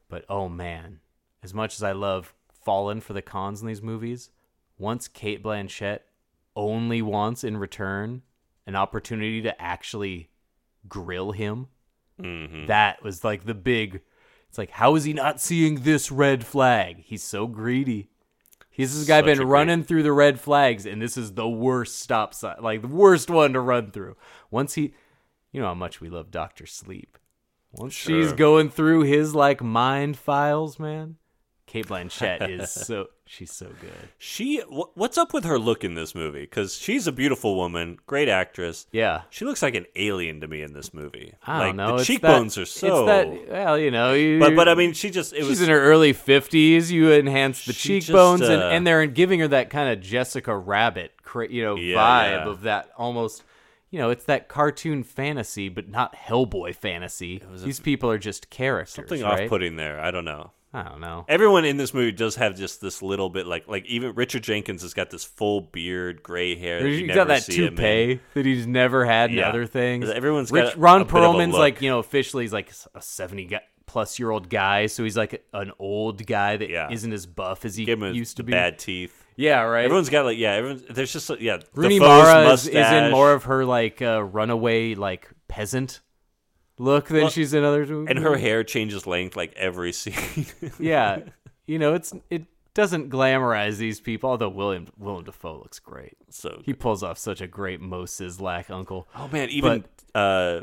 But 0.09 0.25
oh 0.29 0.49
man, 0.49 0.99
as 1.41 1.53
much 1.53 1.75
as 1.75 1.83
I 1.83 1.91
love 1.91 2.33
fallen 2.63 3.01
for 3.01 3.13
the 3.13 3.21
cons 3.21 3.61
in 3.61 3.67
these 3.67 3.81
movies, 3.81 4.29
once 4.77 5.07
Cate 5.07 5.43
Blanchett 5.43 5.99
only 6.55 7.01
wants 7.01 7.43
in 7.43 7.57
return 7.57 8.21
an 8.65 8.75
opportunity 8.75 9.41
to 9.41 9.61
actually 9.61 10.29
grill 10.87 11.31
him, 11.31 11.67
mm-hmm. 12.21 12.67
that 12.67 13.03
was 13.03 13.23
like 13.23 13.45
the 13.45 13.53
big. 13.53 14.01
It's 14.49 14.57
like, 14.57 14.71
how 14.71 14.95
is 14.95 15.03
he 15.03 15.13
not 15.13 15.41
seeing 15.41 15.81
this 15.81 16.11
red 16.11 16.45
flag? 16.45 17.03
He's 17.05 17.23
so 17.23 17.47
greedy. 17.47 18.09
He's 18.69 18.97
this 18.97 19.07
guy 19.07 19.19
Such 19.19 19.23
a 19.23 19.25
been 19.25 19.37
great- 19.37 19.47
running 19.47 19.83
through 19.83 20.03
the 20.03 20.11
red 20.11 20.39
flags, 20.39 20.85
and 20.85 21.01
this 21.01 21.17
is 21.17 21.33
the 21.33 21.47
worst 21.47 21.99
stop 21.99 22.33
sign, 22.33 22.55
like 22.59 22.81
the 22.81 22.87
worst 22.87 23.29
one 23.29 23.53
to 23.53 23.59
run 23.59 23.91
through. 23.91 24.15
Once 24.49 24.73
he, 24.73 24.93
you 25.51 25.61
know 25.61 25.67
how 25.67 25.73
much 25.73 26.01
we 26.01 26.09
love 26.09 26.31
Doctor 26.31 26.65
Sleep. 26.65 27.17
Once 27.71 27.93
she's 27.93 28.33
going 28.33 28.69
through 28.69 29.01
his 29.01 29.33
like 29.33 29.61
mind 29.61 30.17
files, 30.17 30.79
man. 30.79 31.17
Cate 31.73 31.87
Blanchett 31.87 32.47
is 32.51 32.69
so 32.69 33.07
she's 33.25 33.51
so 33.51 33.65
good. 33.81 34.09
She, 34.19 34.59
wh- 34.61 34.95
what's 34.95 35.17
up 35.17 35.33
with 35.33 35.43
her 35.43 35.57
look 35.57 35.83
in 35.83 35.95
this 35.95 36.13
movie? 36.13 36.41
Because 36.41 36.75
she's 36.75 37.07
a 37.07 37.11
beautiful 37.11 37.55
woman, 37.55 37.97
great 38.05 38.29
actress. 38.29 38.85
Yeah. 38.91 39.23
She 39.31 39.43
looks 39.43 39.63
like 39.63 39.73
an 39.73 39.87
alien 39.95 40.39
to 40.41 40.47
me 40.47 40.61
in 40.61 40.73
this 40.73 40.93
movie. 40.93 41.33
I 41.47 41.57
like 41.57 41.67
don't 41.69 41.77
know. 41.77 41.87
the 41.87 41.95
it's 41.95 42.05
cheekbones 42.05 42.53
that, 42.53 42.61
are 42.61 42.65
so. 42.65 43.07
It's 43.07 43.07
that 43.07 43.51
well, 43.51 43.79
you 43.79 43.89
know. 43.89 44.13
You, 44.13 44.37
but 44.39 44.55
but 44.55 44.69
I 44.69 44.75
mean, 44.75 44.93
she 44.93 45.09
just 45.09 45.33
it 45.33 45.37
she's 45.37 45.47
was 45.49 45.61
in 45.63 45.69
her 45.69 45.81
early 45.81 46.13
fifties. 46.13 46.91
You 46.91 47.11
enhance 47.11 47.65
the 47.65 47.73
She 47.73 47.95
just, 47.95 48.05
cheekbones, 48.09 48.41
and, 48.41 48.61
uh, 48.61 48.67
and 48.67 48.85
they're 48.85 49.07
giving 49.07 49.39
her 49.39 49.47
that 49.47 49.71
kind 49.71 49.91
of 49.91 49.99
Jessica 49.99 50.55
Rabbit, 50.55 51.13
cra- 51.23 51.49
you 51.51 51.63
know, 51.63 51.75
Yeah, 51.75 51.95
vibe 51.97 52.45
yeah. 52.45 52.49
of 52.51 52.61
that 52.61 52.91
almost. 52.99 53.43
You 53.89 53.97
know, 53.97 54.11
it's 54.11 54.25
that 54.25 54.47
cartoon 54.47 55.01
fantasy, 55.03 55.69
but 55.69 55.89
not 55.89 56.15
Hellboy 56.15 56.75
fantasy. 56.75 57.41
These 57.63 57.79
people 57.79 58.11
are 58.11 58.19
just 58.19 58.51
characters. 58.51 58.93
something 58.93 59.21
right? 59.23 59.43
off-putting 59.45 59.75
there. 59.75 59.99
I 59.99 60.11
don't 60.11 60.25
know. 60.25 60.51
I 60.75 60.81
don't 60.83 61.01
know. 61.01 61.23
Everyone 61.27 61.65
in 61.65 61.77
this 61.77 61.93
movie 61.93 62.11
does 62.11 62.35
have 62.37 62.57
just 62.57 62.81
this 62.81 63.01
little 63.03 63.29
bit 63.29 63.45
like 63.45 63.67
like 63.67 63.85
even 63.85 64.15
Richard 64.15 64.41
Jenkins 64.43 64.81
has 64.81 64.93
got 64.95 65.11
this 65.11 65.23
full 65.23 65.61
beard, 65.61 66.23
gray 66.23 66.55
hair. 66.55 66.81
that 66.81 66.89
you 66.89 67.05
never 67.07 67.19
got 67.19 67.27
that 67.27 67.43
toupee 67.43 68.19
that 68.33 68.45
he's 68.45 68.65
never 68.65 69.05
had 69.05 69.29
in 69.29 69.37
Yeah. 69.37 69.49
other 69.49 69.67
things. 69.67 70.09
Everyone's 70.09 70.51
Rich, 70.51 70.69
got 70.73 70.77
Ron 70.79 71.01
a 71.01 71.05
bit 71.05 71.13
of 71.15 71.23
a 71.23 71.27
Perlman's 71.27 71.53
like 71.53 71.81
you 71.81 71.89
know 71.89 71.99
officially 71.99 72.43
he's 72.43 72.53
like 72.53 72.71
a 72.95 73.01
seventy 73.01 73.49
plus 73.85 74.17
year 74.17 74.31
old 74.31 74.49
guy, 74.49 74.87
so 74.87 75.03
he's 75.03 75.15
like 75.17 75.45
an 75.53 75.71
old 75.77 76.25
guy 76.25 76.57
that 76.57 76.69
Yeah. 76.69 76.87
not 76.89 77.13
as 77.13 77.25
buff 77.27 77.65
as 77.65 77.75
he 77.75 77.85
Give 77.85 78.01
him 78.01 78.09
a 78.09 78.11
used 78.11 78.37
to 78.37 78.43
be. 78.43 78.51
bad 78.51 78.79
teeth. 78.79 79.19
Yeah, 79.35 79.61
right. 79.61 79.85
Everyone's 79.85 80.09
got 80.09 80.25
like 80.25 80.37
yeah. 80.39 80.53
Everyone's 80.53 80.83
there's 80.89 81.13
just 81.13 81.29
yeah. 81.39 81.57
Rooney 81.75 81.99
Mara 81.99 82.49
is, 82.51 82.67
is 82.67 82.75
in 82.75 83.11
more 83.11 83.33
of 83.33 83.43
her 83.43 83.63
like 83.65 84.01
uh, 84.01 84.23
runaway 84.23 84.95
like 84.95 85.29
peasant 85.47 86.01
look 86.77 87.07
than 87.07 87.21
Well, 87.21 87.29
she's 87.29 87.53
in 87.53 87.63
other. 87.63 87.83
and 87.83 88.19
her 88.19 88.37
hair 88.37 88.63
changes 88.63 89.05
length 89.07 89.35
like 89.35 89.53
every 89.55 89.91
scene. 89.93 90.45
yeah, 90.79 91.19
you 91.67 91.79
know 91.79 91.93
it's 91.93 92.13
it 92.29 92.45
doesn't 92.73 93.09
glamorize 93.09 93.77
these 93.77 93.99
people. 93.99 94.29
Although 94.31 94.49
William 94.49 94.87
Willem 94.97 95.23
Dafoe 95.25 95.57
looks 95.59 95.79
great. 95.79 96.17
so 96.29 96.61
He 96.65 96.73
pulls 96.73 97.03
off 97.03 97.17
such 97.17 97.39
a 97.41 97.47
great 97.47 97.79
Moe 97.81 98.03
Szyslak 98.05 98.69
uncle. 98.71 99.07
oh 99.15 99.27
man, 99.31 99.49
even 99.49 99.85
uh, 100.15 100.61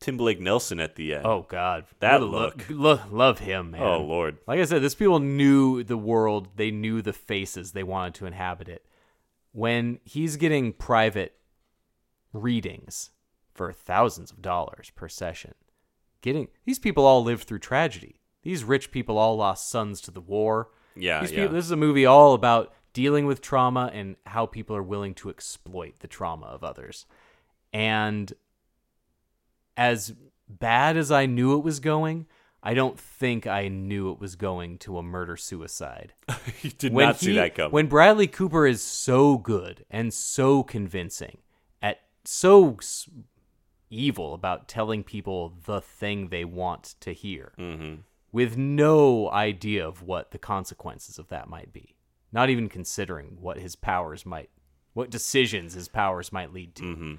Tim 0.00 0.16
Blake 0.16 0.40
Nelson 0.40 0.80
at 0.80 0.96
the 0.96 1.14
end. 1.14 1.24
Oh 1.24 1.46
God, 1.48 1.84
That 2.00 2.20
What 2.20 2.22
a 2.22 2.24
lo- 2.26 2.40
look. 2.42 2.64
lo- 2.68 3.00
love 3.10 3.38
him, 3.38 3.70
man. 3.70 3.82
Oh, 3.82 4.02
Lord. 4.02 4.36
Like 4.46 4.58
I 4.60 4.64
said, 4.64 4.82
these 4.82 4.94
people 4.96 5.18
knew 5.20 5.82
the 5.84 5.96
world. 5.96 6.48
They 6.56 6.70
knew 6.70 7.00
the 7.00 7.12
faces. 7.14 7.72
They 7.72 7.82
wanted 7.84 8.14
to 8.16 8.26
inhabit 8.26 8.68
it. 8.68 8.84
When 9.52 10.00
he's 10.04 10.36
getting 10.36 10.72
private 10.72 11.36
readings 12.32 13.10
for 13.54 13.72
thousands 13.72 14.30
of 14.30 14.42
dollars 14.42 14.90
per 14.94 15.08
session, 15.08 15.54
getting 16.20 16.48
these 16.64 16.78
people 16.78 17.06
all 17.06 17.22
lived 17.22 17.44
through 17.44 17.60
tragedy. 17.60 18.20
These 18.42 18.64
rich 18.64 18.90
people 18.90 19.16
all 19.16 19.36
lost 19.36 19.70
sons 19.70 20.00
to 20.02 20.10
the 20.10 20.20
war. 20.20 20.68
Yeah, 20.96 21.20
These 21.22 21.32
yeah. 21.32 21.38
people, 21.40 21.54
this 21.54 21.64
is 21.64 21.70
a 21.70 21.76
movie 21.76 22.04
all 22.06 22.34
about 22.34 22.72
dealing 22.92 23.26
with 23.26 23.40
trauma 23.40 23.90
and 23.94 24.16
how 24.26 24.44
people 24.46 24.76
are 24.76 24.82
willing 24.82 25.14
to 25.14 25.30
exploit 25.30 25.94
the 26.00 26.08
trauma 26.08 26.46
of 26.46 26.62
others. 26.62 27.06
And 27.72 28.32
as 29.76 30.14
bad 30.48 30.96
as 30.96 31.10
I 31.10 31.26
knew 31.26 31.56
it 31.56 31.64
was 31.64 31.80
going, 31.80 32.26
I 32.62 32.74
don't 32.74 32.98
think 32.98 33.46
I 33.46 33.68
knew 33.68 34.10
it 34.12 34.20
was 34.20 34.36
going 34.36 34.78
to 34.78 34.98
a 34.98 35.02
murder 35.02 35.36
suicide. 35.36 36.14
you 36.62 36.70
did 36.70 36.92
When 36.92 37.06
not 37.06 37.18
see 37.18 37.30
he- 37.32 37.36
that 37.36 37.54
coming. 37.54 37.72
When 37.72 37.86
Bradley 37.88 38.26
Cooper 38.26 38.66
is 38.66 38.82
so 38.82 39.36
good 39.38 39.84
and 39.90 40.12
so 40.14 40.62
convincing 40.62 41.38
at 41.82 42.00
so 42.24 42.76
evil 43.94 44.34
about 44.34 44.68
telling 44.68 45.02
people 45.04 45.54
the 45.66 45.80
thing 45.80 46.28
they 46.28 46.44
want 46.44 46.94
to 47.00 47.12
hear 47.12 47.52
Mm-hmm. 47.58 47.94
with 48.32 48.56
no 48.56 49.30
idea 49.30 49.86
of 49.86 50.02
what 50.02 50.30
the 50.32 50.38
consequences 50.38 51.18
of 51.18 51.28
that 51.28 51.48
might 51.48 51.72
be, 51.72 51.94
not 52.32 52.50
even 52.50 52.68
considering 52.68 53.36
what 53.40 53.58
his 53.58 53.76
powers 53.76 54.26
might, 54.26 54.50
what 54.92 55.10
decisions 55.10 55.74
his 55.74 55.88
powers 55.88 56.32
might 56.32 56.52
lead 56.52 56.74
to. 56.76 56.82
Mm-hmm. 56.82 57.14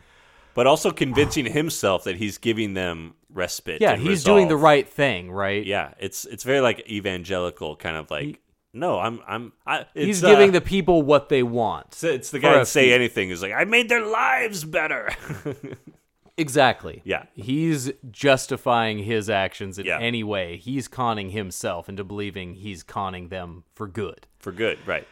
but 0.53 0.67
also 0.67 0.91
convincing 0.91 1.45
himself 1.61 2.03
that 2.05 2.15
he's 2.17 2.37
giving 2.37 2.73
them 2.73 3.15
respite. 3.29 3.81
Yeah, 3.81 3.95
he's 3.95 4.23
doing 4.23 4.47
the 4.47 4.57
right 4.57 4.87
thing, 4.87 5.31
right? 5.31 5.65
Yeah, 5.65 5.93
it's 5.99 6.25
it's 6.25 6.43
very 6.43 6.61
like 6.61 6.89
evangelical 6.89 7.75
kind 7.75 7.97
of 7.97 8.09
like. 8.11 8.39
no, 8.73 8.99
I'm 8.99 9.19
I'm. 9.27 9.53
I, 9.65 9.79
it's, 9.93 10.05
He's 10.05 10.23
uh, 10.23 10.29
giving 10.29 10.51
the 10.51 10.61
people 10.61 11.01
what 11.01 11.27
they 11.29 11.43
want. 11.43 11.87
It's, 11.87 12.03
it's 12.03 12.31
the 12.31 12.39
guy 12.39 12.53
that 12.53 12.67
say 12.67 12.91
anything 12.93 13.29
is 13.29 13.41
like 13.41 13.53
I 13.53 13.63
made 13.65 13.87
their 13.89 14.05
lives 14.05 14.63
better. 14.65 15.11
Exactly. 16.37 17.01
Yeah. 17.05 17.25
He's 17.33 17.91
justifying 18.11 18.99
his 18.99 19.29
actions 19.29 19.79
in 19.79 19.85
Yeah. 19.85 19.99
any 19.99 20.23
way. 20.23 20.57
He's 20.57 20.87
conning 20.87 21.29
himself 21.29 21.87
into 21.87 22.03
believing 22.03 22.55
he's 22.55 22.83
conning 22.83 23.29
them 23.29 23.63
for 23.73 23.87
good. 23.87 24.27
for 24.39 24.51
good, 24.51 24.77
right? 24.85 25.07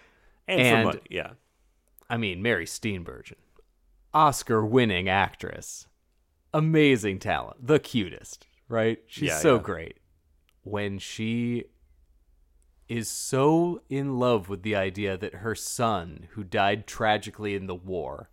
And, 0.48 0.62
And- 0.62 0.82
for 0.84 0.98
money, 0.98 1.08
yeah. 1.10 1.32
I 2.10 2.18
mean, 2.18 2.42
Mary 2.44 2.66
Steenburgen, 2.66 3.38
Oscar 4.14 4.64
winning 4.66 5.08
actress, 5.10 5.88
amazing 6.54 7.18
talent, 7.20 7.66
the 7.66 7.80
cutest, 7.80 8.46
right? 8.68 9.00
She's 9.08 9.30
Yeah, 9.30 9.38
so 9.40 9.56
yeah. 9.56 9.62
great. 9.64 9.98
When 10.64 11.00
she 11.00 11.64
is 12.90 13.10
so 13.10 13.82
in 13.90 14.20
love 14.20 14.50
with 14.50 14.62
the 14.62 14.76
idea 14.76 15.18
that 15.18 15.36
her 15.36 15.56
son, 15.56 16.28
who 16.32 16.44
died 16.44 16.86
tragically 16.86 17.56
in 17.56 17.66
the 17.66 17.74
war, 17.74 18.30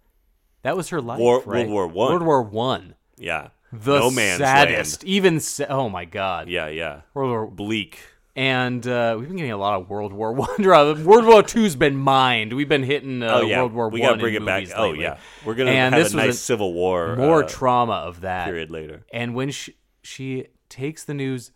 that 0.63 0.77
was 0.77 0.89
her 0.91 1.01
life, 1.01 1.19
War- 1.19 1.43
right? 1.47 1.69
World 1.69 1.71
War 1.71 1.87
One. 1.87 2.09
World 2.13 2.23
War 2.23 2.43
One. 2.43 2.95
Yeah. 3.17 3.49
The 3.73 3.99
no 4.01 4.11
man's 4.11 4.39
saddest, 4.39 5.03
land. 5.05 5.09
even 5.11 5.41
sa- 5.41 5.67
oh 5.69 5.89
my 5.89 6.05
god, 6.05 6.49
Yeah, 6.49 6.67
yeah. 6.69 7.03
World 7.15 7.31
War 7.31 7.47
Bleak. 7.47 8.01
and 8.35 8.85
uh, 8.87 9.15
we've 9.19 9.29
been 9.29 9.37
getting 9.37 9.53
a 9.53 9.57
lot 9.57 9.81
of 9.81 9.89
World 9.89 10.13
War 10.13 10.33
One. 10.47 10.61
drama. 10.61 11.01
World 11.05 11.25
War 11.25 11.43
Two's 11.45 11.77
been 11.77 11.97
mined. 11.97 12.53
We've 12.53 12.69
been 12.69 12.83
hitting 12.83 13.23
uh, 13.23 13.31
oh 13.35 13.41
yeah. 13.47 13.59
World 13.61 13.73
War 13.73 13.89
we 13.89 14.01
One. 14.01 14.09
gotta 14.11 14.21
bring 14.21 14.35
in 14.35 14.43
it 14.43 14.47
back. 14.47 14.61
movies 14.63 14.75
Oh 14.77 14.93
yeah. 14.93 15.19
We're 15.45 15.55
gonna 15.55 15.71
And 15.71 15.95
have 15.95 16.03
this 16.03 16.13
a 16.13 16.17
nice 16.17 16.35
a- 16.35 16.39
civil 16.39 16.73
war. 16.75 17.15
more 17.15 17.45
uh, 17.45 17.49
trauma 17.49 17.93
of 17.95 18.23
that 18.23 18.47
period 18.47 18.71
later. 18.73 19.05
And 19.13 19.35
when 19.37 19.51
she 19.53 19.77
she 20.03 20.47
takes 20.69 21.05
the 21.05 21.15
news, 21.15 21.53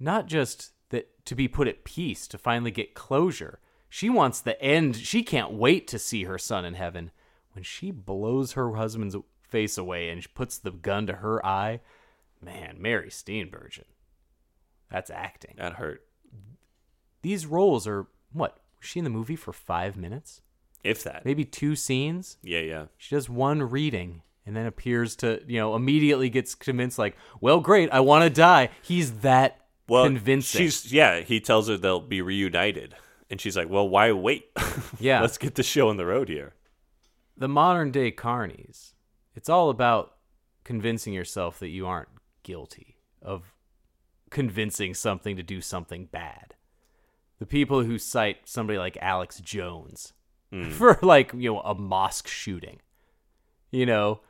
not 0.00 0.26
just 0.26 0.72
that 0.88 1.24
to 1.26 1.34
be 1.34 1.48
put 1.48 1.68
at 1.68 1.84
peace, 1.84 2.26
to 2.28 2.38
finally 2.38 2.70
get 2.70 2.94
closure. 2.94 3.58
She 3.90 4.08
wants 4.08 4.40
the 4.40 4.58
end. 4.62 4.96
She 4.96 5.22
can't 5.22 5.52
wait 5.52 5.86
to 5.88 5.98
see 5.98 6.24
her 6.24 6.38
son 6.38 6.64
in 6.64 6.72
heaven. 6.74 7.10
When 7.54 7.64
she 7.64 7.90
blows 7.90 8.52
her 8.52 8.74
husband's 8.74 9.16
face 9.48 9.76
away 9.76 10.08
and 10.08 10.22
she 10.22 10.28
puts 10.34 10.56
the 10.58 10.70
gun 10.70 11.06
to 11.06 11.14
her 11.14 11.44
eye, 11.44 11.80
man, 12.40 12.76
Mary 12.80 13.08
Steenburgen. 13.10 13.84
That's 14.90 15.10
acting. 15.10 15.54
That 15.58 15.74
hurt. 15.74 16.02
These 17.22 17.46
roles 17.46 17.86
are 17.86 18.06
what? 18.32 18.58
Was 18.80 18.88
she 18.88 18.98
in 19.00 19.04
the 19.04 19.10
movie 19.10 19.36
for 19.36 19.52
five 19.52 19.96
minutes? 19.96 20.40
If 20.82 21.04
that. 21.04 21.24
Maybe 21.24 21.44
two 21.44 21.76
scenes? 21.76 22.38
Yeah, 22.42 22.60
yeah. 22.60 22.86
She 22.96 23.14
does 23.14 23.28
one 23.28 23.62
reading 23.62 24.22
and 24.44 24.56
then 24.56 24.66
appears 24.66 25.14
to, 25.16 25.40
you 25.46 25.58
know, 25.60 25.76
immediately 25.76 26.28
gets 26.28 26.56
convinced, 26.56 26.98
like, 26.98 27.16
well, 27.40 27.60
great, 27.60 27.90
I 27.92 28.00
want 28.00 28.24
to 28.24 28.30
die. 28.30 28.70
He's 28.82 29.18
that 29.20 29.60
Well, 29.88 30.04
convincing. 30.04 30.58
she's 30.60 30.92
yeah. 30.92 31.20
He 31.20 31.38
tells 31.40 31.68
her 31.68 31.76
they'll 31.76 32.00
be 32.00 32.20
reunited, 32.20 32.96
and 33.30 33.40
she's 33.40 33.56
like, 33.56 33.68
"Well, 33.70 33.88
why 33.88 34.10
wait? 34.10 34.46
Yeah. 34.98 35.20
let's 35.22 35.38
get 35.38 35.54
the 35.54 35.62
show 35.62 35.88
on 35.90 35.96
the 35.96 36.06
road 36.06 36.28
here." 36.28 36.54
The 37.36 37.48
modern 37.48 37.90
day 37.90 38.12
carnies, 38.12 38.92
it's 39.34 39.48
all 39.48 39.70
about 39.70 40.14
convincing 40.64 41.12
yourself 41.12 41.58
that 41.58 41.68
you 41.68 41.86
aren't 41.86 42.08
guilty 42.42 42.96
of 43.20 43.54
convincing 44.30 44.94
something 44.94 45.36
to 45.36 45.42
do 45.42 45.60
something 45.60 46.06
bad. 46.06 46.54
The 47.38 47.46
people 47.46 47.82
who 47.82 47.98
cite 47.98 48.38
somebody 48.44 48.78
like 48.78 48.96
Alex 49.00 49.40
Jones 49.40 50.12
hmm. 50.50 50.70
for 50.70 50.98
like, 51.02 51.32
you 51.34 51.52
know, 51.52 51.60
a 51.60 51.74
mosque 51.74 52.28
shooting. 52.28 52.80
You 53.70 53.86
know, 53.86 54.20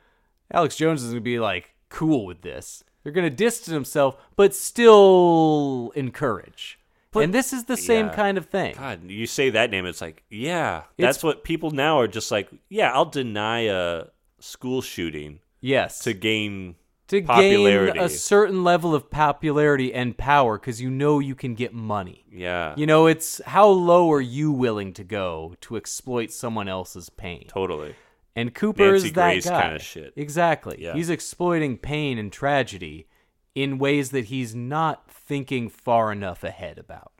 Alex 0.51 0.75
Jones 0.75 1.01
is 1.03 1.09
going 1.09 1.17
to 1.17 1.21
be 1.21 1.39
like 1.39 1.75
cool 1.89 2.25
with 2.25 2.41
this. 2.41 2.83
They're 3.03 3.11
going 3.11 3.29
to 3.29 3.35
distance 3.35 3.73
himself 3.73 4.17
but 4.35 4.55
still 4.55 5.91
encourage. 5.95 6.79
And 7.15 7.33
this 7.33 7.53
is 7.53 7.65
the 7.65 7.77
same 7.77 8.07
yeah. 8.07 8.13
kind 8.15 8.37
of 8.37 8.45
thing. 8.47 8.75
God, 8.77 9.09
you 9.09 9.25
say 9.27 9.49
that 9.51 9.69
name, 9.71 9.85
it's 9.85 10.01
like, 10.01 10.23
yeah, 10.29 10.79
It's- 10.97 11.15
that's 11.15 11.23
what 11.23 11.43
people 11.43 11.71
now 11.71 11.99
are 11.99 12.07
just 12.07 12.31
like. 12.31 12.49
Yeah, 12.69 12.91
I'll 12.93 13.05
deny 13.05 13.61
a 13.61 14.05
school 14.39 14.81
shooting 14.81 15.39
Yes. 15.61 15.99
to 15.99 16.13
gain 16.13 16.75
to 17.07 17.21
popularity. 17.21 17.93
gain 17.93 18.01
a 18.01 18.09
certain 18.09 18.63
level 18.63 18.95
of 18.95 19.09
popularity 19.11 19.93
and 19.93 20.17
power 20.17 20.57
because 20.57 20.81
you 20.81 20.89
know 20.89 21.19
you 21.19 21.35
can 21.35 21.53
get 21.53 21.73
money. 21.73 22.23
yeah, 22.31 22.73
You 22.77 22.85
know, 22.87 23.07
it's 23.07 23.41
how 23.45 23.67
low 23.67 24.11
are 24.11 24.21
you 24.21 24.51
willing 24.51 24.93
to 24.93 25.03
go 25.03 25.53
to 25.61 25.75
exploit 25.77 26.31
someone 26.31 26.67
else's 26.67 27.09
pain? 27.09 27.45
totally. 27.47 27.95
And 28.35 28.51
Cooper 28.55 28.93
Nancy 28.93 29.07
is 29.09 29.13
that 29.13 29.31
Grace 29.33 29.45
guy. 29.45 29.61
kinda 29.61 29.79
shit. 29.79 30.13
Exactly. 30.15 30.77
Yeah. 30.79 30.93
He's 30.95 31.11
exploiting 31.11 31.77
pain 31.77 32.17
and 32.17 32.31
tragedy 32.33 33.07
in 33.55 33.77
ways 33.77 34.11
that 34.11 34.25
he's 34.25 34.55
not 34.55 35.09
thinking 35.09 35.69
far 35.69 36.11
enough 36.11 36.43
ahead 36.43 36.77
about. 36.77 37.11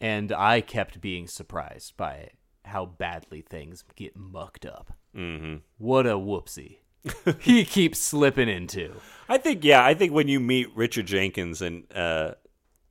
And 0.00 0.32
I 0.32 0.60
kept 0.60 1.00
being 1.00 1.26
surprised 1.26 1.96
by 1.96 2.30
how 2.64 2.86
badly 2.86 3.42
things 3.42 3.84
get 3.94 4.16
mucked 4.16 4.66
up. 4.66 4.92
hmm 5.14 5.56
What 5.78 6.06
a 6.06 6.14
whoopsie. 6.14 6.78
he 7.40 7.64
keeps 7.64 7.98
slipping 7.98 8.48
into. 8.48 8.94
I 9.28 9.38
think 9.38 9.62
yeah, 9.64 9.84
I 9.84 9.94
think 9.94 10.12
when 10.12 10.28
you 10.28 10.40
meet 10.40 10.74
Richard 10.74 11.06
Jenkins 11.06 11.60
and 11.60 11.84
uh, 11.94 12.32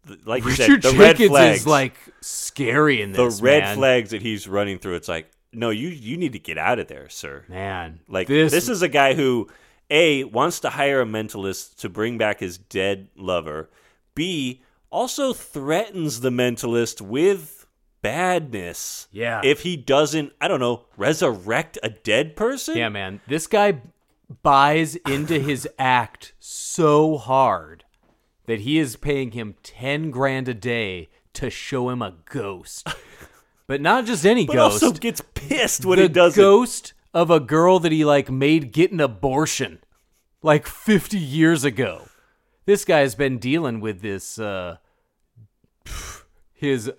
th- 0.08 0.20
like 0.26 0.44
you 0.44 0.52
Richard 0.52 0.84
said, 0.84 0.94
the 0.94 0.98
red 0.98 1.18
Jenkins 1.18 1.30
flags, 1.30 1.60
is 1.62 1.68
like 1.68 1.96
scary 2.22 3.02
in 3.02 3.12
the 3.12 3.40
red 3.42 3.64
man. 3.64 3.78
flags 3.78 4.12
that 4.12 4.22
he's 4.22 4.48
running 4.48 4.78
through. 4.78 4.96
It's 4.96 5.08
like, 5.08 5.32
no, 5.52 5.72
you 5.72 5.88
you 5.90 6.18
need 6.18 6.34
to 6.34 6.40
get 6.40 6.60
out 6.60 6.78
of 6.78 6.88
there, 6.88 7.10
sir. 7.10 7.44
man. 7.48 8.02
Like 8.08 8.28
this, 8.28 8.52
this, 8.52 8.70
is 8.70 8.84
a 8.84 8.88
guy 8.88 9.16
who 9.16 9.50
a 9.90 10.24
wants 10.26 10.60
to 10.62 10.70
hire 10.72 11.02
a 11.02 11.06
mentalist 11.06 11.76
to 11.78 11.90
bring 11.90 12.18
back 12.18 12.40
his 12.40 12.58
dead 12.58 13.08
lover. 13.16 13.70
B 14.16 14.62
also 14.90 15.34
threatens 15.34 16.22
the 16.22 16.30
mentalist 16.30 17.02
with 17.02 17.66
badness. 18.02 19.08
Yeah. 19.12 19.42
If 19.44 19.62
he 19.62 19.76
doesn't, 19.78 20.34
I 20.40 20.48
don't 20.48 20.60
know, 20.60 20.86
resurrect 20.98 21.78
a 21.82 21.90
dead 21.90 22.36
person. 22.36 22.78
yeah, 22.78 22.90
man. 22.90 23.22
This 23.28 23.48
guy 23.48 23.82
buys 24.42 24.96
into 24.96 25.40
his 25.40 25.68
act 25.80 26.34
so 26.40 27.18
hard 27.18 27.84
that 28.46 28.62
he 28.62 28.78
is 28.78 28.96
paying 28.96 29.32
him 29.32 29.56
ten 29.64 30.12
grand 30.12 30.48
a 30.48 30.54
day 30.54 31.10
to 31.34 31.50
show 31.50 31.90
him 31.90 32.02
a 32.02 32.14
ghost, 32.30 32.88
but 33.68 33.82
not 33.82 34.06
just 34.06 34.26
any 34.26 34.46
But 34.46 34.54
ghost. 34.54 34.84
also 34.84 34.96
gets 35.00 35.22
pissed 35.34 35.86
when 35.86 35.98
the 35.98 36.04
he 36.04 36.10
does 36.10 36.38
it. 36.38 36.42
ghost 36.42 36.94
of 37.14 37.30
a 37.30 37.40
girl 37.40 37.80
that 37.80 37.92
he 37.92 38.04
like 38.06 38.30
made 38.30 38.72
get 38.72 38.92
an 38.92 39.00
abortion 39.00 39.80
like 40.42 40.66
50 40.68 41.18
years 41.18 41.64
ago. 41.64 42.08
This 42.66 42.86
guy's 42.86 43.16
been 43.16 43.38
dealing 43.40 43.80
with 43.82 44.02
this 44.02 44.40
uh 44.40 44.78
his 46.54 46.92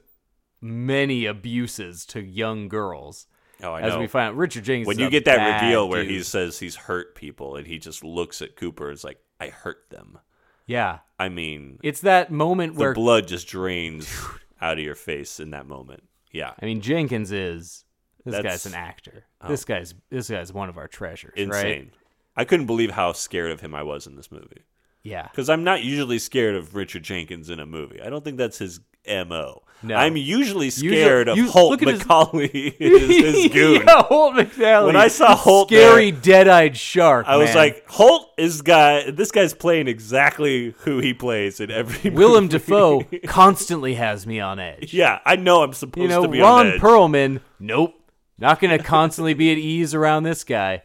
many 0.60 1.26
abuses 1.26 2.04
to 2.06 2.20
young 2.20 2.68
girls. 2.68 3.26
Oh, 3.62 3.72
I 3.72 3.82
As 3.82 3.96
we 3.96 4.06
find 4.06 4.30
out, 4.30 4.36
Richard 4.36 4.64
Jenkins. 4.64 4.86
when 4.86 4.98
you 4.98 5.08
get 5.08 5.24
that 5.26 5.62
reveal 5.62 5.88
where 5.88 6.04
he 6.04 6.22
says 6.22 6.58
he's 6.58 6.76
hurt 6.76 7.14
people 7.14 7.56
and 7.56 7.66
he 7.66 7.78
just 7.78 8.04
looks 8.04 8.42
at 8.42 8.56
Cooper 8.56 8.88
and 8.88 8.94
is 8.94 9.04
like, 9.04 9.18
I 9.40 9.48
hurt 9.48 9.88
them. 9.90 10.18
yeah, 10.66 10.98
I 11.18 11.28
mean, 11.28 11.78
it's 11.82 12.00
that 12.00 12.30
moment 12.30 12.74
where 12.74 12.92
the 12.92 13.00
where 13.00 13.04
blood 13.04 13.28
just 13.28 13.46
drains 13.48 14.12
out 14.60 14.78
of 14.78 14.84
your 14.84 14.94
face 14.96 15.38
in 15.40 15.50
that 15.50 15.66
moment. 15.66 16.04
Yeah. 16.32 16.52
I 16.60 16.64
mean 16.66 16.80
Jenkins 16.80 17.30
is 17.30 17.83
this 18.24 18.32
That's- 18.34 18.52
guy's 18.64 18.66
an 18.66 18.74
actor. 18.78 19.24
Oh. 19.40 19.48
This 19.48 19.64
guy's 19.64 19.94
this 20.10 20.30
guy's 20.30 20.52
one 20.52 20.68
of 20.68 20.78
our 20.78 20.88
treasures, 20.88 21.34
Insane. 21.36 21.50
right? 21.52 21.90
I 22.36 22.44
couldn't 22.44 22.66
believe 22.66 22.90
how 22.90 23.12
scared 23.12 23.52
of 23.52 23.60
him 23.60 23.74
I 23.74 23.82
was 23.82 24.06
in 24.06 24.16
this 24.16 24.32
movie. 24.32 24.62
Yeah. 25.02 25.28
Because 25.30 25.50
I'm 25.50 25.62
not 25.64 25.82
usually 25.84 26.18
scared 26.18 26.54
of 26.56 26.74
Richard 26.74 27.02
Jenkins 27.02 27.50
in 27.50 27.60
a 27.60 27.66
movie. 27.66 28.00
I 28.00 28.08
don't 28.10 28.24
think 28.24 28.38
that's 28.38 28.58
his 28.58 28.80
MO. 29.06 29.62
No. 29.82 29.94
I'm 29.96 30.16
usually 30.16 30.66
Usually- 30.66 30.70
scared 30.70 31.26
you- 31.28 31.44
of 31.44 31.50
Holt 31.50 31.70
look 31.72 31.82
at 31.82 31.88
his- 31.88 32.02
McCallany, 32.02 32.74
his, 32.78 33.34
his 33.36 33.52
goon. 33.52 33.82
yeah, 33.86 34.02
Holt 34.02 34.34
McCallany. 34.34 34.86
When 34.86 34.96
I 34.96 35.08
saw 35.08 35.36
Holt 35.36 35.68
scary 35.68 36.10
there- 36.10 36.20
dead-eyed 36.22 36.76
shark. 36.78 37.26
I 37.28 37.36
was 37.36 37.54
like, 37.54 37.84
Holt 37.88 38.30
is 38.38 38.62
guy. 38.62 39.10
This 39.10 39.30
guy's 39.30 39.52
playing 39.52 39.86
exactly 39.88 40.74
who 40.78 41.00
he 41.00 41.12
plays 41.12 41.60
in 41.60 41.70
every. 41.70 42.08
Willem 42.10 42.44
movie. 42.44 42.52
Dafoe 42.58 43.02
constantly 43.26 43.94
has 43.94 44.26
me 44.26 44.40
on 44.40 44.58
edge. 44.58 44.94
Yeah, 44.94 45.18
I 45.26 45.36
know 45.36 45.62
I'm 45.62 45.74
supposed 45.74 46.02
you 46.02 46.08
know, 46.08 46.22
to 46.22 46.28
be 46.28 46.40
Ron 46.40 46.66
on 46.68 46.72
edge. 46.72 46.82
Ron 46.82 47.12
Perlman, 47.12 47.40
nope, 47.60 47.94
not 48.38 48.60
going 48.60 48.76
to 48.76 48.82
constantly 48.82 49.34
be 49.34 49.50
at 49.52 49.58
ease 49.58 49.94
around 49.94 50.22
this 50.24 50.44
guy. 50.44 50.82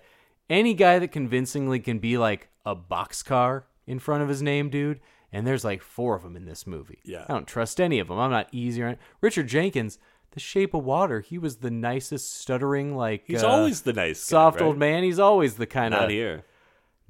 Any 0.50 0.74
guy 0.74 1.00
that 1.00 1.12
convincingly 1.12 1.80
can 1.80 2.00
be 2.00 2.18
like 2.18 2.50
a 2.66 2.76
boxcar 2.76 3.64
in 3.88 4.00
front 4.00 4.24
of 4.24 4.30
his 4.30 4.42
name, 4.42 4.70
dude. 4.70 5.00
And 5.32 5.46
there's 5.46 5.64
like 5.64 5.84
four 5.84 6.16
of 6.16 6.24
them 6.24 6.36
in 6.36 6.46
this 6.46 6.66
movie. 6.66 7.00
Yeah. 7.04 7.26
I 7.30 7.34
don't 7.34 7.48
trust 7.48 7.80
any 7.80 8.00
of 8.00 8.08
them. 8.08 8.18
I'm 8.18 8.32
not 8.32 8.50
easy 8.52 8.82
on 8.82 8.98
Richard 9.22 9.48
Jenkins, 9.48 10.00
The 10.32 10.40
Shape 10.40 10.74
of 10.74 10.84
Water. 10.84 11.22
He 11.22 11.38
was 11.38 11.58
the 11.58 11.70
nicest, 11.70 12.34
stuttering, 12.36 12.96
like 12.96 13.26
He's 13.28 13.44
uh, 13.44 13.48
always 13.48 13.82
the 13.84 13.94
nice, 13.94 14.20
guy, 14.20 14.30
soft 14.30 14.60
right? 14.60 14.66
old 14.66 14.78
man. 14.80 15.04
He's 15.04 15.20
always 15.20 15.56
the 15.56 15.68
kind 15.68 15.94
of 15.94 16.02
Not 16.02 16.10
here. 16.10 16.46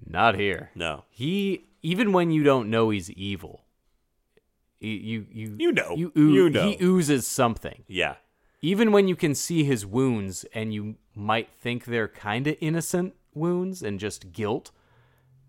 Not 0.05 0.35
here. 0.35 0.69
No. 0.75 1.05
He 1.09 1.65
even 1.81 2.11
when 2.11 2.31
you 2.31 2.43
don't 2.43 2.69
know 2.69 2.89
he's 2.89 3.09
evil, 3.11 3.63
you 4.81 4.91
you 4.91 5.25
you, 5.31 5.55
You 5.59 5.71
know. 5.71 5.95
you, 5.95 6.11
You 6.15 6.49
know. 6.49 6.69
he 6.69 6.77
oozes 6.83 7.25
something. 7.27 7.83
Yeah. 7.87 8.15
Even 8.61 8.91
when 8.91 9.07
you 9.07 9.15
can 9.15 9.33
see 9.33 9.63
his 9.63 9.85
wounds 9.85 10.45
and 10.53 10.73
you 10.73 10.95
might 11.15 11.49
think 11.51 11.85
they're 11.85 12.07
kind 12.07 12.45
of 12.47 12.57
innocent 12.59 13.13
wounds 13.33 13.81
and 13.81 13.99
just 13.99 14.31
guilt. 14.33 14.71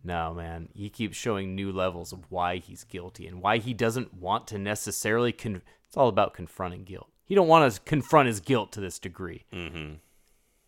No, 0.02 0.32
man, 0.32 0.68
he 0.74 0.88
keeps 0.88 1.16
showing 1.16 1.54
new 1.54 1.70
levels 1.72 2.12
of 2.12 2.30
why 2.30 2.56
he's 2.56 2.84
guilty 2.84 3.26
and 3.26 3.42
why 3.42 3.58
he 3.58 3.74
doesn't 3.74 4.14
want 4.14 4.46
to 4.48 4.58
necessarily. 4.58 5.32
Con- 5.32 5.62
it's 5.86 5.96
all 5.96 6.08
about 6.08 6.34
confronting 6.34 6.84
guilt. 6.84 7.08
He 7.26 7.34
don't 7.34 7.48
want 7.48 7.72
to 7.72 7.80
confront 7.82 8.28
his 8.28 8.40
guilt 8.40 8.72
to 8.72 8.80
this 8.80 8.98
degree. 8.98 9.44
Mm-hmm. 9.52 9.94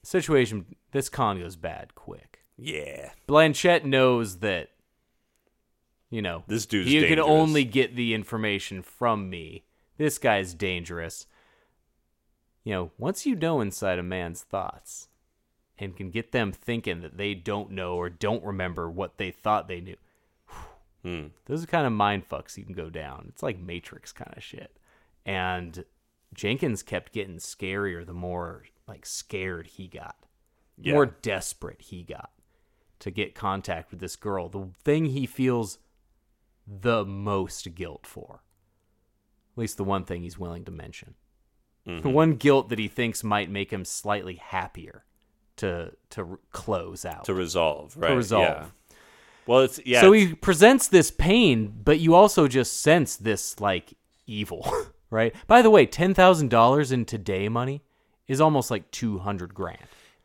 Situation. 0.03 0.67
This 0.91 1.09
con 1.09 1.41
goes 1.41 1.57
bad 1.57 1.95
quick. 1.95 2.41
Yeah. 2.59 3.13
Blanchett 3.29 3.85
knows 3.85 4.39
that, 4.39 4.71
you 6.11 6.21
know, 6.23 6.45
This 6.47 6.67
dude's 6.67 6.91
he 6.91 7.07
can 7.07 7.19
only 7.19 7.65
get 7.65 7.97
the 7.97 8.15
information 8.15 8.83
from 8.83 9.31
me. 9.31 9.65
This 9.97 10.19
guy's 10.19 10.55
dangerous. 10.55 11.27
You 12.65 12.73
know, 12.75 12.91
once 12.99 13.27
you 13.27 13.35
know 13.35 13.61
inside 13.61 13.99
a 13.99 14.03
man's 14.03 14.43
thoughts 14.43 15.09
and 15.79 15.97
can 15.97 16.11
get 16.11 16.33
them 16.33 16.53
thinking 16.53 17.01
that 17.01 17.17
they 17.17 17.35
don't 17.35 17.73
know 17.73 17.97
or 17.97 18.09
don't 18.09 18.45
remember 18.45 18.89
what 18.89 19.19
they 19.19 19.31
thought 19.31 19.69
they 19.69 19.81
knew, 19.81 19.97
Hmm. 21.03 21.29
those 21.47 21.65
are 21.65 21.67
kind 21.67 21.85
of 21.87 21.93
mind 21.93 22.29
fucks 22.29 22.57
you 22.57 22.65
can 22.65 22.75
go 22.75 22.89
down. 22.89 23.27
It's 23.29 23.43
like 23.43 23.59
Matrix 23.59 24.13
kind 24.13 24.33
of 24.37 24.43
shit. 24.45 24.77
And 25.27 25.85
Jenkins 26.33 26.85
kept 26.85 27.13
getting 27.13 27.39
scarier 27.39 28.07
the 28.07 28.13
more 28.15 28.65
like 28.87 29.05
scared 29.05 29.67
he 29.67 29.89
got, 29.89 30.17
Yeah. 30.79 30.93
more 30.93 31.07
desperate 31.07 31.83
he 31.83 32.05
got 32.05 32.31
to 33.01 33.11
get 33.11 33.35
contact 33.35 33.91
with 33.91 33.99
this 33.99 34.15
girl. 34.15 34.49
The 34.49 34.69
thing 34.85 35.07
he 35.07 35.27
feels 35.27 35.79
the 36.65 37.05
most 37.05 37.75
guilt 37.75 38.07
for, 38.07 38.45
at 39.55 39.59
least 39.59 39.77
the 39.79 39.85
one 39.85 40.05
thing 40.05 40.23
he's 40.23 40.39
willing 40.39 40.65
to 40.67 40.71
mention, 40.71 41.17
the 41.85 42.09
one 42.09 42.35
guilt 42.35 42.69
that 42.69 42.79
he 42.79 42.89
thinks 42.89 43.25
might 43.25 43.51
make 43.51 43.73
him 43.73 43.85
slightly 43.85 44.37
happier 44.37 45.05
to 45.57 45.93
to 46.11 46.39
close 46.53 47.05
out 47.05 47.25
To 47.25 47.35
resolve, 47.35 47.97
right? 47.97 48.15
resolve. 48.17 48.45
Yeah. 48.45 48.67
Well, 49.47 49.61
it's 49.61 49.81
yeah. 49.85 50.01
so 50.01 50.13
it's- 50.15 50.29
he 50.31 50.35
presents 50.35 50.87
this 50.89 51.11
pain, 51.11 51.75
but 51.85 51.99
you 51.99 52.15
also 52.15 52.47
just 52.49 52.81
sense 52.81 53.17
this 53.17 53.59
like 53.61 53.95
evil, 54.27 54.71
right? 55.11 55.35
By 55.47 55.63
the 55.63 55.71
way, 55.71 55.85
ten 55.87 56.15
thousand 56.15 56.51
dollars 56.51 56.93
in 56.93 57.05
today 57.05 57.49
money 57.49 57.83
is 58.29 58.41
almost 58.41 58.71
like 58.71 58.91
two 58.93 59.19
hundred 59.19 59.53
grand. 59.53 59.81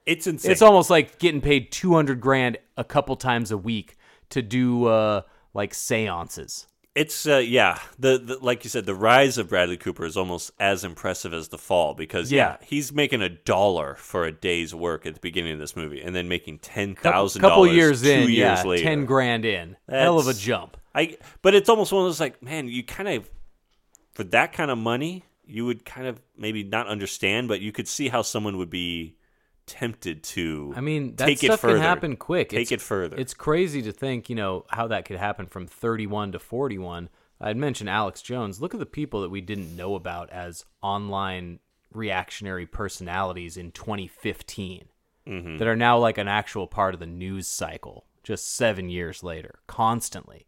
it's 0.06 0.28
insane. 0.28 0.52
It's 0.52 0.62
almost 0.62 0.90
like 0.92 1.18
getting 1.20 1.42
paid 1.42 1.72
two 1.72 1.94
hundred 1.94 2.22
grand 2.22 2.58
a 2.78 2.84
couple 2.84 3.16
times 3.16 3.50
a 3.52 3.58
week 3.58 3.98
to 4.30 4.42
do 4.44 4.86
uh 4.86 5.22
like 5.56 5.74
seances. 5.74 6.68
It's 6.98 7.28
uh, 7.28 7.38
yeah, 7.38 7.80
the, 8.00 8.18
the 8.18 8.38
like 8.40 8.64
you 8.64 8.72
said, 8.72 8.88
the 8.88 8.96
rise 8.96 9.38
of 9.38 9.50
Bradley 9.50 9.78
Cooper 9.78 10.04
is 10.04 10.18
almost 10.18 10.50
as 10.60 10.84
impressive 10.84 11.32
as 11.32 11.50
the 11.50 11.58
fall 11.60 11.94
because 11.94 12.32
yeah, 12.32 12.58
Yeah. 12.60 12.66
he's 12.66 12.92
making 12.92 13.22
a 13.22 13.30
dollar 13.30 13.94
for 13.96 14.26
a 14.26 14.32
day's 14.32 14.74
work 14.74 15.06
at 15.06 15.14
the 15.14 15.20
beginning 15.20 15.54
of 15.54 15.60
this 15.60 15.76
movie, 15.76 16.02
and 16.02 16.16
then 16.16 16.28
making 16.28 16.58
ten 16.60 16.96
thousand 16.96 17.42
couple, 17.42 17.66
couple 17.66 17.74
years 17.74 18.02
two 18.02 18.10
in, 18.10 18.20
years 18.22 18.30
yeah, 18.36 18.64
later. 18.64 18.84
ten 18.84 19.06
grand 19.06 19.46
in, 19.46 19.78
hell 19.88 20.18
of 20.18 20.28
a 20.28 20.34
jump. 20.34 20.76
I 20.96 21.18
but 21.44 21.54
it's 21.54 21.70
almost 21.70 21.92
one 21.92 22.02
of 22.02 22.08
those 22.08 22.20
like, 22.20 22.42
man, 22.42 22.68
you 22.68 22.84
kind 22.84 23.10
of 23.10 23.30
for 24.14 24.24
that 24.24 24.54
kind 24.54 24.72
of 24.72 24.80
money, 24.80 25.24
you 25.46 25.68
would 25.68 25.86
kind 25.86 26.08
of 26.08 26.20
maybe 26.36 26.64
not 26.64 26.88
understand, 26.88 27.48
but 27.48 27.62
you 27.62 27.72
could 27.72 27.88
see 27.88 28.08
how 28.08 28.24
someone 28.24 28.58
would 28.58 28.72
be 28.72 29.17
tempted 29.68 30.24
to. 30.24 30.74
I 30.76 30.82
mean, 30.82 31.16
that 31.18 31.26
take 31.28 31.44
it 31.44 31.48
stuff 31.48 31.60
further. 31.60 31.76
can 31.76 31.84
happen 31.84 32.16
quick. 32.16 32.50
Take 32.50 32.62
It's- 32.72 32.72
it 32.72 32.82
further. 32.82 33.18
It's 33.18 33.34
crazy 33.36 33.82
to 33.84 33.92
think, 33.92 34.30
you 34.30 34.36
know, 34.36 34.66
how 34.70 34.88
that 34.88 35.06
could 35.06 35.18
happen 35.18 35.46
from 35.46 35.68
31 35.68 36.32
to 36.32 36.40
41. 36.40 37.10
I'd 37.40 37.58
mentioned 37.58 37.90
Alex 37.90 38.22
Jones. 38.24 38.60
Look 38.62 38.74
at 38.74 38.80
the 38.80 38.86
people 38.88 39.22
that 39.22 39.30
we 39.30 39.42
didn't 39.42 39.76
know 39.76 39.94
about 39.96 40.30
as 40.32 40.66
online 40.82 41.60
reactionary 41.94 42.66
personalities 42.66 43.58
in 43.58 43.72
2015 43.72 44.86
Mm-hmm. 45.28 45.58
that 45.58 45.68
are 45.68 45.76
now 45.76 45.98
like 45.98 46.18
an 46.18 46.30
actual 46.30 46.68
part 46.68 46.94
of 46.94 47.02
the 47.02 47.06
news 47.06 47.48
cycle 47.48 48.06
just 48.24 48.48
seven 48.48 48.90
years 48.90 49.24
later, 49.24 49.60
constantly. 49.68 50.48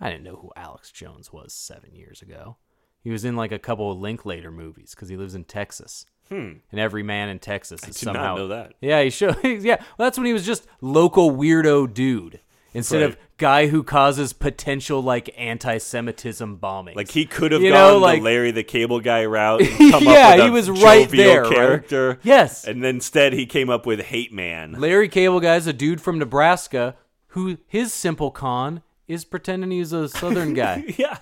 I 0.00 0.08
didn't 0.10 0.24
know 0.24 0.36
who 0.36 0.52
Alex 0.56 0.90
Jones 0.90 1.34
was 1.34 1.52
seven 1.52 1.94
years 1.94 2.22
ago. 2.22 2.56
He 3.02 3.10
was 3.10 3.26
in 3.26 3.36
like 3.36 3.52
a 3.52 3.58
couple 3.58 3.92
of 3.92 3.98
Linklater 3.98 4.50
movies 4.50 4.94
because 4.94 5.10
he 5.10 5.18
lives 5.18 5.34
in 5.34 5.44
Texas. 5.44 6.06
Hmm. 6.28 6.52
And 6.72 6.80
every 6.80 7.02
man 7.02 7.28
in 7.28 7.38
Texas 7.38 7.80
is 7.86 7.96
did 7.96 8.06
not 8.06 8.14
somehow 8.16 8.36
know 8.36 8.48
that. 8.48 8.74
yeah, 8.80 9.02
he 9.02 9.10
showed. 9.10 9.36
Yeah, 9.44 9.76
well, 9.96 10.06
that's 10.06 10.18
when 10.18 10.26
he 10.26 10.32
was 10.32 10.44
just 10.46 10.66
local 10.80 11.30
weirdo 11.30 11.92
dude 11.94 12.40
instead 12.74 13.02
of 13.02 13.16
guy 13.38 13.68
who 13.68 13.82
causes 13.82 14.32
potential 14.32 15.02
like 15.02 15.30
anti-Semitism 15.38 16.56
bombing. 16.56 16.96
Like 16.96 17.10
he 17.10 17.24
could 17.26 17.52
have 17.52 17.62
You 17.62 17.70
gone 17.70 17.92
know, 17.94 17.98
like- 17.98 18.18
the 18.18 18.24
Larry 18.24 18.50
the 18.50 18.64
Cable 18.64 19.00
Guy 19.00 19.24
route. 19.24 19.62
And 19.62 19.70
come 19.92 20.04
Yeah, 20.04 20.28
up 20.28 20.36
with 20.36 20.40
a 20.40 20.44
he 20.44 20.50
was 20.50 20.70
right 20.70 21.08
there, 21.08 21.42
right? 21.42 21.52
Character, 21.54 22.18
Yes. 22.22 22.66
and 22.66 22.82
then 22.82 22.96
instead 22.96 23.32
he 23.32 23.46
came 23.46 23.70
up 23.70 23.86
with 23.86 24.00
Hate 24.00 24.32
Man. 24.32 24.72
Larry 24.78 25.08
Cable 25.08 25.40
Guy's 25.40 25.66
a 25.66 25.72
dude 25.72 26.00
from 26.00 26.18
Nebraska 26.18 26.96
who 27.28 27.58
his 27.66 27.92
simple 27.92 28.30
con 28.30 28.82
is 29.06 29.24
pretending 29.24 29.70
he's 29.70 29.92
a 29.92 30.08
Southern 30.08 30.54
guy. 30.54 30.84
yeah, 30.98 31.18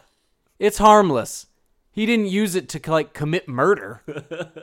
it's 0.58 0.78
harmless. 0.78 1.46
He 1.94 2.06
didn't 2.06 2.26
use 2.26 2.56
it 2.56 2.68
to 2.70 2.90
like 2.90 3.12
commit 3.14 3.48
murder. 3.48 4.02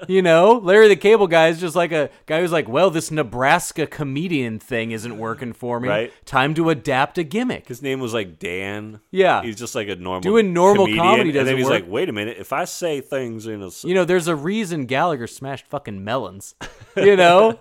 you 0.10 0.22
know, 0.22 0.60
Larry 0.62 0.90
the 0.90 0.98
Cable 0.98 1.28
Guy 1.28 1.48
is 1.48 1.62
just 1.62 1.78
like 1.78 1.94
a 1.94 2.10
guy 2.26 2.42
who's 2.42 2.52
like, 2.52 2.68
well, 2.68 2.90
this 2.90 3.10
Nebraska 3.10 3.88
comedian 3.88 4.60
thing 4.60 4.92
isn't 4.92 5.18
working 5.18 5.54
for 5.54 5.80
me. 5.80 5.88
Right. 5.88 6.14
Time 6.26 6.54
to 6.56 6.70
adapt 6.70 7.18
a 7.18 7.24
gimmick. 7.24 7.70
His 7.70 7.82
name 7.82 8.02
was 8.02 8.14
like 8.14 8.38
Dan. 8.38 9.00
Yeah. 9.12 9.44
He's 9.44 9.56
just 9.56 9.76
like 9.76 9.88
a 9.88 9.96
normal 9.96 10.22
Doing 10.22 10.54
normal 10.54 10.86
comedian, 10.88 11.06
comedy 11.06 11.30
And 11.30 11.38
then 11.38 11.44
doesn't 11.46 11.58
he's 11.58 11.66
work. 11.68 11.84
like, 11.84 11.90
wait 11.90 12.10
a 12.10 12.14
minute, 12.14 12.36
if 12.38 12.52
I 12.52 12.66
say 12.66 13.00
things 13.00 13.48
in 13.48 13.62
a 13.64 13.70
You 13.84 13.94
know, 13.94 14.04
there's 14.04 14.28
a 14.28 14.36
reason 14.36 14.86
Gallagher 14.86 15.28
smashed 15.28 15.68
fucking 15.68 16.04
melons. 16.04 16.56
You 16.98 17.16
know? 17.16 17.58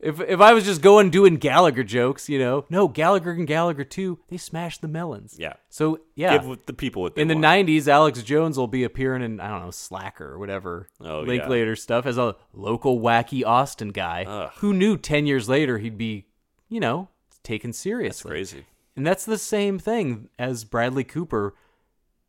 If 0.00 0.20
if 0.20 0.40
I 0.40 0.52
was 0.52 0.64
just 0.64 0.80
going 0.80 1.10
doing 1.10 1.36
Gallagher 1.36 1.82
jokes, 1.82 2.28
you 2.28 2.38
know, 2.38 2.64
no, 2.70 2.86
Gallagher 2.86 3.32
and 3.32 3.46
Gallagher 3.46 3.84
too, 3.84 4.18
they 4.28 4.36
smashed 4.36 4.80
the 4.80 4.88
melons. 4.88 5.36
Yeah. 5.38 5.54
So 5.68 6.00
yeah. 6.14 6.38
give 6.38 6.58
the 6.66 6.72
people 6.72 7.02
what 7.02 7.16
they 7.16 7.22
in 7.22 7.28
the 7.28 7.34
want. 7.34 7.68
90s, 7.68 7.88
Alex 7.88 8.22
Jones 8.22 8.56
will 8.56 8.68
be 8.68 8.84
appearing 8.84 9.22
in, 9.22 9.40
I 9.40 9.48
don't 9.48 9.62
know, 9.62 9.70
Slacker 9.70 10.32
or 10.32 10.38
whatever 10.38 10.88
Oh, 11.00 11.22
yeah. 11.22 11.28
Linklater 11.28 11.74
stuff 11.74 12.06
as 12.06 12.16
a 12.16 12.36
local 12.52 13.00
wacky 13.00 13.44
Austin 13.44 13.90
guy 13.90 14.24
Ugh. 14.24 14.52
who 14.58 14.72
knew 14.72 14.96
10 14.96 15.26
years 15.26 15.48
later 15.48 15.78
he'd 15.78 15.98
be, 15.98 16.26
you 16.68 16.78
know, 16.78 17.08
taken 17.42 17.72
seriously. 17.72 18.28
That's 18.30 18.52
Crazy. 18.52 18.66
And 18.94 19.06
that's 19.06 19.24
the 19.24 19.38
same 19.38 19.78
thing 19.78 20.28
as 20.38 20.64
Bradley 20.64 21.04
Cooper, 21.04 21.54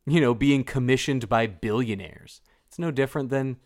you 0.06 0.20
know, 0.20 0.34
being 0.34 0.64
commissioned 0.64 1.28
by 1.28 1.46
billionaires. 1.46 2.40
It's 2.66 2.78
no 2.78 2.90
different 2.90 3.30
than 3.30 3.58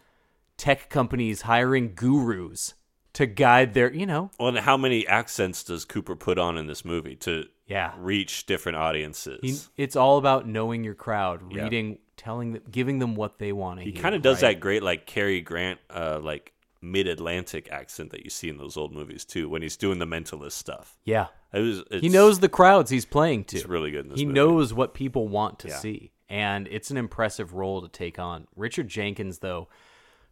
tech 0.57 0.89
companies 0.89 1.43
hiring 1.43 1.95
gurus 1.95 2.75
to 3.15 3.27
guide 3.27 3.75
their, 3.75 3.93
you 3.93 4.07
know, 4.07 4.31
Well, 4.39 4.49
and 4.49 4.59
how 4.59 4.77
many 4.77 5.07
accents 5.07 5.63
does 5.65 5.85
Cooper 5.85 6.15
put 6.17 6.39
on 6.39 6.57
in 6.59 6.67
this 6.67 6.85
movie 6.85 7.17
to 7.17 7.47
Yeah. 7.67 7.93
reach 7.99 8.47
different 8.47 8.77
audiences? 8.77 9.39
he, 9.43 9.83
it's 9.83 9.97
all 9.97 10.19
about 10.19 10.47
knowing 10.47 10.85
your 10.85 10.95
crowd, 10.95 11.41
Yeah. 11.53 11.65
reading, 11.65 11.99
telling 12.17 12.53
them, 12.53 12.63
giving 12.71 12.99
them 12.99 13.15
what 13.17 13.39
they 13.39 13.53
want 13.53 13.81
to 13.81 13.85
he 13.85 13.93
kind 13.93 14.15
of 14.15 14.23
does 14.23 14.43
right? 14.43 14.55
that 14.55 14.61
great 14.61 14.83
like 14.83 15.05
Cary 15.07 15.41
Grant 15.41 15.81
uh 15.91 16.21
like 16.23 16.53
mid-Atlantic 16.81 17.71
accent 17.73 18.11
that 18.11 18.23
you 18.25 18.31
see 18.31 18.49
in 18.49 18.57
those 18.59 18.77
old 18.77 18.93
movies 18.93 19.25
too 19.25 19.49
when 19.49 19.63
he's 19.63 19.77
doing 19.77 19.99
the 19.99 20.05
mentalist 20.07 20.53
stuff. 20.53 20.97
Yeah. 21.05 21.27
It 21.53 21.61
was 21.61 21.79
it's, 21.91 22.03
he 22.03 22.09
knows 22.09 22.41
the 22.41 22.49
crowds 22.49 22.91
he's 22.91 23.05
playing 23.07 23.45
to. 23.47 23.57
it's 23.57 23.67
really 23.67 23.91
good 23.91 24.05
in 24.05 24.11
this 24.11 24.19
he 24.19 24.27
movie. 24.27 24.35
knows 24.35 24.75
what 24.75 24.93
people 24.95 25.27
want 25.29 25.59
to 25.61 25.69
Yeah. 25.69 25.79
see, 25.79 26.13
and 26.29 26.69
it's 26.69 26.91
an 26.91 26.97
impressive 26.97 27.55
role 27.55 27.81
to 27.83 27.89
take 27.89 28.19
on. 28.19 28.47
Richard 28.55 28.89
Jenkins, 28.89 29.39
though, 29.39 29.69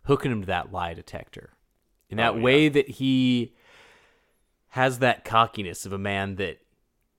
hooking 0.05 0.31
him 0.33 0.41
to 0.43 0.47
that 0.49 0.73
lie 0.73 0.95
detector 0.95 1.51
in 2.13 2.19
that 2.19 2.35
Oh, 2.35 2.37
yeah. 2.37 2.43
way 2.43 2.69
that 2.69 2.89
he 2.89 3.55
has 4.71 5.01
that 5.01 5.25
cockiness 5.25 5.85
of 5.85 5.93
a 5.93 5.99
man 5.99 6.37
that 6.37 6.59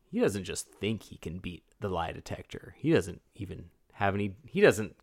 he 0.10 0.20
doesn't 0.20 0.44
just 0.44 0.68
think 0.70 1.04
he 1.04 1.18
can 1.18 1.40
beat 1.40 1.64
the 1.80 1.90
lie 1.90 2.12
detector. 2.12 2.76
He 2.78 2.92
doesn't 2.92 3.22
even 3.36 3.66
have 3.94 4.16
any. 4.16 4.36
He 4.46 4.62
doesn't 4.62 4.96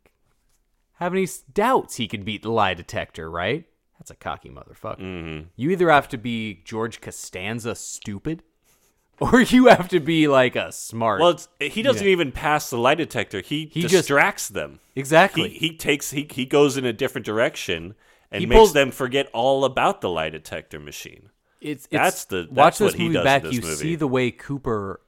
have 0.94 1.12
any 1.12 1.26
doubts 1.52 1.96
he 1.96 2.08
can 2.08 2.22
beat 2.22 2.42
the 2.42 2.50
lie 2.50 2.74
detector. 2.74 3.30
Right? 3.30 3.66
That's 3.98 4.10
a 4.10 4.14
cocky 4.16 4.48
motherfucker. 4.48 5.00
Mm-hmm. 5.00 5.46
You 5.56 5.70
either 5.70 5.90
have 5.90 6.08
to 6.08 6.18
be 6.18 6.62
George 6.64 7.00
Costanza 7.00 7.74
stupid, 7.74 8.42
or 9.20 9.40
you 9.42 9.66
have 9.66 9.88
to 9.88 10.00
be 10.00 10.26
like 10.26 10.56
a 10.56 10.72
smart. 10.72 11.20
Well, 11.20 11.30
it's, 11.30 11.48
he 11.60 11.82
doesn't 11.82 12.06
Yeah. 12.06 12.12
even 12.12 12.32
pass 12.32 12.70
the 12.70 12.78
lie 12.78 12.94
detector. 12.94 13.40
He, 13.42 13.66
He 13.66 13.82
just- 13.82 13.92
distracts 13.92 14.48
them. 14.48 14.80
exactly. 14.96 15.50
He 15.50 15.68
he 15.68 15.76
takes 15.76 16.12
he 16.12 16.26
he 16.30 16.46
goes 16.46 16.76
in 16.76 16.84
a 16.84 16.92
different 16.92 17.26
direction 17.26 17.94
and 18.31 18.40
He 18.40 18.47
makes 18.47 18.59
pulls- 18.59 18.73
them 18.73 18.90
forget 18.90 19.28
all 19.32 19.65
about 19.65 20.01
the 20.01 20.09
lie 20.09 20.31
detector 20.31 20.78
machine. 20.81 21.31
it's, 21.61 21.85
it's 21.86 21.90
That's 21.93 22.24
the- 22.27 22.47
watch 22.51 22.78
that's 22.78 22.81
what 22.81 22.86
this 22.93 22.94
he 22.94 23.02
movie 23.05 23.15
does 23.15 23.24
back. 23.24 23.43
this 23.43 23.55
you 23.55 23.61
movie. 23.62 23.74
see 23.74 23.94
the 23.97 24.07
way 24.07 24.31
Cooper 24.31 25.01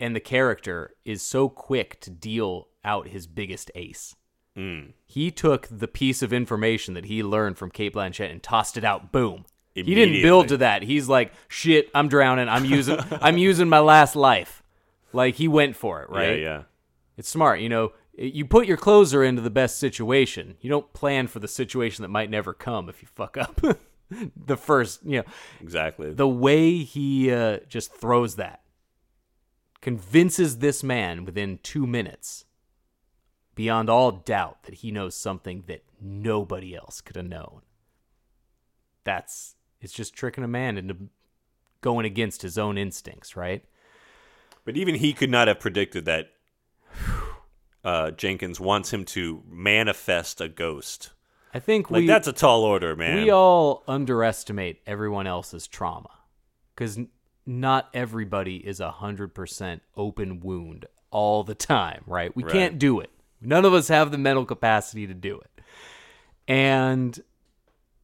and 0.00 0.14
the 0.14 0.20
character 0.20 0.94
is 1.04 1.22
so 1.22 1.48
quick 1.48 2.00
to 2.02 2.10
deal 2.10 2.68
out 2.84 3.08
his 3.08 3.26
biggest 3.26 3.70
ace. 3.74 4.14
Mm. 4.56 4.92
He 5.04 5.30
took 5.30 5.68
the 5.70 5.88
piece 5.88 6.22
of 6.22 6.32
information 6.32 6.94
that 6.94 7.06
he 7.06 7.22
learned 7.22 7.58
from 7.58 7.70
Cate 7.70 7.92
Blanchett 7.94 8.30
and 8.30 8.42
tossed 8.42 8.76
it 8.78 8.84
out. 8.84 9.12
Boom. 9.12 9.44
He 9.74 9.82
didn't 9.82 10.22
build 10.22 10.48
to 10.48 10.56
that. 10.58 10.82
He's 10.82 11.06
like, 11.06 11.32
shit, 11.48 11.90
I'm 11.94 12.08
drowning. 12.08 12.48
I'm 12.48 12.64
using 12.64 12.98
I'm 13.20 13.36
using 13.50 13.68
my 13.68 13.80
last 13.80 14.16
life. 14.16 14.62
Like 15.12 15.34
he 15.34 15.48
went 15.48 15.76
for 15.76 16.02
it, 16.02 16.08
right? 16.08 16.38
Yeah, 16.38 16.44
yeah. 16.44 16.62
It's 17.18 17.28
smart, 17.28 17.60
you 17.60 17.68
know. 17.68 17.92
You 18.18 18.46
put 18.46 18.66
your 18.66 18.76
closer 18.76 19.22
into 19.22 19.42
the 19.42 19.50
best 19.50 19.78
situation. 19.78 20.56
You 20.60 20.70
don't 20.70 20.92
plan 20.92 21.26
for 21.26 21.38
the 21.38 21.48
situation 21.48 22.02
that 22.02 22.08
might 22.08 22.30
never 22.30 22.54
come 22.54 22.88
if 22.88 23.02
you 23.02 23.08
fuck 23.14 23.36
up. 23.36 23.60
the 24.36 24.56
first, 24.56 25.04
you 25.04 25.18
know, 25.18 25.24
Exactly. 25.60 26.12
the 26.12 26.28
way 26.28 26.78
he 26.78 27.30
uh, 27.30 27.58
just 27.68 27.92
throws 27.92 28.36
that 28.36 28.62
convinces 29.80 30.58
this 30.58 30.82
man 30.82 31.24
within 31.24 31.58
two 31.62 31.86
minutes, 31.86 32.44
beyond 33.54 33.90
all 33.90 34.10
doubt, 34.10 34.62
that 34.64 34.76
he 34.76 34.90
knows 34.90 35.14
something 35.14 35.64
that 35.66 35.84
nobody 36.00 36.74
else 36.74 37.00
could 37.00 37.16
have 37.16 37.26
known. 37.26 37.60
That's 39.04 39.54
it's 39.80 39.92
just 39.92 40.14
tricking 40.14 40.42
a 40.42 40.48
man 40.48 40.78
into 40.78 40.96
going 41.82 42.06
against 42.06 42.42
his 42.42 42.58
own 42.58 42.78
instincts, 42.78 43.36
right? 43.36 43.64
But 44.64 44.76
even 44.76 44.96
he 44.96 45.12
could 45.12 45.30
not 45.30 45.46
have 45.46 45.60
predicted 45.60 46.04
that 46.06 46.30
uh, 47.86 48.10
Jenkins 48.10 48.58
wants 48.58 48.92
him 48.92 49.04
to 49.06 49.42
manifest 49.48 50.40
a 50.40 50.48
ghost. 50.48 51.12
I 51.54 51.60
think 51.60 51.90
Like 51.90 52.00
we 52.00 52.06
that's 52.06 52.26
a 52.28 52.32
tall 52.32 52.64
order, 52.64 52.96
man. 52.96 53.22
We 53.22 53.30
all 53.30 53.84
underestimate 53.86 54.80
everyone 54.86 55.26
else's 55.26 55.66
trauma 55.68 56.10
because 56.74 56.98
not 57.46 57.88
everybody 57.94 58.56
is 58.56 58.80
a 58.80 58.90
hundred 58.90 59.34
percent 59.34 59.82
open 59.96 60.40
wound 60.40 60.86
all 61.10 61.44
the 61.44 61.54
time, 61.54 62.02
right? 62.06 62.34
We 62.34 62.42
Right. 62.42 62.52
can't 62.52 62.78
do 62.78 62.98
it. 63.00 63.10
None 63.40 63.64
of 63.64 63.72
us 63.72 63.86
have 63.88 64.10
the 64.10 64.18
mental 64.18 64.44
capacity 64.44 65.06
to 65.06 65.14
do 65.14 65.38
it. 65.40 65.60
And 66.48 67.18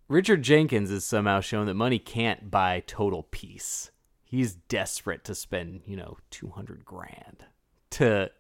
Richard 0.09 0.43
Jenkins 0.43 0.91
has 0.91 1.05
somehow 1.05 1.41
shown 1.41 1.67
that 1.67 1.75
money 1.75 1.99
can't 1.99 2.51
buy 2.51 2.85
total 2.87 3.25
peace. 3.25 3.91
He's 4.25 4.55
desperate 4.55 5.25
to 5.25 5.35
spend, 5.35 5.83
you 5.87 5.97
know, 5.97 6.19
200 6.31 6.85
grand 6.85 7.45
to 7.91 8.31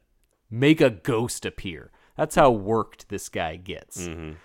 make 0.52 0.80
a 0.80 0.90
ghost 0.90 1.44
appear. 1.46 1.90
That's 2.16 2.34
how 2.36 2.50
worked 2.50 3.08
this 3.08 3.28
guy 3.28 3.56
gets. 3.56 4.06
Mhm. 4.06 4.36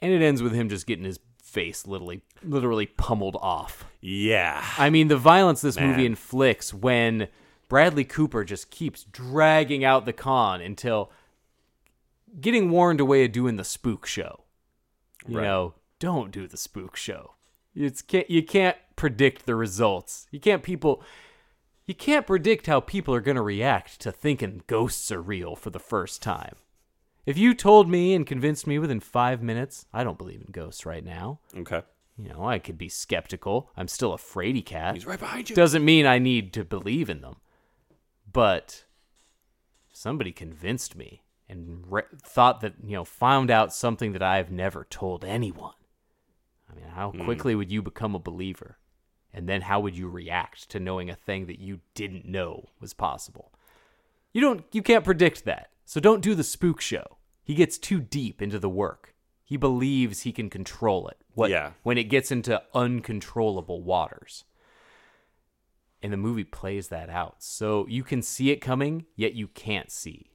And 0.00 0.12
it 0.12 0.22
ends 0.22 0.42
with 0.42 0.52
him 0.52 0.68
just 0.68 0.86
getting 0.86 1.04
his 1.04 1.20
face 1.42 1.86
literally 1.86 2.22
literally 2.42 2.86
pummeled 2.86 3.36
off. 3.40 3.84
yeah. 4.00 4.64
I 4.78 4.88
mean, 4.88 5.08
the 5.08 5.16
violence 5.16 5.60
this 5.60 5.76
Man. 5.76 5.90
movie 5.90 6.06
inflicts 6.06 6.72
when 6.72 7.28
Bradley 7.68 8.04
Cooper 8.04 8.44
just 8.44 8.70
keeps 8.70 9.04
dragging 9.04 9.84
out 9.84 10.06
the 10.06 10.12
con 10.12 10.60
until 10.60 11.10
getting 12.40 12.70
warned 12.70 13.00
away 13.00 13.24
of 13.24 13.32
doing 13.32 13.56
the 13.56 13.64
spook 13.64 14.06
show. 14.06 14.44
You 15.26 15.38
Right. 15.38 15.44
know, 15.44 15.74
don't 15.98 16.30
do 16.30 16.46
the 16.46 16.56
spook 16.56 16.96
show. 16.96 17.34
It's 17.74 18.00
can't 18.02 18.30
you 18.30 18.42
can't 18.42 18.76
predict 18.96 19.44
the 19.46 19.54
results. 19.54 20.26
You 20.30 20.40
can't 20.40 20.62
people 20.62 21.02
you 21.86 21.94
can't 21.94 22.26
predict 22.26 22.66
how 22.66 22.80
people 22.80 23.14
are 23.14 23.20
going 23.20 23.36
to 23.36 23.42
react 23.42 24.00
to 24.00 24.12
thinking 24.12 24.62
ghosts 24.66 25.10
are 25.10 25.20
real 25.22 25.56
for 25.56 25.70
the 25.70 25.80
first 25.80 26.22
time. 26.22 26.54
If 27.26 27.36
you 27.36 27.54
told 27.54 27.88
me 27.88 28.14
and 28.14 28.26
convinced 28.26 28.66
me 28.66 28.78
within 28.78 29.00
5 29.00 29.42
minutes, 29.42 29.86
I 29.92 30.04
don't 30.04 30.18
believe 30.18 30.40
in 30.40 30.52
ghosts 30.52 30.86
right 30.86 31.04
now. 31.04 31.40
Okay. 31.56 31.82
You 32.16 32.28
know, 32.30 32.44
I 32.46 32.58
could 32.58 32.78
be 32.78 32.88
skeptical. 32.88 33.70
I'm 33.76 33.88
still 33.88 34.12
a 34.12 34.18
fraidy 34.18 34.64
cat. 34.64 34.94
He's 34.94 35.06
right 35.06 35.18
behind 35.18 35.48
you. 35.50 35.56
Doesn't 35.56 35.84
mean 35.84 36.06
I 36.06 36.18
need 36.18 36.52
to 36.54 36.64
believe 36.64 37.08
in 37.10 37.20
them. 37.22 37.36
But 38.30 38.84
if 39.90 39.96
somebody 39.96 40.32
convinced 40.32 40.96
me 40.96 41.22
and 41.48 41.84
re- 41.90 42.02
thought 42.22 42.60
that, 42.60 42.74
you 42.84 42.92
know, 42.96 43.04
found 43.04 43.50
out 43.50 43.72
something 43.72 44.12
that 44.12 44.22
I've 44.22 44.50
never 44.50 44.86
told 44.88 45.24
anyone. 45.24 45.74
I 46.70 46.74
mean, 46.76 46.84
how 46.94 47.10
Hmm. 47.10 47.24
quickly 47.24 47.54
would 47.54 47.72
you 47.72 47.82
become 47.82 48.14
a 48.14 48.18
believer? 48.20 48.78
And 49.32 49.48
then 49.48 49.62
how 49.62 49.80
would 49.80 49.96
you 49.96 50.08
react 50.08 50.68
to 50.70 50.80
knowing 50.80 51.08
a 51.08 51.14
thing 51.14 51.46
that 51.46 51.60
you 51.60 51.80
didn't 51.94 52.24
know 52.26 52.68
was 52.80 52.92
possible? 52.94 53.52
You 54.32 54.40
don't 54.40 54.64
you 54.72 54.82
can't 54.82 55.04
predict 55.04 55.44
that. 55.44 55.70
So 55.84 56.00
don't 56.00 56.20
do 56.22 56.34
the 56.34 56.44
spook 56.44 56.80
show. 56.80 57.18
He 57.42 57.54
gets 57.54 57.78
too 57.78 58.00
deep 58.00 58.40
into 58.42 58.58
the 58.58 58.68
work. 58.68 59.14
He 59.44 59.56
believes 59.56 60.20
he 60.22 60.32
can 60.32 60.48
control 60.50 61.08
it. 61.08 61.16
What 61.34 61.50
Yeah. 61.50 61.72
when 61.82 61.98
it 61.98 62.04
gets 62.04 62.30
into 62.30 62.62
uncontrollable 62.74 63.82
waters. 63.82 64.44
And 66.02 66.12
the 66.12 66.16
movie 66.16 66.44
plays 66.44 66.88
that 66.88 67.10
out. 67.10 67.36
So 67.42 67.86
you 67.88 68.02
can 68.02 68.22
see 68.22 68.50
it 68.50 68.56
coming, 68.56 69.04
yet 69.16 69.34
you 69.34 69.48
can't 69.48 69.90
see 69.90 70.30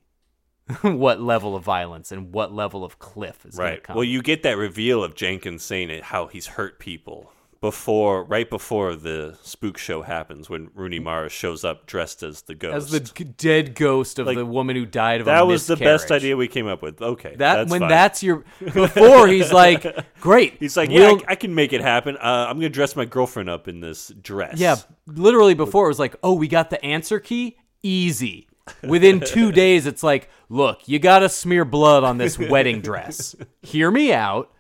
what 0.82 1.20
level 1.22 1.56
of 1.56 1.64
violence 1.64 2.12
and 2.12 2.32
what 2.34 2.54
level 2.54 2.84
of 2.84 3.00
cliff 3.00 3.46
is 3.46 3.56
going 3.58 3.68
to 3.70 3.74
Right. 3.76 3.84
come. 3.84 3.96
Well, 3.96 4.04
you 4.04 4.22
get 4.22 4.44
that 4.44 4.58
reveal 4.58 5.04
of 5.04 5.16
Jenkins 5.16 5.64
saying 5.64 5.90
it, 5.90 6.04
how 6.04 6.28
he's 6.28 6.48
hurt 6.48 6.80
people 6.80 7.32
before, 7.66 8.24
right 8.26 8.50
before 8.50 8.96
the 8.96 9.38
spook 9.42 9.78
show 9.78 10.04
happens, 10.04 10.50
when 10.50 10.70
Rooney 10.76 11.00
Mara 11.00 11.30
shows 11.30 11.64
up 11.64 11.86
dressed 11.88 12.22
as 12.22 12.44
the 12.44 12.54
ghost. 12.54 12.76
as 12.76 12.92
the 12.92 13.00
g- 13.00 13.24
dead 13.24 13.74
ghost 13.74 14.20
of 14.20 14.28
Like, 14.28 14.38
the 14.38 14.46
woman 14.46 14.76
who 14.76 14.86
died 14.86 15.22
of 15.22 15.28
a 15.28 15.32
that 15.32 15.48
was 15.48 15.66
the 15.66 15.76
best 15.76 16.12
idea 16.12 16.38
we 16.38 16.48
came 16.48 16.68
up 16.68 16.82
with. 16.84 17.02
Okay, 17.02 17.32
That 17.38 17.56
that's 17.56 17.72
when 17.72 17.80
fine. 17.82 17.90
that's 17.90 18.22
your 18.22 18.44
before 18.74 19.28
he's 19.28 19.52
like, 19.52 19.84
great. 20.22 20.58
He's 20.60 20.78
like, 20.78 20.90
yeah, 20.92 21.12
we'll- 21.14 21.22
I, 21.28 21.32
I 21.32 21.36
can 21.36 21.56
make 21.56 21.74
it 21.74 21.82
happen. 21.82 22.18
Uh, 22.18 22.46
I'm 22.50 22.58
gonna 22.58 22.70
dress 22.70 22.96
my 22.96 23.06
girlfriend 23.06 23.50
up 23.50 23.68
in 23.68 23.80
this 23.80 24.10
dress. 24.22 24.60
Yeah, 24.60 24.76
literally 25.08 25.54
before 25.56 25.86
it 25.86 25.90
was 25.90 26.00
like, 26.00 26.16
oh, 26.24 26.34
we 26.34 26.48
got 26.48 26.70
the 26.70 26.84
answer 26.86 27.20
key, 27.20 27.58
easy. 27.82 28.48
Within 28.84 29.20
two 29.26 29.52
days, 29.52 29.86
it's 29.86 30.04
like, 30.04 30.30
look, 30.50 30.88
you 30.88 31.00
gotta 31.00 31.30
smear 31.30 31.66
blood 31.66 32.04
on 32.04 32.18
this 32.18 32.38
wedding 32.38 32.82
dress. 32.82 33.36
Hear 33.62 33.90
me 33.92 34.14
out. 34.14 34.52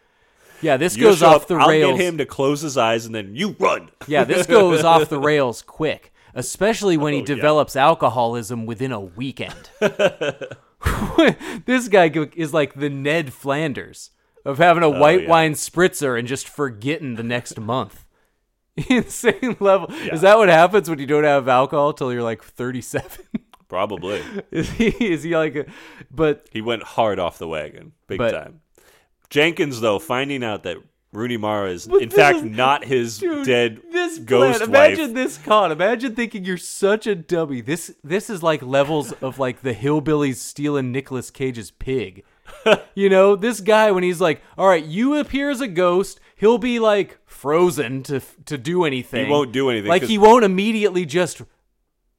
Yeah, 0.65 0.77
this 0.77 0.97
You 0.97 1.03
goes 1.03 1.21
off 1.21 1.43
up, 1.43 1.47
the 1.47 1.55
I'll 1.55 1.69
rails. 1.69 1.97
get 1.99 2.05
him 2.07 2.17
to 2.17 2.25
close 2.25 2.61
his 2.61 2.75
eyes 2.77 3.05
and 3.05 3.13
then 3.13 3.35
you 3.35 3.55
run. 3.59 3.89
Yeah, 4.07 4.23
this 4.23 4.47
goes 4.47 4.83
off 4.83 5.09
the 5.09 5.19
rails 5.31 5.61
quick, 5.61 6.11
especially 6.33 6.97
when 6.97 7.13
he 7.13 7.19
Oh, 7.19 7.21
yeah. 7.21 7.35
develops 7.35 7.75
alcoholism 7.75 8.65
within 8.65 8.91
a 8.91 8.99
weekend. 8.99 9.69
this 11.65 11.87
guy 11.87 12.11
is 12.35 12.53
like 12.53 12.73
the 12.75 12.89
Ned 12.89 13.33
Flanders 13.33 14.11
of 14.43 14.57
having 14.57 14.83
a 14.83 14.87
oh, 14.87 14.99
white 14.99 15.19
Oh, 15.19 15.23
yeah. 15.23 15.29
wine 15.29 15.53
spritzer 15.53 16.17
and 16.17 16.27
just 16.27 16.47
forgetting 16.47 17.15
the 17.15 17.23
next 17.23 17.59
month. 17.59 18.05
Insane 18.89 19.55
level. 19.59 19.87
Is 20.11 20.21
that 20.21 20.37
what 20.37 20.49
happens 20.49 20.89
when 20.89 20.99
you 20.99 21.05
don't 21.07 21.23
have 21.23 21.47
alcohol 21.47 21.93
till 21.93 22.11
you're 22.11 22.21
like 22.23 22.43
37? 22.43 23.09
Probably. 23.67 24.21
is 24.51 24.69
he 24.71 24.87
is 24.89 25.23
he 25.23 25.35
like 25.35 25.55
a 25.55 25.65
but 26.11 26.47
He 26.51 26.61
went 26.61 26.83
hard 26.83 27.17
off 27.19 27.37
the 27.39 27.47
wagon, 27.47 27.93
big 28.07 28.19
time. 28.19 28.61
Jenkins, 29.29 29.81
though, 29.81 29.99
finding 29.99 30.43
out 30.43 30.63
that 30.63 30.77
Rooney 31.11 31.37
Mara 31.37 31.69
is 31.71 31.87
But 31.87 32.01
in 32.01 32.09
fact 32.09 32.39
is- 32.39 32.43
not 32.43 32.83
his 32.83 33.17
Dude, 33.19 33.45
dead 33.45 33.81
this 33.91 34.19
ghost 34.19 34.59
plan, 34.59 34.71
wife. 34.71 34.89
Imagine 34.97 35.13
this 35.13 35.37
con. 35.37 35.71
Imagine 35.71 36.13
thinking 36.15 36.43
you're 36.43 36.57
such 36.57 37.07
a 37.07 37.15
dummy. 37.15 37.61
This 37.61 37.95
this 38.03 38.29
is 38.29 38.43
like 38.43 38.61
levels 38.61 39.11
of 39.13 39.39
like 39.39 39.61
the 39.61 39.73
hillbillies 39.73 40.35
stealing 40.35 40.91
Nicolas 40.91 41.31
Cage's 41.31 41.71
pig. 41.71 42.23
you 42.95 43.09
know, 43.09 43.35
this 43.35 43.61
guy 43.61 43.91
when 43.91 44.03
he's 44.03 44.21
like, 44.21 44.41
"All 44.57 44.67
right, 44.67 44.83
you 44.83 45.15
appear 45.15 45.49
as 45.49 45.61
a 45.61 45.67
ghost." 45.67 46.19
He'll 46.35 46.57
be 46.57 46.79
like 46.79 47.17
frozen 47.25 48.03
to 48.03 48.19
to 48.45 48.57
do 48.57 48.83
anything. 48.83 49.25
He 49.25 49.31
won't 49.31 49.53
do 49.53 49.69
anything, 49.69 49.89
Like 49.89 50.03
he 50.03 50.17
won't 50.17 50.43
immediately 50.43 51.05
just. 51.05 51.41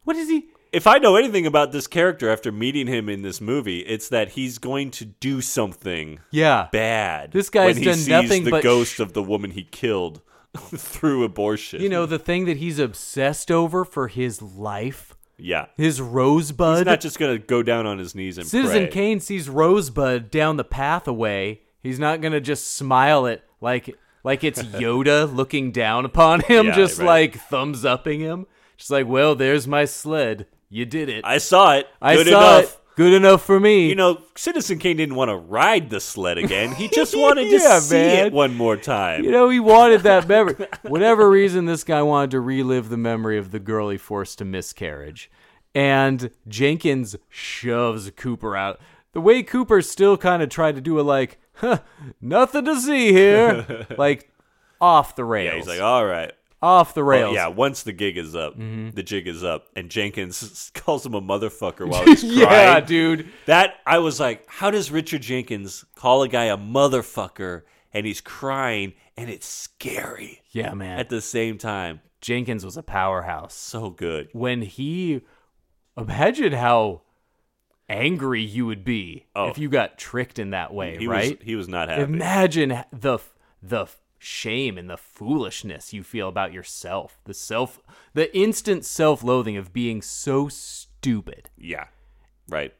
What 0.04 0.16
is 0.16 0.28
he? 0.28 0.48
If 0.72 0.86
I 0.86 0.98
know 0.98 1.16
anything 1.16 1.46
about 1.46 1.72
this 1.72 1.86
character 1.86 2.28
after 2.30 2.50
meeting 2.52 2.86
him 2.86 3.08
in 3.08 3.22
this 3.22 3.40
movie, 3.40 3.80
it's 3.80 4.08
that 4.10 4.30
he's 4.30 4.58
going 4.58 4.90
to 4.92 5.04
do 5.04 5.40
something 5.40 6.18
Yeah. 6.30 6.68
bad. 6.72 7.32
This 7.32 7.48
guy's 7.50 7.66
when 7.74 7.76
he 7.78 7.84
done 7.84 7.94
sees 7.94 8.08
nothing 8.08 8.44
the 8.44 8.50
but 8.50 8.62
ghost 8.62 9.00
of 9.00 9.12
the 9.12 9.22
woman 9.22 9.52
he 9.52 9.64
killed 9.64 10.20
through 10.56 11.24
abortion. 11.24 11.80
You 11.82 11.88
know 11.88 12.06
the 12.06 12.18
thing 12.18 12.44
that 12.46 12.56
he's 12.58 12.78
obsessed 12.78 13.50
over 13.50 13.84
for 13.84 14.08
his 14.08 14.40
life, 14.42 15.14
yeah. 15.38 15.66
his 15.76 16.00
rosebud. 16.00 16.78
He's 16.78 16.86
not 16.86 17.00
just 17.00 17.18
gonna 17.18 17.38
go 17.38 17.62
down 17.62 17.86
on 17.86 17.98
his 17.98 18.14
knees 18.14 18.38
and 18.38 18.46
Citizen 18.46 18.84
pray. 18.84 18.88
Kane 18.88 19.20
sees 19.20 19.48
Rosebud 19.48 20.30
down 20.30 20.56
the 20.56 20.64
path 20.64 21.06
away. 21.06 21.60
He's 21.82 21.98
not 21.98 22.20
gonna 22.20 22.40
just 22.40 22.74
smile 22.74 23.26
at 23.26 23.44
like 23.60 23.96
like 24.24 24.42
it's 24.44 24.62
Yoda 24.62 25.32
looking 25.32 25.72
down 25.72 26.04
upon 26.04 26.40
him, 26.40 26.66
Yeah, 26.66 26.74
just 26.74 26.98
right. 26.98 27.06
like 27.06 27.36
thumbs 27.40 27.84
upping 27.84 28.20
him. 28.20 28.46
Just 28.76 28.90
like, 28.90 29.06
well, 29.06 29.34
there's 29.34 29.66
my 29.66 29.84
sled. 29.86 30.46
You 30.68 30.84
did 30.84 31.08
it. 31.08 31.24
I 31.24 31.38
saw 31.38 31.74
it. 31.76 31.88
I 32.02 32.16
Good 32.16 32.26
saw 32.28 32.58
enough. 32.58 32.72
it. 32.74 32.80
Good 32.96 33.12
enough 33.12 33.44
for 33.44 33.60
me. 33.60 33.88
You 33.90 33.94
know, 33.94 34.22
Citizen 34.36 34.78
Kane 34.78 34.96
didn't 34.96 35.16
want 35.16 35.28
to 35.28 35.36
ride 35.36 35.90
the 35.90 36.00
sled 36.00 36.38
again. 36.38 36.74
He 36.74 36.88
just 36.88 37.14
wanted 37.16 37.50
to 37.50 37.58
Yeah, 37.58 37.78
see 37.80 37.94
man. 37.94 38.26
it 38.28 38.32
one 38.32 38.54
more 38.54 38.76
time. 38.78 39.22
You 39.22 39.30
know, 39.30 39.50
he 39.50 39.60
wanted 39.60 40.00
that 40.02 40.26
memory. 40.26 40.54
Whatever 40.82 41.28
reason, 41.28 41.66
this 41.66 41.84
guy 41.84 42.00
wanted 42.02 42.30
to 42.30 42.40
relive 42.40 42.88
the 42.88 42.96
memory 42.96 43.36
of 43.36 43.50
the 43.50 43.58
girl 43.60 43.90
he 43.90 43.98
forced 43.98 44.38
to 44.38 44.46
miscarriage. 44.46 45.30
And 45.74 46.30
Jenkins 46.48 47.16
shoves 47.28 48.10
Cooper 48.16 48.56
out. 48.56 48.80
The 49.12 49.20
way 49.20 49.42
Cooper 49.42 49.82
still 49.82 50.16
kind 50.16 50.42
of 50.42 50.48
tried 50.48 50.74
to 50.76 50.80
do 50.80 50.98
a 50.98 51.02
like, 51.02 51.38
huh, 51.56 51.80
nothing 52.20 52.64
to 52.64 52.80
see 52.80 53.12
here. 53.12 53.86
like, 53.98 54.30
off 54.80 55.16
the 55.16 55.24
rails. 55.24 55.52
yeah, 55.52 55.56
he's 55.58 55.68
like, 55.68 55.80
all 55.80 56.06
right. 56.06 56.32
Off 56.62 56.94
the 56.94 57.04
Well, 57.04 57.18
rails. 57.20 57.34
yeah, 57.34 57.48
once 57.48 57.82
the 57.82 57.92
gig 57.92 58.16
is 58.16 58.34
up, 58.34 58.54
Mm-hmm. 58.54 58.90
the 58.90 59.02
jig 59.02 59.28
is 59.28 59.44
up, 59.44 59.66
and 59.76 59.90
Jenkins 59.90 60.70
calls 60.74 61.04
him 61.04 61.14
a 61.14 61.20
motherfucker 61.22 61.86
while 61.88 62.04
he's 62.04 62.20
crying. 62.22 62.40
yeah, 62.40 62.80
dude. 62.80 63.28
That 63.46 63.74
I 63.86 63.98
was 63.98 64.18
like, 64.20 64.44
how 64.48 64.70
does 64.70 64.90
Richard 64.90 65.22
Jenkins 65.22 65.84
call 65.94 66.22
a 66.22 66.28
guy 66.28 66.44
a 66.46 66.56
motherfucker 66.56 67.62
and 67.92 68.06
he's 68.06 68.20
crying 68.20 68.94
and 69.16 69.28
it's 69.30 69.46
scary 69.46 70.42
Yeah, 70.50 70.72
man. 70.74 70.98
at 70.98 71.08
the 71.08 71.20
same 71.20 71.58
time? 71.58 72.00
Jenkins 72.22 72.64
was 72.64 72.76
a 72.76 72.82
powerhouse. 72.82 73.54
So 73.54 73.90
good. 73.90 74.28
When 74.32 74.62
he, 74.62 75.20
imagine 75.96 76.52
how 76.52 77.02
angry 77.88 78.42
you 78.42 78.66
would 78.66 78.84
be 78.84 79.26
Oh. 79.36 79.48
if 79.48 79.58
you 79.58 79.68
got 79.68 79.96
tricked 79.98 80.38
in 80.38 80.50
that 80.50 80.72
way, 80.74 80.96
He 80.98 81.06
right? 81.06 81.38
was 81.38 81.46
he 81.46 81.54
was 81.54 81.68
not 81.68 81.88
happy. 81.88 82.02
Imagine 82.02 82.82
the 82.92 83.18
the 83.62 83.86
shame 84.18 84.78
and 84.78 84.88
the 84.90 84.96
foolishness 84.96 85.92
you 85.92 86.02
feel 86.02 86.28
about 86.28 86.52
yourself. 86.52 87.18
The 87.24 87.34
self 87.34 87.80
the 88.14 88.34
instant 88.36 88.84
self-loathing 88.84 89.56
of 89.56 89.72
being 89.72 90.02
so 90.02 90.48
stupid. 90.48 91.50
yeah. 91.56 91.86
Right. 92.48 92.72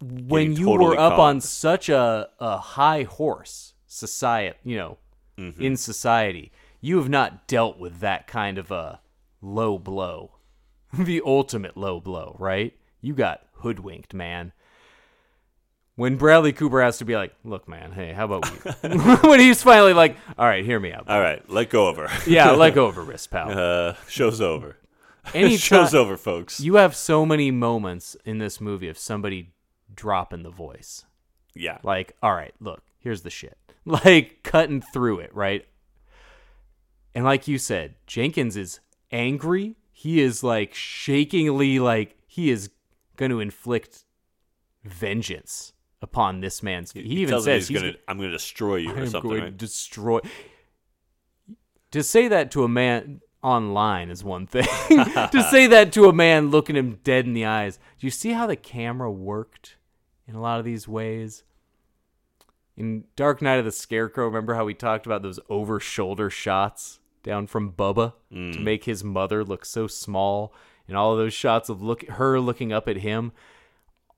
When 0.00 0.50
Getting 0.50 0.56
you 0.56 0.66
totally 0.66 0.96
were 0.96 0.98
up 0.98 1.12
caught. 1.12 1.20
on 1.20 1.40
such 1.40 1.88
a, 1.88 2.28
a 2.40 2.58
high 2.58 3.04
horse 3.04 3.74
society, 3.86 4.58
you 4.64 4.76
know, 4.76 4.98
Mm-hmm. 5.38 5.62
in 5.62 5.76
society, 5.78 6.52
you 6.82 6.98
have 6.98 7.08
not 7.08 7.48
dealt 7.48 7.78
with 7.78 8.00
that 8.00 8.26
kind 8.26 8.58
of 8.58 8.70
a 8.70 9.00
low 9.40 9.78
blow. 9.78 10.32
the 10.92 11.22
ultimate 11.24 11.74
low 11.76 12.00
blow, 12.00 12.36
right? 12.38 12.76
You 13.00 13.14
got 13.14 13.46
hoodwinked, 13.54 14.12
man. 14.12 14.52
When 15.94 16.16
Bradley 16.16 16.52
Cooper 16.52 16.80
has 16.82 16.98
to 16.98 17.04
be 17.04 17.14
like, 17.16 17.34
"Look, 17.44 17.68
man, 17.68 17.92
hey, 17.92 18.12
how 18.12 18.24
about 18.24 18.50
we?" 18.50 18.88
when 19.28 19.40
he's 19.40 19.62
finally 19.62 19.92
like, 19.92 20.16
"All 20.38 20.46
right, 20.46 20.64
hear 20.64 20.80
me 20.80 20.92
out." 20.92 21.08
All 21.08 21.20
right, 21.20 21.46
let 21.50 21.68
go 21.70 21.88
of 21.88 21.96
her. 21.96 22.08
Yeah, 22.26 22.52
let 22.52 22.74
go 22.74 22.86
of 22.86 22.96
a 22.96 23.02
wrist, 23.02 23.30
pal. 23.30 23.56
Uh, 23.56 23.94
show's 24.08 24.40
over. 24.40 24.76
Any 25.34 25.56
show's 25.56 25.94
over, 25.94 26.16
folks. 26.16 26.60
you 26.60 26.76
have 26.76 26.96
so 26.96 27.26
many 27.26 27.50
moments 27.50 28.16
in 28.24 28.38
this 28.38 28.60
movie 28.60 28.88
of 28.88 28.98
somebody 28.98 29.52
dropping 29.94 30.42
the 30.42 30.50
voice. 30.50 31.04
yeah. 31.54 31.78
Like, 31.82 32.16
all 32.22 32.34
right, 32.34 32.54
look, 32.58 32.82
here's 32.98 33.22
the 33.22 33.30
shit. 33.30 33.56
Like 33.84 34.44
cutting 34.44 34.80
through 34.80 35.18
it, 35.20 35.34
right? 35.34 35.66
And 37.14 37.24
like 37.24 37.48
you 37.48 37.58
said, 37.58 37.96
Jenkins 38.06 38.56
is 38.56 38.80
angry. 39.10 39.76
He 39.92 40.20
is 40.20 40.42
like 40.42 40.72
shakingly 40.72 41.78
like 41.78 42.16
he 42.26 42.50
is 42.50 42.70
going 43.16 43.30
to 43.30 43.40
inflict 43.40 44.04
vengeance 44.84 45.71
upon 46.02 46.40
this 46.40 46.62
man's. 46.62 46.92
He, 46.92 47.00
even 47.00 47.30
tells 47.30 47.44
says 47.44 47.68
he's 47.68 47.80
gonna, 47.80 47.94
I'm 48.08 48.18
gonna 48.18 48.32
destroy 48.32 48.76
you 48.76 48.90
I 48.90 48.94
or 48.94 48.98
am 48.98 49.06
something. 49.06 49.30
going 49.30 49.40
to 49.40 49.46
Right? 49.46 49.56
destroy. 49.56 50.20
To 51.92 52.02
say 52.02 52.28
that 52.28 52.50
to 52.52 52.64
a 52.64 52.68
man 52.68 53.20
online 53.42 54.10
is 54.10 54.24
one 54.24 54.46
thing. 54.46 54.64
to 54.88 55.46
say 55.50 55.66
that 55.68 55.92
to 55.92 56.06
a 56.08 56.12
man 56.12 56.50
looking 56.50 56.76
him 56.76 56.98
dead 57.04 57.26
in 57.26 57.34
the 57.34 57.44
eyes. 57.44 57.78
Do 57.98 58.06
you 58.06 58.10
see 58.10 58.32
how 58.32 58.46
the 58.46 58.56
camera 58.56 59.10
worked 59.10 59.76
in 60.26 60.34
a 60.34 60.40
lot 60.40 60.58
of 60.58 60.64
these 60.64 60.88
ways? 60.88 61.44
In 62.76 63.04
Dark 63.16 63.42
Night 63.42 63.58
of 63.58 63.64
the 63.64 63.72
Scarecrow, 63.72 64.24
remember 64.24 64.54
how 64.54 64.64
we 64.64 64.74
talked 64.74 65.06
about 65.06 65.22
those 65.22 65.38
over 65.50 65.78
shoulder 65.78 66.30
shots 66.30 67.00
down 67.22 67.46
from 67.46 67.72
Bubba 67.72 68.14
to 68.30 68.34
mm. 68.34 68.62
make 68.62 68.84
his 68.84 69.04
mother 69.04 69.44
look 69.44 69.64
so 69.64 69.86
small, 69.86 70.54
and 70.88 70.96
all 70.96 71.12
of 71.12 71.18
those 71.18 71.34
shots 71.34 71.68
of 71.68 71.82
look 71.82 72.08
her 72.08 72.40
looking 72.40 72.72
up 72.72 72.88
at 72.88 72.96
him 72.96 73.32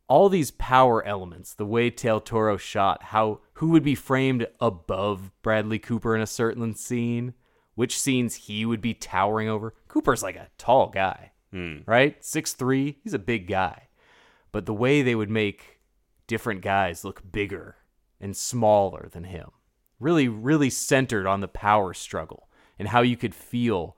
all 0.09 0.29
these 0.29 0.51
power 0.51 1.05
elements, 1.05 1.55
the 1.55 1.67
way 1.67 1.91
Del 1.91 2.21
Toro 2.21 2.57
shot, 2.57 3.05
how 3.05 3.41
who 3.55 3.71
would 3.71 3.83
be 3.83 3.95
framed 3.95 4.47
above 4.61 5.31
Bradley 5.43 5.79
Cooper 5.79 6.15
in 6.15 6.21
a 6.21 6.27
certain 6.27 6.75
scene, 6.75 7.35
which 7.75 7.99
scenes 7.99 8.35
he 8.35 8.67
would 8.67 8.81
be 8.81 8.95
towering 8.95 9.49
over. 9.49 9.75
Cooper's 9.89 10.23
like 10.23 10.37
a 10.37 10.51
tall 10.59 10.89
guy, 10.89 11.33
hmm. 11.51 11.79
right? 11.87 12.23
Six 12.25 12.53
three, 12.53 12.99
he's 13.03 13.15
a 13.15 13.19
big 13.19 13.47
guy, 13.47 13.89
but 14.53 14.67
the 14.67 14.75
way 14.75 15.03
they 15.03 15.15
would 15.15 15.31
make 15.31 15.81
different 16.27 16.61
guys 16.63 17.05
look 17.05 17.23
bigger 17.33 17.77
and 18.21 18.37
smaller 18.37 19.09
than 19.13 19.25
him, 19.25 19.51
really, 19.99 20.29
really 20.29 20.71
centered 20.71 21.27
on 21.27 21.41
the 21.41 21.49
power 21.49 21.95
struggle 21.95 22.49
and 22.79 22.89
how 22.89 23.03
you 23.03 23.17
could 23.17 23.35
feel 23.35 23.97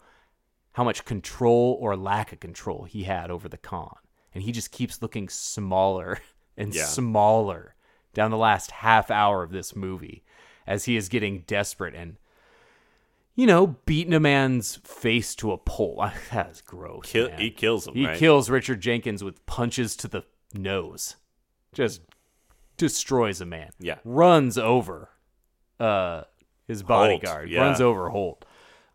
how 0.73 0.85
much 0.85 1.05
control 1.05 1.79
or 1.81 1.97
lack 1.97 2.33
of 2.33 2.41
control 2.41 2.85
he 2.85 3.05
had 3.05 3.31
over 3.31 3.49
the 3.49 3.57
con. 3.57 3.97
And 4.37 4.43
he 4.43 4.53
just 4.53 4.71
keeps 4.71 5.01
looking 5.01 5.31
smaller 5.31 6.21
and 6.59 6.75
Yeah. 6.75 6.85
smaller 6.85 7.75
down 8.13 8.31
the 8.31 8.37
last 8.37 8.71
half 8.71 9.11
hour 9.11 9.43
of 9.43 9.51
this 9.51 9.75
movie 9.75 10.25
as 10.67 10.85
he 10.85 10.95
is 10.95 11.09
getting 11.09 11.39
desperate 11.47 11.95
and, 11.95 12.17
you 13.35 13.47
know, 13.47 13.77
beating 13.87 14.13
a 14.13 14.21
man's 14.21 14.77
face 14.85 15.35
to 15.37 15.53
a 15.53 15.57
pole. 15.57 16.07
That 16.33 16.51
is 16.51 16.61
gross. 16.61 17.07
Kill, 17.07 17.31
he 17.31 17.51
kills 17.51 17.87
him. 17.89 17.95
He 17.95 18.05
right? 18.07 18.19
kills 18.19 18.51
Richard 18.51 18.83
Jenkins 18.83 19.25
with 19.25 19.45
punches 19.47 19.97
to 19.97 20.09
the 20.09 20.25
nose. 20.53 21.17
Just 21.73 22.03
destroys 22.77 23.41
a 23.41 23.47
man. 23.47 23.71
Yeah. 23.79 24.01
Runs 24.05 24.59
over 24.59 25.09
uh 25.81 26.25
his 26.69 26.83
bodyguard. 26.83 27.49
yeah. 27.49 27.61
Runs 27.63 27.81
over 27.81 28.11
Holt. 28.11 28.45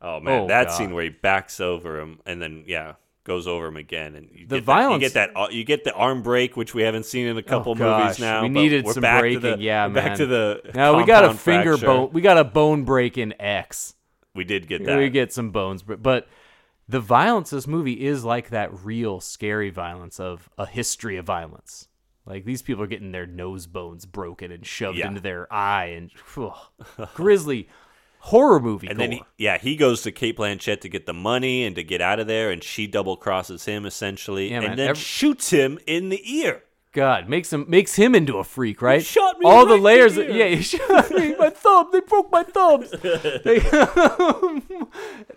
Oh 0.04 0.20
man, 0.20 0.42
Oh, 0.44 0.48
that 0.50 0.68
God. 0.68 0.74
scene 0.76 0.94
where 0.94 1.04
he 1.06 1.10
backs 1.10 1.60
over 1.60 2.00
him 2.00 2.20
and 2.28 2.40
then 2.42 2.64
yeah 2.68 2.94
goes 3.24 3.48
over 3.48 3.68
him 3.68 3.78
again, 3.78 4.16
and 4.16 4.30
you 4.34 4.48
The 4.48 4.56
get 4.58 4.64
violence- 4.64 5.14
That, 5.14 5.30
you 5.30 5.34
get 5.34 5.36
that. 5.36 5.54
You 5.54 5.64
get 5.64 5.84
the 5.84 5.94
arm 5.94 6.24
break, 6.24 6.58
which 6.58 6.74
we 6.74 6.82
haven't 6.84 7.06
seen 7.06 7.28
in 7.28 7.38
a 7.38 7.40
oh, 7.40 7.44
couple 7.44 7.72
Oh, 7.74 8.00
movies 8.00 8.20
now. 8.20 8.42
We 8.42 8.50
needed 8.50 8.88
some 8.88 9.02
breaking. 9.02 9.42
The, 9.42 9.58
yeah, 9.60 9.88
man. 9.88 9.94
Back 9.94 10.18
to 10.18 10.26
the. 10.26 10.62
Now 10.74 10.98
we 10.98 11.06
got 11.06 11.26
a 11.26 11.34
finger 11.34 11.78
fracture. 11.78 11.86
bone. 11.86 12.10
We 12.14 12.22
got 12.22 12.38
a 12.38 12.44
bone 12.44 12.84
break 12.84 13.18
in 13.18 13.34
X. 13.40 13.96
We 14.34 14.44
did 14.44 14.68
get 14.68 14.86
that. 14.86 14.98
We 14.98 15.10
get 15.10 15.32
some 15.34 15.52
bones, 15.52 15.84
but 15.84 16.02
but 16.02 16.28
the 16.88 17.00
violence 17.00 17.52
of 17.54 17.58
this 17.58 17.68
movie 17.68 18.06
is 18.06 18.24
like 18.26 18.50
that 18.50 18.84
real 18.84 19.20
scary 19.20 19.70
violence 19.70 20.20
of 20.20 20.50
a 20.58 20.66
history 20.66 21.18
of 21.18 21.26
violence. 21.26 21.88
Like 22.26 22.46
these 22.46 22.62
people 22.62 22.84
are 22.84 22.88
getting 22.88 23.12
their 23.12 23.26
nose 23.26 23.66
bones 23.68 24.06
broken 24.06 24.52
and 24.52 24.66
shoved 24.66 24.98
Yeah. 24.98 25.08
into 25.08 25.22
their 25.22 25.52
eye 25.52 25.86
and 25.86 26.12
grisly 27.14 27.68
horror 28.26 28.60
movie. 28.60 28.88
And 28.88 29.00
then, 29.00 29.12
he, 29.14 29.24
yeah, 29.38 29.58
he 29.58 29.76
goes 29.76 30.02
to 30.04 30.12
Cate 30.12 30.38
Blanchett 30.38 30.82
to 30.82 30.90
get 30.90 31.06
the 31.06 31.14
money 31.14 31.66
and 31.66 31.76
to 31.76 31.84
get 31.84 32.02
out 32.02 32.20
of 32.20 32.28
there, 32.28 32.52
and 32.52 32.64
she 32.64 32.88
double 32.88 33.18
crosses 33.18 33.66
him 33.66 33.86
essentially, 33.86 34.50
Yeah, 34.52 34.58
and 34.58 34.68
man, 34.70 34.78
then 34.78 34.90
ev- 34.90 34.98
shoots 34.98 35.50
him 35.50 35.80
in 35.88 36.10
the 36.10 36.22
ear. 36.38 36.64
God 36.94 37.30
makes 37.30 37.54
him 37.54 37.66
makes 37.70 37.96
him 37.96 38.14
into 38.16 38.38
a 38.38 38.44
freak, 38.44 38.82
right? 38.82 39.02
shot 39.02 39.40
me 39.40 39.46
All 39.46 39.66
right 39.66 39.70
the 39.76 39.78
layers. 39.82 40.18
yeah, 40.18 40.48
he 40.48 40.62
shot 40.62 41.10
me. 41.12 41.34
My 41.38 41.50
thumb. 41.50 41.88
They 41.94 42.02
broke 42.02 42.30
my 42.32 42.44
thumbs. 42.44 42.92
They- 43.44 43.60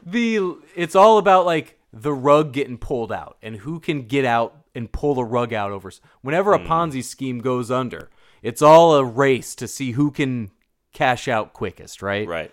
the 0.05 0.57
it's 0.75 0.95
all 0.95 1.19
about 1.19 1.47
like 1.47 1.79
the 1.93 2.13
rug 2.13 2.53
getting 2.53 2.79
pulled 2.79 3.13
out 3.13 3.37
and 3.43 3.57
who 3.57 3.79
can 3.81 4.03
get 4.07 4.25
out 4.25 4.57
and 4.75 4.91
pull 4.91 5.15
the 5.15 5.25
rug 5.25 5.53
out 5.53 5.71
over. 5.71 5.93
Whenever 6.23 6.57
Hmm. 6.57 6.65
a 6.65 6.69
Ponzi 6.69 7.05
scheme 7.05 7.39
goes 7.41 7.71
under, 7.71 8.11
it's 8.43 8.61
all 8.63 8.97
a 8.97 9.05
race 9.05 9.55
to 9.57 9.69
see 9.69 9.93
who 9.93 10.11
can 10.11 10.51
cash 10.93 11.29
out 11.29 11.53
quickest, 11.53 12.03
right? 12.03 12.27
Right. 12.27 12.53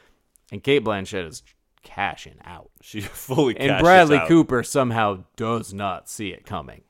And 0.52 0.64
Cate 0.64 0.84
Blanchett 0.84 1.28
is 1.28 1.44
cashing 1.84 2.38
out. 2.44 2.70
She 2.82 3.00
fully 3.02 3.58
And 3.58 3.80
Bradley 3.82 4.18
out. 4.18 4.28
Cooper 4.28 4.64
somehow 4.64 5.24
does 5.36 5.74
not 5.74 6.10
see 6.10 6.30
it 6.30 6.46
coming. 6.46 6.82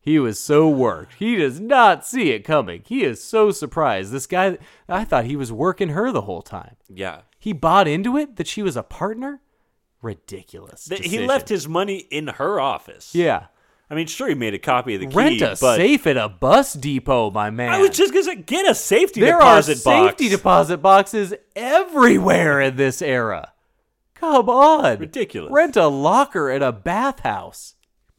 He 0.00 0.18
was 0.18 0.38
so 0.38 0.68
worked. 0.68 1.14
He 1.14 1.36
does 1.36 1.60
not 1.60 2.06
see 2.06 2.30
it 2.30 2.44
coming. 2.44 2.82
He 2.86 3.02
is 3.02 3.22
so 3.22 3.50
surprised. 3.50 4.12
This 4.12 4.26
guy, 4.26 4.56
I 4.88 5.04
thought 5.04 5.24
he 5.24 5.36
was 5.36 5.52
working 5.52 5.90
her 5.90 6.12
the 6.12 6.22
whole 6.22 6.42
time. 6.42 6.76
Yeah. 6.88 7.22
He 7.38 7.52
bought 7.52 7.88
into 7.88 8.16
it 8.16 8.36
that 8.36 8.46
she 8.46 8.62
was 8.62 8.76
a 8.76 8.82
partner? 8.82 9.40
Ridiculous. 10.00 10.88
He 10.88 11.26
left 11.26 11.48
his 11.48 11.68
money 11.68 12.06
in 12.10 12.28
her 12.28 12.60
office. 12.60 13.14
Yeah. 13.14 13.46
I 13.88 13.94
mean, 13.94 14.08
sure, 14.08 14.28
he 14.28 14.34
made 14.34 14.52
a 14.52 14.58
copy 14.58 14.94
of 14.96 15.00
the 15.00 15.06
key, 15.06 15.14
Rent 15.14 15.40
a 15.42 15.56
but 15.60 15.76
safe 15.76 16.06
at 16.08 16.16
a 16.16 16.28
bus 16.28 16.72
depot, 16.72 17.30
my 17.30 17.50
man. 17.50 17.70
I 17.70 17.78
was 17.78 17.90
just 17.90 18.12
gonna 18.12 18.24
say, 18.24 18.36
get 18.36 18.68
a 18.68 18.74
safety 18.74 19.20
there 19.20 19.38
deposit 19.38 19.78
are 19.78 19.84
box. 19.84 20.08
safety 20.08 20.28
deposit 20.28 20.78
boxes 20.78 21.34
everywhere 21.54 22.60
in 22.60 22.76
this 22.76 23.00
era. 23.00 23.52
Come 24.14 24.48
on. 24.48 24.98
Ridiculous. 24.98 25.52
Rent 25.52 25.76
a 25.76 25.86
locker 25.86 26.50
at 26.50 26.62
a 26.62 26.72
bathhouse. 26.72 27.75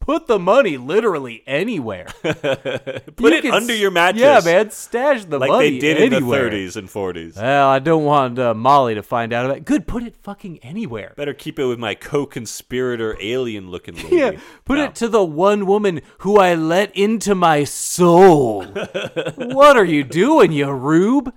Put 0.08 0.26
the 0.26 0.38
money 0.38 0.78
literally 0.78 1.42
anywhere. 1.46 2.06
Put 2.22 2.42
You 2.42 3.26
it 3.26 3.42
can 3.42 3.52
under 3.52 3.74
your 3.74 3.90
mattress. 3.90 4.22
Yeah, 4.22 4.40
man. 4.42 4.70
Stash 4.70 5.26
the 5.26 5.38
like 5.38 5.50
money 5.50 5.72
they 5.72 5.78
did 5.80 5.98
anywhere. 6.14 6.46
in 6.48 6.54
the 6.54 6.66
30s 6.70 6.76
and 6.76 6.88
40s. 6.88 7.36
Well, 7.36 7.68
I 7.68 7.78
don't 7.78 8.04
want 8.06 8.38
uh, 8.38 8.54
Molly 8.54 8.94
to 8.94 9.02
find 9.02 9.34
out 9.34 9.44
about 9.44 9.58
it. 9.58 9.64
Good, 9.66 9.86
put 9.86 10.02
it 10.02 10.16
fucking 10.16 10.60
anywhere. 10.60 11.12
Better 11.14 11.34
keep 11.34 11.58
it 11.58 11.66
with 11.66 11.78
my 11.78 11.94
co-conspirator 11.94 13.18
alien-looking 13.20 13.96
lady. 14.04 14.16
Yeah, 14.16 14.40
put 14.64 14.78
No. 14.78 14.84
it 14.84 14.94
to 14.94 15.08
the 15.08 15.22
one 15.22 15.66
woman 15.66 16.00
who 16.20 16.38
I 16.38 16.54
let 16.54 16.96
into 16.96 17.34
my 17.34 17.64
soul. 17.64 18.64
what 19.36 19.76
are 19.76 19.84
you 19.84 20.04
doing, 20.04 20.52
you 20.52 20.70
rube? 20.70 21.34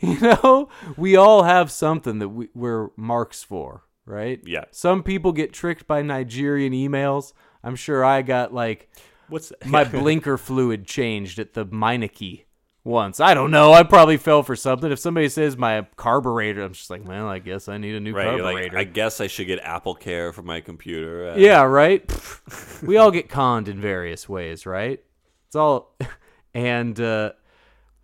You 0.00 0.18
know, 0.20 0.68
we 0.96 1.14
all 1.14 1.44
have 1.44 1.70
something 1.70 2.18
that 2.18 2.30
we, 2.30 2.48
we're 2.52 2.88
marks 2.96 3.44
for, 3.44 3.84
right? 4.04 4.40
Yeah. 4.44 4.64
Some 4.72 5.04
people 5.04 5.30
get 5.32 5.52
tricked 5.52 5.86
by 5.86 6.02
Nigerian 6.02 6.72
emails. 6.72 7.32
I'm 7.66 7.76
sure 7.76 8.04
I 8.04 8.22
got 8.22 8.54
like 8.54 8.88
What's 9.28 9.48
that? 9.50 9.66
my 9.66 9.84
blinker 10.00 10.38
fluid 10.38 10.86
changed 10.86 11.38
at 11.38 11.52
the 11.54 11.66
Meineke 11.66 12.44
once. 12.84 13.18
I 13.18 13.34
don't 13.34 13.50
know. 13.50 13.72
I 13.72 13.82
probably 13.82 14.16
fell 14.16 14.44
for 14.44 14.54
something. 14.54 14.92
If 14.92 15.00
somebody 15.00 15.28
says 15.28 15.56
my 15.56 15.84
carburetor, 15.96 16.62
I'm 16.62 16.72
just 16.72 16.88
like, 16.90 17.04
well, 17.06 17.26
I 17.28 17.40
guess 17.40 17.68
I 17.68 17.76
need 17.78 17.96
a 17.96 18.00
new 18.00 18.14
Right, 18.14 18.38
carburetor. 18.38 18.76
like, 18.76 18.76
I 18.76 18.84
guess 18.84 19.20
I 19.20 19.26
should 19.26 19.48
get 19.48 19.58
Apple 19.58 19.96
Care 19.96 20.32
for 20.32 20.42
my 20.42 20.60
computer. 20.60 21.30
Uh, 21.32 21.36
Yeah, 21.36 21.62
right. 21.64 22.08
We 22.82 22.96
all 22.98 23.10
get 23.10 23.28
conned 23.28 23.66
in 23.68 23.80
various 23.80 24.28
ways, 24.28 24.64
right? 24.66 25.02
It's 25.48 25.56
all, 25.56 25.96
and 26.54 27.00
uh, 27.00 27.32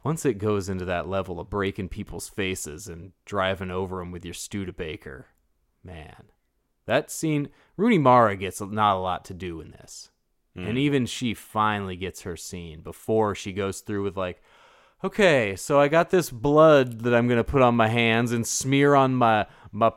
once 0.03 0.25
it 0.25 0.39
goes 0.39 0.69
into 0.69 0.87
that 0.87 1.07
level 1.07 1.39
of 1.39 1.49
breaking 1.51 1.91
people's 1.91 2.29
faces 2.29 2.89
and 2.89 3.13
driving 3.25 3.71
over 3.71 3.99
them 4.01 4.11
with 4.11 4.25
your 4.25 4.35
Studebaker, 4.35 5.27
man, 5.85 6.25
that 6.87 7.11
scene. 7.13 7.51
Rooney 7.77 7.99
Mara 7.99 8.37
gets 8.37 8.61
not 8.61 8.97
a 8.97 9.01
lot 9.01 9.25
to 9.27 9.35
do 9.35 9.61
in 9.61 9.71
this, 9.71 10.11
hmm. 10.55 10.67
and 10.67 10.79
even 10.79 11.07
she 11.07 11.35
finally 11.35 11.97
gets 11.97 12.23
her 12.23 12.37
scene 12.37 12.81
before 12.81 13.35
she 13.35 13.53
goes 13.53 13.81
through 13.81 14.05
with 14.05 14.17
like. 14.17 14.43
Okay, 15.05 15.57
so 15.57 15.81
I 15.81 15.89
got 15.89 16.11
this 16.11 16.31
blood 16.31 17.01
that 17.01 17.13
I'm 17.13 17.27
gonna 17.27 17.43
put 17.43 17.61
on 17.61 17.75
my 17.75 17.89
hands 17.89 18.31
and 18.31 18.47
smear 18.47 18.95
on 18.95 19.17
my 19.17 19.47
my 19.73 19.91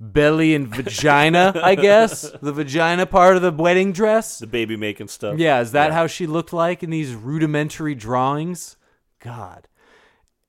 belly 0.00 0.54
and 0.54 0.66
vagina, 0.66 1.52
I 1.62 1.74
guess. 1.74 2.22
The 2.40 2.52
vagina 2.52 3.06
part 3.06 3.36
of 3.36 3.42
the 3.42 3.52
wedding 3.52 3.92
dress. 3.92 4.38
The 4.38 4.46
baby 4.46 4.76
making 4.76 5.08
stuff. 5.08 5.38
Yeah, 5.38 5.60
is 5.60 5.72
that 5.72 5.92
how 5.92 6.06
she 6.06 6.26
looked 6.26 6.52
like 6.52 6.82
in 6.82 6.90
these 6.90 7.14
rudimentary 7.14 7.94
drawings? 7.94 8.76
God. 9.20 9.68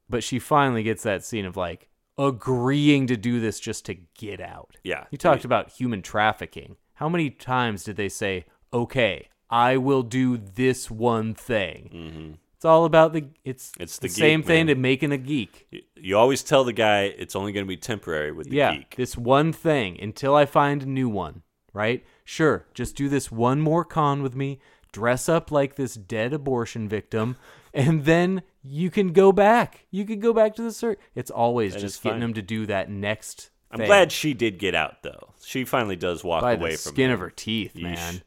But 0.10 0.24
she 0.24 0.40
finally 0.40 0.84
gets 0.84 1.04
that 1.04 1.24
scene 1.24 1.46
of 1.46 1.58
like 1.58 1.90
agreeing 2.28 3.08
to 3.08 3.18
do 3.18 3.40
this 3.40 3.60
just 3.60 3.86
to 3.86 3.96
get 4.18 4.40
out. 4.40 4.78
Yeah. 4.84 5.06
You 5.12 5.18
talked 5.18 5.46
about 5.46 5.72
human 5.72 6.02
trafficking. 6.02 6.76
How 6.96 7.10
many 7.10 7.30
times 7.30 7.84
did 7.84 7.96
they 7.98 8.10
say, 8.10 8.46
okay, 8.72 9.28
I 9.50 9.78
will 9.78 10.04
do 10.04 10.38
this 10.38 10.90
one 10.92 11.34
thing? 11.34 11.90
Mm-hmm. 11.94 12.32
It's 12.56 12.66
all 12.66 12.86
about 12.86 13.14
the, 13.14 13.26
it's, 13.44 13.72
It's 13.80 13.98
the, 13.98 14.08
the 14.08 14.14
same 14.14 14.42
geek, 14.42 14.48
thing 14.48 14.66
man. 14.68 14.76
to 14.76 14.82
making 14.82 15.12
a 15.12 15.18
geek. 15.18 15.68
You- 15.72 15.82
You 15.98 16.18
always 16.18 16.44
tell 16.44 16.64
the 16.64 16.74
guy 16.74 17.04
it's 17.18 17.36
only 17.36 17.52
going 17.52 17.66
to 17.66 17.70
be 17.70 17.78
temporary 17.78 18.32
with 18.32 18.50
the 18.50 18.56
yeah, 18.58 18.76
geek. 18.76 18.96
this 18.98 19.18
one 19.18 19.52
thing 19.52 20.00
until 20.00 20.36
I 20.36 20.46
find 20.46 20.84
a 20.84 20.86
new 20.86 21.10
one, 21.10 21.42
right? 21.74 22.06
Sure, 22.24 22.66
just 22.76 22.96
do 22.96 23.10
this 23.10 23.32
one 23.32 23.60
more 23.62 23.84
con 23.84 24.22
with 24.22 24.36
me, 24.36 24.60
dress 24.92 25.28
up 25.28 25.52
like 25.52 25.76
this 25.76 25.96
dead 25.96 26.34
abortion 26.34 26.88
victim, 26.88 27.36
and 27.74 28.06
then 28.06 28.44
you 28.64 28.90
can 28.90 29.14
go 29.14 29.32
back. 29.32 29.86
You 29.92 30.06
can 30.06 30.20
go 30.20 30.34
back 30.34 30.56
to 30.56 30.62
the 30.62 30.72
circuit. 30.72 31.04
It's 31.16 31.32
always 31.32 31.74
That 31.74 31.78
is 31.84 31.84
just 31.94 32.04
getting 32.04 32.16
fine. 32.16 32.20
them 32.22 32.34
to 32.36 32.42
do 32.42 32.66
that 32.68 32.90
next. 32.90 33.50
I'm 33.72 33.78
thing. 33.80 33.88
glad 33.88 34.12
she 34.12 34.34
did 34.34 34.60
get 34.60 34.76
out 34.76 35.02
though. 35.04 35.34
She 35.44 35.64
finally 35.66 35.96
does 35.96 36.24
walk 36.24 36.42
by 36.42 36.54
away 36.54 36.72
the 36.72 36.78
from 36.78 36.94
skin 36.94 37.10
him. 37.10 37.14
of 37.16 37.20
her 37.22 37.30
teeth, 37.30 37.74
Yeesh. 37.76 37.82
man. 37.82 38.22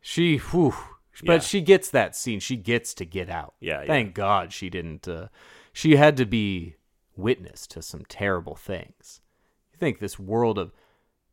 She, 0.00 0.36
whew, 0.38 0.74
but 1.24 1.34
Yeah. 1.34 1.38
she 1.40 1.60
gets 1.60 1.90
that 1.90 2.14
scene. 2.16 2.40
She 2.40 2.56
gets 2.56 2.92
to 2.94 3.04
get 3.04 3.30
out. 3.30 3.54
Yeah, 3.60 3.80
yeah. 3.80 3.86
Thank 3.86 4.14
God 4.14 4.52
she 4.52 4.68
didn't. 4.68 5.06
Uh, 5.08 5.28
she 5.72 5.96
had 5.96 6.16
to 6.18 6.26
be 6.26 6.74
witness 7.16 7.66
to 7.68 7.82
some 7.82 8.04
terrible 8.06 8.54
things. 8.54 9.20
You 9.72 9.78
think 9.78 9.98
this 9.98 10.18
world 10.18 10.58
of 10.58 10.72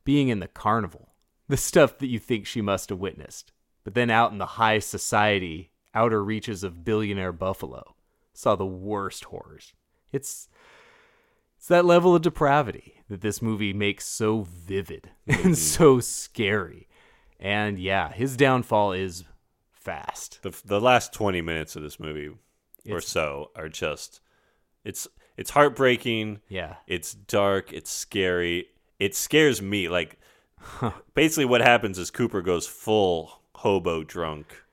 being 0.05 0.29
in 0.29 0.39
the 0.39 0.47
carnival, 0.47 1.09
the 1.47 1.57
stuff 1.57 1.97
that 1.99 2.07
you 2.07 2.19
think 2.19 2.45
she 2.45 2.61
must 2.61 2.89
have 2.89 2.99
witnessed, 2.99 3.51
but 3.83 3.93
then 3.93 4.09
out 4.09 4.31
in 4.31 4.37
the 4.37 4.45
high 4.45 4.79
society, 4.79 5.71
outer 5.93 6.23
reaches 6.23 6.63
of 6.63 6.83
billionaire 6.85 7.31
Buffalo, 7.33 7.95
saw 8.39 8.55
the 8.55 8.65
worst 8.65 9.25
horrors. 9.25 9.73
It's 10.11 10.47
it's 11.57 11.67
that 11.67 11.83
level 11.85 12.15
of 12.15 12.21
depravity 12.21 13.03
that 13.09 13.19
this 13.21 13.41
movie 13.41 13.73
makes 13.73 14.05
so 14.05 14.43
vivid 14.43 15.11
and 15.27 15.37
mm-hmm. 15.37 15.53
so 15.53 15.99
scary. 15.99 16.87
And 17.37 17.77
yeah, 17.77 18.11
his 18.13 18.37
downfall 18.37 18.93
is 18.93 19.25
fast. 19.71 20.39
The 20.41 20.55
the 20.63 20.79
last 20.79 21.13
20 21.13 21.41
minutes 21.41 21.75
of 21.75 21.83
this 21.83 21.99
movie 21.99 22.27
or 22.29 22.97
It's- 22.97 23.07
so 23.07 23.51
are 23.55 23.69
just 23.69 24.21
it's 24.85 25.07
it's 25.35 25.51
heartbreaking. 25.51 26.39
Yeah. 26.47 26.75
It's 26.87 27.13
dark, 27.13 27.73
it's 27.73 27.91
scary. 27.91 28.67
It 28.99 29.15
scares 29.15 29.61
me 29.61 29.89
like 29.89 30.17
basically 31.13 31.45
what 31.45 31.61
happens 31.61 31.99
is 31.99 32.09
Cooper 32.09 32.41
goes 32.41 32.67
full 32.67 33.41
hobo 33.55 34.05
drunk. 34.05 34.63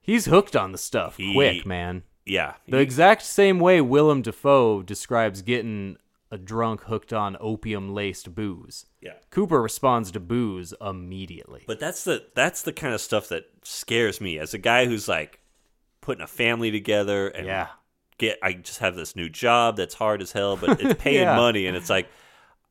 He's 0.00 0.24
hooked 0.26 0.56
on 0.56 0.72
the 0.72 0.78
stuff 0.78 1.16
He- 1.16 1.32
quick, 1.32 1.64
man. 1.64 2.02
Yeah. 2.28 2.54
The 2.68 2.78
exact 2.78 3.22
same 3.22 3.58
way 3.58 3.80
Willem 3.80 4.22
Dafoe 4.22 4.82
describes 4.82 5.42
getting 5.42 5.96
a 6.30 6.36
drunk 6.38 6.82
hooked 6.82 7.12
on 7.12 7.36
opium 7.40 7.94
laced 7.94 8.34
booze. 8.34 8.84
Yeah. 9.00 9.14
Cooper 9.30 9.62
responds 9.62 10.10
to 10.12 10.20
booze 10.20 10.74
immediately. 10.80 11.64
But 11.66 11.80
that's 11.80 12.04
the 12.04 12.26
that's 12.34 12.62
the 12.62 12.72
kind 12.72 12.92
of 12.94 13.00
stuff 13.00 13.28
that 13.30 13.44
scares 13.62 14.20
me 14.20 14.38
as 14.38 14.52
a 14.52 14.58
guy 14.58 14.84
who's 14.86 15.08
like 15.08 15.40
putting 16.02 16.22
a 16.22 16.26
family 16.26 16.70
together 16.70 17.28
and 17.28 17.46
Yeah. 17.46 17.68
get 18.18 18.38
I 18.42 18.52
just 18.52 18.80
have 18.80 18.94
this 18.94 19.16
new 19.16 19.28
job 19.30 19.76
that's 19.76 19.94
hard 19.94 20.20
as 20.20 20.32
hell, 20.32 20.56
but 20.56 20.80
it's 20.80 21.00
paying 21.02 21.22
Yeah. 21.22 21.36
money 21.36 21.66
and 21.66 21.76
it's 21.76 21.88
like 21.90 22.08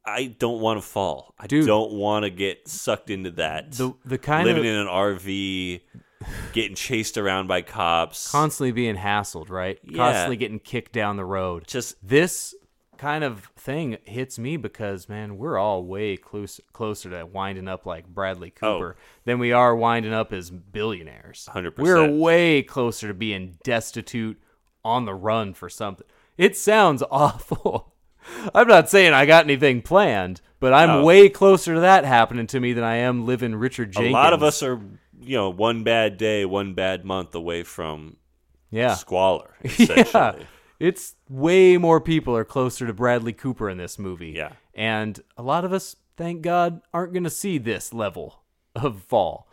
I 0.06 0.28
don't 0.28 0.62
want 0.62 0.80
to 0.82 0.88
fall. 0.88 1.34
I 1.38 1.48
Dude. 1.48 1.66
don't 1.66 1.92
want 1.94 2.24
to 2.24 2.30
get 2.30 2.68
sucked 2.68 3.10
into 3.10 3.32
that. 3.32 3.72
The 3.74 3.94
the 4.06 4.18
kind 4.20 4.46
living 4.48 4.66
of 4.66 4.72
in 4.72 4.76
an 4.82 4.88
RV, 4.88 5.82
getting 6.54 6.76
chased 6.76 7.18
around 7.18 7.48
by 7.48 7.62
cops. 7.62 8.32
constantly 8.32 8.72
being 8.72 8.96
hassled, 8.96 9.50
right? 9.50 9.80
Yeah. 9.84 9.98
Constantly 9.98 10.38
getting 10.38 10.60
kicked 10.60 10.92
down 10.92 11.18
the 11.18 11.26
road. 11.26 11.68
Just 11.68 11.96
this 12.08 12.56
kind 12.98 13.24
of 13.24 13.52
thing 13.56 13.98
hits 14.06 14.40
me 14.40 14.58
because 14.58 15.08
man, 15.08 15.38
we're 15.38 15.58
all 15.58 15.84
way 15.84 16.18
close, 16.18 16.60
closer 16.74 17.10
to 17.12 17.26
winding 17.26 17.68
up 17.68 17.86
like 17.86 18.08
Bradley 18.08 18.54
oh. 18.62 18.80
Cooper 18.80 18.98
than 19.26 19.40
we 19.40 19.52
are 19.52 19.76
winding 19.76 20.14
up 20.14 20.34
as 20.34 20.50
billionaires. 20.50 21.48
100%. 21.54 21.78
We're 21.78 22.10
way 22.10 22.64
closer 22.64 23.08
to 23.08 23.14
being 23.14 23.58
destitute 23.64 24.42
on 24.84 25.06
the 25.06 25.14
run 25.14 25.54
for 25.54 25.70
something. 25.70 26.08
It 26.38 26.58
sounds 26.58 27.04
awful. 27.12 27.94
I'm 28.54 28.68
not 28.68 28.90
saying 28.90 29.14
I 29.14 29.26
got 29.26 29.46
anything 29.46 29.82
planned, 29.82 30.42
but 30.60 30.74
I'm 30.74 30.90
No. 30.90 31.06
way 31.06 31.30
closer 31.30 31.76
to 31.76 31.80
that 31.82 32.04
happening 32.04 32.48
to 32.48 32.60
me 32.60 32.74
than 32.74 32.84
I 32.84 32.96
am 32.98 33.26
living 33.26 33.56
Richard 33.56 33.94
Jenkins. 33.94 34.12
A 34.12 34.14
lot 34.14 34.34
of 34.34 34.44
us 34.44 34.62
are, 34.64 34.82
you 35.28 35.36
know, 35.38 35.50
one 35.50 35.84
bad 35.84 36.18
day, 36.18 36.46
one 36.46 36.74
bad 36.74 37.06
month 37.06 37.36
away 37.36 37.64
from 37.64 38.18
yeah, 38.72 38.96
squalor. 38.96 39.56
yeah. 39.78 40.36
It's 40.80 41.16
way 41.30 41.78
more 41.78 42.00
people 42.00 42.36
are 42.36 42.46
closer 42.46 42.86
to 42.86 42.94
Bradley 42.94 43.34
Cooper 43.34 43.70
in 43.70 43.78
this 43.78 43.98
movie. 43.98 44.30
Yeah. 44.36 44.54
and 44.76 45.20
a 45.38 45.42
lot 45.44 45.66
of 45.66 45.74
us, 45.74 45.96
thank 46.18 46.42
God, 46.44 46.82
aren't 46.94 47.14
going 47.14 47.24
to 47.24 47.30
see 47.32 47.58
this 47.58 47.94
level 47.94 48.44
of 48.76 49.02
fall. 49.04 49.48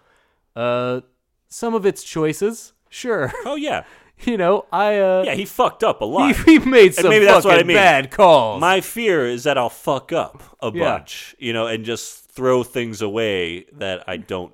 Uh, 0.55 1.01
some 1.49 1.75
of 1.75 1.87
its 1.87 2.03
choices, 2.05 2.73
sure. 2.89 3.33
Oh 3.47 3.57
yeah, 3.57 3.85
you 4.21 4.37
know, 4.37 4.67
I 4.73 4.99
uh, 4.99 5.23
yeah. 5.27 5.35
He 5.35 5.45
fucked 5.47 5.83
up 5.83 6.01
a 6.01 6.05
lot. 6.05 6.37
he, 6.37 6.53
he 6.53 6.59
made 6.59 6.95
some 6.95 7.09
maybe 7.11 7.25
fucking 7.25 7.35
that's 7.35 7.45
what 7.47 7.59
I 7.59 7.63
mean. 7.63 7.77
bad 7.77 8.11
calls. 8.11 8.61
My 8.61 8.81
fear 8.81 9.27
is 9.27 9.45
that 9.45 9.57
I'll 9.59 9.71
fuck 9.71 10.13
up 10.13 10.43
a 10.61 10.71
Yeah. 10.75 10.85
bunch, 10.99 11.35
you 11.39 11.53
know, 11.53 11.67
and 11.67 11.85
just 11.85 12.25
throw 12.31 12.63
things 12.65 13.01
away 13.03 13.65
that 13.73 14.05
I 14.09 14.17
don't 14.19 14.53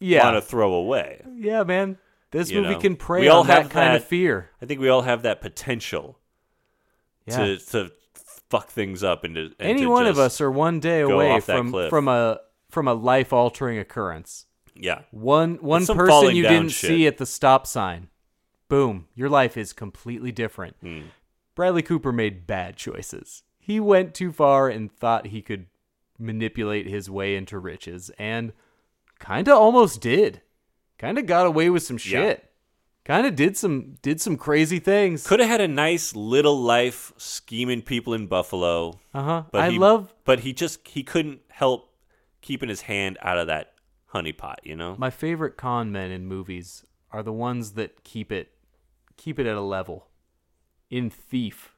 yeah, 0.00 0.24
want 0.24 0.36
to 0.36 0.40
throw 0.42 0.72
away. 0.74 1.22
yeah, 1.36 1.62
man. 1.62 1.98
This 2.32 2.50
You 2.50 2.62
movie 2.62 2.74
know, 2.74 2.80
can 2.80 2.96
prey 2.96 3.22
we 3.22 3.28
all 3.28 3.40
on 3.40 3.46
that 3.48 3.62
have 3.62 3.70
kind 3.72 3.94
of 3.96 4.02
that- 4.02 4.08
fear. 4.08 4.50
I 4.62 4.66
think 4.66 4.80
we 4.80 4.88
all 4.88 5.02
have 5.02 5.22
that 5.22 5.40
potential 5.40 6.18
Yeah. 7.26 7.36
to 7.38 7.58
to 7.58 7.92
fuck 8.50 8.68
things 8.68 9.02
up 9.04 9.24
and 9.24 9.34
to 9.34 9.40
and 9.42 9.54
Any 9.70 9.80
to 9.82 9.86
one 9.90 10.06
of 10.06 10.16
just- 10.16 10.26
us 10.36 10.40
are 10.40 10.50
one 10.50 10.80
day 10.80 11.00
go 11.02 11.14
away 11.14 11.30
off 11.32 11.46
that 11.46 11.56
from 11.56 11.70
cliff. 11.70 11.90
from 11.90 12.08
a 12.08 12.40
from 12.68 12.86
a 12.88 12.94
life 12.94 13.32
altering 13.32 13.78
occurrence. 13.78 14.46
Yeah, 14.74 15.02
One 15.10 15.56
one 15.56 15.84
some 15.84 15.96
person 15.96 16.10
falling 16.10 16.36
you 16.36 16.44
down 16.44 16.52
didn't 16.52 16.70
shit. 16.70 16.88
see 16.88 17.06
at 17.06 17.18
the 17.18 17.26
stop 17.26 17.66
sign. 17.66 18.08
Boom, 18.68 19.08
your 19.14 19.28
life 19.28 19.56
is 19.56 19.72
completely 19.72 20.30
different. 20.32 20.76
Hmm. 20.80 21.00
Bradley 21.56 21.82
Cooper 21.82 22.12
made 22.12 22.46
bad 22.46 22.76
choices. 22.76 23.42
He 23.58 23.80
went 23.80 24.14
too 24.14 24.30
far 24.32 24.68
and 24.68 24.90
thought 24.96 25.26
he 25.26 25.42
could 25.42 25.66
manipulate 26.18 26.86
his 26.86 27.10
way 27.10 27.34
into 27.34 27.58
riches 27.58 28.10
and 28.18 28.52
kind 29.20 29.46
of 29.46 29.56
almost 29.56 30.00
did. 30.00 30.42
Kind 30.98 31.16
of 31.18 31.26
got 31.26 31.46
away 31.46 31.70
with 31.70 31.84
some 31.84 31.96
Yeah. 31.96 32.00
shit. 32.00 32.46
Kind 33.04 33.26
of 33.26 33.34
did 33.34 33.56
some 33.56 33.96
did 34.02 34.20
some 34.20 34.36
crazy 34.36 34.78
things. 34.78 35.26
could 35.26 35.40
have 35.40 35.48
had 35.48 35.60
a 35.60 35.68
nice 35.68 36.14
little 36.14 36.60
life 36.60 37.12
scheming 37.16 37.80
people 37.82 38.12
in 38.14 38.26
Buffalo. 38.26 39.00
Uh-huh. 39.14 39.44
But 39.50 39.60
I 39.62 39.70
he, 39.70 39.78
love 39.78 40.12
but 40.24 40.40
he 40.40 40.52
just 40.52 40.86
he 40.86 41.02
couldn't 41.02 41.40
help 41.50 41.94
keeping 42.42 42.68
his 42.68 42.82
hand 42.82 43.16
out 43.22 43.38
of 43.38 43.46
that 43.46 43.72
honeypot. 44.12 44.56
You 44.64 44.76
know, 44.76 44.96
My 44.98 45.10
favorite 45.10 45.56
con 45.56 45.90
men 45.90 46.10
in 46.10 46.26
movies 46.26 46.84
are 47.10 47.22
the 47.22 47.32
ones 47.32 47.72
that 47.72 48.04
keep 48.04 48.30
it 48.30 48.52
keep 49.16 49.38
it 49.38 49.46
at 49.46 49.56
a 49.56 49.60
level. 49.62 50.08
In 50.90 51.08
Thief, 51.10 51.76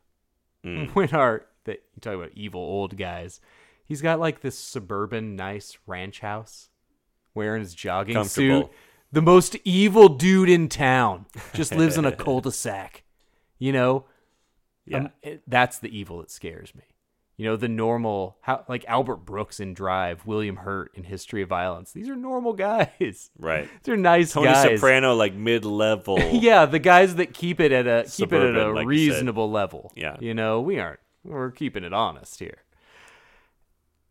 Mm. 0.64 0.90
when 0.94 1.10
our 1.10 1.46
that 1.64 1.82
you 1.94 2.00
talk 2.00 2.14
about 2.14 2.30
evil 2.34 2.60
old 2.60 2.96
guys, 2.96 3.40
he's 3.84 4.02
got 4.02 4.18
like 4.20 4.40
this 4.40 4.58
suburban 4.58 5.34
nice 5.36 5.78
ranch 5.86 6.20
house, 6.20 6.68
wearing 7.34 7.60
his 7.62 7.74
jogging 7.74 8.22
suit. 8.24 8.68
The 9.12 9.22
most 9.22 9.56
evil 9.64 10.08
dude 10.08 10.48
in 10.48 10.68
town 10.68 11.26
just 11.52 11.74
lives 11.74 11.98
in 11.98 12.04
a 12.04 12.12
cul-de-sac. 12.16 13.04
You 13.58 13.72
know, 13.72 14.04
yeah, 14.86 14.98
um, 14.98 15.10
it- 15.22 15.42
that's 15.46 15.78
the 15.78 15.96
evil 15.96 16.18
that 16.18 16.30
scares 16.30 16.74
me. 16.74 16.82
You 17.38 17.46
know, 17.46 17.56
the 17.56 17.68
normal, 17.68 18.36
how 18.42 18.64
like 18.68 18.84
Albert 18.86 19.16
Brooks 19.24 19.58
in 19.58 19.74
Drive, 19.74 20.26
William 20.26 20.56
Hurt 20.56 20.92
in 20.94 21.02
History 21.02 21.42
of 21.42 21.48
Violence. 21.48 21.90
These 21.90 22.08
are 22.08 22.14
normal 22.16 22.52
guys. 22.54 23.30
right. 23.38 23.68
They're 23.82 23.96
nice 23.96 24.32
Tony 24.32 24.46
guys. 24.48 24.78
Soprano, 24.80 25.14
like 25.14 25.34
mid 25.34 25.64
level. 25.64 26.18
yeah, 26.18 26.66
the 26.66 26.78
guys 26.78 27.16
that 27.16 27.32
keep 27.34 27.58
it 27.60 27.72
at 27.72 27.86
a 27.86 28.08
keep 28.08 28.32
it 28.32 28.42
at 28.42 28.54
a 28.56 28.70
like 28.72 28.86
reasonable 28.86 29.50
level. 29.50 29.92
Yeah. 29.96 30.16
you 30.20 30.34
know, 30.34 30.60
we 30.60 30.78
aren't. 30.78 31.00
We're 31.24 31.50
keeping 31.50 31.84
it 31.84 31.92
honest 31.92 32.38
here. 32.38 32.62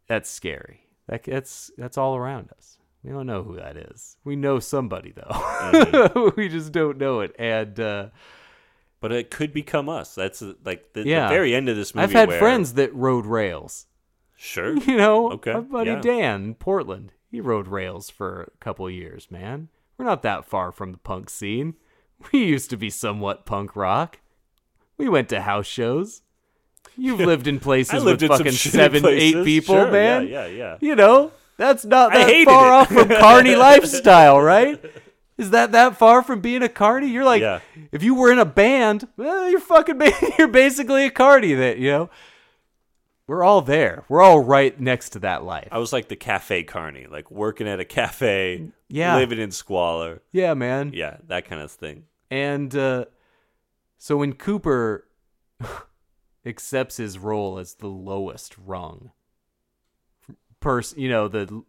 That's 0.08 0.30
scary. 0.30 0.88
That, 1.08 1.24
that's 1.24 1.72
that's 1.78 1.98
all 1.98 2.16
around 2.16 2.50
us. 2.58 2.78
We 3.04 3.12
don't 3.12 3.26
know 3.26 3.44
who 3.44 3.56
that 3.56 3.78
is. 3.78 4.18
We 4.24 4.36
know 4.36 4.60
somebody 4.60 5.12
though. 5.12 5.24
Mm-hmm. 5.32 6.30
we 6.40 6.48
just 6.50 6.72
don't 6.72 6.98
know 6.98 7.22
it. 7.22 7.36
And 7.40 7.80
uh, 7.80 8.06
but 9.00 9.12
it 9.12 9.32
could 9.32 9.54
become 9.54 9.90
us. 9.90 10.14
That's 10.14 10.42
uh, 10.42 10.54
like 10.64 10.94
the, 10.94 11.06
Yeah. 11.08 11.24
the 11.28 11.34
very 11.34 11.56
end 11.56 11.68
of 11.70 11.76
this 11.76 11.96
movie. 11.96 12.04
I've 12.04 12.12
had 12.12 12.30
where- 12.30 12.40
friends 12.40 12.74
that 12.74 12.94
rode 12.94 13.26
rails. 13.26 13.88
Sure. 14.36 14.76
You 14.88 14.98
know, 14.98 15.32
Okay, 15.34 15.54
my 15.54 15.60
buddy 15.62 15.92
yeah. 15.92 16.02
Dan 16.02 16.44
in 16.44 16.56
Portland, 16.56 17.12
he 17.30 17.40
rode 17.42 17.68
rails 17.68 18.10
for 18.10 18.44
a 18.56 18.58
couple 18.60 18.88
of 18.88 18.94
years, 18.94 19.30
man. 19.30 19.70
We're 19.98 20.06
not 20.06 20.24
that 20.24 20.46
far 20.46 20.72
from 20.72 20.92
the 20.92 20.98
punk 20.98 21.30
scene. 21.30 21.76
We 22.32 22.46
used 22.46 22.70
to 22.72 22.78
be 22.78 22.90
somewhat 22.92 23.46
punk 23.48 23.76
rock. 23.76 24.20
We 24.98 25.10
went 25.10 25.30
to 25.30 25.42
house 25.42 25.66
shows. 25.66 26.22
You've 26.98 27.20
lived 27.32 27.48
in 27.48 27.60
places 27.60 28.04
lived 28.04 28.22
with 28.22 28.32
in 28.32 28.38
fucking 28.38 28.52
seven, 28.52 29.06
eight 29.08 29.44
people, 29.44 29.76
Sure, 29.76 29.92
man. 29.92 30.28
Yeah, 30.28 30.46
yeah, 30.46 30.56
yeah. 30.58 30.78
You 30.82 30.96
know, 30.96 31.32
that's 31.62 31.86
not 31.86 32.12
that 32.14 32.28
far 32.46 32.68
it. 32.68 32.72
off 32.74 32.88
from 32.88 33.08
carny 33.08 33.56
lifestyle, 33.70 34.42
right? 34.42 34.84
Is 35.38 35.52
that 35.52 35.72
that 35.72 35.96
far 35.98 36.22
from 36.24 36.42
being 36.42 36.62
a 36.64 36.70
carny? 36.70 37.08
You're 37.08 37.24
like, 37.24 37.42
Yeah. 37.42 37.60
if 37.92 38.04
you 38.04 38.16
were 38.16 38.32
in 38.32 38.40
a 38.40 38.46
band, 38.46 39.08
well, 39.18 39.50
you're 39.50 39.60
fucking, 39.60 39.98
ba- 39.98 40.12
you're 40.38 40.48
basically 40.48 41.06
a 41.06 41.12
carny. 41.12 41.54
That 41.54 41.78
you 41.78 41.90
know, 41.92 42.10
we're 43.28 43.44
all 43.44 43.62
there. 43.62 44.04
We're 44.10 44.22
all 44.22 44.40
right 44.40 44.80
next 44.80 45.12
to 45.12 45.20
that 45.20 45.44
life. 45.44 45.68
I 45.72 45.78
was 45.78 45.94
like 45.94 46.10
the 46.10 46.16
cafe 46.16 46.64
carny, 46.64 47.08
like 47.10 47.32
working 47.32 47.68
at 47.68 47.80
a 47.80 47.86
cafe, 47.86 48.72
Yeah. 48.90 49.16
living 49.18 49.40
in 49.40 49.52
squalor. 49.52 50.22
Yeah, 50.32 50.54
man. 50.54 50.92
Yeah, 50.94 51.18
that 51.28 51.46
kind 51.46 51.62
of 51.62 51.72
thing. 51.72 52.04
And 52.30 52.76
uh, 52.76 53.06
so 53.98 54.18
when 54.18 54.34
Cooper 54.34 55.08
accepts 56.46 56.98
his 56.98 57.18
role 57.20 57.58
as 57.60 57.76
the 57.76 57.88
lowest 57.88 58.56
rung 58.58 59.12
person, 60.62 61.00
you 61.00 61.10
know, 61.10 61.28
the 61.28 61.64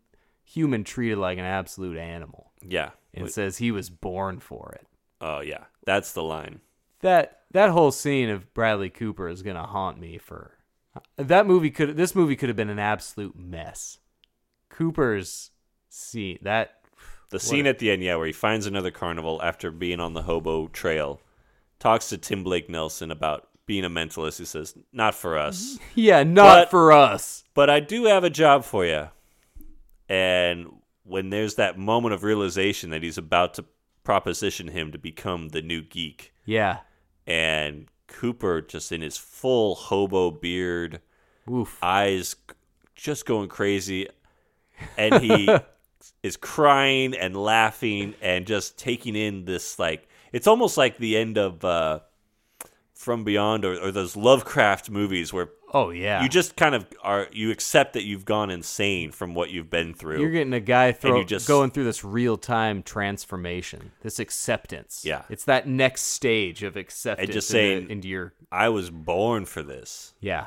human 0.45 0.85
treated 0.85 1.19
like 1.19 1.39
an 1.39 1.45
absolute 1.45 1.97
animal, 1.99 2.53
Yeah. 2.65 2.91
and 3.13 3.25
Wait, 3.25 3.33
says 3.33 3.59
he 3.59 3.73
was 3.73 3.91
born 3.91 4.39
for 4.39 4.73
it. 4.79 4.87
Oh, 5.21 5.41
yeah. 5.41 5.65
That's 5.85 6.13
the 6.13 6.23
line. 6.23 6.61
That 7.01 7.41
that 7.51 7.71
whole 7.71 7.91
scene 7.91 8.29
of 8.31 8.55
Bradley 8.55 8.89
Cooper 8.91 9.29
is 9.29 9.43
gonna 9.43 9.67
haunt 9.67 9.99
me 9.99 10.19
for 10.19 10.57
uh, 10.95 11.01
that 11.17 11.47
movie. 11.47 11.71
Could 11.71 11.97
this 11.97 12.15
movie 12.15 12.37
could 12.37 12.49
have 12.49 12.57
been 12.57 12.71
an 12.71 12.79
absolute 12.79 13.37
mess. 13.37 13.99
Cooper's 14.69 15.51
scene 15.89 16.39
that 16.43 16.81
The 17.31 17.41
scene 17.41 17.67
at 17.67 17.79
the 17.81 17.91
end, 17.91 18.03
yeah, 18.03 18.15
where 18.17 18.27
he 18.27 18.33
finds 18.33 18.67
another 18.67 18.91
carnival 18.93 19.41
after 19.43 19.71
being 19.71 19.99
on 20.01 20.15
the 20.15 20.23
hobo 20.23 20.69
trail, 20.69 21.21
talks 21.79 22.09
to 22.11 22.19
Tim 22.19 22.45
Blake 22.45 22.71
Nelson 22.71 23.11
about 23.11 23.49
being 23.67 23.85
a 23.85 23.91
mentalist. 23.91 24.39
He 24.39 24.45
says, 24.45 24.77
"Not 24.93 25.15
for 25.15 25.39
us, 25.39 25.79
yeah, 25.95 26.23
not 26.23 26.65
But- 26.65 26.71
for 26.71 26.93
us. 26.93 27.45
but 27.55 27.69
I 27.71 27.81
do 27.81 28.05
have 28.05 28.25
a 28.25 28.31
job 28.31 28.65
for 28.65 28.85
you." 28.85 29.09
And 30.09 30.69
when 31.05 31.31
there's 31.31 31.55
that 31.57 31.79
moment 31.79 32.15
of 32.15 32.23
realization 32.23 32.91
that 32.91 33.03
he's 33.03 33.19
about 33.19 33.55
to 33.55 33.65
proposition 34.05 34.69
him 34.69 34.93
to 34.93 34.99
become 34.99 35.49
the 35.51 35.63
new 35.63 35.81
geek, 35.83 36.33
Yeah, 36.45 36.79
and 37.27 37.87
Cooper 38.09 38.61
just 38.61 38.93
in 38.93 39.01
his 39.01 39.17
full 39.17 39.75
hobo 39.75 40.31
beard, 40.31 41.01
oof. 41.51 41.79
eyes 41.83 42.37
just 42.95 43.25
going 43.27 43.49
crazy, 43.49 44.09
and 44.99 45.23
he 45.23 45.49
is 46.23 46.37
crying 46.37 47.15
and 47.15 47.37
laughing 47.37 48.15
and 48.21 48.47
just 48.47 48.77
taking 48.79 49.15
in 49.17 49.45
this 49.45 49.79
like 49.79 50.09
it's 50.33 50.47
almost 50.47 50.77
like 50.77 50.99
the 50.99 51.17
end 51.17 51.39
of 51.39 51.65
uh, 51.65 52.01
From 53.03 53.25
Beyond 53.25 53.65
or, 53.65 53.75
or 53.83 53.91
those 53.91 54.15
Lovecraft 54.17 54.89
movies 54.89 55.33
where 55.33 55.51
Oh 55.75 55.91
yeah, 55.91 56.23
you 56.23 56.29
just 56.29 56.55
kind 56.55 56.73
of 56.75 56.87
are 57.03 57.27
you 57.33 57.51
accept 57.51 57.95
that 57.95 58.05
you've 58.05 58.25
gone 58.25 58.49
insane 58.49 59.11
from 59.11 59.35
what 59.35 59.51
you've 59.51 59.71
been 59.71 59.93
through. 59.93 60.21
You're 60.21 60.31
getting 60.31 60.53
a 60.53 60.61
guy 60.61 60.93
throw, 60.93 61.19
you 61.19 61.25
just- 61.25 61.49
going 61.49 61.71
through 61.73 61.83
this 61.85 62.05
real 62.05 62.37
time 62.37 62.81
transformation, 62.85 63.91
this 64.03 64.21
acceptance. 64.21 65.03
Yeah. 65.05 65.23
it's 65.29 65.45
that 65.47 65.67
next 65.67 66.03
stage 66.03 66.63
of 66.63 66.77
acceptance 66.77 67.25
And 67.27 67.33
just 67.33 67.49
saying- 67.49 67.91
into 67.91 68.07
your 68.07 68.35
I 68.53 68.69
was 68.69 68.89
born 68.91 69.47
for 69.47 69.63
this. 69.65 70.15
yeah. 70.21 70.47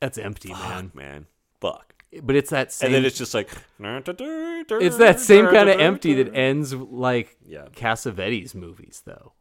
That's 0.00 0.18
empty, 0.18 0.52
man. 0.52 0.90
Man. 0.94 1.26
Fuck. 1.60 1.94
But 2.22 2.36
it's 2.36 2.50
that 2.50 2.72
same. 2.72 2.86
And 2.88 2.94
then 2.94 3.04
it's 3.04 3.18
just 3.18 3.34
like 3.34 3.48
it's 3.80 4.96
that 4.98 5.18
same 5.18 5.46
kind 5.46 5.68
of 5.68 5.80
empty 5.80 6.14
that 6.22 6.34
ends 6.34 6.72
like 6.74 7.36
Yeah. 7.44 7.66
Cassavetes 7.74 8.54
movies, 8.54 9.02
though. 9.04 9.32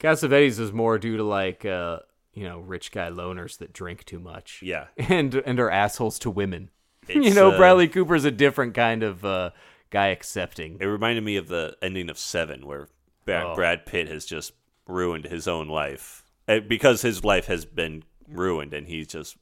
Cassavetes 0.00 0.58
is 0.60 0.72
more 0.72 0.98
due 0.98 1.16
to 1.16 1.22
like 1.24 1.64
uh, 1.64 2.00
you 2.34 2.44
know 2.44 2.58
rich 2.60 2.92
guy 2.92 3.10
loners 3.10 3.58
that 3.58 3.72
drink 3.72 4.04
too 4.04 4.18
much. 4.20 4.60
Yeah. 4.62 4.86
and 4.96 5.34
and 5.34 5.58
are 5.60 5.70
assholes 5.70 6.18
to 6.20 6.30
women. 6.30 6.70
you 7.08 7.32
know, 7.34 7.52
uh, 7.52 7.56
Bradley 7.56 7.88
Cooper's 7.88 8.24
a 8.24 8.30
different 8.32 8.74
kind 8.74 9.02
of 9.04 9.24
uh, 9.24 9.50
guy 9.90 10.08
accepting. 10.08 10.76
It 10.80 10.86
reminded 10.86 11.22
me 11.24 11.36
of 11.36 11.46
the 11.48 11.76
ending 11.80 12.10
of 12.10 12.18
Seven, 12.18 12.66
where 12.66 12.88
Ba- 13.24 13.44
Oh. 13.46 13.54
Brad 13.54 13.86
Pitt 13.86 14.08
has 14.08 14.24
just 14.24 14.52
ruined 14.88 15.24
his 15.26 15.46
own 15.48 15.68
life 15.68 16.24
Uh, 16.48 16.58
because 16.60 17.02
his 17.02 17.24
life 17.24 17.46
has 17.46 17.64
been 17.64 18.02
ruined, 18.28 18.74
and 18.74 18.86
he 18.88 19.04
just 19.04 19.36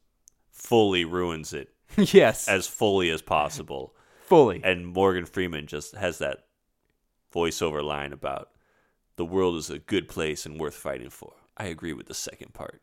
fully 0.51 1.05
ruins 1.07 1.53
it 1.55 1.73
yes, 1.97 2.49
as 2.49 2.67
fully 2.67 3.09
as 3.11 3.23
possible. 3.23 3.95
fully. 4.23 4.61
And 4.63 4.87
Morgan 4.87 5.25
Freeman 5.27 5.67
just 5.67 5.95
has 5.97 6.19
that 6.19 6.45
voiceover 7.35 7.83
line 7.83 8.13
about 8.13 8.51
the 9.17 9.25
world 9.25 9.57
is 9.57 9.71
a 9.71 9.79
good 9.79 10.09
place 10.09 10.47
and 10.47 10.61
worth 10.61 10.75
fighting 10.75 11.11
for. 11.11 11.33
I 11.57 11.67
agree 11.67 11.93
with 11.93 12.07
the 12.07 12.15
second 12.15 12.53
part. 12.55 12.83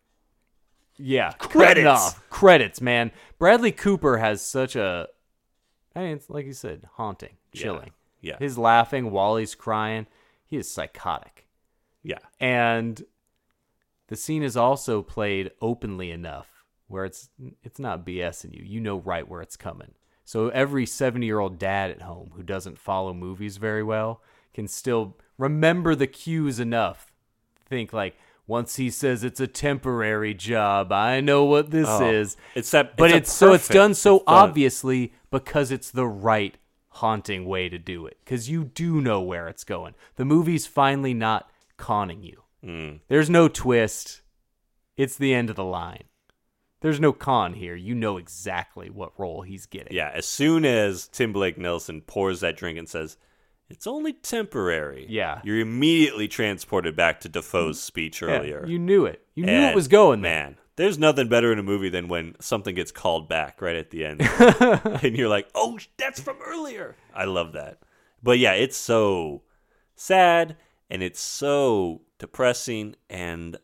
Yeah, 0.97 1.31
Credits. 1.33 2.15
credits, 2.29 2.79
man. 2.81 3.11
Bradley 3.39 3.71
Cooper 3.71 4.17
has 4.17 4.41
such 4.41 4.75
a, 4.75 5.07
I 5.95 5.99
mean, 6.01 6.11
it's 6.17 6.29
like 6.29 6.45
you 6.45 6.53
said, 6.53 6.87
haunting, 6.93 7.37
chilling. 7.53 7.91
Yeah. 8.21 8.37
His 8.37 8.57
laughing 8.57 9.09
while 9.09 9.35
he's 9.37 9.55
crying, 9.55 10.05
he 10.45 10.57
is 10.57 10.69
psychotic. 10.69 11.47
Yeah. 12.03 12.19
And 12.39 13.03
the 14.07 14.15
scene 14.15 14.43
is 14.43 14.55
also 14.55 15.01
played 15.01 15.51
openly 15.61 16.11
enough 16.11 16.47
where 16.87 17.05
it's 17.05 17.29
it's 17.63 17.79
not 17.79 18.05
BSing 18.05 18.53
you. 18.53 18.63
You 18.63 18.79
know 18.81 18.97
right 18.97 19.27
where 19.27 19.41
it's 19.41 19.55
coming. 19.55 19.93
So 20.25 20.49
every 20.49 20.85
70-year-old 20.85 21.57
dad 21.57 21.89
at 21.89 22.01
home 22.01 22.31
who 22.35 22.43
doesn't 22.43 22.77
follow 22.77 23.13
movies 23.13 23.57
very 23.57 23.83
well 23.83 24.21
can 24.53 24.67
still 24.67 25.17
remember 25.41 25.95
the 25.95 26.07
cues 26.07 26.59
enough. 26.59 27.11
Think 27.67 27.91
like 27.93 28.15
once 28.47 28.75
he 28.75 28.89
says 28.89 29.23
it's 29.23 29.39
a 29.39 29.47
temporary 29.47 30.33
job, 30.33 30.91
I 30.91 31.19
know 31.21 31.45
what 31.45 31.71
this 31.71 31.87
Oh, 31.89 32.09
is. 32.09 32.37
it's 32.55 32.71
that- 32.71 32.95
but 32.97 33.09
it's 33.11 33.29
it's 33.29 33.31
so 33.33 33.53
it's 33.53 33.67
done 33.67 33.93
so 33.93 34.17
it's 34.17 34.25
done. 34.25 34.35
obviously 34.35 35.13
because 35.31 35.71
it's 35.71 35.89
the 35.89 36.07
right 36.07 36.57
haunting 36.95 37.45
way 37.45 37.69
to 37.69 37.77
do 37.79 38.05
it 38.05 38.17
because 38.23 38.49
you 38.49 38.65
do 38.65 38.99
know 39.01 39.21
where 39.21 39.47
it's 39.47 39.63
going. 39.63 39.95
The 40.15 40.25
movie's 40.25 40.67
finally 40.67 41.13
not 41.13 41.49
conning 41.77 42.21
you. 42.23 42.43
Mm. 42.63 42.99
There's 43.07 43.29
no 43.29 43.47
twist. 43.47 44.21
It's 44.97 45.15
the 45.17 45.33
end 45.33 45.49
of 45.49 45.55
the 45.55 45.63
line. 45.63 46.03
There's 46.81 46.99
no 46.99 47.13
con 47.13 47.53
here. 47.53 47.75
You 47.75 47.95
know 47.95 48.17
exactly 48.17 48.89
what 48.89 49.17
role 49.17 49.43
he's 49.43 49.65
getting. 49.65 49.93
Yeah. 49.95 50.11
As 50.13 50.27
soon 50.27 50.65
as 50.65 51.07
Tim 51.07 51.31
Blake 51.31 51.57
Nelson 51.57 52.01
pours 52.01 52.39
that 52.41 52.57
drink 52.57 52.77
and 52.77 52.89
says, 52.89 53.17
"It's 53.71 53.87
only 53.87 54.13
temporary," 54.13 55.05
Yeah. 55.09 55.41
you're 55.43 55.59
immediately 55.59 56.27
transported 56.27 56.95
back 56.95 57.19
to 57.21 57.29
Dafoe's 57.29 57.77
mm. 57.79 57.83
speech 57.83 58.21
Yeah, 58.21 58.27
earlier. 58.29 58.65
you 58.65 58.77
knew 58.79 59.05
it. 59.05 59.25
You 59.35 59.45
knew 59.45 59.53
it 59.53 59.75
was 59.75 59.87
going 59.87 60.21
there. 60.21 60.31
Man, 60.43 60.57
there's 60.75 60.97
nothing 60.99 61.27
better 61.27 61.51
in 61.51 61.59
a 61.59 61.63
movie 61.63 61.89
than 61.89 62.07
when 62.07 62.35
something 62.39 62.75
gets 62.75 62.91
called 62.91 63.27
back 63.29 63.61
right 63.61 63.75
at 63.75 63.89
the 63.91 64.05
end, 64.05 64.21
and 65.03 65.17
you're 65.17 65.29
like, 65.29 65.47
"Oh, 65.55 65.79
that's 65.97 66.19
from 66.19 66.37
earlier." 66.45 66.95
I 67.13 67.25
love 67.25 67.53
that. 67.53 67.79
But 68.23 68.37
yeah, 68.39 68.53
it's 68.53 68.77
so 68.77 69.41
sad 69.95 70.57
and 70.89 71.01
it's 71.01 71.19
so 71.21 72.01
depressing, 72.19 72.95
and 73.09 73.57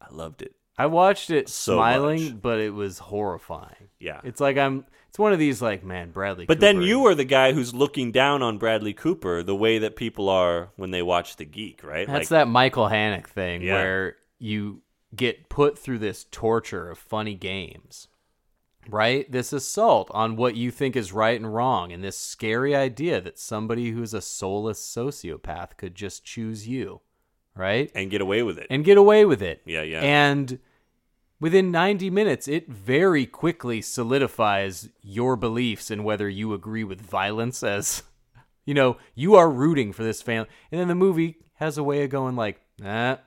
I 0.00 0.06
loved 0.10 0.42
it. 0.42 0.54
I 0.76 0.86
watched 0.86 1.30
it 1.30 1.48
So 1.48 1.76
smiling, 1.76 2.24
much. 2.24 2.42
but 2.42 2.58
it 2.58 2.74
was 2.74 2.98
horrifying. 2.98 3.88
Yeah. 4.00 4.20
It's 4.24 4.40
like 4.40 4.56
I'm. 4.58 4.84
It's 5.14 5.18
one 5.20 5.32
of 5.32 5.38
these 5.38 5.62
like, 5.62 5.84
man, 5.84 6.10
Bradley. 6.10 6.44
But 6.44 6.58
then 6.58 6.82
you 6.82 7.06
are 7.06 7.14
the 7.14 7.22
guy 7.22 7.52
who's 7.52 7.72
looking 7.72 8.10
down 8.10 8.42
on 8.42 8.58
Bradley 8.58 8.92
Cooper 8.92 9.44
the 9.44 9.54
way 9.54 9.78
that 9.78 9.94
people 9.94 10.28
are 10.28 10.70
when 10.74 10.90
they 10.90 11.02
watch 11.02 11.36
The 11.36 11.44
Geek, 11.44 11.84
right? 11.84 12.04
That's 12.04 12.32
like, 12.32 12.40
that 12.40 12.48
Michael 12.48 12.88
Haneke 12.88 13.28
thing 13.28 13.62
Yeah. 13.62 13.74
where 13.74 14.16
you 14.40 14.82
get 15.14 15.48
put 15.48 15.78
through 15.78 16.00
this 16.00 16.26
torture 16.32 16.90
of 16.90 16.98
funny 16.98 17.36
games, 17.36 18.08
right? 18.88 19.30
This 19.30 19.52
assault 19.52 20.10
on 20.12 20.34
what 20.34 20.56
you 20.56 20.72
think 20.72 20.96
is 20.96 21.12
right 21.12 21.40
and 21.40 21.54
wrong, 21.54 21.92
and 21.92 22.02
this 22.02 22.18
scary 22.18 22.74
idea 22.74 23.20
that 23.20 23.38
somebody 23.38 23.92
who's 23.92 24.14
a 24.14 24.20
soulless 24.20 24.80
sociopath 24.80 25.76
could 25.76 25.94
just 25.94 26.24
choose 26.24 26.66
you, 26.66 27.02
right? 27.54 27.88
and 27.94 28.10
get 28.10 28.20
away 28.20 28.42
with 28.42 28.58
it. 28.58 28.66
And 28.68 28.84
get 28.84 28.98
away 28.98 29.24
with 29.24 29.42
it. 29.42 29.62
Yeah, 29.64 29.82
yeah. 29.82 30.00
And 30.00 30.58
within 31.44 31.70
90 31.70 32.08
minutes, 32.08 32.48
it 32.48 32.70
very 32.70 33.26
quickly 33.26 33.82
solidifies 33.82 34.88
your 35.02 35.36
beliefs 35.36 35.90
and 35.90 36.02
whether 36.02 36.26
you 36.26 36.54
agree 36.54 36.82
with 36.84 36.98
violence 36.98 37.62
as, 37.62 38.02
you 38.64 38.72
know, 38.72 38.96
you 39.14 39.34
are 39.34 39.50
rooting 39.50 39.92
for 39.92 40.02
this 40.02 40.22
family. 40.22 40.48
And 40.72 40.80
then 40.80 40.88
the 40.88 40.94
movie 40.94 41.36
has 41.56 41.76
a 41.76 41.84
way 41.84 42.02
of 42.02 42.08
going 42.08 42.34
like, 42.34 42.62
ah, 42.82 43.18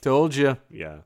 told 0.00 0.34
you. 0.34 0.56
yeah. 0.70 1.00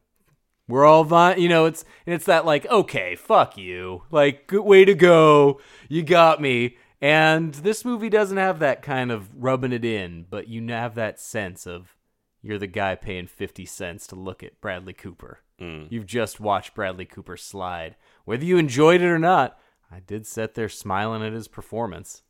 We're 0.69 0.85
all 0.85 1.03
vi 1.03 1.35
you 1.35 1.49
know, 1.49 1.65
it's 1.65 1.85
it's 2.07 2.27
that 2.27 2.47
like, 2.47 2.67
okay, 2.67 3.17
fuck 3.17 3.59
you. 3.59 4.05
Like, 4.13 4.47
good 4.47 4.63
way 4.65 4.85
to 4.85 4.95
go. 4.95 5.61
You 5.89 6.05
got 6.05 6.41
me. 6.41 6.77
And 7.01 7.53
this 7.53 7.85
movie 7.85 8.11
doesn't 8.11 8.37
have 8.37 8.61
that 8.61 8.83
kind 8.83 9.11
of 9.11 9.29
rubbing 9.35 9.73
it 9.73 9.85
in, 9.85 10.27
but 10.31 10.47
you 10.47 10.65
have 10.69 10.95
that 10.95 11.19
sense 11.19 11.67
of 11.67 11.97
you're 12.43 12.59
the 12.59 12.67
guy 12.67 12.95
paying 12.95 13.27
50 13.27 13.65
cents 13.67 14.07
to 14.09 14.15
look 14.17 14.43
at 14.43 14.61
Bradley 14.61 14.93
Cooper. 14.93 15.41
Mm. 15.61 15.89
You've 15.91 16.07
just 16.07 16.39
watched 16.41 16.75
Bradley 16.75 17.05
Cooper 17.05 17.37
slide. 17.37 17.97
Whether 18.25 18.45
you 18.45 18.59
enjoyed 18.59 19.01
it 19.01 19.07
or 19.09 19.19
not, 19.19 19.59
I 19.91 20.01
did 20.01 20.27
sit 20.27 20.55
there 20.55 20.69
smiling 20.69 21.23
at 21.25 21.33
his 21.33 21.49
performance. 21.49 22.23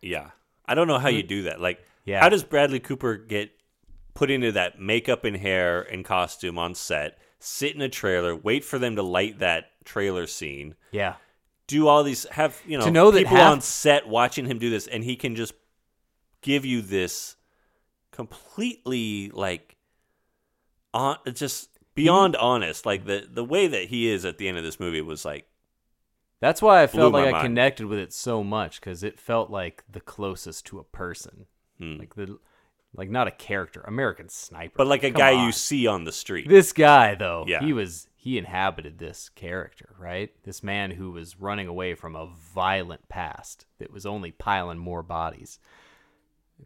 Yeah. 0.00 0.30
I 0.66 0.74
don't 0.74 0.86
know 0.88 0.98
how 0.98 1.08
you 1.08 1.24
mm. 1.24 1.28
do 1.28 1.42
that. 1.44 1.60
Like, 1.60 1.84
Yeah. 2.04 2.20
how 2.20 2.28
does 2.28 2.44
Bradley 2.44 2.80
Cooper 2.80 3.16
get 3.16 3.50
put 4.14 4.30
into 4.30 4.52
that 4.52 4.80
makeup 4.80 5.24
and 5.24 5.36
hair 5.36 5.80
and 5.82 6.04
costume 6.04 6.58
on 6.58 6.74
set, 6.74 7.18
sit 7.40 7.74
in 7.74 7.80
a 7.80 7.88
trailer, 7.88 8.34
wait 8.36 8.64
for 8.64 8.78
them 8.78 8.96
to 8.96 9.02
light 9.02 9.38
that 9.38 9.70
trailer 9.84 10.26
scene, 10.26 10.74
Yeah. 10.92 11.14
do 11.66 11.86
all 11.88 12.02
these, 12.02 12.26
have, 12.30 12.60
you 12.66 12.78
know, 12.78 12.84
To 12.84 12.90
know 12.90 13.10
that 13.10 13.18
people 13.20 13.36
half- 13.36 13.52
on 13.52 13.60
set 13.60 14.06
watching 14.08 14.46
him 14.46 14.58
do 14.58 14.70
this, 14.70 14.86
and 14.86 15.02
he 15.04 15.16
can 15.16 15.34
just 15.36 15.54
give 16.42 16.64
you 16.64 16.82
this 16.82 17.36
completely, 18.18 19.30
like, 19.32 19.76
on, 20.92 21.16
just 21.32 21.70
beyond 21.94 22.36
honest. 22.36 22.84
Like, 22.84 23.04
the, 23.06 23.26
the 23.30 23.44
way 23.44 23.66
that 23.68 23.84
he 23.88 24.08
is 24.08 24.24
at 24.24 24.38
the 24.38 24.48
end 24.48 24.58
of 24.58 24.64
this 24.64 24.80
movie 24.80 25.00
was 25.00 25.24
like, 25.24 25.46
That's 26.40 26.60
why 26.60 26.82
I 26.82 26.86
felt 26.86 27.12
like 27.12 27.28
I 27.28 27.32
mind. 27.32 27.44
connected 27.44 27.86
with 27.86 27.98
it 27.98 28.12
so 28.12 28.42
much 28.44 28.80
because 28.80 29.02
it 29.02 29.18
felt 29.18 29.50
like 29.50 29.84
the 29.90 30.00
closest 30.00 30.66
to 30.66 30.78
a 30.78 30.84
person, 30.84 31.46
Hmm. 31.78 31.96
like 31.98 32.14
the, 32.16 32.38
like 32.94 33.08
not 33.10 33.28
a 33.28 33.32
character, 33.32 33.82
American 33.86 34.28
Sniper, 34.28 34.74
but 34.76 34.86
like 34.88 35.04
a 35.04 35.10
Come 35.10 35.18
guy 35.18 35.34
on. 35.34 35.46
you 35.46 35.52
see 35.52 35.86
on 35.86 36.04
the 36.04 36.12
street. 36.12 36.48
This 36.48 36.72
guy 36.72 37.14
though, 37.14 37.44
Yeah. 37.46 37.60
he 37.60 37.72
was 37.72 38.08
he 38.16 38.36
inhabited 38.36 38.98
this 38.98 39.28
character, 39.28 39.94
right? 39.98 40.30
This 40.42 40.62
man 40.62 40.90
who 40.92 41.12
was 41.12 41.38
running 41.40 41.68
away 41.68 41.94
from 41.94 42.16
a 42.16 42.26
violent 42.26 43.08
past 43.08 43.66
that 43.78 43.92
was 43.92 44.04
only 44.04 44.32
piling 44.32 44.78
more 44.78 45.02
bodies. 45.04 45.60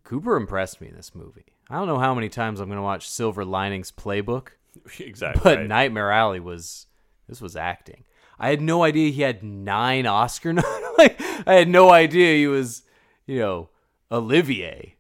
Cooper 0.05 0.37
impressed 0.37 0.81
me 0.81 0.89
in 0.89 0.97
this 0.97 1.15
movie. 1.15 1.57
I 1.69 1.77
don't 1.77 1.87
know 1.87 1.99
how 1.99 2.15
many 2.15 2.29
times 2.29 2.61
I'm 2.61 2.69
going 2.69 2.77
to 2.77 2.83
watch 2.83 3.09
Silver 3.09 3.45
Linings 3.45 3.93
Playbook. 3.93 4.49
exactly. 4.99 5.41
But 5.43 5.59
right. 5.59 5.67
Nightmare 5.67 6.11
Alley 6.11 6.41
was 6.41 6.87
this 7.29 7.41
was 7.41 7.57
acting. 7.57 8.05
I 8.39 8.51
had 8.51 8.61
no 8.61 8.83
idea 8.83 9.11
he 9.11 9.23
had 9.23 9.43
nine 9.43 10.07
Oscar 10.07 10.53
like 10.99 11.21
I 11.47 11.55
had 11.55 11.69
no 11.69 11.91
idea 11.91 12.37
he 12.37 12.47
was, 12.47 12.83
you 13.27 13.39
know, 13.39 13.69
Olivier 14.11 14.97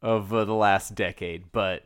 of 0.00 0.32
uh, 0.32 0.44
the 0.44 0.54
last 0.54 0.94
decade. 0.94 1.52
But 1.52 1.84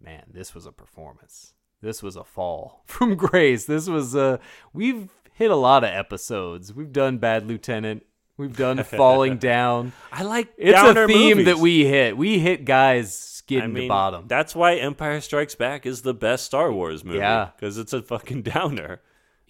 man, 0.00 0.24
this 0.32 0.54
was 0.54 0.66
a 0.66 0.72
performance. 0.72 1.54
This 1.82 2.02
was 2.02 2.16
a 2.16 2.24
fall 2.24 2.82
from 2.86 3.16
grace. 3.16 3.64
This 3.64 3.88
was 3.88 4.14
uh 4.14 4.38
we've 4.72 5.10
hit 5.32 5.50
a 5.50 5.56
lot 5.56 5.84
of 5.84 5.90
episodes. 5.90 6.72
We've 6.72 6.92
done 6.92 7.18
Bad 7.18 7.46
Lieutenant. 7.46 8.04
We've 8.36 8.56
done 8.56 8.82
Falling 8.84 9.38
Down. 9.38 9.92
I 10.12 10.22
like 10.22 10.52
It's 10.58 10.78
a 10.78 11.06
theme 11.06 11.38
movies. 11.38 11.46
that 11.46 11.58
we 11.58 11.84
hit. 11.86 12.16
We 12.16 12.38
hit 12.38 12.64
guys 12.64 13.16
skidding 13.16 13.64
I 13.64 13.66
mean, 13.68 13.82
to 13.84 13.88
bottom. 13.88 14.24
That's 14.28 14.54
why 14.54 14.74
Empire 14.76 15.20
Strikes 15.20 15.54
Back 15.54 15.86
is 15.86 16.02
the 16.02 16.14
best 16.14 16.44
Star 16.44 16.72
Wars 16.72 17.04
movie. 17.04 17.18
Yeah. 17.18 17.50
because 17.56 17.78
it's 17.78 17.92
a 17.92 18.02
fucking 18.02 18.42
downer, 18.42 19.00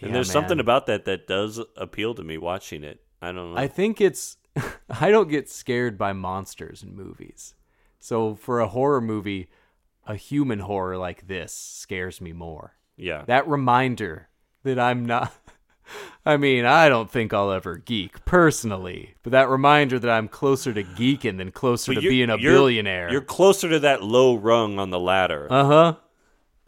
and 0.01 0.11
Yeah, 0.11 0.15
there's 0.15 0.31
something 0.31 0.61
about 0.61 0.87
that 0.87 1.05
that 1.07 1.27
does 1.27 1.61
appeal 1.77 2.15
to 2.15 2.23
me 2.23 2.39
watching 2.39 2.85
it. 2.85 3.01
I 3.23 3.33
don't 3.33 3.55
know. 3.55 3.61
I 3.61 3.67
think 3.67 4.01
it's 4.01 4.37
I 4.91 5.11
don't 5.11 5.29
get 5.29 5.49
scared 5.51 5.97
by 5.99 6.13
monsters 6.13 6.83
in 6.83 6.95
movies. 6.95 7.55
So 7.99 8.35
for 8.35 8.61
a 8.61 8.69
horror 8.69 9.01
movie, 9.01 9.49
a 10.07 10.15
human 10.15 10.61
horror 10.61 10.97
like 10.97 11.27
this 11.27 11.53
scares 11.53 12.21
me 12.21 12.33
more. 12.33 12.75
yeah, 12.97 13.25
That 13.27 13.49
reminder 13.49 14.29
that 14.63 14.79
I'm 14.79 15.05
not 15.07 15.33
I 16.25 16.37
mean, 16.37 16.65
I 16.65 16.89
don't 16.89 17.11
think 17.11 17.33
I'll 17.33 17.53
ever 17.53 17.77
geek 17.77 18.25
personally, 18.25 19.15
but 19.23 19.33
that 19.33 19.49
reminder 19.49 19.99
that 19.99 20.11
I'm 20.11 20.29
closer 20.29 20.73
to 20.73 20.83
geeking 20.83 21.39
than 21.39 21.51
closer 21.53 21.95
But 21.95 22.01
to 22.03 22.09
being 22.09 22.31
a 22.31 22.37
you're- 22.37 22.55
billionaire. 22.55 23.11
You're 23.13 23.21
closer 23.21 23.69
to 23.71 23.79
that 23.81 24.03
low 24.03 24.35
rung 24.37 24.79
on 24.79 24.91
the 24.91 24.99
ladder. 25.01 25.47
uh-huh. 25.51 25.95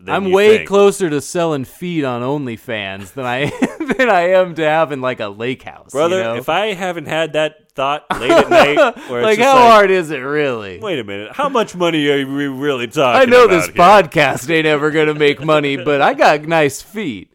I'm 0.07 0.31
way 0.31 0.59
think. 0.59 0.69
closer 0.69 1.11
to 1.11 1.21
selling 1.21 1.65
feet 1.65 2.05
on 2.05 2.23
OnlyFans 2.23 3.15
than 3.15 3.25
I 3.25 3.47
than 3.99 4.09
I 4.09 4.31
am 4.31 4.55
to 4.55 4.63
having 4.63 5.01
like 5.01 5.19
a 5.19 5.27
lake 5.27 5.65
house, 5.65 5.93
you 5.93 5.99
brother. 5.99 6.23
know? 6.23 6.37
If 6.37 6.49
I 6.49 6.73
haven't 6.75 7.07
had 7.07 7.33
that 7.33 7.73
thought 7.73 8.05
late 8.21 8.31
at 8.31 8.49
night, 8.49 8.77
like 9.11 9.41
how 9.41 9.55
like, 9.57 9.71
hard 9.73 9.91
is 9.91 10.13
it 10.13 10.19
really? 10.19 10.79
Wait 10.79 11.01
a 11.01 11.05
minute, 11.05 11.33
how 11.33 11.49
much 11.49 11.75
money 11.75 12.09
are 12.11 12.25
we 12.25 12.47
really 12.47 12.87
talking? 12.87 13.23
I 13.23 13.25
know 13.25 13.49
this 13.49 13.67
here? 13.67 13.75
podcast 13.75 14.49
ain't 14.49 14.67
ever 14.69 14.93
gonna 14.93 15.15
make 15.15 15.43
money, 15.45 15.77
but 15.77 16.01
I 16.01 16.15
got 16.15 16.43
nice 16.43 16.81
feet. 16.81 17.33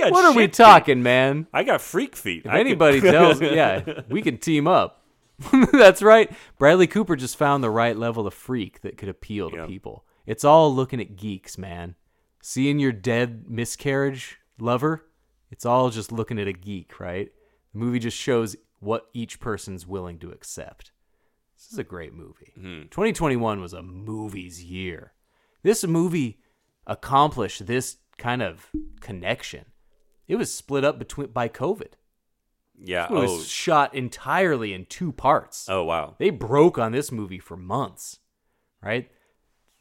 I 0.00 0.04
got 0.04 0.12
What 0.12 0.24
are 0.24 0.32
we 0.36 0.44
feet. 0.44 0.54
talking, 0.54 1.02
man? 1.02 1.46
I 1.52 1.62
got 1.64 1.80
freak 1.80 2.16
feet. 2.16 2.42
If 2.44 2.50
I 2.50 2.58
could- 2.58 2.60
anybody 2.66 3.00
tells, 3.00 3.40
me 3.40 3.54
yeah, 3.54 4.02
we 4.08 4.22
can 4.22 4.38
team 4.38 4.66
up. 4.66 5.04
That's 5.72 6.02
right. 6.02 6.30
Bradley 6.58 6.86
Cooper 6.86 7.16
just 7.16 7.36
found 7.36 7.62
the 7.64 7.70
right 7.70 7.96
level 7.96 8.26
of 8.26 8.34
freak 8.34 8.82
that 8.82 8.96
could 8.96 9.08
appeal 9.08 9.50
to 9.50 9.56
Yep. 9.56 9.68
people. 9.68 10.04
It's 10.26 10.44
all 10.44 10.72
looking 10.74 11.00
at 11.00 11.16
geeks, 11.16 11.58
man. 11.58 11.96
Seeing 12.42 12.78
your 12.78 12.92
dead 12.92 13.44
miscarriage 13.48 14.38
lover, 14.58 15.04
it's 15.50 15.66
all 15.66 15.90
just 15.90 16.12
looking 16.12 16.38
at 16.38 16.46
a 16.46 16.52
geek, 16.52 17.00
right? 17.00 17.30
The 17.72 17.78
movie 17.78 17.98
just 17.98 18.16
shows 18.16 18.54
what 18.78 19.08
each 19.12 19.40
person's 19.40 19.86
willing 19.86 20.18
to 20.20 20.30
accept. 20.30 20.92
This 21.56 21.72
is 21.72 21.78
a 21.78 21.84
great 21.84 22.12
movie. 22.14 22.52
Hmm. 22.56 22.82
2021 22.90 23.60
was 23.60 23.72
a 23.72 23.82
movie's 23.82 24.62
year. 24.64 25.12
This 25.62 25.84
movie 25.84 26.40
accomplished 26.86 27.66
this 27.66 27.96
kind 28.18 28.42
of 28.42 28.68
connection. 29.00 29.64
It 30.32 30.36
was 30.36 30.52
split 30.52 30.82
up 30.82 30.98
between 30.98 31.28
by 31.28 31.48
COVID. 31.48 31.92
Yeah. 32.80 33.04
It 33.04 33.10
Oh. 33.12 33.20
was 33.36 33.46
shot 33.48 33.94
entirely 33.94 34.72
in 34.72 34.86
two 34.86 35.12
parts. 35.12 35.68
Oh 35.68 35.84
wow. 35.84 36.16
They 36.18 36.30
broke 36.30 36.78
on 36.78 36.92
this 36.92 37.12
movie 37.12 37.38
for 37.38 37.56
months, 37.56 38.18
right? 38.82 39.10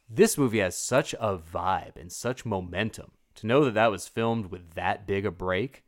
This 0.10 0.38
movie 0.38 0.60
has 0.60 0.76
such 0.78 1.14
a 1.19 1.38
vibe 1.38 1.95
and 1.95 2.11
such 2.11 2.45
momentum. 2.45 3.11
To 3.36 3.48
know 3.48 3.64
that 3.64 3.76
that 3.76 3.91
was 3.91 4.10
filmed 4.10 4.48
with 4.48 4.73
that 4.73 5.07
big 5.07 5.26
a 5.26 5.32
break, 5.32 5.84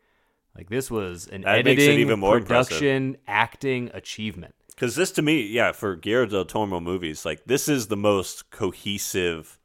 like 0.57 0.69
this 0.69 0.89
was 0.89 1.27
an 1.27 1.41
That 1.41 1.57
editing, 1.59 1.99
even 1.99 2.19
more 2.19 2.37
impressive. 2.37 2.69
production, 2.69 3.17
acting 3.27 3.91
achievement. 3.93 4.55
Because 4.69 4.95
this 4.95 5.11
to 5.11 5.21
me, 5.21 5.41
yeah, 5.45 5.73
for 5.73 5.97
Guillermo 5.97 6.29
del 6.31 6.45
Toro 6.45 6.79
movies, 6.79 7.25
like 7.25 7.43
this 7.45 7.67
is 7.67 7.87
the 7.87 7.97
most 7.97 8.49
cohesive. 8.49 9.59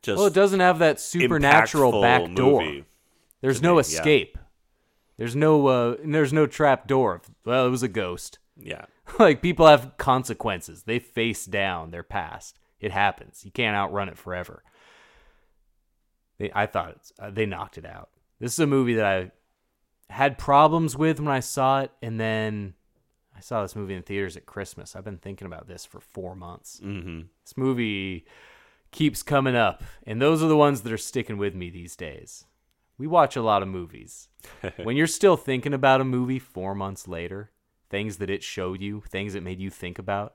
Just 0.00 0.16
well, 0.18 0.28
it 0.28 0.32
doesn't 0.32 0.60
have 0.60 0.78
that 0.78 1.00
supernatural 1.00 2.00
back 2.00 2.32
door. 2.34 2.62
movie. 2.62 2.84
There's 3.40 3.62
no 3.62 3.72
me, 3.72 3.76
yeah. 3.76 3.80
escape. 3.80 4.38
There's 5.16 5.36
no 5.36 5.66
uh, 5.66 5.96
there's 6.04 6.32
no 6.32 6.46
trap 6.46 6.86
door. 6.86 7.22
Well, 7.44 7.66
it 7.66 7.70
was 7.70 7.82
a 7.82 7.88
ghost. 7.88 8.38
Yeah. 8.56 8.86
like 9.18 9.42
people 9.42 9.66
have 9.66 9.96
consequences. 9.96 10.84
They 10.84 10.98
face 10.98 11.46
down 11.46 11.90
their 11.90 12.02
past. 12.02 12.58
It 12.80 12.92
happens. 12.92 13.44
You 13.44 13.50
can't 13.50 13.76
outrun 13.76 14.08
it 14.08 14.18
forever. 14.18 14.62
They, 16.38 16.50
I 16.54 16.66
thought 16.66 16.92
it's, 16.96 17.12
uh, 17.18 17.30
they 17.30 17.46
knocked 17.46 17.76
it 17.76 17.84
out. 17.84 18.08
This 18.38 18.54
is 18.54 18.58
a 18.58 18.66
movie 18.66 18.94
that 18.94 19.04
I 19.04 19.30
had 20.12 20.38
problems 20.38 20.96
with 20.96 21.20
when 21.20 21.28
I 21.28 21.40
saw 21.40 21.82
it, 21.82 21.92
and 22.00 22.18
then 22.18 22.74
I 23.36 23.40
saw 23.40 23.62
this 23.62 23.76
movie 23.76 23.94
in 23.94 24.02
theaters 24.02 24.36
at 24.36 24.46
Christmas. 24.46 24.96
I've 24.96 25.04
been 25.04 25.18
thinking 25.18 25.46
about 25.46 25.68
this 25.68 25.84
for 25.84 26.00
four 26.00 26.34
months. 26.34 26.80
Mm-hmm. 26.82 27.22
This 27.44 27.56
movie 27.56 28.24
keeps 28.90 29.22
coming 29.22 29.54
up, 29.54 29.82
and 30.06 30.20
those 30.20 30.42
are 30.42 30.48
the 30.48 30.56
ones 30.56 30.80
that 30.82 30.92
are 30.92 30.98
sticking 30.98 31.36
with 31.36 31.54
me 31.54 31.68
these 31.68 31.94
days. 31.94 32.46
We 33.00 33.06
watch 33.06 33.34
a 33.34 33.40
lot 33.40 33.62
of 33.62 33.68
movies. 33.68 34.28
when 34.82 34.94
you're 34.94 35.06
still 35.06 35.38
thinking 35.38 35.72
about 35.72 36.02
a 36.02 36.04
movie 36.04 36.38
four 36.38 36.74
months 36.74 37.08
later, 37.08 37.50
things 37.88 38.18
that 38.18 38.28
it 38.28 38.42
showed 38.42 38.82
you, 38.82 39.02
things 39.08 39.32
that 39.32 39.42
made 39.42 39.58
you 39.58 39.70
think 39.70 39.98
about, 39.98 40.34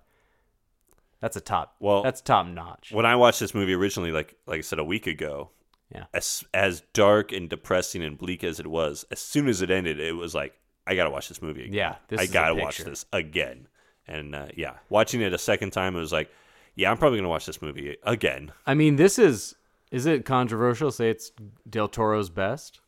that's 1.21 1.35
a 1.37 1.41
top. 1.41 1.75
Well, 1.79 2.01
that's 2.01 2.21
top 2.21 2.47
notch. 2.47 2.91
When 2.91 3.05
I 3.05 3.17
watched 3.17 3.39
this 3.39 3.53
movie 3.53 3.73
originally, 3.75 4.11
like 4.11 4.35
like 4.47 4.57
I 4.57 4.61
said 4.61 4.79
a 4.79 4.83
week 4.83 5.05
ago, 5.05 5.51
Yeah. 5.93 6.05
as 6.11 6.43
as 6.55 6.81
dark 6.93 7.31
and 7.31 7.47
depressing 7.47 8.03
and 8.03 8.17
bleak 8.17 8.43
as 8.43 8.59
it 8.59 8.65
was, 8.65 9.05
as 9.11 9.19
soon 9.19 9.47
as 9.47 9.61
it 9.61 9.69
ended, 9.69 9.99
it 9.99 10.13
was 10.13 10.33
like 10.33 10.59
I 10.87 10.95
gotta 10.95 11.11
watch 11.11 11.27
this 11.29 11.43
movie. 11.43 11.65
Again. 11.65 11.73
Yeah, 11.73 11.95
this 12.07 12.19
I 12.19 12.25
gotta 12.25 12.55
watch 12.55 12.79
this 12.79 13.05
again. 13.13 13.67
And 14.07 14.33
uh, 14.33 14.47
yeah, 14.57 14.77
watching 14.89 15.21
it 15.21 15.33
a 15.33 15.37
second 15.37 15.69
time, 15.69 15.95
it 15.95 15.99
was 15.99 16.11
like, 16.11 16.31
yeah, 16.73 16.89
I'm 16.89 16.97
probably 16.97 17.19
gonna 17.19 17.29
watch 17.29 17.45
this 17.45 17.61
movie 17.61 17.95
again. 18.01 18.51
I 18.65 18.73
mean, 18.73 18.95
this 18.95 19.19
is 19.19 19.53
is 19.95 20.05
it 20.05 20.25
controversial 20.25 20.89
to 20.91 20.95
say 20.95 21.09
it's 21.09 21.31
Del 21.69 21.87
Toro's 21.87 22.29
best? 22.29 22.81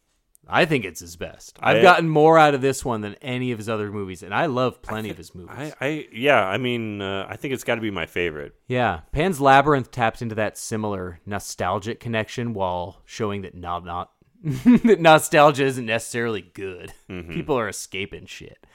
I 0.50 0.66
think 0.66 0.84
it's 0.86 1.00
his 1.00 1.16
best. 1.16 1.58
I've 1.62 1.78
I- 1.78 1.82
gotten 1.82 2.10
more 2.10 2.38
out 2.38 2.54
of 2.54 2.62
this 2.62 2.84
one 2.84 3.02
than 3.02 3.16
any 3.22 3.52
of 3.52 3.58
his 3.58 3.70
other 3.70 3.92
movies, 3.92 4.24
and 4.24 4.34
I 4.34 4.48
love 4.48 4.82
plenty 4.82 5.10
of 5.10 5.18
his 5.18 5.34
movies. 5.34 5.56
I, 5.58 5.74
I 5.80 6.08
yeah, 6.12 6.46
I 6.46 6.58
mean, 6.58 7.02
uh, 7.02 7.26
I 7.30 7.38
think 7.38 7.54
it's 7.54 7.64
got 7.64 7.76
to 7.76 7.82
be 7.82 7.92
my 7.92 8.06
favorite. 8.06 8.56
Yeah, 8.68 9.02
Pan's 9.12 9.40
Labyrinth 9.40 9.90
tapped 9.92 10.22
into 10.22 10.36
that 10.36 10.58
similar 10.58 11.20
nostalgic 11.26 12.00
connection 12.00 12.54
while 12.54 13.02
showing 13.06 13.42
that 13.44 13.56
not 13.56 13.86
not 13.86 14.12
that 14.44 15.00
nostalgia 15.00 15.64
isn't 15.66 15.86
necessarily 15.86 16.42
good. 16.42 16.94
People 17.08 17.58
are 17.58 17.70
escaping 17.70 18.26
shit. 18.26 18.66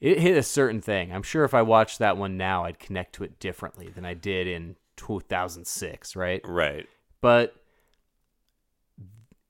It 0.00 0.18
hit 0.18 0.36
a 0.36 0.42
certain 0.42 0.80
thing. 0.80 1.12
I'm 1.12 1.22
sure 1.22 1.44
if 1.44 1.52
I 1.52 1.60
watched 1.62 1.98
that 1.98 2.16
one 2.16 2.38
now, 2.38 2.64
I'd 2.64 2.78
connect 2.78 3.14
to 3.16 3.24
it 3.24 3.38
differently 3.38 3.88
than 3.88 4.06
I 4.06 4.14
did 4.14 4.46
in 4.46 4.76
2006, 4.96 6.16
right? 6.16 6.40
Right. 6.44 6.86
But 7.20 7.54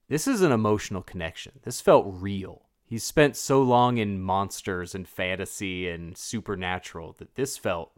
this 0.09 0.27
is 0.27 0.43
an 0.43 0.53
emotional 0.53 1.03
connection. 1.03 1.61
This 1.63 1.81
felt 1.81 2.07
real. 2.09 2.63
He's 2.85 3.05
spent 3.05 3.37
so 3.37 3.63
long 3.63 3.99
in 3.99 4.21
monsters 4.21 4.95
and 4.95 5.07
fantasy 5.09 5.89
and 5.89 6.17
supernatural 6.19 7.15
that 7.19 7.37
this 7.37 7.57
felt 7.57 7.93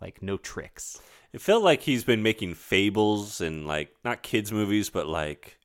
like 0.00 0.22
no 0.22 0.36
tricks. 0.36 1.00
It 1.32 1.40
felt 1.40 1.62
like 1.64 1.82
he's 1.82 2.04
been 2.04 2.22
making 2.22 2.54
fables 2.54 3.40
and 3.40 3.66
like 3.66 3.94
not 4.04 4.22
kids 4.22 4.52
movies, 4.52 4.90
but 4.90 5.06
like 5.06 5.58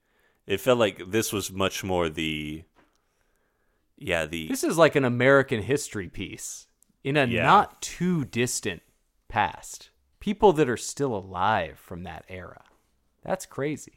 it 0.47 0.61
felt 0.61 0.79
like 0.79 1.11
this 1.11 1.33
was 1.33 1.51
much 1.51 1.83
more 1.83 2.07
the 2.07 2.63
yeah 3.97 4.25
the 4.25 4.47
This 4.47 4.63
is 4.63 4.77
like 4.77 4.95
an 4.95 5.03
American 5.03 5.61
history 5.61 6.07
piece 6.07 6.67
in 7.03 7.17
a 7.17 7.25
Yeah. 7.25 7.43
not 7.43 7.81
too 7.81 8.23
distant 8.23 8.81
past. 9.27 9.89
People 10.21 10.53
that 10.53 10.69
are 10.69 10.77
still 10.77 11.13
alive 11.13 11.77
from 11.77 12.03
that 12.03 12.23
era. 12.29 12.63
That's 13.29 13.45
crazy. 13.45 13.93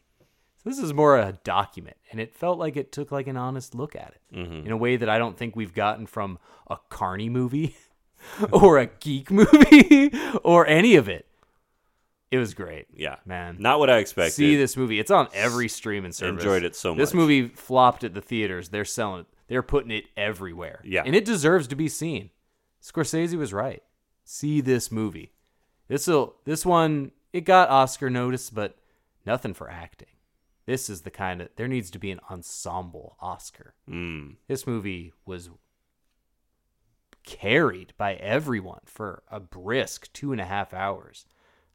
So 0.62 0.68
this 0.70 0.78
is 0.78 0.92
more 0.94 1.18
a 1.18 1.32
document, 1.42 1.96
and 2.10 2.20
it 2.20 2.34
felt 2.34 2.58
like 2.58 2.76
it 2.76 2.92
took 2.92 3.10
like 3.10 3.26
an 3.26 3.36
honest 3.36 3.74
look 3.74 3.96
at 3.96 4.14
it 4.14 4.36
Mm-hmm. 4.36 4.66
in 4.66 4.70
a 4.72 4.76
way 4.76 4.96
that 4.96 5.08
I 5.08 5.18
don't 5.18 5.36
think 5.36 5.56
we've 5.56 5.74
gotten 5.74 6.06
from 6.06 6.38
a 6.70 6.76
carny 6.90 7.28
movie 7.28 7.74
or 8.52 8.78
a 8.78 8.86
geek 8.86 9.30
movie 9.30 10.12
or 10.44 10.66
any 10.66 10.96
of 10.96 11.08
it. 11.08 11.26
It 12.30 12.38
was 12.38 12.54
great. 12.54 12.86
yeah 12.94 13.16
man. 13.26 13.56
not 13.58 13.78
what 13.78 13.90
I 13.90 13.98
expected. 13.98 14.32
See 14.34 14.56
this 14.56 14.76
movie. 14.76 14.98
It's 14.98 15.10
on 15.10 15.28
every 15.34 15.68
streaming 15.68 16.12
service. 16.12 16.42
I 16.42 16.46
enjoyed 16.46 16.62
it 16.64 16.76
so 16.76 16.90
much. 16.94 16.98
This 16.98 17.12
movie 17.14 17.48
flopped 17.48 18.04
at 18.04 18.14
the 18.14 18.20
theaters. 18.22 18.68
They're 18.68 18.84
selling 18.84 19.20
it. 19.22 19.26
They're 19.48 19.62
putting 19.62 19.90
it 19.90 20.04
everywhere. 20.16 20.80
Yeah. 20.84 21.02
And 21.04 21.14
it 21.16 21.24
deserves 21.26 21.66
to 21.68 21.76
be 21.76 21.88
seen. 21.88 22.30
Scorsese 22.82 23.34
was 23.36 23.52
right. 23.52 23.82
See 24.24 24.60
this 24.62 24.90
movie. 24.92 25.32
This'll 25.88 26.36
this 26.44 26.64
one 26.64 27.12
it 27.32 27.42
got 27.42 27.68
Oscar 27.70 28.08
notice, 28.10 28.48
but 28.50 28.76
nothing 29.26 29.54
for 29.54 29.70
acting. 29.70 30.08
This 30.66 30.88
is 30.88 31.02
the 31.02 31.10
kind 31.10 31.40
of 31.42 31.48
there 31.56 31.68
needs 31.68 31.90
to 31.90 31.98
be 31.98 32.10
an 32.10 32.20
ensemble 32.30 33.16
Oscar. 33.20 33.74
Mm. 33.88 34.36
This 34.46 34.66
movie 34.66 35.12
was 35.26 35.50
carried 37.24 37.94
by 37.96 38.14
everyone 38.14 38.80
for 38.84 39.22
a 39.30 39.40
brisk 39.40 40.12
two 40.12 40.32
and 40.32 40.40
a 40.40 40.44
half 40.44 40.72
hours. 40.74 41.26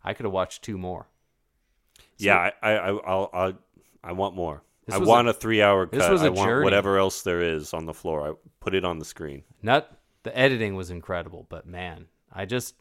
I 0.03 0.13
could 0.13 0.25
have 0.25 0.33
watched 0.33 0.63
two 0.63 0.77
more. 0.77 1.07
Yeah, 2.17 2.37
I 2.37 2.51
I 2.61 2.71
I 2.73 2.87
I'll, 2.89 3.29
I'll, 3.33 3.53
I 4.03 4.11
want 4.13 4.35
more. 4.35 4.63
I 4.89 4.99
want 4.99 5.27
a- 5.27 5.31
a, 5.31 5.33
three 5.33 5.61
hour 5.61 5.85
cut. 5.85 5.99
this 5.99 6.09
was 6.09 6.21
a 6.21 6.27
I 6.27 6.29
want 6.29 6.47
journey. 6.49 6.63
whatever 6.63 6.97
else 6.97 7.21
there 7.21 7.41
is 7.41 7.73
on 7.73 7.85
the 7.85 7.93
floor. 7.93 8.29
I 8.29 8.33
put 8.61 8.73
it 8.73 8.85
on 8.85 8.99
the 8.99 9.05
screen. 9.05 9.43
Not 9.61 9.91
the 10.23 10.37
editing 10.37 10.75
was 10.75 10.89
incredible, 10.89 11.45
but 11.49 11.65
man, 11.67 12.05
I 12.31 12.45
just 12.45 12.75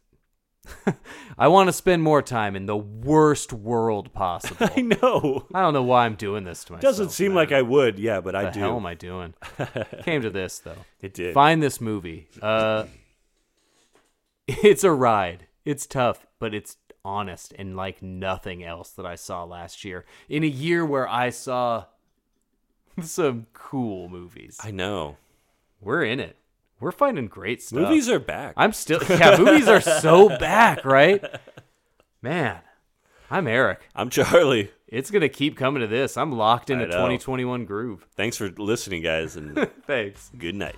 I 1.39 1.49
want 1.49 1.69
to 1.69 1.73
spend 1.73 2.03
more 2.03 2.23
time 2.23 2.57
in 2.57 2.67
the 2.67 2.77
worst 2.77 3.53
world 3.53 4.13
possible. 4.15 4.69
I 4.75 4.81
know. 4.81 5.47
I 5.55 5.63
don't 5.63 5.75
know 5.75 5.83
why 5.83 6.07
I'm 6.07 6.15
doing 6.15 6.45
this 6.45 6.65
to 6.65 6.73
myself. 6.73 6.83
Doesn't 6.83 7.11
seem 7.11 7.29
man. 7.29 7.37
like 7.37 7.53
I 7.53 7.63
would. 7.63 7.99
Yeah, 7.99 8.21
but 8.21 8.35
I 8.35 8.47
the 8.47 8.51
do. 8.53 8.61
hell 8.61 8.77
am 8.77 8.87
I 8.87 8.95
doing? 8.95 9.35
Came 10.03 10.23
to 10.23 10.31
this 10.31 10.59
though. 10.59 10.85
It 11.01 11.15
did. 11.15 11.35
Find 11.35 11.63
this 11.63 11.81
movie. 11.81 12.29
Uh, 12.41 12.85
it's 14.47 14.85
a 14.85 14.93
ride. 14.93 15.47
It's 15.65 15.87
tough, 15.87 16.27
but 16.39 16.55
it's 16.55 16.77
honest 17.05 17.55
and 17.59 17.77
like 17.77 18.03
nothing 18.03 18.65
else 18.65 18.91
that 18.91 19.07
I 19.07 19.15
saw 19.15 19.45
last 19.45 19.85
year. 19.85 20.05
In 20.29 20.43
a 20.43 20.49
year 20.49 20.85
where 20.85 21.09
I 21.09 21.31
saw 21.31 21.85
some 23.03 23.47
cool 23.53 24.09
movies. 24.09 24.59
I 24.63 24.71
know. 24.71 25.17
We're 25.81 26.05
in 26.05 26.21
it. 26.21 26.37
We're 26.79 26.93
finding 26.93 27.27
great 27.27 27.63
stuff. 27.63 27.81
Movies 27.81 28.09
are 28.09 28.19
back. 28.19 28.55
I'm 28.57 28.73
still 28.73 29.01
yeah, 29.09 29.37
movies 29.39 29.69
are 29.69 29.81
so 29.81 30.29
back, 30.29 30.85
right? 30.85 31.25
Man, 32.21 32.59
I'm 33.31 33.47
Eric. 33.47 33.89
I'm 33.95 34.11
Charlie. 34.11 34.71
It's 34.87 35.11
gonna 35.11 35.29
keep 35.29 35.57
coming 35.57 35.81
to 35.81 35.87
this. 35.87 36.17
I'm 36.17 36.33
locked 36.33 36.71
in 36.71 36.81
I 36.81 36.83
a 36.83 36.87
2021 36.87 37.65
groove. 37.65 38.07
Thanks 38.15 38.37
for 38.37 38.51
listening, 38.51 39.03
guys, 39.03 39.37
and 39.37 39.57
Thanks. 39.87 40.31
good 40.37 40.55
night. 40.55 40.77